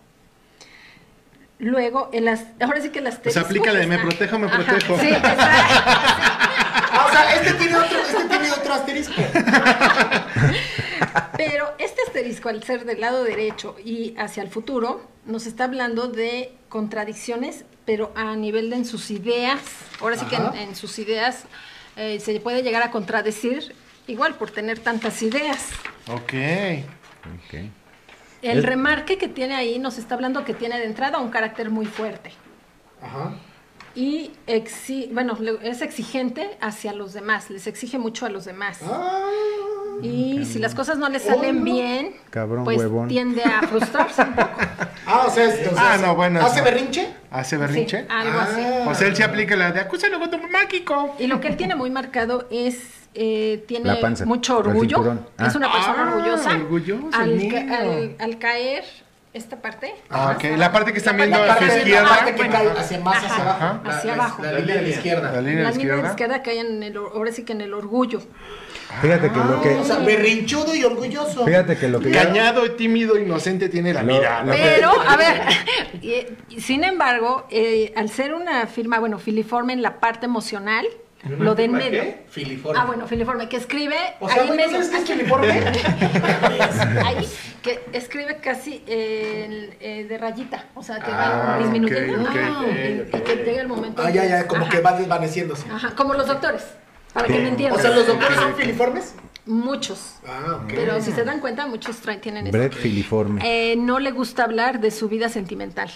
Luego, 1.57 2.09
el 2.13 2.27
as- 2.27 2.45
ahora 2.61 2.81
sí 2.81 2.89
que 2.89 3.01
las 3.01 3.17
Pues 3.17 3.35
aplica 3.37 3.71
la 3.73 3.79
de 3.79 3.87
me 3.87 3.97
protejo, 3.99 4.39
me 4.39 4.47
protejo. 4.47 4.97
Sí, 4.99 5.09
exacto. 5.09 5.43
Ah, 6.91 7.05
o 7.07 7.11
sea, 7.11 7.35
este 7.35 7.53
tiene 7.53 7.75
otro, 7.75 7.99
este 7.99 8.23
tiene 8.25 8.51
otro 8.51 8.73
asterisco. 8.73 9.13
Pero 11.37 11.73
este 11.77 12.01
asterisco, 12.01 12.49
al 12.49 12.63
ser 12.63 12.85
del 12.85 12.99
lado 12.99 13.23
derecho 13.23 13.75
y 13.83 14.15
hacia 14.17 14.43
el 14.43 14.49
futuro, 14.49 15.01
nos 15.25 15.45
está 15.45 15.65
hablando 15.65 16.07
de 16.07 16.51
contradicciones, 16.67 17.63
pero 17.85 18.11
a 18.15 18.35
nivel 18.35 18.69
de 18.69 18.77
en 18.77 18.85
sus 18.85 19.11
ideas. 19.11 19.59
Ahora 20.01 20.17
sí 20.17 20.25
que 20.25 20.35
en, 20.35 20.53
en 20.55 20.75
sus 20.75 20.99
ideas 20.99 21.43
eh, 21.95 22.19
se 22.19 22.39
puede 22.39 22.63
llegar 22.63 22.83
a 22.83 22.91
contradecir, 22.91 23.73
igual 24.09 24.35
por 24.35 24.51
tener 24.51 24.79
tantas 24.79 25.21
ideas. 25.21 25.67
Ok. 26.07 26.33
Ok. 27.35 27.59
El 28.41 28.59
Es- 28.59 28.65
remarque 28.65 29.17
que 29.17 29.27
tiene 29.27 29.55
ahí 29.55 29.79
nos 29.79 29.97
está 29.97 30.15
hablando 30.15 30.43
que 30.45 30.53
tiene 30.53 30.77
de 30.79 30.85
entrada 30.85 31.19
un 31.19 31.29
carácter 31.29 31.69
muy 31.69 31.85
fuerte. 31.85 32.31
Ajá. 33.01 33.33
Y 33.95 34.31
exi- 34.47 35.09
bueno, 35.11 35.37
es 35.61 35.81
exigente 35.81 36.57
hacia 36.61 36.93
los 36.93 37.13
demás, 37.13 37.49
les 37.49 37.67
exige 37.67 37.97
mucho 37.97 38.25
a 38.25 38.29
los 38.29 38.45
demás. 38.45 38.79
Ah. 38.83 39.25
Y 40.01 40.45
si 40.45 40.59
las 40.59 40.73
cosas 40.75 40.97
no 40.97 41.09
le 41.09 41.19
salen 41.19 41.63
bien, 41.65 42.15
Cabrón, 42.29 42.63
pues 42.63 42.77
huevón. 42.77 43.09
tiende 43.09 43.43
a 43.43 43.61
frustrarse 43.67 44.21
un 44.21 44.33
poco. 44.35 44.49
Ah, 45.11 45.25
o 45.27 45.31
sea, 45.31 45.45
es- 45.45 45.67
o 45.67 45.73
sea, 45.73 45.93
Ah, 45.93 45.97
no, 45.97 46.15
bueno, 46.15 46.39
¿Hace 46.39 46.61
berrinche? 46.61 47.09
¿Hace 47.31 47.57
berrinche? 47.57 48.01
Sí, 48.01 48.07
algo 48.09 48.39
así. 48.39 48.61
O 48.87 48.93
sea, 48.93 49.07
él 49.07 49.15
se 49.15 49.23
aplica 49.23 49.55
la 49.55 49.71
de 49.71 49.79
acúsalo 49.79 50.19
con 50.19 50.29
tu 50.29 50.37
mamá, 50.37 50.67
Kiko. 50.67 51.15
Y 51.17 51.25
lo 51.25 51.41
que 51.41 51.47
él 51.47 51.57
tiene 51.57 51.73
muy 51.73 51.89
marcado 51.89 52.47
es, 52.51 52.77
eh, 53.13 53.63
tiene 53.67 53.85
La 53.85 53.99
panza, 53.99 54.25
mucho 54.25 54.57
orgullo. 54.59 55.17
Ah. 55.37 55.47
Es 55.47 55.55
una 55.55 55.71
persona 55.71 55.95
Ah, 56.07 56.15
orgullosa. 56.15 56.51
orgulloso, 56.51 57.09
al, 57.13 57.47
ca- 57.49 57.77
al- 57.79 58.15
al 58.19 58.37
caer, 58.39 58.83
esta 59.33 59.61
parte. 59.61 59.93
Ah, 60.09 60.33
ok. 60.35 60.57
La 60.57 60.71
parte 60.71 60.91
que 60.91 60.97
están 60.99 61.15
viendo 61.17 61.37
La 61.37 61.47
parte, 61.47 61.65
hacia 61.65 61.75
la 61.75 61.81
izquierda. 61.81 62.09
parte 62.09 62.35
que 62.35 62.47
cae 62.49 62.69
hacia 62.71 62.99
más 62.99 63.17
hacia 63.23 63.35
abajo. 63.43 63.81
La- 63.83 63.97
hacia 63.97 64.07
la- 64.07 64.13
abajo. 64.23 64.43
La, 64.43 64.51
línea 64.53 64.75
de 64.75 64.81
la 64.81 64.87
izquierda. 64.89 65.31
La 65.31 65.41
línea 65.41 65.57
de 65.57 65.63
La 65.63 65.69
la 65.69 65.75
línea 65.75 65.95
de 65.95 66.01
la 66.01 66.09
izquierda. 66.09 66.09
izquierda 66.09 66.43
cae 66.43 66.59
en 66.59 66.83
el, 66.83 66.97
or- 66.97 67.11
ahora 67.13 67.31
sí 67.31 67.43
que 67.43 67.53
en 67.53 67.61
el 67.61 67.73
orgullo. 67.73 68.21
Fíjate 69.01 69.29
que 69.29 69.37
lo 69.37 69.61
que. 69.61 69.75
O 69.75 69.83
sea, 69.85 69.99
berrinchudo 69.99 70.73
y 70.75 70.83
orgulloso. 70.83 71.45
Fíjate 71.45 71.77
que 71.77 71.87
lo 71.89 71.99
que. 71.99 72.09
yo- 72.11 72.19
Cañado, 72.19 72.71
tímido, 72.71 73.19
inocente 73.19 73.69
tiene 73.69 73.93
la 73.93 74.01
que- 74.01 74.19
Pero, 74.51 74.89
a 75.07 75.15
ver, 75.15 75.41
y- 76.01 76.25
y 76.55 76.61
sin 76.61 76.83
embargo, 76.83 77.45
eh, 77.51 77.93
al 77.95 78.09
ser 78.09 78.33
una 78.33 78.65
firma, 78.65 78.97
bueno, 78.99 79.19
filiforme 79.19 79.73
en 79.73 79.83
la 79.83 79.99
parte 79.99 80.25
emocional, 80.25 80.87
lo 81.27 81.53
de 81.55 81.65
en 81.65 81.71
¿Firma 81.71 81.85
medio. 81.85 82.01
qué? 82.03 82.25
Filiforme. 82.29 82.79
Ah, 82.81 82.85
bueno, 82.85 83.07
filiforme, 83.07 83.49
que 83.49 83.57
escribe 83.57 83.95
O 84.19 84.29
sea, 84.29 84.41
ahí 84.43 84.47
güey, 84.47 84.59
¿no 84.59 84.65
medio. 84.67 84.83
sabes 84.83 84.89
qué 84.89 85.13
es 85.13 85.19
filiforme? 85.19 85.47
ahí, 87.05 87.27
que 87.61 87.83
escribe 87.93 88.37
casi 88.37 88.83
eh, 88.87 89.75
eh, 89.81 90.05
de 90.07 90.17
rayita, 90.17 90.65
o 90.75 90.83
sea, 90.83 90.97
que 90.99 91.11
Ah, 91.11 91.55
va 91.55 91.57
disminuyendo 91.59 92.21
ok, 92.21 92.29
ok, 92.29 92.37
ah, 92.41 92.61
ok, 92.61 92.67
y, 93.13 93.17
y 93.17 93.21
que 93.21 93.35
llega 93.43 93.61
el 93.61 93.67
momento. 93.67 94.01
Ah, 94.01 94.09
ya, 94.09 94.21
que- 94.23 94.29
ya, 94.29 94.47
como 94.47 94.61
ajá, 94.63 94.71
que 94.71 94.81
va 94.81 94.93
desvaneciéndose. 94.97 95.69
Ajá, 95.69 95.93
como 95.95 96.13
los 96.13 96.27
doctores, 96.27 96.63
para 97.13 97.27
que 97.27 97.33
me 97.39 97.49
entiendan. 97.49 97.77
O 97.77 97.81
sea, 97.81 97.91
¿los 97.91 98.07
doctores 98.07 98.37
son 98.39 98.55
filiformes? 98.55 99.15
Muchos. 99.45 100.15
Ah, 100.27 100.61
ok. 100.63 100.73
Pero 100.75 101.01
si 101.01 101.11
se 101.11 101.23
dan 101.23 101.39
cuenta, 101.39 101.65
muchos 101.65 101.97
traen, 101.97 102.21
tienen 102.21 102.47
eso. 102.47 102.57
Brett 102.57 102.73
filiforme. 102.73 103.41
Eh, 103.43 103.75
no 103.77 103.99
le 103.99 104.11
gusta 104.11 104.43
hablar 104.43 104.79
de 104.79 104.91
su 104.91 105.09
vida 105.09 105.27
sentimental. 105.27 105.89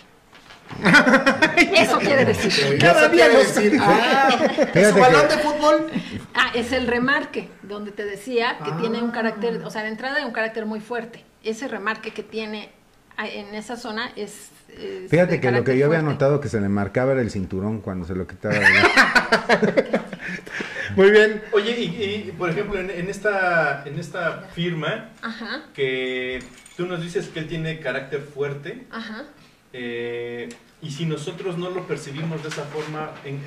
Eso 1.77 1.99
quiere 1.99 2.25
decir. 2.25 2.77
Cada 2.79 3.07
día 3.09 3.29
decir. 3.29 3.77
Ah, 3.81 4.29
¿Su 4.73 4.99
balón 4.99 5.27
que- 5.27 5.35
de 5.35 5.41
fútbol? 5.41 5.87
Ah, 6.33 6.51
es 6.55 6.71
el 6.71 6.87
remarque, 6.87 7.49
donde 7.61 7.91
te 7.91 8.05
decía 8.05 8.57
que 8.63 8.71
tiene 8.73 9.01
un 9.03 9.11
carácter, 9.11 9.61
o 9.63 9.69
sea, 9.69 9.83
de 9.83 9.89
entrada 9.89 10.17
hay 10.17 10.25
un 10.25 10.31
carácter 10.33 10.65
muy 10.65 10.79
fuerte. 10.79 11.23
Ese 11.43 11.67
remarque 11.67 12.11
que 12.11 12.23
tiene 12.23 12.69
ah, 13.17 13.27
en 13.27 13.53
esa 13.53 13.75
zona 13.75 14.11
es... 14.15 14.49
es 14.69 15.09
Fíjate 15.11 15.39
que 15.39 15.51
lo 15.51 15.63
que 15.63 15.77
yo 15.77 15.85
había 15.85 15.99
fuerte. 15.99 16.13
notado 16.13 16.39
que 16.41 16.49
se 16.49 16.59
le 16.59 16.69
marcaba 16.69 17.11
era 17.11 17.21
el 17.21 17.29
cinturón 17.31 17.81
cuando 17.81 18.05
se 18.07 18.15
lo 18.15 18.25
quitaba. 18.27 18.55
Muy 20.95 21.11
bien. 21.11 21.41
Oye, 21.51 21.71
y, 21.79 21.83
y, 22.29 22.31
por 22.37 22.49
ejemplo, 22.49 22.79
en, 22.79 22.89
en 22.89 23.09
esta, 23.09 23.83
en 23.85 23.99
esta 23.99 24.43
firma, 24.53 25.09
Ajá, 25.21 25.63
que 25.73 26.43
tú 26.77 26.85
nos 26.85 27.01
dices 27.01 27.27
que 27.29 27.39
él 27.39 27.47
tiene 27.47 27.79
carácter 27.79 28.21
fuerte, 28.21 28.85
ajá. 28.91 29.23
Eh, 29.73 30.49
y 30.81 30.91
si 30.91 31.05
nosotros 31.05 31.57
no 31.57 31.69
lo 31.69 31.87
percibimos 31.87 32.41
de 32.43 32.49
esa 32.49 32.63
forma, 32.65 33.11
en- 33.25 33.41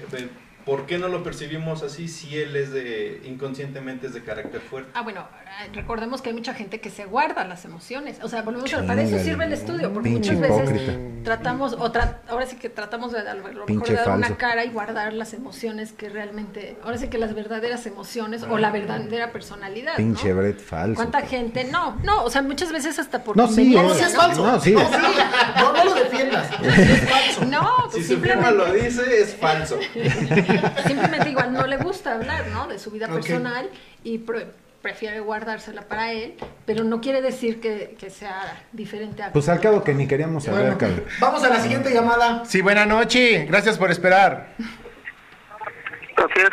¿por 0.66 0.84
qué 0.84 0.98
no 0.98 1.08
lo 1.08 1.22
percibimos 1.22 1.82
así 1.82 2.08
si 2.08 2.36
él 2.36 2.54
es 2.56 2.72
de, 2.72 3.22
inconscientemente 3.24 4.08
es 4.08 4.12
de 4.14 4.22
carácter 4.22 4.60
fuerte? 4.60 4.90
Ah, 4.94 5.00
bueno, 5.02 5.20
ah, 5.46 5.64
recordemos 5.72 6.20
que 6.20 6.30
hay 6.30 6.34
mucha 6.34 6.52
gente 6.52 6.80
que 6.80 6.90
se 6.90 7.04
guarda 7.06 7.44
las 7.46 7.64
emociones. 7.64 8.18
O 8.22 8.28
sea, 8.28 8.42
volvemos 8.42 8.72
a 8.74 8.84
para 8.86 9.00
eso 9.02 9.18
sirve 9.20 9.44
el 9.46 9.52
estudio, 9.54 9.92
porque 9.92 10.10
Pinche 10.10 10.32
muchas 10.32 10.68
veces 10.68 10.98
tratamos, 11.24 11.72
o 11.74 11.92
tra- 11.92 12.18
ahora 12.28 12.46
sí 12.46 12.56
que 12.56 12.68
tratamos 12.68 13.12
de 13.12 13.20
a 13.20 13.34
lo 13.34 13.44
mejor 13.44 13.64
Pinche 13.66 13.92
de 13.92 13.98
dar 13.98 14.16
una 14.16 14.36
cara 14.36 14.64
y 14.64 14.68
guardar 14.70 15.12
las 15.12 15.32
emociones 15.34 15.92
que 15.92 16.08
realmente, 16.08 16.76
ahora 16.82 16.98
sí 16.98 17.08
que 17.08 17.18
las 17.18 17.34
verdaderas 17.34 17.86
emociones 17.86 18.42
o 18.42 18.58
la 18.58 18.70
verdadera 18.70 19.30
personalidad. 19.32 19.92
¿no? 19.92 19.96
Pinche 19.96 20.32
Brett 20.32 20.60
falso. 20.60 20.96
¿Cuánta 20.96 21.22
gente? 21.22 21.64
No, 21.64 21.96
no, 22.02 22.24
o 22.24 22.30
sea, 22.30 22.42
muchas 22.42 22.72
veces 22.72 22.98
hasta 22.98 23.22
por 23.24 23.36
No, 23.36 23.46
sí, 23.48 23.72
No, 23.74 23.92
es- 23.92 23.98
si 23.98 24.04
es 24.04 24.14
¿no? 24.14 24.20
falso. 24.20 24.42
No, 24.46 24.60
sí. 24.60 24.72
No, 24.72 24.82
no, 24.90 25.72
no 25.72 25.84
lo 25.84 25.94
defiendas. 25.94 26.50
Es 26.62 27.08
falso. 27.08 27.44
No, 27.46 27.76
Si 27.90 27.96
pues 27.98 28.06
su 28.08 28.18
firma 28.18 28.50
lo 28.50 28.72
dice, 28.72 29.20
es 29.22 29.34
falso. 29.36 29.78
simplemente 30.86 31.30
igual 31.30 31.52
no 31.52 31.66
le 31.66 31.76
gusta 31.78 32.14
hablar, 32.14 32.46
¿no? 32.48 32.66
De 32.66 32.78
su 32.78 32.90
vida 32.90 33.08
personal 33.08 33.68
y 34.04 34.18
pre- 34.18 34.46
prefiere 34.82 35.18
guardársela 35.20 35.82
para 35.82 36.12
él, 36.12 36.34
pero 36.64 36.84
no 36.84 37.00
quiere 37.00 37.20
decir 37.20 37.60
que, 37.60 37.96
que 37.98 38.08
sea 38.10 38.62
diferente 38.72 39.22
a... 39.22 39.32
Pues 39.32 39.48
al 39.48 39.60
cabo 39.60 39.82
que 39.82 39.92
ni 39.94 40.06
queríamos 40.06 40.44
saber, 40.44 40.60
Bueno, 40.62 40.78
cabrón. 40.78 41.04
vamos 41.18 41.42
a 41.42 41.48
la 41.48 41.58
siguiente 41.60 41.90
llamada. 41.92 42.44
Sí, 42.44 42.60
buena 42.62 42.86
noche. 42.86 43.46
Gracias 43.46 43.76
por 43.78 43.90
esperar. 43.90 44.48
Es. 44.58 46.48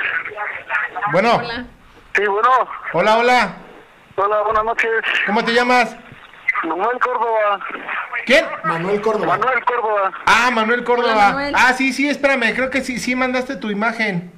Bueno, 1.11 1.35
Hola. 1.35 1.65
Sí, 2.15 2.25
bueno. 2.25 2.49
hola, 2.93 3.17
hola. 3.17 3.53
Hola, 4.15 4.41
buenas 4.43 4.63
noches. 4.65 4.89
¿Cómo 5.25 5.43
te 5.43 5.53
llamas? 5.53 5.95
Manuel 6.63 6.99
Córdoba. 6.99 7.59
¿Quién? 8.25 8.45
Manuel 8.63 9.01
Córdoba. 9.01 9.37
Manuel 9.37 9.63
Córdoba. 9.65 10.11
Ah, 10.25 10.51
Manuel 10.51 10.83
Córdoba. 10.83 11.29
Manuel. 11.29 11.53
Ah, 11.57 11.73
sí, 11.73 11.93
sí, 11.93 12.09
espérame. 12.09 12.53
Creo 12.55 12.69
que 12.69 12.81
sí, 12.81 12.99
sí 12.99 13.15
mandaste 13.15 13.55
tu 13.55 13.69
imagen. 13.69 14.31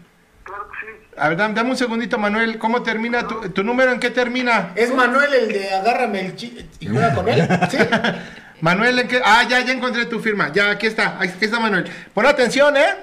Claro 0.44 0.70
que 0.70 0.88
sí. 0.88 1.16
A 1.18 1.30
ver, 1.30 1.38
dame, 1.38 1.54
dame 1.54 1.70
un 1.72 1.78
segundito, 1.78 2.18
Manuel. 2.18 2.58
¿Cómo 2.58 2.84
termina 2.84 3.28
tu, 3.28 3.50
tu 3.50 3.64
número? 3.64 3.92
¿En 3.92 4.00
qué 4.00 4.10
termina? 4.10 4.72
¿Es 4.76 4.94
Manuel 4.94 5.34
el 5.34 5.48
de 5.50 5.74
agárrame 5.74 6.22
el 6.26 6.36
chi 6.36 6.70
y 6.80 6.88
juega 6.88 7.14
con 7.14 7.28
él? 7.30 7.48
Sí. 7.70 7.78
Manuel, 8.62 9.00
¿en 9.00 9.08
qué? 9.08 9.22
Ah, 9.24 9.44
ya, 9.48 9.60
ya 9.60 9.74
encontré 9.74 10.06
tu 10.06 10.20
firma. 10.20 10.52
Ya, 10.52 10.72
aquí 10.72 10.88
está. 10.88 11.18
Aquí 11.20 11.34
está 11.42 11.60
Manuel. 11.60 11.90
Pon 12.14 12.26
atención, 12.26 12.76
¿eh? 12.78 12.96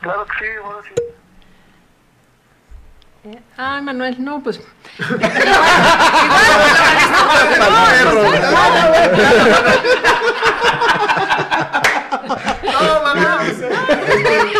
Claro 0.00 0.26
que 0.26 0.32
sí, 0.44 0.50
bueno, 0.62 0.80
sí. 0.82 1.02
Ah, 3.58 3.80
Manuel, 3.82 4.16
no, 4.24 4.42
pues... 4.42 4.60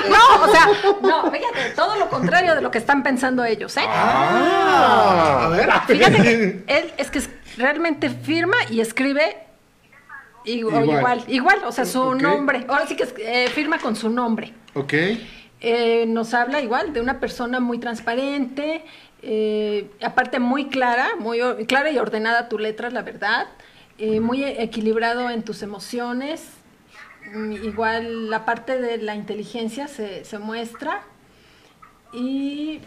No, 0.09 0.45
o 0.45 0.49
sea, 0.51 0.67
no, 1.03 1.31
fíjate, 1.31 1.71
todo 1.77 1.97
lo 1.97 2.09
contrario 2.09 2.55
de 2.55 2.63
lo 2.63 2.71
que 2.71 2.79
están 2.79 3.03
pensando 3.03 3.45
ellos, 3.45 3.77
¿eh? 3.77 3.85
Ah, 3.87 5.43
a 5.45 5.49
ver. 5.49 5.71
Fíjate 5.87 6.23
que 6.23 6.65
él 6.67 6.93
es 6.97 7.11
que 7.11 7.23
realmente 7.57 8.11
firma 8.11 8.57
y 8.69 8.81
escribe 8.81 9.37
igu- 10.45 10.69
Igual. 10.69 10.85
igual, 10.89 11.25
igual, 11.29 11.59
o 11.67 11.73
sea, 11.73 11.85
su 11.85 12.01
Ok. 12.03 12.21
nombre. 12.23 12.65
Ahora 12.69 12.87
sí 12.87 12.97
que 12.97 13.09
eh, 13.19 13.49
firma 13.49 13.79
con 13.79 13.97
su 13.97 14.11
nombre. 14.11 14.53
Ok. 14.75 14.93
Eh, 15.61 16.07
nos 16.07 16.33
habla 16.35 16.61
igual 16.63 16.93
de 16.95 17.01
una 17.01 17.21
persona 17.21 17.61
muy 17.61 17.79
transparente, 17.79 18.83
eh, 19.23 19.91
aparte 20.03 20.39
muy 20.41 20.69
clara, 20.69 21.11
muy 21.19 21.39
clara 21.67 21.91
y 21.91 21.99
ordenada 21.99 22.49
tu 22.49 22.59
letra, 22.59 22.89
la 22.91 23.03
verdad, 23.03 23.47
eh, 23.99 24.21
muy 24.21 24.43
equilibrado 24.45 25.29
en 25.29 25.43
tus 25.43 25.63
emociones. 25.63 26.47
Mm, 27.35 27.53
Igual 27.53 28.31
la 28.31 28.47
parte 28.47 28.81
de 28.81 28.97
la 28.99 29.15
inteligencia 29.15 29.87
se, 29.89 30.25
se 30.25 30.39
muestra. 30.39 31.03
Y 32.13 32.81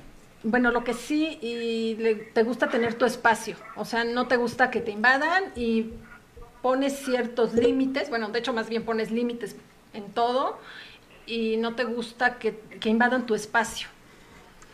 bueno, 0.44 0.72
lo 0.72 0.84
que 0.84 0.94
sí, 0.94 1.38
y 1.42 1.96
le- 1.96 2.16
te 2.16 2.44
gusta 2.44 2.70
tener 2.70 2.96
tu 2.96 3.06
espacio, 3.06 3.56
o 3.76 3.86
sea, 3.86 4.04
no 4.04 4.28
te 4.28 4.36
gusta 4.36 4.70
que 4.70 4.82
te 4.82 4.92
invadan 4.92 5.44
y 5.56 5.92
pones 6.62 6.98
ciertos 7.06 7.54
límites, 7.54 8.10
bueno, 8.10 8.30
de 8.30 8.40
hecho 8.40 8.52
más 8.54 8.68
bien 8.70 8.84
pones 8.84 9.12
límites 9.12 9.56
en 9.94 10.12
todo 10.12 10.58
y 11.26 11.58
no 11.58 11.76
te 11.76 11.84
gusta 11.84 12.38
que, 12.38 12.60
que 12.80 12.90
invadan 12.90 13.26
tu 13.26 13.36
espacio. 13.36 13.88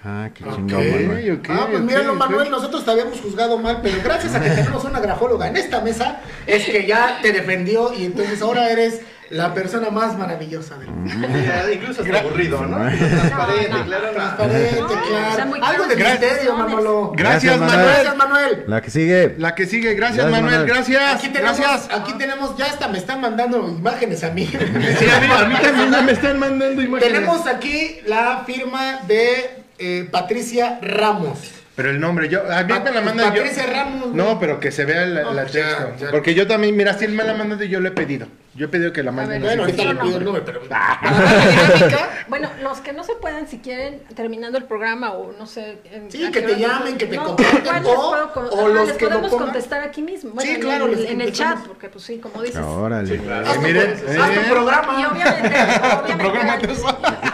Ah, 0.03 0.29
qué 0.33 0.45
chingón, 0.45 0.69
Manuel. 0.69 1.41
ah, 1.49 1.67
pues 1.69 1.81
ok, 1.81 1.85
míralo. 1.85 2.15
Manuel, 2.15 2.49
nosotros 2.49 2.85
te 2.85 2.91
habíamos 2.91 3.19
juzgado 3.19 3.57
mal, 3.57 3.79
pero 3.83 3.97
gracias 4.01 4.33
a 4.33 4.41
que 4.41 4.49
tenemos 4.49 4.85
una 4.85 5.01
grafóloga 5.01 5.47
en 5.47 5.57
esta 5.57 5.81
mesa, 5.81 6.21
es 6.47 6.65
que 6.65 6.87
ya 6.87 7.19
te 7.21 7.33
defendió 7.33 7.93
y 7.93 8.05
entonces 8.05 8.41
ahora 8.41 8.69
eres 8.69 9.01
La 9.29 9.53
persona 9.53 9.91
más 9.91 10.17
maravillosa 10.17 10.75
del 10.77 10.87
mundo. 10.87 11.27
Incluso 11.73 12.03
es 12.03 12.15
aburrido, 12.15 12.65
¿no? 12.65 12.77
Transparente, 12.77 13.83
claro. 13.85 14.11
Transparente, 14.11 14.79
claro. 15.07 15.65
Algo 15.65 15.85
de 15.85 15.93
intenciones. 15.93 16.57
Manolo. 16.57 17.13
Gracias, 17.15 17.59
Manuel. 17.59 17.85
Gracias, 17.85 18.17
Manuel. 18.17 18.63
La 18.67 18.81
que 18.81 18.89
sigue. 18.89 19.35
La 19.37 19.55
que 19.55 19.65
sigue, 19.67 19.93
gracias, 19.93 20.29
Manuel, 20.31 20.65
gracias. 20.65 21.15
Aquí 21.15 21.29
tenemos, 21.29 21.59
gracias. 21.59 21.89
aquí 21.99 22.13
tenemos, 22.17 22.57
ya 22.57 22.65
hasta 22.65 22.87
me 22.87 22.97
están 22.97 23.21
mandando 23.21 23.67
imágenes 23.67 24.23
a 24.23 24.31
mí. 24.31 24.47
Sí, 24.47 24.57
a 24.57 25.19
mí, 25.45 25.55
también 25.61 25.91
ya 25.91 26.01
me 26.01 26.11
están 26.11 26.39
mandando 26.39 26.81
imágenes. 26.81 27.13
Tenemos 27.13 27.45
aquí 27.47 27.99
la 28.05 28.43
firma 28.45 29.01
de 29.07 29.63
eh, 29.77 30.07
Patricia 30.11 30.79
Ramos. 30.81 31.39
Pero 31.75 31.91
el 31.91 31.99
nombre, 32.01 32.27
yo, 32.27 32.41
a 32.51 32.63
mí 32.63 32.73
me 32.83 32.91
la 32.91 33.01
mandan 33.01 33.33
yo. 33.33 33.41
Patricia 33.41 33.65
Ramos. 33.67 34.13
No, 34.13 34.37
pero 34.39 34.59
que 34.59 34.71
se 34.71 34.83
vea 34.85 35.03
el, 35.03 35.15
No, 35.15 35.33
la 35.33 35.43
pues 35.43 35.53
ya, 35.53 35.77
texto. 35.77 36.05
ya. 36.05 36.11
Porque 36.11 36.33
yo 36.33 36.45
también, 36.45 36.75
mira, 36.75 36.93
si 36.97 37.05
él 37.05 37.13
me 37.13 37.23
la 37.23 37.35
manda 37.35 37.63
y 37.63 37.69
yo 37.69 37.79
le 37.79 37.89
he 37.89 37.91
pedido. 37.93 38.27
Yo 38.55 38.65
he 38.65 38.67
pedido 38.67 38.91
que 38.91 39.03
la 39.03 39.11
manden. 39.11 39.41
Bueno, 39.43 39.61
ahorita 39.63 39.83
le 39.85 39.95
pido 39.95 40.17
el 40.17 40.25
número, 40.25 40.43
pero. 40.45 40.61
Ah. 40.71 40.99
Bueno, 42.29 42.47
los 42.61 42.79
que 42.79 42.93
no 42.93 43.03
se 43.03 43.13
puedan, 43.15 43.47
si 43.47 43.57
quieren, 43.57 44.03
terminando 44.15 44.59
el 44.59 44.65
programa 44.65 45.13
o 45.13 45.31
no 45.37 45.47
sé. 45.47 45.79
Sí, 46.09 46.29
que 46.31 46.41
te 46.43 46.59
llamen, 46.59 46.95
que 46.95 47.07
te 47.07 47.13
les 47.13 47.19
o- 47.21 47.35
o 47.35 48.13
ajá, 48.15 48.67
los 48.67 48.87
les 48.87 48.97
que 48.97 49.07
podemos 49.07 49.31
contestar 49.31 49.81
aquí 49.81 50.03
mismo. 50.03 50.31
Bueno, 50.31 50.47
Sí, 50.47 50.55
en 50.55 50.61
claro, 50.61 50.87
en 50.89 51.21
el 51.21 51.31
chat, 51.33 51.57
porque 51.65 51.89
pues 51.89 52.03
sí, 52.05 52.19
como 52.19 52.43
dices. 52.43 52.61
Órale. 52.61 53.19
haz 53.33 53.53
tu, 53.55 53.61
miren, 53.61 53.93
haz 53.93 54.01
tu 54.01 54.11
eh. 54.11 54.43
Y 54.45 54.49
programa. 54.51 55.09
obviamente, 55.11 55.57
obviamente, 56.03 56.67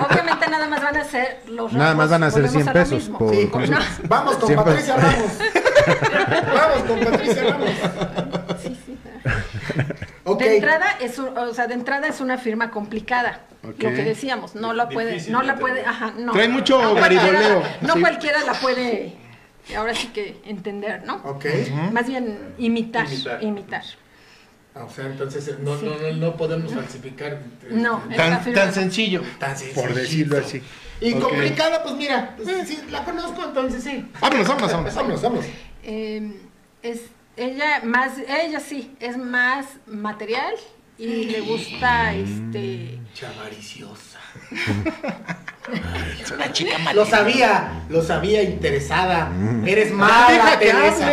obviamente 0.10 0.48
nada 0.50 0.68
más 0.70 0.82
van 0.82 0.96
a 0.98 1.04
ser 1.04 1.40
los 1.50 1.74
Nada 1.74 1.94
más 1.94 2.10
van 2.10 2.24
a 2.24 2.32
ser 2.32 2.44
volvemos 2.44 2.64
100 2.64 2.66
lo 2.68 2.74
pesos 2.74 2.94
mismo. 3.00 3.18
por 3.18 3.36
Sí, 3.36 3.48
consulta. 3.48 3.80
No, 3.80 3.86
Vamos 4.08 4.36
con. 4.38 4.56
Patricia 4.56 4.96
Ramos. 4.96 5.32
Vamos 6.54 6.84
con 6.88 7.00
Patricia 7.12 7.44
Ramos. 7.44 7.70
Sí, 10.38 10.44
sí. 10.44 10.50
De 10.50 10.56
entrada 10.58 10.86
es 11.02 11.18
un- 11.20 11.38
o 11.38 11.54
sea, 11.54 11.68
de 11.68 11.74
entrada 11.74 12.08
es 12.08 12.20
una 12.22 12.38
firma 12.38 12.72
complicada. 12.72 13.42
Lo 13.64 13.76
que 13.76 13.90
decíamos, 14.04 14.54
no 14.56 14.74
la 14.74 14.88
puede, 14.90 15.14
Difícil 15.14 15.34
no 15.34 15.42
la 15.42 15.56
puede, 15.56 15.84
ajá, 15.86 16.14
no. 16.18 16.34
Trae 16.34 16.48
mucho 16.48 16.80
no 16.82 16.92
cualquiera 16.96 17.62
No 17.82 17.94
sí. 17.96 18.00
cualquiera 18.00 18.44
la 18.44 18.54
puede 18.54 19.14
ahora 19.76 19.96
sí 19.96 20.08
que 20.10 20.40
entender, 20.46 21.04
¿no? 21.04 21.16
Ok. 21.24 21.46
Más 21.92 22.06
bien 22.08 22.38
imitar, 22.60 23.08
imitar. 23.12 23.44
Imitar. 23.44 23.84
Ah, 24.76 24.84
O 24.84 24.90
sea, 24.90 25.06
entonces 25.06 25.58
no, 25.60 25.76
no, 25.78 25.98
no, 25.98 26.12
no 26.14 26.36
podemos 26.38 26.74
falsificar. 26.74 27.40
No, 27.72 28.04
Tan, 28.16 28.42
firma 28.44 28.62
tan 28.62 28.74
sencillo. 28.74 29.22
Tan 29.40 29.58
sencillo. 29.58 29.82
Por 29.82 29.94
decirlo 29.96 30.38
así. 30.38 30.62
Y 31.02 31.14
complicada, 31.16 31.82
pues 31.82 31.96
mira, 31.96 32.36
pues, 32.38 32.68
sí, 32.68 32.80
la 32.92 33.04
conozco, 33.04 33.44
entonces 33.46 33.84
sí. 33.84 34.06
Vámonos, 34.20 34.48
vámonos, 34.48 34.72
vámonos. 34.72 34.96
Vámonos, 34.96 35.22
vámonos. 35.22 35.46
Eh, 35.84 36.32
es 36.84 37.02
ella 37.38 37.82
más, 37.84 38.14
ella 38.18 38.60
sí, 38.60 38.96
es 39.00 39.18
más 39.18 39.66
material 39.88 40.54
y 40.98 41.26
le 41.26 41.42
gusta 41.42 42.14
este 42.14 43.00
Chavariciosa. 43.14 44.20
es 46.22 46.32
una 46.32 46.52
chica 46.52 46.94
Lo 46.94 47.06
sabía, 47.06 47.86
lo 47.90 48.02
sabía, 48.02 48.44
interesada. 48.44 49.32
Eres 49.66 49.92
mala, 49.92 50.58
Teresa. 50.60 51.10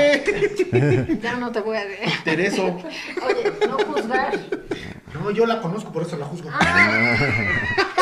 ya 1.20 1.36
no 1.36 1.50
te 1.50 1.60
voy 1.60 1.76
a 1.76 1.84
decir. 1.84 2.12
Tereso. 2.24 2.64
Oye, 2.66 3.52
no 3.68 3.78
juzgar. 3.78 4.38
No, 5.14 5.30
yo 5.30 5.46
la 5.46 5.60
conozco, 5.60 5.92
por 5.92 6.02
eso 6.02 6.16
la 6.16 6.26
juzgo. 6.26 6.50
Ah. 6.52 7.16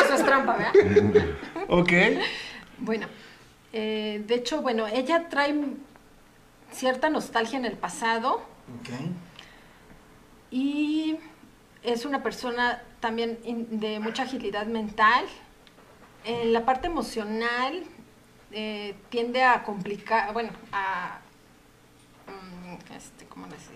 Eso 0.03 0.15
es 0.15 0.25
trampa, 0.25 0.57
¿verdad? 0.57 1.25
Ok. 1.67 1.91
Bueno, 2.79 3.07
eh, 3.73 4.23
de 4.25 4.35
hecho, 4.35 4.61
bueno, 4.61 4.87
ella 4.87 5.29
trae 5.29 5.53
cierta 6.71 7.09
nostalgia 7.09 7.57
en 7.59 7.65
el 7.65 7.77
pasado 7.77 8.35
Ok. 8.79 8.89
y 10.51 11.17
es 11.83 12.05
una 12.05 12.21
persona 12.23 12.81
también 12.99 13.39
in- 13.43 13.79
de 13.79 13.99
mucha 13.99 14.23
agilidad 14.23 14.65
mental. 14.67 15.25
En 16.23 16.53
la 16.53 16.65
parte 16.65 16.87
emocional 16.87 17.83
eh, 18.51 18.95
tiende 19.09 19.43
a 19.43 19.63
complicar, 19.63 20.33
bueno, 20.33 20.49
a, 20.71 21.19
mm, 22.27 22.93
este, 22.95 23.25
¿cómo 23.25 23.47
decir? 23.47 23.71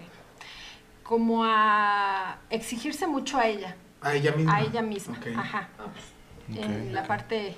Como 1.04 1.44
a 1.46 2.38
exigirse 2.50 3.08
mucho 3.08 3.38
a 3.38 3.48
ella, 3.48 3.76
A 4.02 4.14
ella 4.14 4.32
misma. 4.34 4.56
a 4.56 4.62
ella 4.62 4.82
misma, 4.82 5.18
ajá, 5.38 5.70
Ah, 5.80 5.86
pues, 5.94 6.60
en 6.60 6.94
la 6.94 7.04
parte, 7.08 7.56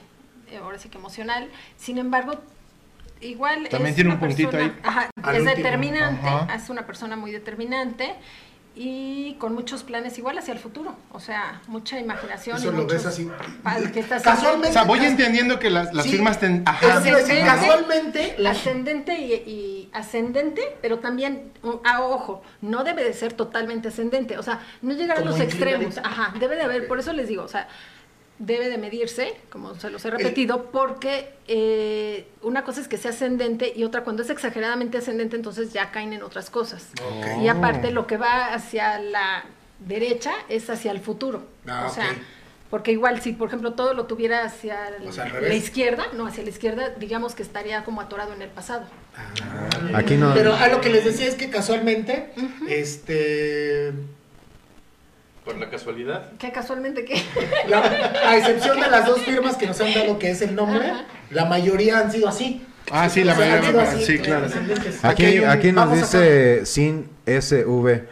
eh, 0.50 0.58
ahora 0.62 0.78
sí 0.80 0.90
que 0.90 0.98
emocional. 0.98 1.50
Sin 1.76 1.98
embargo, 1.98 2.34
igual 3.22 3.68
También 3.70 3.90
es 3.90 3.96
tiene 3.96 4.10
una 4.10 4.16
un 4.16 4.28
puntito 4.28 4.52
persona- 4.52 4.74
ahí. 4.74 4.80
ajá, 4.84 5.10
es 5.34 5.40
último, 5.40 5.56
determinante, 5.56 6.28
ajá. 6.28 6.56
es 6.56 6.70
una 6.70 6.86
persona 6.86 7.16
muy 7.16 7.32
determinante 7.32 8.16
y 8.80 9.34
con 9.40 9.56
muchos 9.56 9.82
planes 9.82 10.20
igual 10.20 10.38
hacia 10.38 10.54
el 10.54 10.60
futuro, 10.60 10.96
o 11.12 11.20
sea, 11.20 11.62
mucha 11.68 12.00
imaginación. 12.00 12.58
Eso 12.58 12.68
y 12.68 12.72
lo 12.72 12.84
muchos- 12.84 12.94
ves 12.94 13.06
así. 13.08 13.28
pa- 13.64 13.80
que 13.92 14.00
estás- 14.02 14.22
Casualmente. 14.22 14.70
O 14.70 14.74
sea, 14.74 14.84
voy 14.84 15.00
entendiendo 15.04 15.58
que 15.58 15.72
las, 15.72 15.92
las 15.96 16.06
Sí. 16.06 16.12
firmas 16.12 16.40
ten... 16.40 16.62
Ajá. 16.64 16.86
a 16.94 16.98
Ascendente. 16.98 17.42
casualmente, 17.44 18.36
Ascendente 18.48 19.14
y, 19.20 19.34
y 19.34 19.90
ascendente, 19.94 20.62
pero 20.84 21.00
también, 21.00 21.52
uh, 21.64 21.80
ah, 21.86 22.02
ojo, 22.04 22.44
no 22.62 22.84
debe 22.84 23.04
de 23.04 23.14
ser 23.14 23.34
totalmente 23.34 23.88
ascendente, 23.88 24.38
o 24.38 24.44
sea, 24.44 24.60
no 24.84 24.94
llegar 24.94 25.18
a 25.18 25.22
los 25.22 25.40
extremos, 25.40 25.98
ajá, 25.98 26.36
debe 26.40 26.56
de 26.56 26.62
haber, 26.62 26.88
por 26.88 27.00
eso 27.00 27.14
les 27.14 27.28
digo, 27.28 27.42
o 27.44 27.48
sea, 27.48 27.68
debe 28.40 28.70
de 28.70 28.78
medirse, 28.78 29.34
como 29.50 29.74
se 29.80 29.90
los 29.90 30.06
he 30.06 30.12
repetido, 30.12 30.66
porque 30.72 31.30
eh, 31.48 32.28
una 32.44 32.64
cosa 32.64 32.82
es 32.82 32.88
que 32.88 32.98
sea 32.98 33.12
ascendente 33.12 33.74
y 33.76 33.84
otra 33.84 34.04
cuando 34.04 34.22
es 34.24 34.30
exageradamente 34.30 34.98
ascendente, 35.00 35.36
entonces 35.36 35.74
ya 35.74 35.92
caen 35.92 36.14
en 36.14 36.22
otras 36.24 36.50
cosas. 36.50 36.88
Y 37.42 37.48
aparte 37.48 37.92
lo 37.92 38.06
que 38.08 38.18
va 38.18 38.54
hacia 38.54 39.00
la 39.00 39.44
derecha 39.80 40.34
es 40.50 40.70
hacia 40.70 40.92
el 40.92 41.00
futuro, 41.00 41.46
Ah, 41.68 41.88
o 41.90 41.94
sea, 41.94 42.10
porque 42.70 42.92
igual 42.92 43.22
si 43.22 43.32
por 43.34 43.48
ejemplo 43.48 43.74
todo 43.74 43.94
lo 43.94 44.06
tuviera 44.08 44.44
hacia 44.44 44.90
el- 44.90 45.08
O 45.08 45.12
sea, 45.12 45.24
al 45.26 45.42
la 45.48 45.54
izquierda, 45.56 46.08
no, 46.14 46.28
hacia 46.28 46.44
la 46.44 46.50
izquierda, 46.50 46.90
digamos 47.00 47.34
que 47.34 47.42
estaría 47.44 47.84
como 47.86 48.02
atorado 48.02 48.34
en 48.34 48.42
el 48.42 48.50
pasado. 48.50 48.86
Aquí 49.96 50.16
no. 50.16 50.34
Pero 50.34 50.54
a 50.54 50.68
lo 50.68 50.80
que 50.82 50.90
les 50.90 51.06
decía 51.06 51.28
es 51.28 51.36
que 51.36 51.50
casualmente, 51.50 52.32
este, 52.68 53.94
Por 55.48 55.58
la 55.60 55.70
casualidad. 55.70 56.32
Que 56.38 56.52
casualmente 56.52 57.06
que 57.06 57.16
la- 57.70 57.80
a 58.28 58.36
excepción 58.38 58.82
de 58.82 58.90
las 58.90 59.06
dos 59.06 59.22
firmas 59.22 59.56
que 59.56 59.66
nos 59.66 59.80
han 59.80 59.94
dado 59.94 60.20
que 60.20 60.32
es 60.32 60.42
el 60.42 60.54
nombre, 60.56 60.86
Ajá. 60.90 61.06
la 61.30 61.46
mayoría 61.46 62.00
han 62.00 62.12
sido 62.12 62.28
así. 62.28 62.66
Ah, 62.92 63.08
sí, 63.08 63.24
la 63.24 63.32
O 63.32 63.38
sea, 63.38 63.46
han 63.56 63.60
mayoría. 63.62 63.86
sido 63.86 63.98
así, 64.02 64.06
Sí, 64.06 64.20
claro. 64.20 64.48
Aquí 65.04 65.38
Aquí, 65.46 65.72
nos 65.72 65.94
dice 65.94 66.66
sin 66.66 67.10
SV 67.26 68.04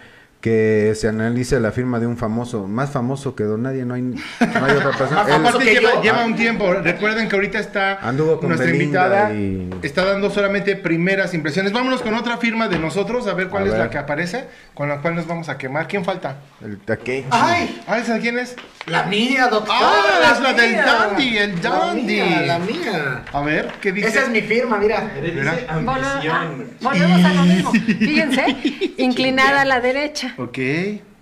que 0.46 0.94
se 0.94 1.08
analice 1.08 1.60
la 1.60 1.72
firma 1.72 2.00
de 2.00 2.06
un 2.06 2.18
famoso, 2.18 2.68
más 2.68 2.92
famoso 2.92 3.34
que 3.36 3.44
Don 3.46 3.64
Nadie, 3.64 3.84
no 3.84 3.96
hay, 3.96 4.04
no 4.04 4.16
hay 4.40 4.76
otra 4.76 4.92
persona. 4.92 5.24
Más 5.24 5.28
famoso 5.32 5.56
Aparte 5.56 5.66
que 5.74 5.80
lleva, 5.80 5.94
yo. 5.96 6.02
lleva 6.04 6.24
un 6.24 6.36
tiempo. 6.36 6.72
Recuerden 6.72 7.28
que 7.28 7.36
ahorita 7.36 7.58
está 7.58 7.96
Anduvo 7.96 8.40
con 8.40 8.50
nuestra 8.50 8.70
Belinda 8.72 9.28
invitada. 9.28 9.34
y- 9.34 9.70
Está 9.82 10.06
dando 10.06 10.30
solamente 10.30 10.76
primeras 10.76 11.34
impresiones. 11.34 11.72
Vámonos 11.74 12.04
con 12.04 12.14
otra 12.14 12.38
firma 12.38 12.68
de 12.68 12.78
nosotros 12.78 13.26
a 13.26 13.34
ver 13.34 13.48
cuál 13.50 13.64
A 13.64 13.66
es 13.66 13.72
ver. 13.72 13.80
la 13.82 13.90
que 13.90 13.98
aparece, 13.98 14.46
con 14.76 14.88
la 14.88 15.02
cual 15.02 15.16
nos 15.16 15.26
vamos 15.26 15.50
a 15.50 15.58
quemar. 15.58 15.88
¿Quién 15.88 16.06
falta? 16.06 16.38
el 16.64 16.80
aquí. 16.94 17.26
¡Ay! 17.32 17.82
¿esa 18.00 18.20
quién 18.20 18.38
es? 18.38 18.56
La 18.86 19.02
mía, 19.08 19.48
doctor. 19.48 19.74
Ah, 19.76 20.32
es 20.32 20.40
la 20.42 20.54
del 20.54 20.76
dandy, 20.76 21.38
el 21.40 21.56
La 21.64 21.70
dandy. 21.72 22.04
mía, 22.04 22.42
La 22.46 22.60
mía. 22.60 23.24
A 23.34 23.42
ver, 23.42 23.72
¿qué 23.82 23.92
dice? 23.92 24.10
Esa 24.10 24.22
es 24.22 24.30
mi 24.30 24.42
firma, 24.42 24.78
mira. 24.78 25.10
Mira. 25.20 25.58
ah, 25.68 25.74
ambición. 25.74 26.68
volvemos 26.82 27.24
a 27.26 27.34
lo 27.34 27.42
mismo. 27.46 27.72
Fíjense, 27.72 28.46
inclinada 28.98 29.62
a 29.62 29.66
la 29.66 29.80
derecha. 29.80 30.35
Ok. 30.38 30.58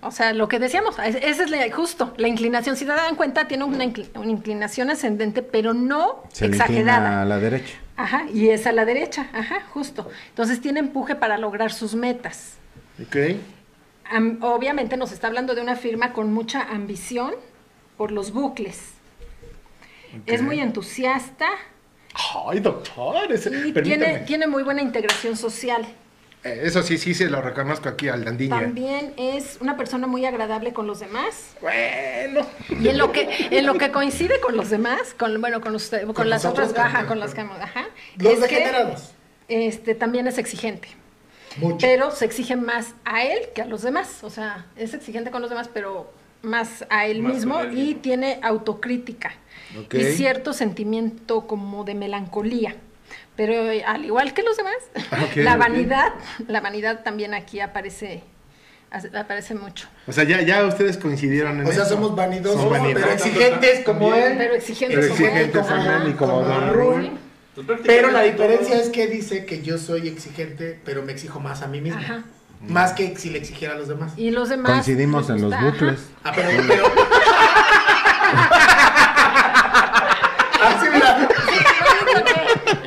O 0.02 0.10
sea, 0.10 0.32
lo 0.34 0.48
que 0.48 0.58
decíamos, 0.58 0.98
es- 0.98 1.16
esa 1.16 1.44
es 1.44 1.50
la, 1.50 1.70
justo 1.72 2.12
la 2.18 2.28
inclinación. 2.28 2.76
Si 2.76 2.84
se 2.84 2.90
dan 2.90 3.16
cuenta, 3.16 3.48
tiene 3.48 3.64
una, 3.64 3.84
incli- 3.84 4.08
una 4.16 4.30
inclinación 4.30 4.90
ascendente, 4.90 5.42
pero 5.42 5.72
no 5.72 6.22
Se 6.32 6.46
exagerada. 6.46 7.22
a 7.22 7.24
la 7.24 7.38
derecha. 7.38 7.74
Ajá, 7.96 8.26
y 8.32 8.48
es 8.50 8.66
a 8.66 8.72
la 8.72 8.84
derecha, 8.84 9.28
ajá, 9.32 9.62
justo. 9.72 10.08
Entonces 10.30 10.60
tiene 10.60 10.80
empuje 10.80 11.14
para 11.14 11.38
lograr 11.38 11.72
sus 11.72 11.94
metas. 11.94 12.54
Ok. 13.00 13.16
Am- 14.10 14.38
obviamente 14.42 14.96
nos 14.96 15.12
está 15.12 15.28
hablando 15.28 15.54
de 15.54 15.62
una 15.62 15.76
firma 15.76 16.12
con 16.12 16.32
mucha 16.34 16.60
ambición 16.62 17.32
por 17.96 18.10
los 18.12 18.32
bucles. 18.32 18.90
Es 20.26 20.42
muy 20.42 20.60
entusiasta 20.60 21.46
Ay, 22.46 22.60
doctor. 22.60 23.32
ese- 23.32 23.50
y 23.68 23.72
tiene, 23.72 24.18
tiene 24.20 24.46
muy 24.46 24.62
buena 24.62 24.82
integración 24.82 25.36
social. 25.36 25.84
Eh, 26.44 26.60
Eso 26.64 26.82
sí, 26.82 26.98
sí 26.98 27.14
se 27.14 27.28
lo 27.30 27.40
reconozco 27.40 27.88
aquí 27.88 28.08
al 28.08 28.24
dandiño. 28.24 28.58
También 28.58 29.14
es 29.16 29.58
una 29.60 29.76
persona 29.76 30.06
muy 30.06 30.24
agradable 30.26 30.72
con 30.72 30.86
los 30.86 31.00
demás. 31.00 31.54
Bueno. 31.60 32.46
Y 32.68 32.88
en 32.88 32.98
lo 32.98 33.12
que 33.12 33.28
en 33.50 33.66
lo 33.66 33.74
que 33.78 33.90
coincide 33.90 34.40
con 34.40 34.56
los 34.56 34.70
demás, 34.70 35.14
con 35.18 35.40
bueno, 35.40 35.60
con 35.60 35.74
usted, 35.74 36.04
con, 36.04 36.14
Con 36.14 36.30
las 36.30 36.44
otras, 36.44 36.76
ajá, 36.76 37.00
con- 37.00 37.08
con 37.08 37.20
las 37.20 37.34
que 37.34 37.40
ajá, 37.40 37.86
Los 38.18 38.34
es 38.34 38.38
que, 38.40 38.56
degenerados. 38.56 39.12
este 39.48 39.94
también 39.94 40.26
es 40.26 40.38
exigente. 40.38 40.88
Mucho. 41.56 41.78
Pero 41.86 42.10
se 42.10 42.24
exige 42.24 42.56
más 42.56 42.94
a 43.04 43.22
él 43.24 43.38
que 43.54 43.62
a 43.62 43.66
los 43.66 43.82
demás. 43.82 44.22
O 44.24 44.30
sea, 44.30 44.66
es 44.76 44.92
exigente 44.92 45.30
con 45.30 45.40
los 45.40 45.50
demás, 45.50 45.70
pero 45.72 46.12
más 46.42 46.84
a 46.90 47.06
él 47.06 47.22
Más 47.22 47.34
mismo 47.36 47.64
y 47.64 47.94
tiene 47.94 48.38
autocrítica 48.42 49.32
y 49.92 50.02
cierto 50.04 50.52
sentimiento 50.52 51.46
como 51.46 51.84
de 51.84 51.94
melancolía. 51.94 52.76
Pero 53.36 53.70
eh, 53.70 53.82
al 53.84 54.04
igual 54.04 54.32
que 54.32 54.42
los 54.42 54.56
demás, 54.56 54.74
Ok, 55.24 55.36
la 55.36 55.56
vanidad, 55.56 56.12
la 56.46 56.60
vanidad 56.60 57.02
también 57.02 57.34
aquí 57.34 57.60
aparece 57.60 58.22
Aparece 59.12 59.56
mucho. 59.56 59.88
O 60.06 60.12
sea, 60.12 60.22
ya, 60.22 60.40
ya 60.42 60.64
ustedes 60.64 60.96
coincidieron 60.98 61.58
en 61.60 61.66
O 61.66 61.72
sea, 61.72 61.82
eso. 61.82 61.94
somos 61.94 62.14
vanidosos, 62.14 62.64
pero 62.94 63.10
exigentes 63.10 63.80
como 63.84 64.14
él. 64.14 64.34
Pero 64.38 64.54
exigentes 64.54 64.98
Pero 65.00 65.14
como 65.16 65.26
él. 65.26 65.32
exigentes 65.36 65.66
como 65.66 65.90
él 65.90 66.08
y 66.08 66.12
como 66.12 66.32
Como 66.32 66.44
Don. 66.48 67.18
Pues 67.66 67.80
Pero 67.84 68.10
la 68.12 68.22
diferencia 68.22 68.80
es 68.80 68.90
que 68.90 69.08
dice 69.08 69.46
que 69.46 69.62
yo 69.62 69.78
soy 69.78 70.06
exigente, 70.06 70.78
pero 70.84 71.02
me 71.02 71.10
exijo 71.10 71.40
más 71.40 71.62
a 71.62 71.66
mí 71.66 71.80
mismo. 71.80 71.98
Ajá. 72.00 72.22
Más 72.60 72.92
que 72.92 73.16
si 73.16 73.30
le 73.30 73.38
exigiera 73.38 73.74
a 73.74 73.76
los 73.76 73.88
demás. 73.88 74.12
Y 74.16 74.30
los 74.30 74.48
demás. 74.48 74.70
Coincidimos 74.70 75.28
en 75.28 75.42
los 75.42 75.60
bucles. 75.60 75.98
Ah, 76.22 76.32
pero, 76.34 76.48
pero. 76.68 76.84
Así 80.62 80.86
mira. 80.92 81.28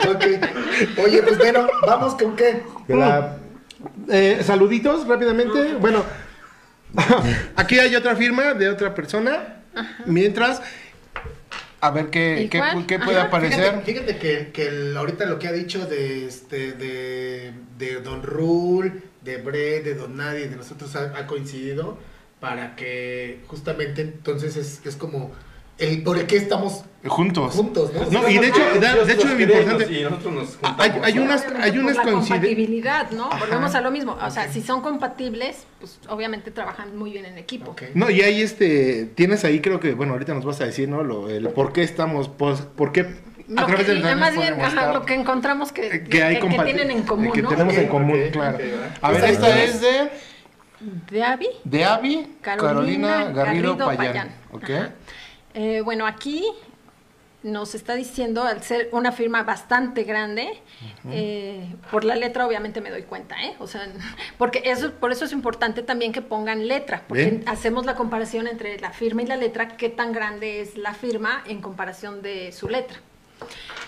Ok. 0.10 0.97
Oye, 1.08 1.24
pues 1.24 1.38
bueno, 1.38 1.68
vamos 1.86 2.16
con 2.16 2.36
qué. 2.36 2.64
La- 2.88 3.38
Eh, 4.10 4.41
saluditos 4.43 5.08
rápidamente. 5.08 5.76
Bueno, 5.76 6.03
aquí 7.55 7.80
hay 7.80 7.95
otra 7.95 8.16
firma 8.16 8.53
de 8.53 8.70
otra 8.70 8.93
persona. 8.95 9.62
Mientras, 10.05 10.62
a 11.82 11.91
ver 11.91 12.08
qué, 12.10 12.41
¿Y 12.43 12.49
qué, 12.49 12.99
puede 12.99 13.18
Ajá. 13.18 13.28
aparecer. 13.28 13.60
Fíjate, 13.86 13.86
fíjate 13.86 14.18
que, 14.18 14.51
que 14.51 14.68
el- 14.68 14.97
ahorita 14.97 15.26
lo 15.26 15.38
que 15.38 15.47
ha 15.47 15.51
dicho 15.51 15.86
de 15.86 16.26
este 16.28 16.72
de, 16.74 17.53
de 17.78 18.01
Don 18.01 18.24
Rule, 18.24 18.93
de 19.22 19.38
Bre, 19.38 19.82
de 19.82 19.93
Don 19.93 20.18
Nadie, 20.18 20.47
de 20.47 20.55
nosotros 20.55 20.95
ha, 20.95 21.14
ha 21.18 21.28
coincidido 21.28 21.97
para 22.39 22.76
que 22.76 23.41
justamente 23.47 24.01
entonces 24.01 24.55
es, 24.58 24.82
es 24.86 24.95
como 24.95 25.32
el 25.80 26.03
por 26.03 26.17
el 26.17 26.25
que 26.28 26.38
estamos 26.38 26.84
Juntos. 27.05 27.53
juntos, 27.53 27.91
¿no? 28.11 28.21
No, 28.23 28.28
y 28.30 28.38
de 28.38 28.47
hecho, 28.47 28.59
de, 28.59 28.80
de 29.05 29.13
hecho, 29.13 29.28
es 29.30 29.39
importante. 29.39 29.93
Y 29.93 30.03
nosotros 30.03 30.34
nos 30.34 30.47
juntamos, 30.57 30.80
Hay, 30.80 30.91
hay 31.03 31.19
unas, 31.19 31.45
hay 31.45 31.78
unas 31.78 31.95
coincidencias. 31.95 32.03
compatibilidad, 32.39 33.11
¿no? 33.11 33.28
Ajá. 33.28 33.39
Volvemos 33.39 33.75
a 33.75 33.82
lo 33.82 33.91
mismo. 33.91 34.17
O 34.21 34.30
sea, 34.32 34.43
Ok. 34.45 34.49
si 34.51 34.61
son 34.61 34.82
compatibles, 34.82 35.65
pues 35.80 35.99
obviamente 36.09 36.51
trabajan 36.51 36.97
muy 36.97 37.11
bien 37.11 37.23
en 37.25 37.38
equipo. 37.38 37.71
Ok. 37.71 37.84
No, 37.93 38.09
y 38.09 38.21
ahí 38.21 38.41
este, 38.41 39.05
tienes 39.15 39.45
ahí 39.45 39.61
creo 39.61 39.80
que, 39.80 39.93
bueno, 39.93 40.13
ahorita 40.13 40.34
nos 40.34 40.43
vas 40.43 40.59
a 40.59 40.65
decir, 40.65 40.89
¿no? 40.89 41.01
Lo, 41.03 41.30
el 41.30 41.47
por 41.49 41.71
qué 41.71 41.84
estamos, 41.84 42.28
pues, 42.28 42.59
por 42.61 42.91
qué 42.91 43.01
a 43.01 43.05
Lo 43.61 43.67
través 43.67 43.86
que, 43.86 43.93
del 43.93 43.99
y 43.99 44.15
más 44.15 44.36
bien, 44.36 44.59
ajá, 44.59 44.91
lo 44.91 45.05
que 45.05 45.13
encontramos 45.13 45.71
que, 45.71 45.88
eh, 45.88 46.03
que 46.03 46.23
hay 46.23 46.39
que, 46.41 46.49
que 46.49 46.59
tienen 46.63 46.91
en 46.91 47.03
común, 47.03 47.32
que 47.32 47.41
¿no? 47.41 47.47
tenemos 47.47 47.73
en 47.75 47.86
Ok, 47.86 47.91
común, 47.91 48.21
ok, 48.25 48.32
claro. 48.34 48.57
ok, 48.57 48.63
A 49.01 49.11
ver, 49.11 49.19
Pues 49.21 49.32
esta 49.32 49.63
es 49.63 49.80
de, 49.80 50.09
De 51.09 51.23
Avi, 51.23 51.47
de 51.63 51.86
Avi 51.86 52.36
Carolina, 52.41 52.67
Carolina 52.67 53.23
Garrido, 53.32 53.78
Garrido 53.78 53.86
Payán. 53.86 54.32
Payán. 54.59 54.95
Eh, 55.60 55.82
bueno, 55.82 56.05
aquí 56.05 56.45
nos 57.41 57.74
está 57.74 57.95
diciendo, 57.95 58.43
al 58.43 58.62
ser 58.62 58.89
una 58.91 59.12
firma 59.12 59.41
bastante 59.41 60.03
grande, 60.03 60.62
eh, 61.10 61.74
por 61.89 62.03
la 62.03 62.16
letra 62.16 62.45
obviamente 62.45 62.80
me 62.80 62.91
doy 62.91 63.01
cuenta, 63.01 63.43
¿eh? 63.43 63.55
O 63.58 63.66
sea, 63.66 63.88
porque 64.38 64.62
eso, 64.66 64.91
por 64.91 65.12
eso 65.12 65.26
es 65.26 65.32
importante 65.32 65.82
también 65.82 66.12
que 66.12 66.22
pongan 66.22 66.68
letra, 66.68 67.05
porque 67.08 67.41
hacemos 67.47 67.88
la 67.88 67.95
comparación 67.95 68.45
entre 68.45 68.80
la 68.80 68.91
firma 68.91 69.24
y 69.24 69.26
la 69.26 69.36
letra, 69.36 69.70
qué 69.78 69.89
tan 69.89 70.12
grande 70.14 70.62
es 70.62 70.78
la 70.78 70.93
firma 70.93 71.43
en 71.47 71.60
comparación 71.60 72.22
de 72.22 72.51
su 72.51 72.70
letra. 72.70 72.99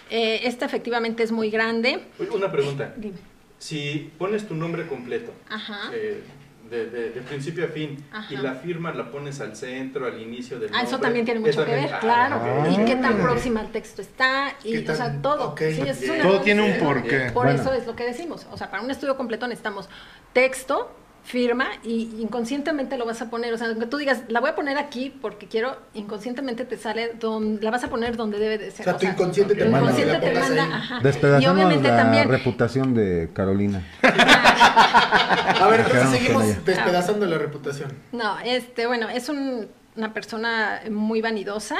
Eh, 0.09 0.41
esta 0.45 0.65
efectivamente 0.65 1.21
es 1.21 1.31
muy 1.31 1.51
grande. 1.51 2.01
Una 2.33 2.51
pregunta. 2.51 2.95
Dime. 2.97 3.17
Si 3.59 4.11
pones 4.17 4.47
tu 4.47 4.55
nombre 4.55 4.87
completo, 4.87 5.33
Ajá. 5.49 5.91
eh, 5.93 6.23
de, 6.69 6.85
de- 6.89 7.09
de 7.11 7.21
principio 7.21 7.65
a 7.65 7.67
fin, 7.67 7.97
Ajá. 8.11 8.33
y 8.33 8.37
la 8.37 8.53
firma 8.55 8.93
la 8.93 9.09
pones 9.11 9.39
al 9.41 9.55
centro, 9.55 10.05
al 10.05 10.21
inicio 10.21 10.59
del 10.59 10.69
Ah, 10.73 10.83
eso 10.83 10.99
también 10.99 11.25
tiene 11.25 11.39
mucho 11.39 11.51
eso 11.51 11.65
que 11.65 11.71
ver, 11.71 11.93
ah, 11.93 11.99
claro. 11.99 12.35
ok. 12.37 12.67
Y 12.79 12.85
qué 12.85 12.95
tan 12.95 13.17
próxima 13.17 13.61
al 13.61 13.71
texto 13.71 14.01
está, 14.01 14.53
y, 14.63 14.83
¿Qué 14.83 14.91
o 14.91 14.95
sea, 14.95 15.21
todo. 15.21 15.49
ok, 15.49 15.59
Sí, 15.59 15.81
es 15.87 16.09
una- 16.09 16.23
Todo 16.23 16.41
tiene 16.41 16.61
un 16.61 16.77
porqué. 16.79 17.31
Por 17.33 17.45
Bueno. 17.45 17.61
eso 17.61 17.73
es 17.73 17.85
lo 17.87 17.95
que 17.95 18.03
decimos. 18.05 18.45
O 18.51 18.57
sea, 18.57 18.69
para 18.69 18.83
un 18.83 18.91
estudio 18.91 19.17
completo 19.17 19.47
necesitamos 19.47 19.89
texto, 20.33 20.95
firma, 21.23 21.67
y 21.83 22.15
inconscientemente 22.21 22.97
lo 22.97 23.05
vas 23.05 23.21
a 23.21 23.29
poner. 23.29 23.53
O 23.53 23.57
sea, 23.57 23.67
aunque 23.67 23.85
tú 23.85 23.97
digas, 23.97 24.23
la 24.29 24.39
voy 24.39 24.49
a 24.49 24.55
poner 24.55 24.77
aquí 24.77 25.09
porque 25.21 25.47
quiero, 25.47 25.77
inconscientemente 25.93 26.65
te 26.65 26.77
sale, 26.77 27.13
donde, 27.19 27.61
la 27.61 27.69
vas 27.71 27.83
a 27.83 27.89
poner 27.89 28.15
donde 28.17 28.39
debe 28.39 28.57
de 28.57 28.71
ser. 28.71 28.81
O 28.87 28.91
sea, 28.91 28.97
tu 28.97 29.05
inconsciente 29.05 29.53
te 29.55 29.65
manda 29.65 29.79
inconsciente 29.91 30.13
la 30.13 30.19
te 30.19 30.27
pongas 30.31 30.47
manda, 30.49 30.63
ahí. 30.63 30.71
ajá. 30.73 30.97
Y 30.99 31.03
Despedazamos 31.03 31.55
obviamente 31.55 31.87
la 31.89 31.97
también. 31.97 32.29
reputación 32.29 32.93
de 32.95 33.29
Carolina. 33.33 33.85
A 34.01 35.67
ver, 35.69 35.81
entonces 35.81 36.09
seguimos 36.09 36.43
despedazando 36.65 37.25
la 37.25 37.37
reputación. 37.37 37.91
No, 38.11 38.39
este, 38.39 38.87
bueno, 38.87 39.09
es 39.09 39.29
un- 39.29 39.67
una 39.95 40.13
persona 40.13 40.81
muy 40.89 41.21
vanidosa. 41.21 41.77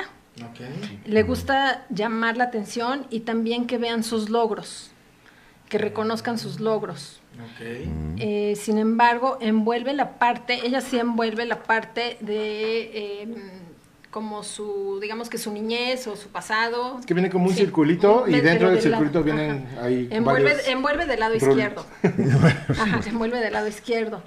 Le 1.06 1.24
gusta 1.24 1.86
llamar 1.90 2.38
la 2.38 2.46
atención 2.46 3.06
y 3.10 3.22
también 3.22 3.68
que 3.68 3.78
vean 3.78 4.04
sus 4.04 4.30
logros, 4.30 4.92
que 5.68 5.78
reconozcan 5.78 6.38
sus 6.38 6.60
logros. 6.62 7.19
Ok. 7.44 7.62
Eh, 8.18 8.54
sin 8.58 8.78
embargo, 8.78 9.38
envuelve 9.42 9.94
la 9.94 10.18
parte, 10.20 10.60
ella 10.66 10.82
sí 10.82 10.98
envuelve 11.00 11.46
la 11.46 11.64
parte 11.64 12.18
de 12.20 12.82
eh, 13.24 13.28
como 14.12 14.44
su, 14.44 14.98
digamos 15.02 15.30
que 15.30 15.38
su 15.38 15.52
niñez 15.52 16.08
o 16.08 16.16
su 16.16 16.30
pasado. 16.30 16.98
Es 17.00 17.06
que 17.06 17.14
viene 17.14 17.30
como 17.30 17.46
un 17.46 17.54
Sí. 17.54 17.60
circulito 17.60 18.26
y 18.28 18.32
dentro 18.42 18.70
del 18.72 18.82
del 18.82 18.92
lado- 18.92 19.04
circulito 19.04 19.24
vienen 19.24 19.68
ajá. 19.74 19.86
ahí 19.86 20.08
Envuelve, 20.12 20.56
envuelve 20.70 21.06
del 21.06 21.20
lado 21.20 21.36
izquierdo. 21.36 21.86
Ajá, 22.70 23.00
envuelve 23.08 23.40
del 23.40 23.54
lado 23.54 23.68
izquierdo. 23.68 24.24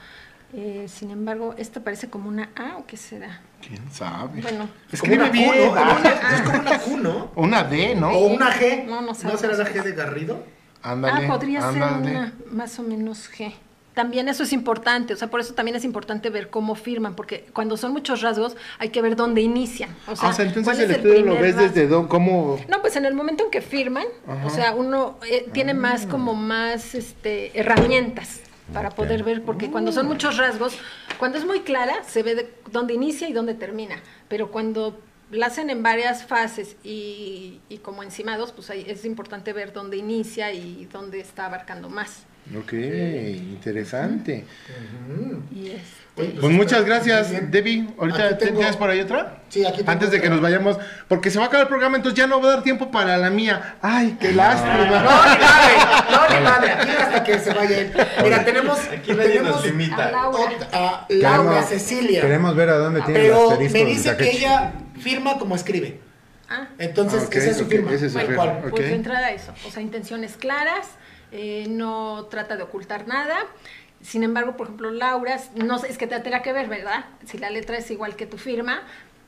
Eh, 0.55 0.87
sin 0.87 1.11
embargo, 1.11 1.55
esta 1.57 1.81
parece 1.81 2.11
como 2.11 2.29
una 2.29 2.51
A 2.57 2.77
o 2.77 2.87
qué 2.87 2.97
será. 2.99 3.41
¿Quién 3.67 3.91
sabe? 3.91 4.43
Bueno, 4.43 4.69
Escribe 4.93 5.17
Como 5.17 5.31
una 5.31 5.33
bien. 5.33 5.51
Q, 5.51 5.75
¿no? 5.75 6.31
Es 6.37 6.41
como 6.43 6.59
una 6.61 6.79
Q, 6.79 6.97
¿no? 6.99 7.33
Una 7.37 7.65
D, 7.65 7.95
¿no? 7.95 8.11
O 8.11 8.27
una 8.27 8.53
G. 8.53 8.85
No, 8.85 9.01
no 9.01 9.15
sabemos. 9.15 9.41
será 9.41 9.57
la 9.57 9.65
G 9.65 9.83
de 9.83 9.93
Garrido? 9.93 10.45
Ándale. 10.83 11.26
ah, 11.26 11.28
podría 11.33 11.66
ándale. 11.68 12.05
ser 12.05 12.11
una 12.12 12.33
más 12.51 12.78
o 12.78 12.83
menos 12.83 13.30
G. 13.30 13.53
También 13.95 14.26
eso 14.28 14.43
es 14.45 14.55
importante, 14.55 15.12
o 15.12 15.16
sea, 15.18 15.28
por 15.28 15.41
eso 15.41 15.53
también 15.53 15.76
es 15.76 15.85
importante 15.85 16.30
ver 16.30 16.49
cómo 16.49 16.74
firman, 16.74 17.14
porque 17.14 17.45
cuando 17.53 17.76
son 17.76 17.93
muchos 17.93 18.22
rasgos 18.22 18.57
hay 18.78 18.89
que 18.89 19.03
ver 19.03 19.16
dónde 19.16 19.43
inician. 19.43 19.91
O 20.09 20.16
sea, 20.16 20.28
Ah, 20.28 20.30
o 20.30 20.35
sea, 20.35 20.47
entonces 20.47 20.78
el 20.78 20.91
es 20.91 20.97
estudio 20.97 21.20
lo 21.26 21.35
ves 21.35 21.55
rasgo. 21.57 21.68
desde 21.68 21.87
don, 21.89 22.09
cómo... 22.09 22.59
No, 22.68 22.80
pues 22.80 22.97
en 22.97 23.05
el 23.05 23.12
momento 23.12 23.45
en 23.45 23.51
que 23.51 23.61
firman, 23.61 24.07
o 24.47 24.49
sea, 24.49 24.74
uno 24.74 25.18
eh, 25.28 25.47
tiene 25.53 25.74
más 25.74 26.07
como 26.07 26.35
más 26.35 26.95
este, 26.95 27.51
herramientas 27.59 28.41
para 28.72 28.89
poder 28.89 29.24
ver, 29.24 29.43
porque 29.43 29.70
cuando 29.70 29.93
son 29.93 30.07
muchos 30.07 30.39
rasgos, 30.39 30.74
cuando 31.18 31.37
es 31.37 31.45
muy 31.45 31.61
clara, 31.61 31.97
se 32.09 32.22
ve 32.22 32.35
de 32.35 32.55
dónde 32.70 32.95
inicia 32.95 33.28
y 33.28 33.35
dónde 33.35 33.53
termina, 33.53 33.97
pero 34.28 34.51
cuando 34.51 34.99
la 35.33 35.47
hacen 35.47 35.70
en 35.70 35.83
varias 35.83 36.24
fases 36.24 36.76
y, 36.85 37.61
y 37.68 37.78
como 37.78 38.03
encimados, 38.03 38.53
pues 38.53 38.70
ahí 38.70 38.85
es 38.87 39.05
importante 39.05 39.53
ver 39.53 39.72
dónde 39.72 39.97
inicia 39.97 40.53
y 40.53 40.89
dónde 40.93 41.20
está 41.20 41.47
abarcando 41.47 41.89
más. 41.89 42.24
Ok, 42.59 42.72
interesante. 42.72 44.45
Y 45.55 45.70
es, 45.70 45.80
Oye, 46.14 46.35
Pues 46.39 46.53
muchas 46.53 46.85
gracias. 46.85 47.30
Debbie. 47.51 47.89
Ahorita 47.99 48.37
tengo- 48.37 48.59
tienes 48.59 48.76
por 48.76 48.91
ahí 48.91 49.01
otra. 49.01 49.39
Sí, 49.49 49.64
aquí 49.64 49.78
tengo 49.78 49.93
Antes 49.93 50.11
de 50.11 50.20
que 50.20 50.28
nos 50.28 50.43
vayamos, 50.43 50.76
porque 51.09 51.30
se 51.30 51.39
va 51.39 51.45
a 51.45 51.49
acabar 51.49 51.64
el 51.66 51.68
programa, 51.68 51.97
entonces 51.97 52.18
ya 52.18 52.26
no 52.26 52.39
va 52.43 52.49
a 52.49 52.53
dar 52.57 52.62
tiempo 52.62 52.91
para 52.91 53.16
la 53.16 53.30
mía. 53.30 53.76
Ay, 53.80 54.18
qué 54.20 54.30
No, 54.33 54.37
lástima. 54.37 54.76
ni 54.85 54.91
madre, 54.91 55.07
no, 56.11 56.39
ni 56.39 56.45
madre, 56.45 56.70
aquí 56.72 56.91
hasta 56.91 57.24
que 57.24 57.39
se 57.39 57.55
vaya 57.55 57.78
él. 57.78 57.93
Mira, 58.24 58.45
tenemos, 58.45 58.78
Aquí 58.93 59.12
nadie 59.12 59.28
tenemos 59.30 59.51
nos 59.57 59.64
limita. 59.64 60.09
a 60.09 60.11
Laura. 60.11 60.39
ot- 60.39 60.66
a 60.72 61.07
Laura 61.09 61.51
Queremos- 61.51 61.68
Cecilia. 61.68 62.20
Queremos 62.20 62.57
ver 62.57 62.68
a 62.68 62.76
dónde 62.76 63.01
tiene 63.03 63.20
el 63.20 63.26
Pero 63.28 63.51
asterisco 63.53 63.78
me 63.78 63.85
dice 63.87 64.16
que 64.18 64.30
ella 64.33 64.72
firma 65.03 65.39
como 65.39 65.55
escribe. 65.57 66.01
Ah, 66.49 66.69
Entonces, 66.79 67.23
Ah, 67.23 67.27
ok, 67.27 67.35
esa 67.37 67.51
es 67.51 67.57
su 67.57 67.67
firma. 67.67 67.93
ese 67.93 68.07
es 68.07 68.13
su 68.13 68.19
firma. 68.19 68.61
Pues 68.71 68.85
de 68.85 68.95
entrada 68.95 69.31
eso, 69.31 69.53
o 69.67 69.71
sea, 69.71 69.83
intenciones 69.83 70.37
claras, 70.37 70.89
eh, 71.31 71.67
no 71.69 72.27
trata 72.31 72.57
de 72.57 72.63
ocultar 72.63 73.07
nada. 73.09 73.37
Sin 74.03 74.23
embargo, 74.25 74.57
por 74.57 74.67
ejemplo, 74.67 74.91
Laura, 74.91 75.39
no 75.55 75.79
sé, 75.79 75.89
es 75.89 75.97
que 75.97 76.07
te 76.07 76.19
tendrá 76.21 76.43
que 76.43 76.53
ver, 76.53 76.69
¿verdad? 76.69 77.05
Si 77.25 77.39
la 77.39 77.51
letra 77.51 77.79
es 77.79 77.91
igual 77.91 78.17
que 78.17 78.27
tu 78.27 78.37
firma, 78.37 78.83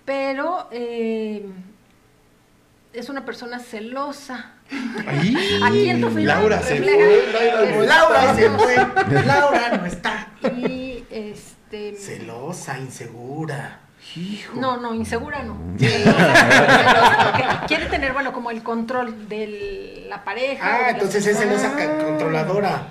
pero 0.05 0.69
eh, 0.73 1.47
es 2.93 3.09
una 3.09 3.25
persona 3.25 3.59
celosa. 3.61 4.53
Ay, 5.07 5.37
Aquí 5.65 5.89
en 5.91 6.01
tu 6.01 6.09
firma 6.09 6.35
Laura 6.35 6.61
se 6.61 6.77
fue, 6.83 7.19
es 7.81 7.87
Laura 7.87 8.35
se 8.35 8.43
celosa. 8.43 8.93
fue. 9.07 9.23
Laura 9.25 9.77
no 9.79 9.87
está. 9.87 10.29
Y 10.57 11.05
este. 11.11 11.95
Celosa, 11.97 12.79
insegura. 12.79 13.81
Hijo. 14.17 14.59
No, 14.61 14.77
no, 14.77 14.95
insegura 14.95 15.43
no. 15.43 15.57
Porque 15.77 15.95
quiere 17.67 17.87
tener, 17.87 18.13
bueno, 18.13 18.33
como 18.33 18.51
el 18.51 18.63
control 18.63 19.29
de 19.29 20.07
la 20.09 20.23
pareja. 20.25 20.65
Ah, 20.67 20.79
la 20.83 20.91
entonces 20.91 21.27
es 21.27 21.37
persona. 21.37 21.59
celosa 21.61 21.77
ca- 21.77 22.05
controladora. 22.05 22.83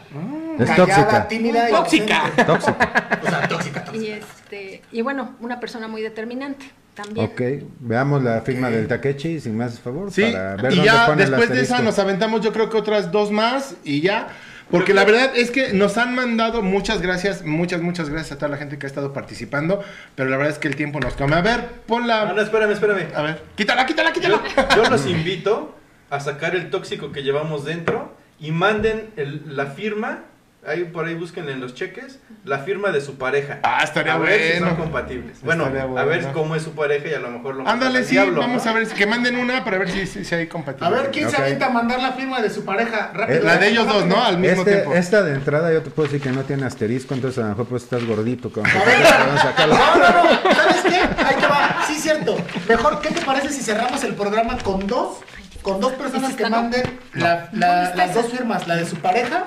Es 0.60 0.68
Callada, 0.70 0.86
tóxica. 0.86 1.28
tímida 1.28 1.70
y 1.70 1.72
Tóxica. 1.74 2.32
Tóxica. 2.46 3.20
O 3.24 3.30
sea, 3.30 3.48
tóxica, 3.48 3.80
Y 3.82 3.86
tóxica. 3.86 4.16
este, 4.18 4.82
y 4.92 5.02
bueno, 5.02 5.36
una 5.40 5.60
persona 5.60 5.88
muy 5.88 6.02
determinante 6.02 6.66
también. 6.94 7.26
Ok, 7.26 7.42
veamos 7.80 8.22
la 8.24 8.42
firma 8.42 8.70
del 8.70 8.88
Takechi, 8.88 9.40
sin 9.40 9.58
más 9.58 9.80
favor, 9.80 10.12
Sí, 10.12 10.22
para 10.32 10.56
ver 10.58 10.74
y 10.74 10.76
dónde 10.76 10.92
ya 10.92 11.06
pone 11.08 11.26
después 11.26 11.50
de 11.50 11.62
esa 11.62 11.80
nos 11.82 11.98
aventamos 11.98 12.42
yo 12.42 12.54
creo 12.54 12.70
que 12.70 12.78
otras 12.78 13.12
dos 13.12 13.32
más 13.32 13.76
y 13.84 14.02
ya. 14.02 14.28
Porque 14.74 14.94
la 14.96 15.06
verdad 15.06 15.32
es 15.36 15.52
que 15.52 15.72
nos 15.72 15.98
han 16.00 16.16
mandado 16.16 16.64
muchas 16.64 17.00
gracias, 17.00 17.46
muchas, 17.46 17.82
muchas 17.82 18.10
gracias 18.10 18.32
a 18.32 18.36
toda 18.38 18.50
la 18.50 18.58
gente 18.58 18.80
que 18.80 18.88
ha 18.88 18.90
estado 18.90 19.14
participando, 19.14 19.84
pero 20.16 20.30
la 20.32 20.38
verdad 20.38 20.52
es 20.52 20.58
que 20.60 20.68
el 20.68 20.76
tiempo 20.76 21.00
nos 21.00 21.14
come. 21.14 21.36
A 21.36 21.42
ver, 21.42 21.62
ponla. 21.86 22.24
Ah, 22.24 22.34
no, 22.34 22.42
espérame, 22.42 22.72
espérame. 22.72 23.08
A 23.16 23.22
ver, 23.22 23.44
quítala, 23.56 23.86
quítala, 23.86 24.12
quítala. 24.12 24.42
Yo, 24.76 24.84
yo 24.84 24.90
los 24.90 25.06
invito 25.06 25.76
a 26.10 26.20
sacar 26.20 26.56
el 26.56 26.72
tóxico 26.72 27.12
que 27.12 27.22
llevamos 27.22 27.66
dentro 27.66 28.16
y 28.40 28.52
manden 28.52 29.12
el- 29.16 29.44
la 29.56 29.68
firma 29.68 30.24
Ahí 30.66 30.86
por 30.86 31.06
ahí 31.06 31.14
busquen 31.14 31.50
en 31.50 31.60
los 31.60 31.74
cheques 31.76 32.20
la 32.46 32.60
firma 32.60 32.92
de 32.92 33.02
su 33.02 33.18
pareja. 33.18 33.60
Ah, 33.64 33.82
estaría 33.84 34.14
a 34.14 34.18
ver 34.18 34.40
si 34.42 34.50
bueno. 34.60 34.68
son 34.68 34.76
compatibles. 34.78 35.42
Bueno, 35.42 35.66
a 35.66 36.04
ver 36.06 36.28
cómo 36.32 36.56
es 36.56 36.64
su 36.64 36.72
pareja 36.72 37.10
y 37.10 37.14
a 37.14 37.20
lo 37.20 37.30
mejor 37.32 37.56
lo 37.56 37.68
Ándale, 37.68 38.00
al 38.00 38.06
sí, 38.06 38.12
diablo, 38.12 38.40
vamos 38.40 38.64
¿no? 38.64 38.72
a 38.72 38.74
ver, 38.74 38.86
si- 38.86 38.96
que 38.96 39.06
manden 39.06 39.36
una 39.36 39.64
para 39.66 39.78
ver 39.78 39.90
si, 39.92 40.08
si, 40.08 40.24
si 40.24 40.36
hay 40.36 40.48
compatible. 40.48 40.88
A 40.88 40.90
ver, 40.90 41.12
¿quién 41.12 41.30
se 41.30 41.36
avienta 41.36 41.66
a 41.66 41.70
mandar 41.70 42.00
la 42.02 42.14
firma 42.14 42.42
de 42.42 42.50
su 42.50 42.64
pareja? 42.64 43.12
Rápido. 43.14 43.44
La 43.44 43.58
de 43.58 43.68
ellos 43.68 43.86
dos, 43.88 44.06
¿no? 44.06 44.24
Al 44.24 44.38
mismo 44.38 44.60
Este- 44.62 44.72
tiempo. 44.76 44.94
Esta 44.94 45.22
de 45.24 45.34
entrada 45.36 45.74
yo 45.74 45.82
te 45.82 45.90
puedo 45.90 46.08
decir 46.10 46.22
que 46.22 46.32
no 46.32 46.44
tiene 46.44 46.66
asterisco, 46.66 47.14
entonces 47.14 47.40
a 47.40 47.42
lo 47.44 47.50
mejor 47.50 47.66
pues 47.68 47.84
estás 47.84 48.06
gordito. 48.06 48.50
Con... 48.52 48.66
A 48.66 48.84
ver, 48.86 49.04
Vamos 49.04 49.40
a 49.40 49.44
sacarlo. 49.44 49.76
No, 49.76 49.96
no, 49.98 50.24
no. 50.24 50.56
¿Sabes 50.56 50.82
qué? 50.84 50.96
Ahí 51.26 51.36
te 51.40 51.48
va. 51.48 51.84
Sí, 51.88 51.96
cierto. 51.96 52.38
Mejor, 52.70 53.02
¿qué 53.02 53.10
te 53.10 53.22
parece 53.22 53.50
si 53.50 53.62
cerramos 53.62 54.02
el 54.06 54.16
programa 54.16 54.58
con 54.60 54.88
dos? 54.88 55.18
Con 55.62 55.80
dos 55.82 55.94
personas 55.94 56.30
¿Ese 56.32 56.44
que 56.44 56.50
manden 56.50 57.00
la- 57.14 57.50
la- 57.54 57.94
las 57.96 58.14
dos 58.14 58.28
firmas, 58.32 58.68
la 58.68 58.76
de 58.78 58.86
su 58.86 58.98
pareja 58.98 59.44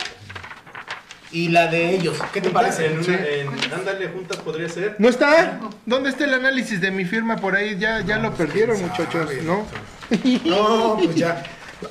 y 1.32 1.48
la 1.48 1.66
de 1.68 1.90
ellos. 1.94 2.18
¿Qué 2.32 2.40
te 2.40 2.50
parece? 2.50 2.86
En, 2.86 2.98
una- 2.98 3.26
en 3.26 3.72
Ándale 3.74 4.08
Juntas 4.08 4.38
podría 4.38 4.68
ser. 4.68 4.94
¿No 4.98 5.08
está? 5.08 5.60
¿Dónde 5.84 6.10
está 6.10 6.24
el 6.24 6.34
análisis 6.34 6.80
de 6.80 6.90
mi 6.90 7.04
firma 7.04 7.36
por 7.36 7.54
ahí? 7.56 7.76
Ya, 7.78 8.00
ya 8.02 8.18
lo 8.18 8.32
perdieron, 8.34 8.80
muchachos, 8.80 9.30
¿no? 9.44 9.66
No, 10.44 10.98
pues 11.02 11.14
ya. 11.16 11.42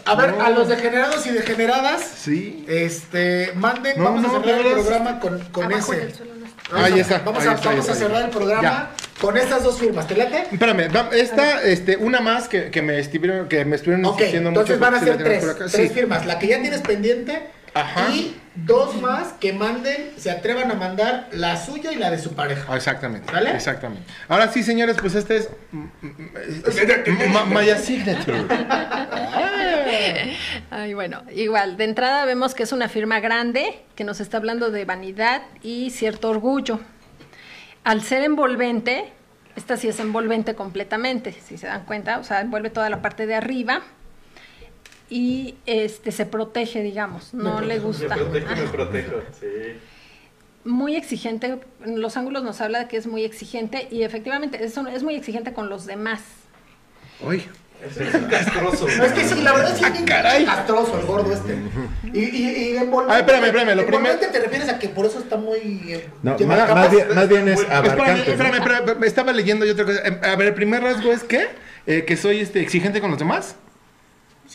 A 0.06 0.16
ver, 0.16 0.36
a 0.42 0.50
los 0.50 0.68
degenerados 0.68 1.28
y 1.28 1.32
degeneradas, 1.32 2.02
Sí. 2.02 2.66
este, 2.68 3.52
manden, 3.56 3.98
No, 4.00 4.06
vamos 4.06 4.22
no, 4.24 4.38
a 4.38 4.42
cerrar 4.44 4.66
el 4.66 4.72
programa 4.74 5.20
con, 5.20 5.40
con 5.52 5.66
Abajo 5.66 5.94
ese. 5.94 6.04
el 6.04 6.14
suelo 6.16 6.34
no 6.36 6.46
está. 6.46 6.56
Vamos 6.72 6.86
Ahí 6.86 6.94
a- 6.94 7.02
está, 7.02 7.20
Vamos, 7.20 7.42
ahí 7.44 7.48
a, 7.50 7.52
está, 7.54 7.70
vamos 7.70 7.86
ahí 7.86 7.90
a 7.90 7.94
está. 7.94 7.94
cerrar 8.08 8.24
el 8.24 8.30
programa 8.32 8.62
Ya. 8.64 8.92
con 9.22 9.38
estas 9.38 9.64
dos 9.64 9.78
firmas. 9.78 10.08
¿Te 10.08 10.16
late? 10.16 10.48
Espérame, 10.52 10.90
va- 10.96 11.10
esta, 11.14 11.62
este, 11.62 11.98
una 11.98 12.20
más 12.22 12.48
que, 12.48 12.72
que 12.72 12.82
me 12.82 12.98
estuvieron, 12.98 13.48
que 13.48 13.64
me 13.64 13.76
estuvieron 13.76 14.04
Ok, 14.06 14.14
insistiendo 14.18 14.50
entonces 14.50 14.78
mucho. 14.80 14.92
van 14.92 14.96
a 14.96 15.00
ser 15.06 15.18
tenemos 15.18 15.28
tres, 15.30 15.40
por 15.46 15.50
acá. 15.64 15.66
tres 15.72 15.88
Sí. 15.90 15.94
firmas. 15.94 16.26
La 16.26 16.40
que 16.40 16.48
ya 16.48 16.62
tienes 16.62 16.82
pendiente 16.82 17.44
Ajá. 17.76 18.10
y 18.10 18.36
dos 18.56 19.00
más 19.02 19.34
que 19.34 19.54
manden, 19.54 20.12
se 20.18 20.32
atrevan 20.32 20.72
a 20.72 20.76
mandar 20.76 21.28
la 21.32 21.58
suya 21.58 21.92
y 21.92 21.96
la 21.96 22.10
de 22.12 22.20
su 22.20 22.34
pareja. 22.34 22.76
Exactamente. 22.76 23.32
¿Sale? 23.32 23.52
Exactamente. 23.52 24.04
Ahora 24.28 24.48
sí, 24.52 24.64
señores, 24.64 24.98
pues 25.00 25.16
este 25.16 25.38
es 25.38 25.50
es- 26.66 27.30
Ma- 27.32 27.46
Maya 27.46 27.78
Signature. 27.78 28.46
Ay, 30.72 30.94
bueno, 30.94 31.24
igual, 31.34 31.78
de 31.78 31.84
entrada 31.86 32.26
vemos 32.26 32.54
que 32.56 32.64
es 32.64 32.72
una 32.72 32.90
firma 32.90 33.20
grande 33.20 33.84
que 33.96 34.04
nos 34.04 34.20
está 34.20 34.38
hablando 34.38 34.72
de 34.72 34.86
vanidad 34.86 35.42
y 35.62 35.90
cierto 35.92 36.30
orgullo. 36.30 36.80
Al 37.84 38.02
ser 38.02 38.24
envolvente, 38.24 39.12
esta 39.56 39.78
sí 39.78 39.88
es 39.88 40.00
envolvente 40.00 40.56
completamente, 40.56 41.32
si 41.34 41.58
se 41.58 41.68
dan 41.68 41.86
cuenta, 41.86 42.20
o 42.20 42.24
sea, 42.24 42.42
envuelve 42.42 42.70
toda 42.70 42.90
la 42.90 43.02
parte 43.02 43.26
de 43.26 43.36
arriba 43.36 43.82
y 45.10 45.56
este 45.66 46.12
se 46.12 46.26
protege, 46.26 46.82
digamos, 46.82 47.34
no 47.34 47.62
le 47.62 47.76
Me 47.76 47.80
gusta. 47.80 48.16
me 48.16 48.40
Ajá. 48.40 48.72
protejo. 48.72 49.18
Sí. 49.40 49.48
Muy 50.64 50.96
exigente, 50.96 51.60
en 51.86 52.02
los 52.02 52.18
ángulos 52.18 52.44
nos 52.44 52.60
habla 52.62 52.80
de 52.80 52.88
que 52.88 52.98
es 52.98 53.06
muy 53.06 53.24
exigente 53.24 53.88
y 53.92 54.02
efectivamente 54.04 54.64
es, 54.64 54.76
un- 54.78 54.88
es 54.88 55.04
muy 55.04 55.16
exigente 55.16 55.54
con 55.54 55.70
los 55.70 55.86
demás. 55.86 56.22
Uy. 57.22 57.44
Es 57.86 58.16
un 58.16 58.24
castroso. 58.24 58.88
No, 58.98 59.04
es 59.04 59.12
que 59.12 59.26
sí, 59.26 59.42
la 59.42 59.52
verdad 59.54 59.76
es 59.76 59.86
que 59.86 59.98
es 60.00 60.04
caray. 60.06 60.46
castroso 60.46 60.98
el 60.98 61.06
gordo 61.06 61.32
este. 61.34 61.56
Y, 62.14 62.20
y, 62.20 62.70
y 62.74 62.78
envolvente. 62.78 63.14
A 63.14 63.22
ver, 63.22 63.26
espérame, 63.26 63.46
espérame, 63.46 63.76
lo 63.76 63.82
envolvente 63.84 64.28
te 64.28 64.40
refieres 64.40 64.70
a 64.70 64.80
que 64.80 64.90
por 64.90 65.06
eso 65.06 65.20
está 65.20 65.36
muy. 65.38 65.58
eh, 65.90 66.10
No, 66.24 66.32
más, 66.40 66.58
capas? 66.60 66.76
más 66.76 66.92
bien, 66.92 67.08
más 67.14 67.30
bien 67.30 67.48
es 67.50 67.60
Espérame, 67.60 67.86
abarcante. 67.86 68.32
espérame, 68.32 68.52
¿no? 68.58 68.58
espérame, 68.74 69.00
me 69.00 69.08
estaba 69.08 69.34
leyendo 69.34 69.66
yo 69.66 69.74
otra 69.74 69.86
cosa. 69.86 70.00
Eh, 70.08 70.20
A 70.24 70.36
ver, 70.38 70.48
el 70.48 70.54
primer 70.56 70.82
rasgo 70.82 71.12
es 71.12 71.24
que, 71.26 71.48
eh, 71.86 72.06
que 72.08 72.18
soy 72.18 72.40
este, 72.40 72.62
exigente 72.62 73.02
con 73.02 73.12
los 73.12 73.20
demás. 73.20 73.56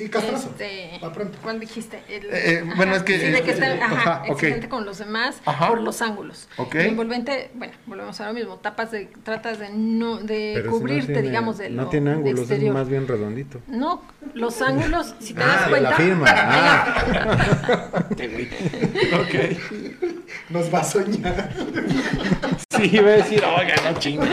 Sí, 0.01 0.09
castroso. 0.09 0.49
Este, 0.59 0.99
pronto. 1.13 1.37
¿Cuál 1.43 1.61
dijiste? 1.61 2.03
El- 2.09 2.25
Eh, 2.33 2.65
bueno, 2.75 2.97
es 2.97 3.03
que, 3.03 3.21
Sí, 3.21 3.27
de 3.27 3.43
que 3.43 3.51
eh, 3.51 3.53
está 3.53 3.75
eh, 3.75 3.81
ajá, 3.83 4.23
ok. 4.31 4.67
con 4.71 4.87
los 4.87 4.97
demás 4.97 5.37
Ajá. 5.45 5.69
por 5.69 5.83
los 5.83 6.01
ángulos. 6.01 6.49
Ok. 6.57 6.77
El 6.77 6.87
envolvente, 6.87 7.51
bueno, 7.53 7.75
volvemos 7.85 8.19
a 8.23 8.29
lo 8.29 8.33
mismo. 8.33 8.57
Tapas 8.57 8.93
de, 8.93 9.11
tratas 9.23 9.59
de 9.59 9.69
no, 9.69 10.17
de 10.17 10.53
Pero 10.55 10.65
si 10.65 10.71
no 10.71 10.79
cubrirte, 10.79 11.13
tiene- 11.13 11.29
digamos, 11.29 11.59
de 11.59 11.69
No 11.69 11.83
lo- 11.83 11.89
tiene 11.91 12.11
de 12.13 12.17
ángulos, 12.17 12.51
es 12.51 12.63
más 12.73 12.89
bien 12.89 13.07
redondito. 13.07 13.61
No, 13.67 14.03
los 14.33 14.63
ángulos, 14.63 15.15
si 15.21 15.35
te 15.35 15.43
Ah, 15.43 15.47
das 15.47 15.65
de 15.65 15.69
cuenta. 15.71 15.91
la 15.91 15.97
firma. 15.97 16.27
Ah. 16.33 18.07
Nos 20.51 20.73
va 20.73 20.81
a 20.81 20.85
soñar. 20.85 21.51
Sí, 22.71 22.91
iba 22.93 23.09
a 23.09 23.13
decir, 23.13 23.43
oiga, 23.45 23.75
no 23.85 23.99
chingo. 23.99 24.25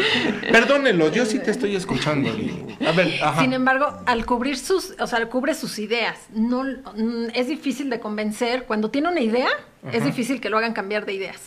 Perdónenlo, 0.51 1.11
yo 1.11 1.25
sí 1.25 1.39
te 1.39 1.51
estoy 1.51 1.75
escuchando. 1.75 2.29
A 2.87 2.91
ver, 2.91 3.21
ajá. 3.21 3.41
Sin 3.41 3.53
embargo, 3.53 4.01
al 4.05 4.25
cubrir 4.25 4.57
sus, 4.57 4.95
o 4.99 5.07
sea, 5.07 5.27
cubre 5.29 5.53
sus 5.57 5.79
ideas. 5.79 6.17
No, 6.31 6.63
mm, 6.63 7.27
es 7.33 7.47
difícil 7.47 7.89
de 7.89 7.99
convencer. 7.99 8.63
Cuando 8.65 8.89
tiene 8.91 9.09
una 9.09 9.19
idea, 9.21 9.49
es 9.91 10.03
difícil 10.03 10.39
que 10.39 10.49
lo 10.49 10.57
hagan 10.57 10.73
cambiar 10.73 11.05
de 11.05 11.13
ideas. 11.13 11.37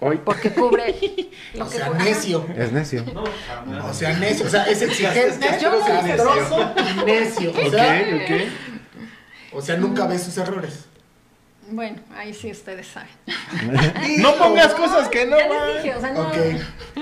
Hoy. 0.00 0.20
Porque 0.24 0.50
cubre 0.50 0.94
lo 1.54 1.64
O 1.66 1.70
que 1.70 1.76
sea, 1.78 1.90
necio. 1.90 2.46
Es 2.56 2.72
necio. 2.72 3.04
O 3.84 3.92
sea, 3.94 4.12
necio. 4.14 4.46
O 4.46 4.48
sea, 4.50 4.64
es 4.64 4.82
exigente, 4.82 5.38
no- 5.40 5.46
castroso 5.46 6.74
y 7.02 7.04
necio. 7.06 7.52
O 7.52 7.70
sea, 7.70 8.04
o 9.52 9.62
sea, 9.62 9.76
nunca 9.76 10.06
ve 10.06 10.18
sus 10.18 10.36
errores. 10.36 10.86
Bueno, 11.70 11.96
ahí 12.14 12.34
sí 12.34 12.50
ustedes 12.50 12.86
saben. 12.88 13.08
No 14.20 14.34
pongas 14.36 14.74
cosas 14.74 15.08
que 15.08 15.24
no 15.24 15.38
ya 15.38 15.48
van. 15.48 15.74
les 15.74 15.82
dije, 15.82 15.94
o 15.96 16.00
sea, 16.00 16.10
no. 16.12 16.20
Ok. 16.28 16.36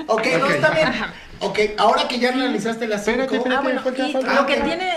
Ok, 0.07 0.27
no, 0.39 0.45
Ok. 0.47 0.51
está 0.53 0.71
bien. 0.71 0.87
Ajá. 0.89 1.15
Ok, 1.43 1.59
ahora 1.79 2.07
que 2.09 2.19
ya 2.19 2.31
analizaste 2.31 2.87
las 2.87 3.05
cinco. 3.05 3.23
Espérate, 3.23 3.37
espérate, 3.39 3.59
Ah, 3.59 3.63
bueno, 3.63 3.83
falta, 3.83 4.09
y 4.09 4.13
falta. 4.13 4.35
lo 4.35 4.47
que 4.47 4.55
tiene 4.57 4.93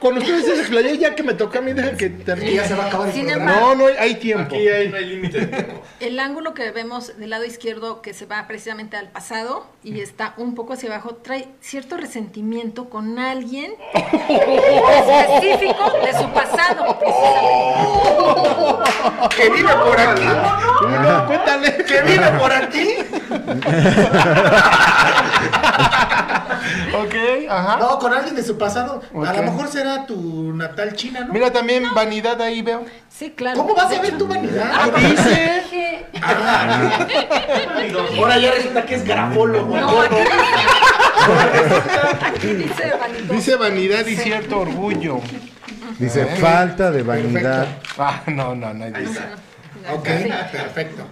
Con 0.00 0.18
ustedes 0.18 0.44
se 0.44 0.52
ya 0.98 1.14
que 1.14 1.22
me 1.22 1.34
toca 1.34 1.58
a 1.58 1.62
mí, 1.62 1.72
deja 1.72 1.96
que 1.96 2.06
Y 2.06 2.18
ya 2.18 2.24
termine. 2.24 2.68
se 2.68 2.74
va 2.74 2.84
a 2.84 2.86
acabar 2.88 3.08
el 3.08 3.14
Sin 3.14 3.26
programa. 3.26 3.52
embargo- 3.52 3.74
No, 3.74 3.88
no 3.90 3.98
hay 3.98 4.14
tiempo. 4.16 4.54
Aquí 4.56 4.68
hay, 4.68 4.88
no 4.88 4.96
hay 4.96 5.04
límite 5.06 5.40
de 5.40 5.46
tiempo. 5.46 5.82
El 6.00 6.20
ángulo 6.20 6.54
que 6.54 6.70
vemos 6.70 7.16
del 7.18 7.30
lado 7.30 7.44
izquierdo 7.44 8.02
que 8.02 8.14
se 8.14 8.26
va 8.26 8.46
precisamente 8.46 8.96
al 8.96 9.08
pasado 9.08 9.66
y 9.82 10.00
está 10.00 10.34
un 10.36 10.54
poco 10.54 10.74
hacia 10.74 10.88
abajo 10.90 11.16
trae 11.16 11.48
cierto 11.60 11.96
resentimiento 11.96 12.88
con 12.88 13.18
alguien 13.18 13.72
específico 13.94 15.92
de 16.04 16.12
su 16.18 16.28
pasado. 16.30 16.98
precisamente. 16.98 17.28
Que 19.36 19.50
vive 19.50 19.72
por 19.74 20.00
aquí. 20.00 20.24
No, 20.24 21.26
cuéntale. 21.26 21.76
Que 21.84 22.02
vive 22.02 22.28
por 22.38 22.52
aquí. 22.52 22.88
Ok, 27.04 27.14
ajá. 27.48 27.76
No, 27.78 27.98
con 27.98 28.12
alguien 28.12 28.34
de 28.34 28.42
su 28.42 28.56
pasado. 28.58 29.02
A 29.26 29.32
lo 29.32 29.42
mejor 29.42 29.68
será 29.68 30.06
tu 30.06 30.52
natal 30.54 30.94
China, 30.94 31.20
¿no? 31.20 31.32
Mira 31.32 31.52
también 31.52 31.84
vanidad 31.94 32.40
ahí 32.42 32.62
veo. 32.62 32.84
Sí, 33.08 33.30
claro. 33.36 33.58
¿Cómo 33.58 33.74
vas 33.74 33.92
a 33.96 34.00
ver 34.00 34.16
tu 34.18 34.26
vanidad? 34.26 34.92
Dice. 34.96 35.62
dije- 35.70 36.06
Ahora 38.18 38.38
ya 38.38 38.52
resulta 38.52 38.84
que 38.84 38.94
es 38.96 39.04
grafólogo. 39.04 39.76
No, 39.76 40.02
dice 42.42 42.92
vanidoso. 42.98 43.32
Dice 43.32 43.56
vanidad 43.56 44.06
y 44.06 44.16
cierto 44.16 44.60
orgullo. 44.60 45.20
Dice 45.98 46.22
Eh. 46.22 46.36
falta 46.40 46.90
de 46.90 47.02
vanidad. 47.02 47.66
Ah, 47.98 48.22
no, 48.26 48.54
no, 48.54 48.72
no 48.72 48.86
eso. 48.86 49.20
Ok, 49.92 50.04
perfecto. 50.52 51.02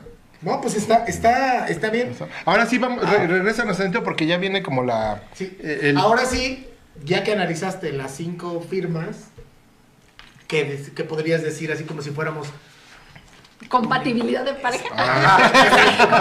No, 0.47 0.61
pues 0.61 0.77
está, 0.77 1.05
está, 1.07 1.67
está 1.69 1.91
bien. 1.91 2.15
Ahora 2.45 2.65
sí, 2.67 2.79
vamos, 2.79 3.09
re- 3.11 3.27
regrésanos 3.27 3.79
adentro 3.81 4.03
porque 4.05 4.27
ya 4.27 4.39
viene 4.39 4.63
como 4.63 4.83
la. 4.85 5.23
Sí. 5.35 5.57
eh, 5.61 5.81
el- 5.91 5.99
Ahora 5.99 6.25
sí, 6.25 6.67
ya 7.05 7.25
que 7.25 7.33
analizaste 7.33 7.93
las 7.93 8.13
cinco 8.15 8.61
firmas, 8.71 9.17
¿qué, 10.47 10.83
qué 10.95 11.05
podrías 11.05 11.43
decir 11.43 11.73
así 11.73 11.85
como 11.85 12.01
si 12.01 12.11
fuéramos... 12.11 12.49
Compatibilidad 13.69 14.43
de 14.45 14.53
pareja. 14.55 14.85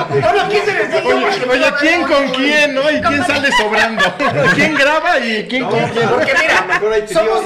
No 0.09 0.33
lo 0.33 0.49
quise 0.49 0.73
decir 0.73 1.03
yo 1.03 1.51
Oye, 1.51 1.73
¿quién 1.79 2.01
con 2.03 2.27
quién, 2.29 2.73
no? 2.73 2.89
¿Y 2.89 2.99
quién 3.01 3.23
sale 3.25 3.51
sobrando? 3.51 4.03
¿Quién 4.55 4.73
graba 4.73 5.19
y 5.19 5.45
quién 5.47 5.65
con 5.65 5.79
quién? 5.89 6.09
Porque 6.09 6.33
mira, 6.39 7.07
somos, 7.07 7.43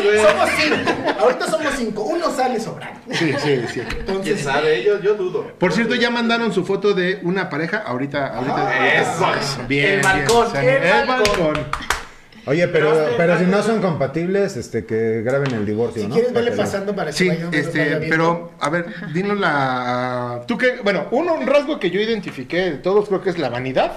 cinco. 0.57 0.91
Ahorita 1.19 1.47
somos 1.47 1.73
cinco. 1.75 2.03
Uno 2.03 2.31
sale 2.31 2.59
sobrando. 2.59 2.99
Sí, 3.11 3.33
sí, 3.39 3.61
sí. 3.67 3.81
¿Quién 3.81 3.99
Entonces, 3.99 4.41
sabe? 4.43 4.83
Yo, 4.83 5.01
yo 5.01 5.15
dudo. 5.15 5.51
Por 5.59 5.73
cierto, 5.73 5.95
ya 5.95 6.09
mandaron 6.09 6.53
su 6.53 6.63
foto 6.63 6.93
de 6.93 7.19
una 7.23 7.49
pareja. 7.49 7.83
Ahorita, 7.85 8.27
ahorita. 8.27 9.01
Eso. 9.01 9.27
Bien, 9.67 9.95
El 9.95 10.01
balcón, 10.01 10.51
bien, 10.53 10.65
el 10.65 10.83
el 10.83 11.07
balcón. 11.07 11.53
balcón. 11.53 11.67
Oye, 12.50 12.68
pero, 12.68 13.10
pero 13.16 13.38
si 13.38 13.46
no 13.46 13.62
son 13.62 13.80
compatibles, 13.80 14.58
este, 14.58 14.84
que 14.86 15.21
graben 15.21 15.54
el 15.54 15.66
divorcio, 15.67 16.01
si 16.01 16.08
¿no? 16.08 16.16
quieres, 16.16 16.32
que 16.34 16.42
lo- 16.42 16.55
pasando 16.58 16.96
para 16.96 17.12
que 17.12 17.17
Sí, 17.17 17.28
vayan- 17.28 17.54
este, 17.54 17.97
pero, 18.09 18.51
a 18.59 18.70
ver, 18.70 18.86
dinos 19.13 19.39
la... 19.39 20.42
¿Tú 20.47 20.58
qué? 20.58 20.80
Bueno, 20.84 21.08
uno, 21.12 21.36
un 21.36 21.46
rasgo 21.46 21.80
que 21.80 21.92
yo 21.92 22.01
identifiqué 22.01 22.58
de 22.71 22.78
todos 22.78 23.08
creo 23.08 23.21
que 23.21 23.30
es 23.30 23.38
la 23.38 23.50
vanidad. 23.50 23.92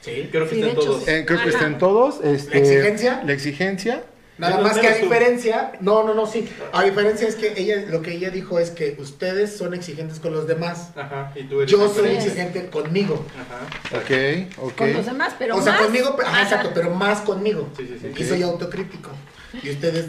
Sí. 0.00 0.28
Creo 0.32 0.48
que 0.48 0.54
Sí, 0.54 0.60
están 0.62 0.70
hecho, 0.76 0.80
todos. 0.86 1.06
Eh, 1.08 1.24
creo 1.26 1.42
que 1.42 1.48
está 1.50 1.66
en 1.66 1.78
todos. 1.78 2.20
Este, 2.24 2.50
¿La 2.50 2.58
exigencia? 2.60 3.22
La 3.26 3.32
exigencia. 3.34 4.02
Nada 4.38 4.60
más 4.60 4.78
que 4.78 4.88
a 4.88 4.94
diferencia, 4.96 5.72
no, 5.80 6.04
no, 6.04 6.14
no, 6.14 6.26
sí. 6.26 6.48
A 6.72 6.82
diferencia 6.84 7.28
es 7.28 7.34
que 7.36 7.52
ella, 7.56 7.84
lo 7.88 8.00
que 8.02 8.12
ella 8.12 8.30
dijo 8.30 8.58
es 8.58 8.70
que 8.70 8.96
ustedes 8.98 9.56
son 9.56 9.74
exigentes 9.74 10.18
con 10.20 10.32
los 10.32 10.46
demás. 10.46 10.90
Ajá. 10.96 11.32
Y 11.34 11.44
tú 11.44 11.60
eres 11.60 11.70
Yo 11.70 11.88
soy 11.92 12.10
exigente 12.16 12.68
conmigo. 12.70 13.24
Ajá. 13.38 13.98
Ok, 13.98 14.48
ok. 14.58 14.76
Con 14.76 14.92
los 14.94 15.06
demás, 15.06 15.34
pero 15.38 15.56
o 15.56 15.62
sea, 15.62 15.72
más- 15.74 15.82
conmigo, 15.82 16.16
Ajá. 16.24 16.42
exacto, 16.42 16.70
pero 16.74 16.90
más 16.90 17.20
conmigo. 17.20 17.68
Sí, 17.76 17.86
sí, 17.86 17.98
sí. 18.00 18.22
Y 18.22 18.26
soy 18.26 18.42
autocrítico. 18.42 19.10
Y 19.62 19.70
ustedes 19.70 20.06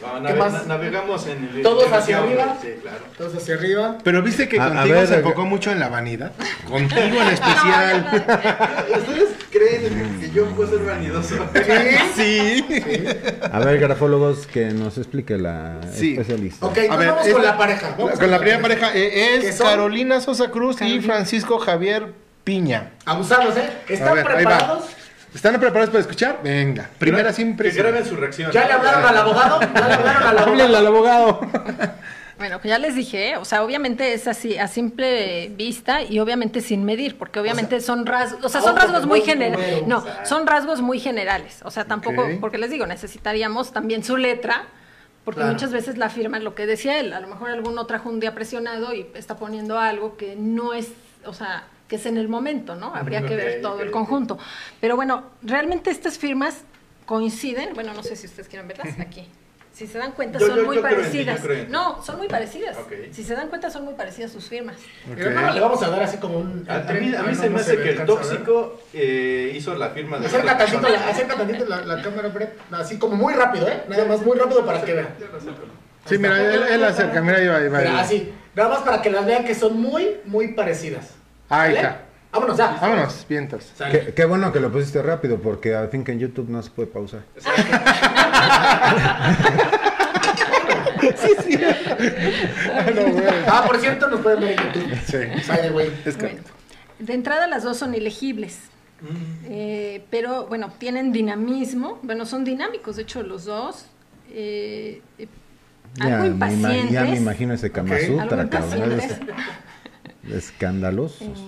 No, 0.00 0.14
¿Qué 0.14 0.20
nave- 0.34 0.38
más? 0.38 0.52
na- 0.52 0.62
Navegamos 0.76 1.26
en 1.26 1.50
el. 1.56 1.62
Todos 1.62 1.92
hacia 1.92 2.18
arriba. 2.18 2.56
Sí, 2.62 2.68
claro. 2.80 2.98
Todos 3.16 3.34
hacia 3.36 3.54
arriba. 3.56 3.98
Pero 4.04 4.22
viste 4.22 4.48
que 4.48 4.58
A- 4.60 4.66
a 4.66 4.68
contigo 4.74 4.94
ver, 4.94 5.06
se 5.08 5.14
enfocó 5.16 5.44
mucho 5.44 5.70
en 5.72 5.80
la 5.80 5.88
vanidad. 5.88 6.32
Contigo 6.68 7.00
en 7.20 7.28
especial. 7.28 8.06
¿Ustedes 8.98 9.28
creen 9.50 10.18
que 10.20 10.30
yo 10.30 10.46
puedo 10.50 10.70
ser 10.70 10.86
vanidoso? 10.86 11.36
sí. 12.16 12.64
A 13.50 13.58
ver, 13.60 13.78
grafólogos, 13.80 14.46
que 14.46 14.66
nos 14.66 14.98
explique 14.98 15.36
la 15.36 15.80
Sí. 15.94 16.12
especialista. 16.12 16.66
Ok, 16.66 16.74
pues 16.74 16.88
vamos 16.88 17.26
es 17.26 17.32
con 17.32 17.42
la 17.42 17.56
pareja. 17.56 17.94
Vamos 17.98 18.18
con 18.18 18.30
la 18.30 18.38
primera 18.38 18.60
pareja 18.62 18.90
eh, 18.94 19.38
¿Qué 19.40 19.48
es? 19.48 19.60
Carolina 19.60 20.20
Sosa 20.20 20.50
Cruz 20.50 20.80
y 20.82 21.00
Francisco 21.00 21.58
Javier 21.58 22.12
Piña. 22.44 22.90
Abusados, 23.04 23.56
¿eh? 23.56 23.68
A 23.88 23.92
¿Están 23.92 24.14
ver, 24.14 24.24
preparados? 24.24 24.84
¿Están 25.34 25.58
preparados 25.60 25.90
para 25.90 26.00
escuchar? 26.00 26.40
Venga. 26.42 26.88
Primera 26.98 27.32
sin 27.32 27.56
Que 27.56 27.70
graben 27.70 28.04
su 28.04 28.16
reacción. 28.16 28.50
¿Ya 28.50 28.66
le 28.66 28.72
hablaron 28.72 29.04
al 29.04 29.16
abogado? 29.18 29.60
¿Ya 29.60 29.88
le 29.88 29.94
hablaron 29.94 30.22
al 30.22 30.38
abogado? 30.38 30.50
Háblenle 30.52 30.76
al 30.76 30.86
abogado. 30.86 31.40
Bueno, 32.38 32.60
ya 32.62 32.78
les 32.78 32.94
dije, 32.94 33.36
o 33.36 33.44
sea, 33.44 33.64
obviamente 33.64 34.12
es 34.14 34.28
así, 34.28 34.56
a 34.58 34.68
simple 34.68 35.48
vista 35.56 36.02
y 36.04 36.20
obviamente 36.20 36.60
sin 36.60 36.84
medir, 36.84 37.18
porque 37.18 37.40
obviamente 37.40 37.80
son 37.80 38.06
rasgos, 38.06 38.44
o 38.44 38.48
sea, 38.48 38.60
son 38.60 38.76
rasgos 38.76 39.06
muy 39.06 39.22
generales. 39.22 39.84
No, 39.88 39.98
o 39.98 40.02
sea. 40.02 40.24
son 40.24 40.46
rasgos 40.46 40.80
muy 40.80 41.00
generales. 41.00 41.58
O 41.64 41.72
sea, 41.72 41.84
tampoco, 41.86 42.24
porque 42.40 42.56
les 42.58 42.70
digo, 42.70 42.86
necesitaríamos 42.86 43.72
también 43.72 44.04
su 44.04 44.16
letra, 44.16 44.66
porque 45.24 45.40
Claro. 45.40 45.52
muchas 45.54 45.72
veces 45.72 45.98
la 45.98 46.10
firma 46.10 46.38
lo 46.38 46.54
que 46.54 46.66
decía 46.66 47.00
él. 47.00 47.12
A 47.12 47.18
lo 47.18 47.26
mejor 47.26 47.50
alguno 47.50 47.86
trajo 47.86 48.08
un 48.08 48.20
día 48.20 48.36
presionado 48.36 48.94
y 48.94 49.04
está 49.14 49.36
poniendo 49.36 49.76
algo 49.80 50.16
que 50.16 50.36
no 50.36 50.74
es, 50.74 50.92
o 51.24 51.34
sea, 51.34 51.64
que 51.88 51.96
es 51.96 52.06
en 52.06 52.18
el 52.18 52.28
momento, 52.28 52.74
¿no? 52.74 52.94
Habría 52.94 53.24
que 53.24 53.34
ver 53.34 53.62
todo 53.62 53.80
el 53.80 53.90
conjunto. 53.90 54.38
Pero 54.80 54.94
bueno, 54.94 55.24
realmente 55.42 55.90
estas 55.90 56.18
firmas 56.18 56.58
coinciden, 57.06 57.70
bueno, 57.74 57.94
no 57.94 58.02
sé 58.02 58.14
si 58.14 58.26
ustedes 58.26 58.48
quieren 58.48 58.68
verlas 58.68 58.88
aquí. 59.00 59.26
Si 59.72 59.86
se 59.86 59.96
dan 59.96 60.10
cuenta, 60.10 60.40
Yo- 60.40 60.48
son 60.48 60.56
yo- 60.56 60.64
muy 60.66 60.76
yo 60.76 60.82
parecidas. 60.82 61.40
No, 61.68 62.02
son 62.02 62.18
muy 62.18 62.26
parecidas. 62.26 62.76
Si 63.12 63.22
se 63.22 63.34
dan 63.34 63.48
cuenta, 63.48 63.70
son 63.70 63.84
muy 63.84 63.94
parecidas 63.94 64.32
sus 64.32 64.48
firmas. 64.48 64.76
Pero 65.14 65.30
hermano, 65.30 65.52
le 65.52 65.60
vamos 65.60 65.80
a 65.84 65.88
dar 65.88 66.02
así 66.02 66.16
como 66.18 66.38
un... 66.40 66.66
A, 66.68 66.76
a 66.78 66.92
mí, 66.94 67.14
a 67.14 67.22
mí 67.22 67.28
no, 67.28 67.34
se 67.40 67.48
no 67.48 67.54
me 67.54 67.60
hace 67.60 67.76
que 67.76 67.90
el 67.90 68.04
tóxico 68.04 68.80
eh, 68.92 69.52
hizo 69.54 69.74
la 69.76 69.90
firma 69.90 70.18
de. 70.18 70.26
Acerca 70.26 70.52
esta 70.52 70.66
tantito, 70.66 70.88
la, 70.88 71.08
acerca 71.08 71.34
tantito 71.36 71.64
la, 71.66 71.84
la 71.84 72.02
cámara, 72.02 72.28
Brett. 72.28 72.58
Así 72.72 72.98
como 72.98 73.14
muy 73.14 73.34
rápido, 73.34 73.68
¿eh? 73.68 73.84
Nada 73.88 74.04
más 74.04 74.20
muy 74.22 74.36
rápido 74.36 74.66
para 74.66 74.82
que 74.82 74.94
vean. 74.94 75.08
Sí, 76.06 76.18
mira, 76.18 76.40
él, 76.54 76.62
él 76.72 76.84
acerca. 76.84 77.20
Mira, 77.22 77.38
ahí 77.38 77.46
va, 77.46 77.56
ahí 77.58 77.68
va. 77.68 77.78
Mira, 77.78 77.92
va. 77.92 78.00
así. 78.00 78.32
Nada 78.56 78.70
más 78.70 78.80
para 78.80 79.00
que 79.00 79.10
las 79.10 79.24
vean 79.26 79.44
que 79.44 79.54
son 79.54 79.80
muy, 79.80 80.16
muy 80.24 80.54
parecidas. 80.54 81.14
Ahí 81.48 81.74
¿Sale? 81.74 81.80
está. 81.88 82.00
Vámonos 82.30 82.56
ya. 82.58 82.78
Vámonos, 82.80 83.26
vientos. 83.28 83.72
Qué, 83.90 84.12
qué 84.14 84.24
bueno 84.26 84.52
que 84.52 84.60
lo 84.60 84.70
pusiste 84.70 85.00
rápido, 85.02 85.38
porque 85.40 85.74
al 85.74 85.88
fin 85.88 86.04
que 86.04 86.12
en 86.12 86.18
YouTube 86.18 86.48
no 86.50 86.62
se 86.62 86.70
puede 86.70 86.88
pausar. 86.88 87.22
Ah, 93.46 93.64
por 93.66 93.78
cierto, 93.80 94.08
nos 94.08 94.20
pueden 94.20 94.40
ver 94.40 94.50
en 94.52 94.58
YouTube. 94.58 94.98
Sí. 95.06 95.16
By 95.48 95.62
the 95.62 95.70
way. 95.70 96.02
Es 96.04 96.16
Bueno, 96.18 96.40
de 96.98 97.14
entrada 97.14 97.46
las 97.46 97.62
dos 97.62 97.76
son 97.78 97.94
elegibles. 97.94 98.58
Eh, 99.48 100.04
pero 100.10 100.46
bueno, 100.46 100.72
tienen 100.78 101.12
dinamismo, 101.12 102.00
bueno, 102.02 102.26
son 102.26 102.44
dinámicos, 102.44 102.96
de 102.96 103.02
hecho 103.02 103.22
los 103.22 103.44
dos. 103.44 103.86
eh, 104.30 105.00
eh, 105.18 105.28
algo 106.00 106.10
Ya 106.10 106.18
me, 106.18 106.28
ima- 106.28 106.52
impacientes. 106.52 106.90
ya 106.90 107.04
me 107.04 107.16
imagino 107.16 107.54
ese 107.54 107.70
Kama 107.72 107.94
Ok. 107.94 108.00
Sutra, 108.02 108.40
Algo 108.42 108.50
cabrón. 108.50 109.00
Escandalosos. 110.32 111.38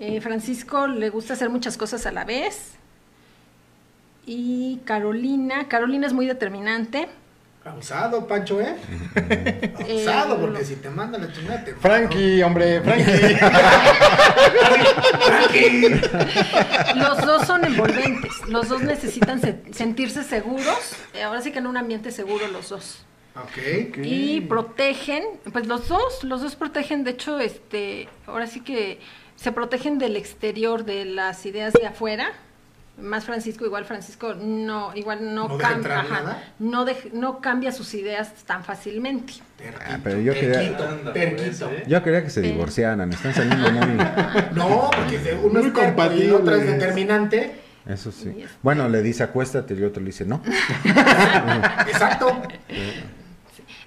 Eh, 0.00 0.20
Francisco 0.20 0.86
le 0.86 1.10
gusta 1.10 1.32
hacer 1.34 1.50
muchas 1.50 1.76
cosas 1.76 2.06
a 2.06 2.12
la 2.12 2.24
vez. 2.24 2.72
Y 4.26 4.80
Carolina, 4.84 5.68
Carolina 5.68 6.06
es 6.06 6.12
muy 6.12 6.26
determinante. 6.26 7.08
Abusado, 7.64 8.26
Pancho, 8.26 8.60
¿eh? 8.60 8.76
Abusado, 9.78 10.40
porque 10.40 10.64
si 10.64 10.76
te 10.76 10.88
manda 10.90 11.18
la 11.18 11.30
chingada 11.32 11.64
te... 11.64 11.74
Frankie, 11.74 12.42
hombre, 12.42 12.80
Frankie. 12.82 13.36
Los 16.96 17.18
dos 17.26 17.46
son 17.46 17.64
envolventes, 17.64 18.32
los 18.48 18.68
dos 18.68 18.82
necesitan 18.82 19.40
se- 19.40 19.62
sentirse 19.72 20.24
seguros, 20.24 20.94
eh, 21.14 21.22
ahora 21.22 21.42
sí 21.42 21.52
que 21.52 21.58
en 21.58 21.66
un 21.66 21.76
ambiente 21.76 22.10
seguro 22.10 22.46
los 22.48 22.68
dos. 22.70 22.98
Y 24.02 24.40
protegen, 24.42 25.22
pues 25.52 25.66
los 25.66 25.88
dos, 25.88 26.24
los 26.24 26.42
dos 26.42 26.56
protegen, 26.56 27.04
de 27.04 27.12
hecho, 27.12 27.38
este, 27.38 28.08
ahora 28.26 28.46
sí 28.46 28.60
que 28.60 28.98
se 29.36 29.52
protegen 29.52 29.98
del 29.98 30.16
exterior, 30.16 30.84
de 30.84 31.04
las 31.04 31.46
ideas 31.46 31.72
de 31.72 31.86
afuera. 31.86 32.32
Más 33.00 33.24
Francisco, 33.26 33.64
igual 33.64 33.84
Francisco 33.84 34.34
no, 34.34 34.90
igual 34.96 35.32
no, 35.32 35.46
¿No 35.46 35.56
deja 35.56 35.70
cambia, 35.70 36.00
ajá, 36.00 36.14
nada? 36.20 36.52
no, 36.58 36.84
dej- 36.84 37.12
no 37.12 37.40
cambia 37.40 37.70
sus 37.70 37.94
ideas 37.94 38.32
tan 38.44 38.64
fácilmente. 38.64 39.34
Ah, 39.88 39.98
pero 40.02 40.18
yo 40.20 40.34
quería, 40.34 40.76
Terquito, 41.12 41.68
pues, 41.68 41.78
¿eh? 41.78 41.84
yo 41.86 42.02
quería 42.02 42.24
que 42.24 42.30
se 42.30 42.40
divorciaran. 42.40 43.12
Están 43.12 43.32
saliendo 43.34 43.70
muy. 43.70 43.96
No, 44.52 44.90
porque 44.92 45.16
de- 45.20 45.34
uno 45.34 45.60
es 45.60 45.72
terco 45.72 46.12
y 46.12 46.22
el 46.22 46.34
otro 46.34 46.56
es 46.56 46.66
determinante. 46.66 47.60
Eso 47.86 48.10
sí. 48.10 48.44
Bueno, 48.62 48.88
le 48.88 49.00
dice 49.00 49.22
acuéstate 49.22 49.74
y 49.74 49.76
el 49.76 49.84
otro 49.84 50.02
le 50.02 50.06
dice 50.06 50.24
no. 50.24 50.42
Exacto. 51.86 52.42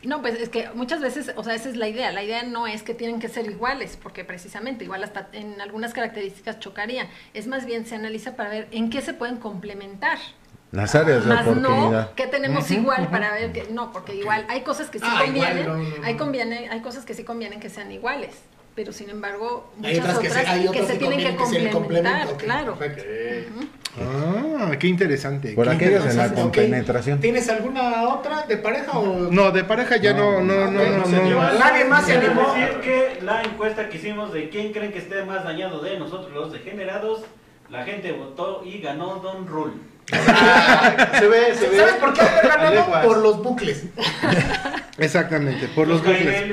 No, 0.03 0.21
pues 0.21 0.35
es 0.39 0.49
que 0.49 0.69
muchas 0.73 0.99
veces, 0.99 1.31
o 1.35 1.43
sea, 1.43 1.53
esa 1.53 1.69
es 1.69 1.75
la 1.75 1.87
idea. 1.87 2.11
La 2.11 2.23
idea 2.23 2.43
no 2.43 2.65
es 2.67 2.81
que 2.83 2.93
tienen 2.95 3.19
que 3.19 3.27
ser 3.29 3.45
iguales, 3.49 3.97
porque 4.01 4.25
precisamente 4.25 4.83
igual 4.83 5.03
hasta 5.03 5.27
en 5.33 5.61
algunas 5.61 5.93
características 5.93 6.59
chocarían. 6.59 7.07
Es 7.33 7.45
más 7.47 7.65
bien 7.65 7.85
se 7.85 7.95
analiza 7.95 8.35
para 8.35 8.49
ver 8.49 8.67
en 8.71 8.89
qué 8.89 9.01
se 9.01 9.13
pueden 9.13 9.37
complementar. 9.37 10.17
Las 10.71 10.95
áreas 10.95 11.25
de 11.25 11.33
Más 11.33 11.45
no 11.45 11.51
oportunidad. 11.51 12.13
que 12.13 12.27
tenemos 12.27 12.71
igual 12.71 13.09
para 13.09 13.33
ver 13.33 13.51
que 13.51 13.65
no, 13.71 13.91
porque 13.91 14.15
igual 14.15 14.45
hay 14.47 14.61
cosas 14.61 14.89
que 14.89 14.99
sí 14.99 15.05
Ah, 15.07 15.21
convienen, 15.25 15.63
igual, 15.65 15.83
no, 15.83 15.97
no, 15.97 16.05
hay 16.05 16.15
conviene, 16.15 16.69
hay 16.69 16.79
cosas 16.79 17.03
que 17.05 17.13
sí 17.13 17.23
convienen 17.25 17.59
que 17.59 17.69
sean 17.69 17.91
iguales, 17.91 18.29
pero 18.73 18.93
sin 18.93 19.09
embargo 19.09 19.69
Hay 19.83 19.99
muchas 19.99 20.15
otras 20.15 20.19
que 20.19 20.29
se- 20.29 20.39
otras 20.39 20.47
hay 20.55 20.67
que 20.69 20.85
se 20.85 20.93
que 20.93 20.99
tienen 20.99 21.19
que 21.19 21.35
complementar, 21.35 21.73
complemento, 21.73 22.31
ok, 22.35 22.39
claro. 22.41 22.77
Ah, 23.99 24.71
qué 24.79 24.87
interesante. 24.87 25.53
Por 25.53 25.67
qué 25.67 25.75
aquellas 25.75 26.05
de 26.05 26.13
la 26.13 26.33
compenetración. 26.33 27.19
¿Tienes 27.19 27.49
alguna 27.49 28.07
otra 28.09 28.43
de 28.43 28.57
pareja 28.57 28.97
o...? 28.97 29.29
No, 29.31 29.51
de 29.51 29.63
pareja 29.63 29.97
ya 29.97 30.13
no, 30.13 30.41
no, 30.41 30.71
no, 30.71 30.71
no, 30.71 30.97
no, 30.97 31.05
señor. 31.05 31.53
Nadie 31.59 31.85
más 31.85 32.05
se 32.05 32.13
animó. 32.13 32.53
decir 32.53 32.79
que 32.81 33.19
la 33.21 33.43
encuesta 33.43 33.89
que 33.89 33.97
hicimos 33.97 34.31
de 34.31 34.49
quién 34.49 34.71
creen 34.71 34.91
que 34.91 34.99
esté 34.99 35.23
más 35.25 35.43
dañado 35.43 35.81
de 35.81 35.99
nosotros 35.99 36.31
los 36.33 36.53
degenerados, 36.53 37.23
la 37.69 37.83
gente 37.83 38.11
votó 38.13 38.63
y 38.65 38.79
ganó 38.79 39.15
Don 39.15 39.47
Rule. 39.47 39.73
Se 40.11 41.27
ve, 41.27 41.55
se 41.55 41.69
ve. 41.69 41.77
¿Sabes 41.77 41.93
por 41.95 42.13
qué 42.13 42.21
haber 42.21 42.47
ganado? 42.47 42.75
Leguas. 42.75 43.05
Por 43.05 43.17
los 43.17 43.43
bucles. 43.43 43.83
Exactamente, 44.97 45.67
por 45.69 45.87
los 45.87 46.03
bucles. 46.03 46.43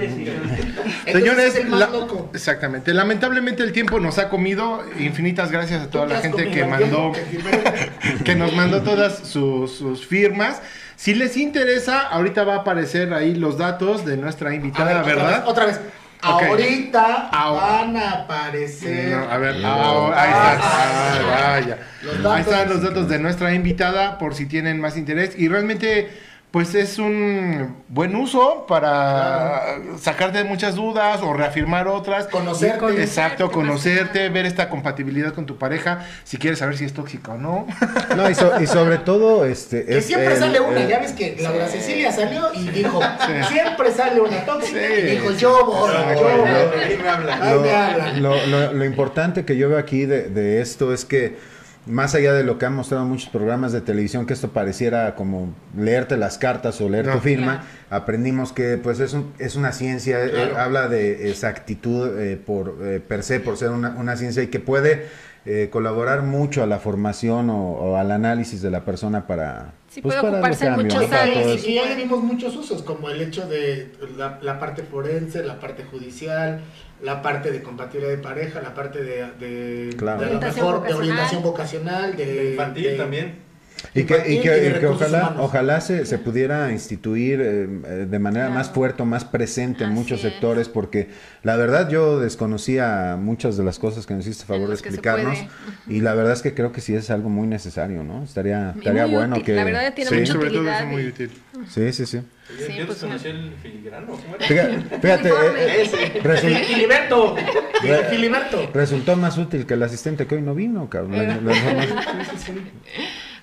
Señores, 1.06 1.54
es 1.56 1.68
la- 1.68 1.86
loco. 1.88 2.30
exactamente. 2.32 2.94
Lamentablemente 2.94 3.62
el 3.62 3.72
tiempo 3.72 4.00
nos 4.00 4.18
ha 4.18 4.28
comido. 4.28 4.82
Infinitas 4.98 5.50
gracias 5.50 5.82
a 5.82 5.90
toda 5.90 6.06
¿Tú 6.06 6.12
la 6.14 6.20
gente 6.20 6.50
que 6.50 6.64
mandó, 6.64 7.12
que 8.24 8.34
nos 8.34 8.52
mandó 8.54 8.82
todas 8.82 9.18
sus, 9.28 9.76
sus 9.76 10.06
firmas. 10.06 10.62
Si 10.96 11.14
les 11.14 11.36
interesa, 11.36 12.00
ahorita 12.00 12.42
va 12.44 12.54
a 12.54 12.58
aparecer 12.58 13.14
ahí 13.14 13.34
los 13.34 13.56
datos 13.56 14.04
de 14.04 14.16
nuestra 14.16 14.52
invitada, 14.54 15.02
ver, 15.02 15.14
¿verdad? 15.16 15.44
Otra 15.46 15.66
vez. 15.66 15.80
Ahorita 16.20 17.28
Au- 17.32 17.54
van 17.56 17.96
a 17.96 18.10
aparecer. 18.12 19.16
No, 19.16 19.30
a 19.30 19.38
ver, 19.38 19.56
ah, 19.64 20.12
ahí 20.16 20.30
está. 20.30 20.58
Ah, 20.62 21.50
vaya. 21.52 21.78
Los 22.02 22.16
datos. 22.22 22.32
Ahí 22.32 22.40
están 22.42 22.68
los 22.68 22.82
datos 22.82 23.08
de 23.08 23.18
nuestra 23.18 23.54
invitada 23.54 24.18
por 24.18 24.34
si 24.34 24.46
tienen 24.46 24.80
más 24.80 24.96
interés. 24.96 25.34
Y 25.38 25.48
realmente, 25.48 26.10
pues 26.50 26.74
es 26.74 26.98
un 26.98 27.76
buen 27.88 28.16
uso 28.16 28.64
para 28.66 29.76
sacarte 30.00 30.44
muchas 30.44 30.76
dudas 30.76 31.20
o 31.22 31.34
reafirmar 31.34 31.88
otras. 31.88 32.26
Conocerte. 32.28 33.02
Exacto, 33.02 33.50
conocerte, 33.50 34.30
ver 34.30 34.46
esta 34.46 34.70
compatibilidad 34.70 35.34
con 35.34 35.44
tu 35.44 35.58
pareja, 35.58 36.06
si 36.24 36.38
quieres 36.38 36.58
saber 36.60 36.78
si 36.78 36.86
es 36.86 36.94
tóxica 36.94 37.32
o 37.32 37.38
no. 37.38 37.66
No, 38.16 38.28
y, 38.30 38.34
so- 38.34 38.60
y 38.60 38.66
sobre 38.66 38.96
todo, 38.98 39.44
este. 39.44 39.84
Que 39.84 39.98
es 39.98 40.06
siempre 40.06 40.32
el- 40.32 40.38
sale 40.38 40.58
una, 40.60 40.80
el- 40.80 40.88
ya 40.88 40.98
ves 41.00 41.12
que 41.12 41.36
Laura 41.40 41.68
Cecilia 41.68 42.10
salió 42.12 42.52
y 42.54 42.68
dijo, 42.70 42.98
Sí. 43.26 43.32
siempre 43.52 43.92
sale 43.92 44.20
una 44.20 44.44
tóxica. 44.46 44.78
Sí. 44.78 44.94
Y 45.00 45.02
dijo, 45.10 45.30
yo 45.32 45.66
voy, 45.66 45.90
yo 46.14 46.22
voy. 46.38 46.80
Ahí 46.80 46.98
me 47.00 47.08
hablan. 47.08 47.42
Ahí 47.42 47.58
me 47.60 47.70
hablan. 47.72 48.22
Lo, 48.22 48.46
lo- 48.46 48.72
lo 48.72 48.84
importante 48.86 49.44
que 49.44 49.56
yo 49.58 49.68
veo 49.68 49.78
aquí 49.78 50.06
de, 50.06 50.30
de 50.30 50.60
esto 50.62 50.92
es 50.94 51.04
que, 51.04 51.36
más 51.88 52.14
allá 52.14 52.32
de 52.34 52.44
lo 52.44 52.58
que 52.58 52.66
han 52.66 52.74
mostrado 52.74 53.04
muchos 53.04 53.28
programas 53.30 53.72
de 53.72 53.80
televisión, 53.80 54.26
que 54.26 54.34
esto 54.34 54.50
pareciera 54.52 55.14
como 55.14 55.54
leerte 55.76 56.16
las 56.16 56.38
cartas 56.38 56.80
o 56.80 56.88
leer 56.88 57.06
No. 57.06 57.14
tu 57.14 57.20
firma, 57.20 57.64
aprendimos 57.90 58.52
que 58.52 58.76
pues 58.76 59.00
es, 59.00 59.12
un- 59.14 59.32
es 59.38 59.56
una 59.56 59.72
ciencia, 59.72 60.24
eh, 60.24 60.52
habla 60.56 60.88
de 60.88 61.30
exactitud 61.30 62.18
eh, 62.18 62.36
por 62.36 62.76
eh, 62.82 63.00
per 63.00 63.22
se, 63.22 63.40
por 63.40 63.56
ser 63.56 63.70
una, 63.70 63.90
una 63.90 64.16
ciencia 64.16 64.42
y 64.42 64.48
que 64.48 64.60
puede 64.60 65.06
eh, 65.50 65.70
colaborar 65.70 66.22
mucho 66.22 66.62
a 66.62 66.66
la 66.66 66.78
formación 66.78 67.48
o, 67.48 67.72
o 67.72 67.96
al 67.96 68.10
análisis 68.10 68.60
de 68.60 68.70
la 68.70 68.84
persona 68.84 69.26
para... 69.26 69.72
Sí, 69.88 70.02
pues, 70.02 70.14
puede 70.16 70.20
para 70.22 70.36
ocuparse 70.36 70.66
en 70.66 70.74
muchos 70.74 71.10
áreas. 71.10 71.64
Y, 71.66 71.74
ya 71.74 71.86
le 71.86 71.96
dimos 71.96 72.22
muchos 72.22 72.54
usos, 72.54 72.82
como 72.82 73.08
el 73.08 73.22
hecho 73.22 73.48
de 73.48 73.90
la, 74.18 74.38
la 74.42 74.58
parte 74.58 74.82
forense, 74.82 75.42
la 75.42 75.58
parte 75.58 75.84
judicial, 75.84 76.60
la 77.02 77.22
parte 77.22 77.50
de 77.50 77.62
compatibilidad 77.62 78.10
de 78.14 78.22
pareja, 78.22 78.60
la 78.60 78.74
parte 78.74 79.02
de, 79.02 79.24
de, 79.40 79.96
Claro. 79.96 80.20
de 80.20 80.26
Orientación 80.26 80.66
mejor 80.66 80.74
de 80.74 80.80
vocacional. 80.92 81.00
orientación 81.10 81.42
vocacional, 81.42 82.16
de, 82.16 82.50
Infantil 82.50 82.84
de- 82.84 82.96
también. 82.96 83.47
Y 83.94 84.04
que, 84.04 84.16
y 84.32 84.40
que, 84.40 84.78
y 84.80 84.84
ojalá, 84.86 85.18
humanos. 85.20 85.36
ojalá 85.40 85.80
se, 85.80 86.04
se 86.04 86.18
pudiera 86.18 86.72
instituir 86.72 87.40
eh, 87.40 87.66
de 88.08 88.18
manera 88.18 88.50
más 88.50 88.70
fuerte, 88.70 89.02
o 89.02 89.06
más 89.06 89.24
presente 89.24 89.84
en 89.84 89.90
Así 89.90 89.98
muchos 89.98 90.24
es. 90.24 90.32
sectores, 90.32 90.68
porque 90.68 91.08
la 91.42 91.56
verdad 91.56 91.88
yo 91.88 92.18
desconocía 92.18 93.16
muchas 93.18 93.56
de 93.56 93.64
las 93.64 93.78
cosas 93.78 94.06
que 94.06 94.14
nos 94.14 94.26
hiciste 94.26 94.46
favor 94.46 94.68
de 94.68 94.74
explicarnos, 94.74 95.38
y 95.86 96.00
la 96.00 96.14
verdad 96.14 96.32
es 96.32 96.42
que 96.42 96.54
creo 96.54 96.72
que 96.72 96.80
sí 96.80 96.94
es 96.94 97.10
algo 97.10 97.28
muy 97.28 97.46
necesario, 97.46 98.02
¿no? 98.02 98.24
Estaría, 98.24 98.74
estaría 98.76 99.06
muy 99.06 99.14
bueno 99.16 99.36
útil, 99.36 99.44
que... 99.46 99.54
la 99.54 99.64
verdad 99.64 99.94
tiene 99.94 100.10
sí. 100.10 100.16
mucha 100.16 100.32
Sobre 100.32 100.50
todo 100.50 100.70
es 100.70 100.86
muy 100.86 101.06
útil. 101.06 101.30
Sí, 101.68 101.92
sí, 101.92 102.06
sí. 102.06 102.18
Yo, 102.18 102.66
Sí, 102.66 102.72
yo 102.78 102.86
pues, 102.86 103.00
desconocí 103.00 103.28
el 103.28 103.52
filigrano. 103.62 104.06
¿cómo 104.06 104.36
era? 104.36 104.46
Fíjate, 104.46 104.80
fíjate, 105.00 105.28
eh, 105.28 105.82
eh, 105.84 106.64
Filiberto, 106.66 107.36
Filiberto. 108.10 108.70
resultó 108.72 109.16
más 109.16 109.36
útil 109.36 109.66
que 109.66 109.74
el 109.74 109.82
asistente 109.82 110.26
que 110.26 110.36
hoy 110.36 110.42
no 110.42 110.54
vino, 110.54 110.88
cabrón. 110.88 111.40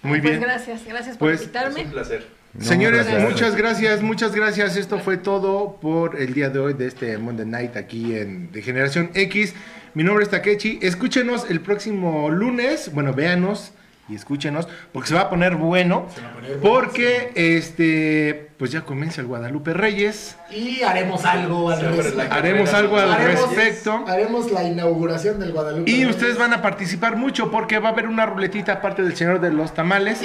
Muy 0.06 0.22
Pues 0.22 0.32
bien. 0.32 0.42
gracias, 0.42 0.86
gracias 0.86 1.18
por 1.18 1.28
Pues, 1.30 1.42
Es 1.42 1.48
invitarme. 1.48 1.82
un 1.86 1.92
placer. 1.92 2.28
No, 2.54 2.64
Señores, 2.64 3.06
gracias. 3.06 3.30
muchas 3.30 3.56
gracias, 3.56 4.02
muchas 4.02 4.36
gracias. 4.36 4.78
Esto 4.78 5.00
fue 5.00 5.18
todo 5.18 5.78
por 5.82 6.20
el 6.22 6.34
día 6.34 6.50
de 6.50 6.60
hoy 6.60 6.74
de 6.74 6.88
este 6.88 7.18
Monday 7.18 7.46
Night 7.46 7.76
aquí 7.76 8.16
en 8.16 8.52
de 8.52 8.62
Generación 8.62 9.12
X. 9.14 9.54
Mi 9.94 10.04
nombre 10.04 10.24
es 10.24 10.30
Takechi. 10.30 10.80
Escúchenos 10.82 11.50
el 11.50 11.60
próximo 11.60 12.30
lunes. 12.30 12.92
Bueno, 12.94 13.14
véanos 13.14 13.74
y 14.08 14.16
escúchenos 14.16 14.68
porque 14.94 15.10
se 15.10 15.16
va 15.16 15.22
a 15.22 15.30
poner 15.30 15.56
bueno. 15.56 16.08
Se 16.14 16.22
va 16.22 16.28
a 16.30 16.34
poner 16.34 16.58
bueno, 16.58 16.62
Porque 16.62 17.32
este, 17.36 18.50
pues 18.58 18.72
ya 18.72 18.82
comienza 18.82 19.22
el 19.22 19.28
Guadalupe 19.28 19.74
Reyes. 19.74 20.36
Y 20.52 20.84
haremos 20.84 21.26
algo 21.26 21.72
al 21.72 21.82
respecto. 21.82 22.34
Haremos 22.34 22.74
algo 22.74 22.98
al 22.98 23.12
Haremos- 23.12 23.50
respecto. 23.56 24.06
Haremos 24.08 24.52
la 24.52 24.64
inauguración 24.64 25.40
del 25.40 25.52
Guadalupe. 25.54 25.90
Y 25.90 25.94
Reyes. 26.04 26.10
ustedes 26.16 26.38
van 26.38 26.54
a 26.54 26.62
participar 26.62 27.16
mucho 27.18 27.50
porque 27.50 27.80
va 27.80 27.90
a 27.90 27.92
haber 27.94 28.08
una 28.08 28.26
ruletita 28.26 28.74
aparte 28.74 29.02
del 29.02 29.16
señor 29.16 29.42
de 29.42 29.52
los 29.52 29.74
tamales. 29.74 30.22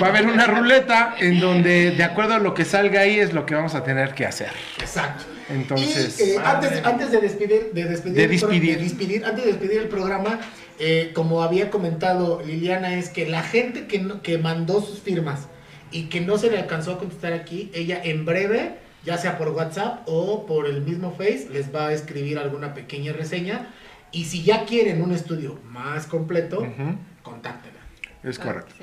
Va 0.00 0.06
a 0.06 0.10
haber 0.10 0.26
una 0.26 0.46
ruleta 0.46 1.14
en 1.18 1.40
donde 1.40 1.90
de 1.90 2.04
acuerdo 2.04 2.34
a 2.34 2.38
lo 2.38 2.54
que 2.54 2.64
salga 2.64 3.00
ahí 3.00 3.18
es 3.18 3.32
lo 3.32 3.44
que 3.44 3.54
vamos 3.56 3.74
a 3.74 3.82
tener 3.82 4.14
que 4.14 4.24
hacer. 4.26 4.50
Exacto. 4.80 5.24
Entonces, 5.48 6.18
Y, 6.20 6.30
eh, 6.32 6.36
antes, 6.44 6.84
antes 6.84 7.10
de 7.12 7.20
despedir, 7.20 7.70
de 7.72 7.84
despedir. 7.84 8.16
de 8.16 8.28
despedir- 8.28 9.24
antes 9.24 9.44
de 9.44 9.52
despedir 9.52 9.80
el 9.82 9.88
programa, 9.88 10.40
eh, 10.78 11.12
como 11.14 11.42
había 11.42 11.70
comentado 11.70 12.42
Liliana, 12.44 12.94
es 12.98 13.08
que 13.10 13.26
la 13.28 13.42
gente 13.42 13.86
que, 13.86 13.98
no- 13.98 14.22
que 14.22 14.38
mandó 14.38 14.80
sus 14.80 15.00
firmas 15.00 15.48
y 15.90 16.04
que 16.08 16.20
no 16.20 16.36
se 16.38 16.50
le 16.50 16.58
alcanzó 16.58 16.92
a 16.92 16.98
contestar 16.98 17.32
aquí, 17.32 17.70
ella 17.74 18.00
en 18.02 18.24
breve, 18.24 18.76
ya 19.04 19.16
sea 19.18 19.38
por 19.38 19.48
WhatsApp 19.50 20.02
o 20.06 20.46
por 20.46 20.66
el 20.66 20.82
mismo 20.82 21.12
Face, 21.12 21.48
les 21.52 21.74
va 21.74 21.88
a 21.88 21.92
escribir 21.92 22.38
alguna 22.38 22.74
pequeña 22.74 23.12
reseña. 23.12 23.72
Y 24.12 24.24
si 24.24 24.42
ya 24.42 24.64
quieren 24.64 25.02
un 25.02 25.12
estudio 25.12 25.58
más 25.64 26.06
completo, 26.06 26.60
Ujú. 26.60 26.96
contáctenla. 27.22 27.80
es 28.22 28.38
correcto. 28.38 28.74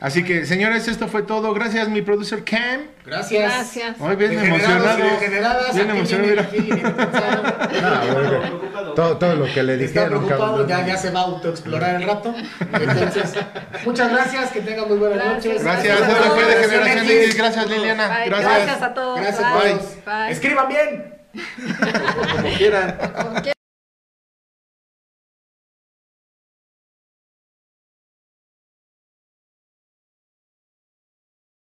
Así 0.00 0.22
que, 0.24 0.46
señores, 0.46 0.86
esto 0.86 1.08
fue 1.08 1.22
todo. 1.22 1.52
Gracias, 1.54 1.88
mi 1.88 2.02
producer 2.02 2.44
Cam. 2.44 2.82
Gracias. 3.04 3.52
Gracias. 3.52 3.96
Hoy 4.00 4.14
bien 4.14 4.38
emocionado. 4.38 4.96
Bien 5.74 5.90
emocionado, 5.90 6.28
mira. 6.28 6.48
No, 8.84 8.92
todo, 8.94 9.16
todo 9.18 9.34
lo 9.34 9.52
que 9.52 9.62
le 9.62 9.74
Está 9.74 10.02
dijeron, 10.04 10.24
preocupado, 10.24 10.66
cabrón. 10.66 10.68
ya, 10.68 10.86
ya 10.86 10.96
se 10.96 11.10
va 11.10 11.20
a 11.20 11.24
autoexplorar 11.24 11.96
el 11.96 12.06
rato. 12.06 12.32
Entonces, 12.72 13.34
muchas 13.84 14.12
gracias, 14.12 14.50
que 14.52 14.60
tengan 14.60 14.88
muy 14.88 14.98
buenas 14.98 15.18
Gracias. 15.18 15.44
noches. 15.46 15.64
Gracias, 15.64 15.98
Gracias 15.98 16.18
a 16.18 16.22
esto 16.22 16.34
fue 16.34 16.44
de. 16.44 16.68
Generación 16.68 17.06
X. 17.10 17.36
Gracias, 17.36 17.68
Liliana. 17.68 18.08
Bye. 18.08 18.28
Gracias. 18.28 18.52
Gracias 18.52 18.82
a 18.82 18.94
todos. 18.94 19.20
Gracias 19.20 19.52
Bye. 19.54 19.78
Bye. 20.06 20.30
Escriban 20.32 20.68
bien. 20.68 21.14
Como 22.36 22.56
quieran. 22.56 22.98
Como 23.16 23.34
quieran. 23.42 23.57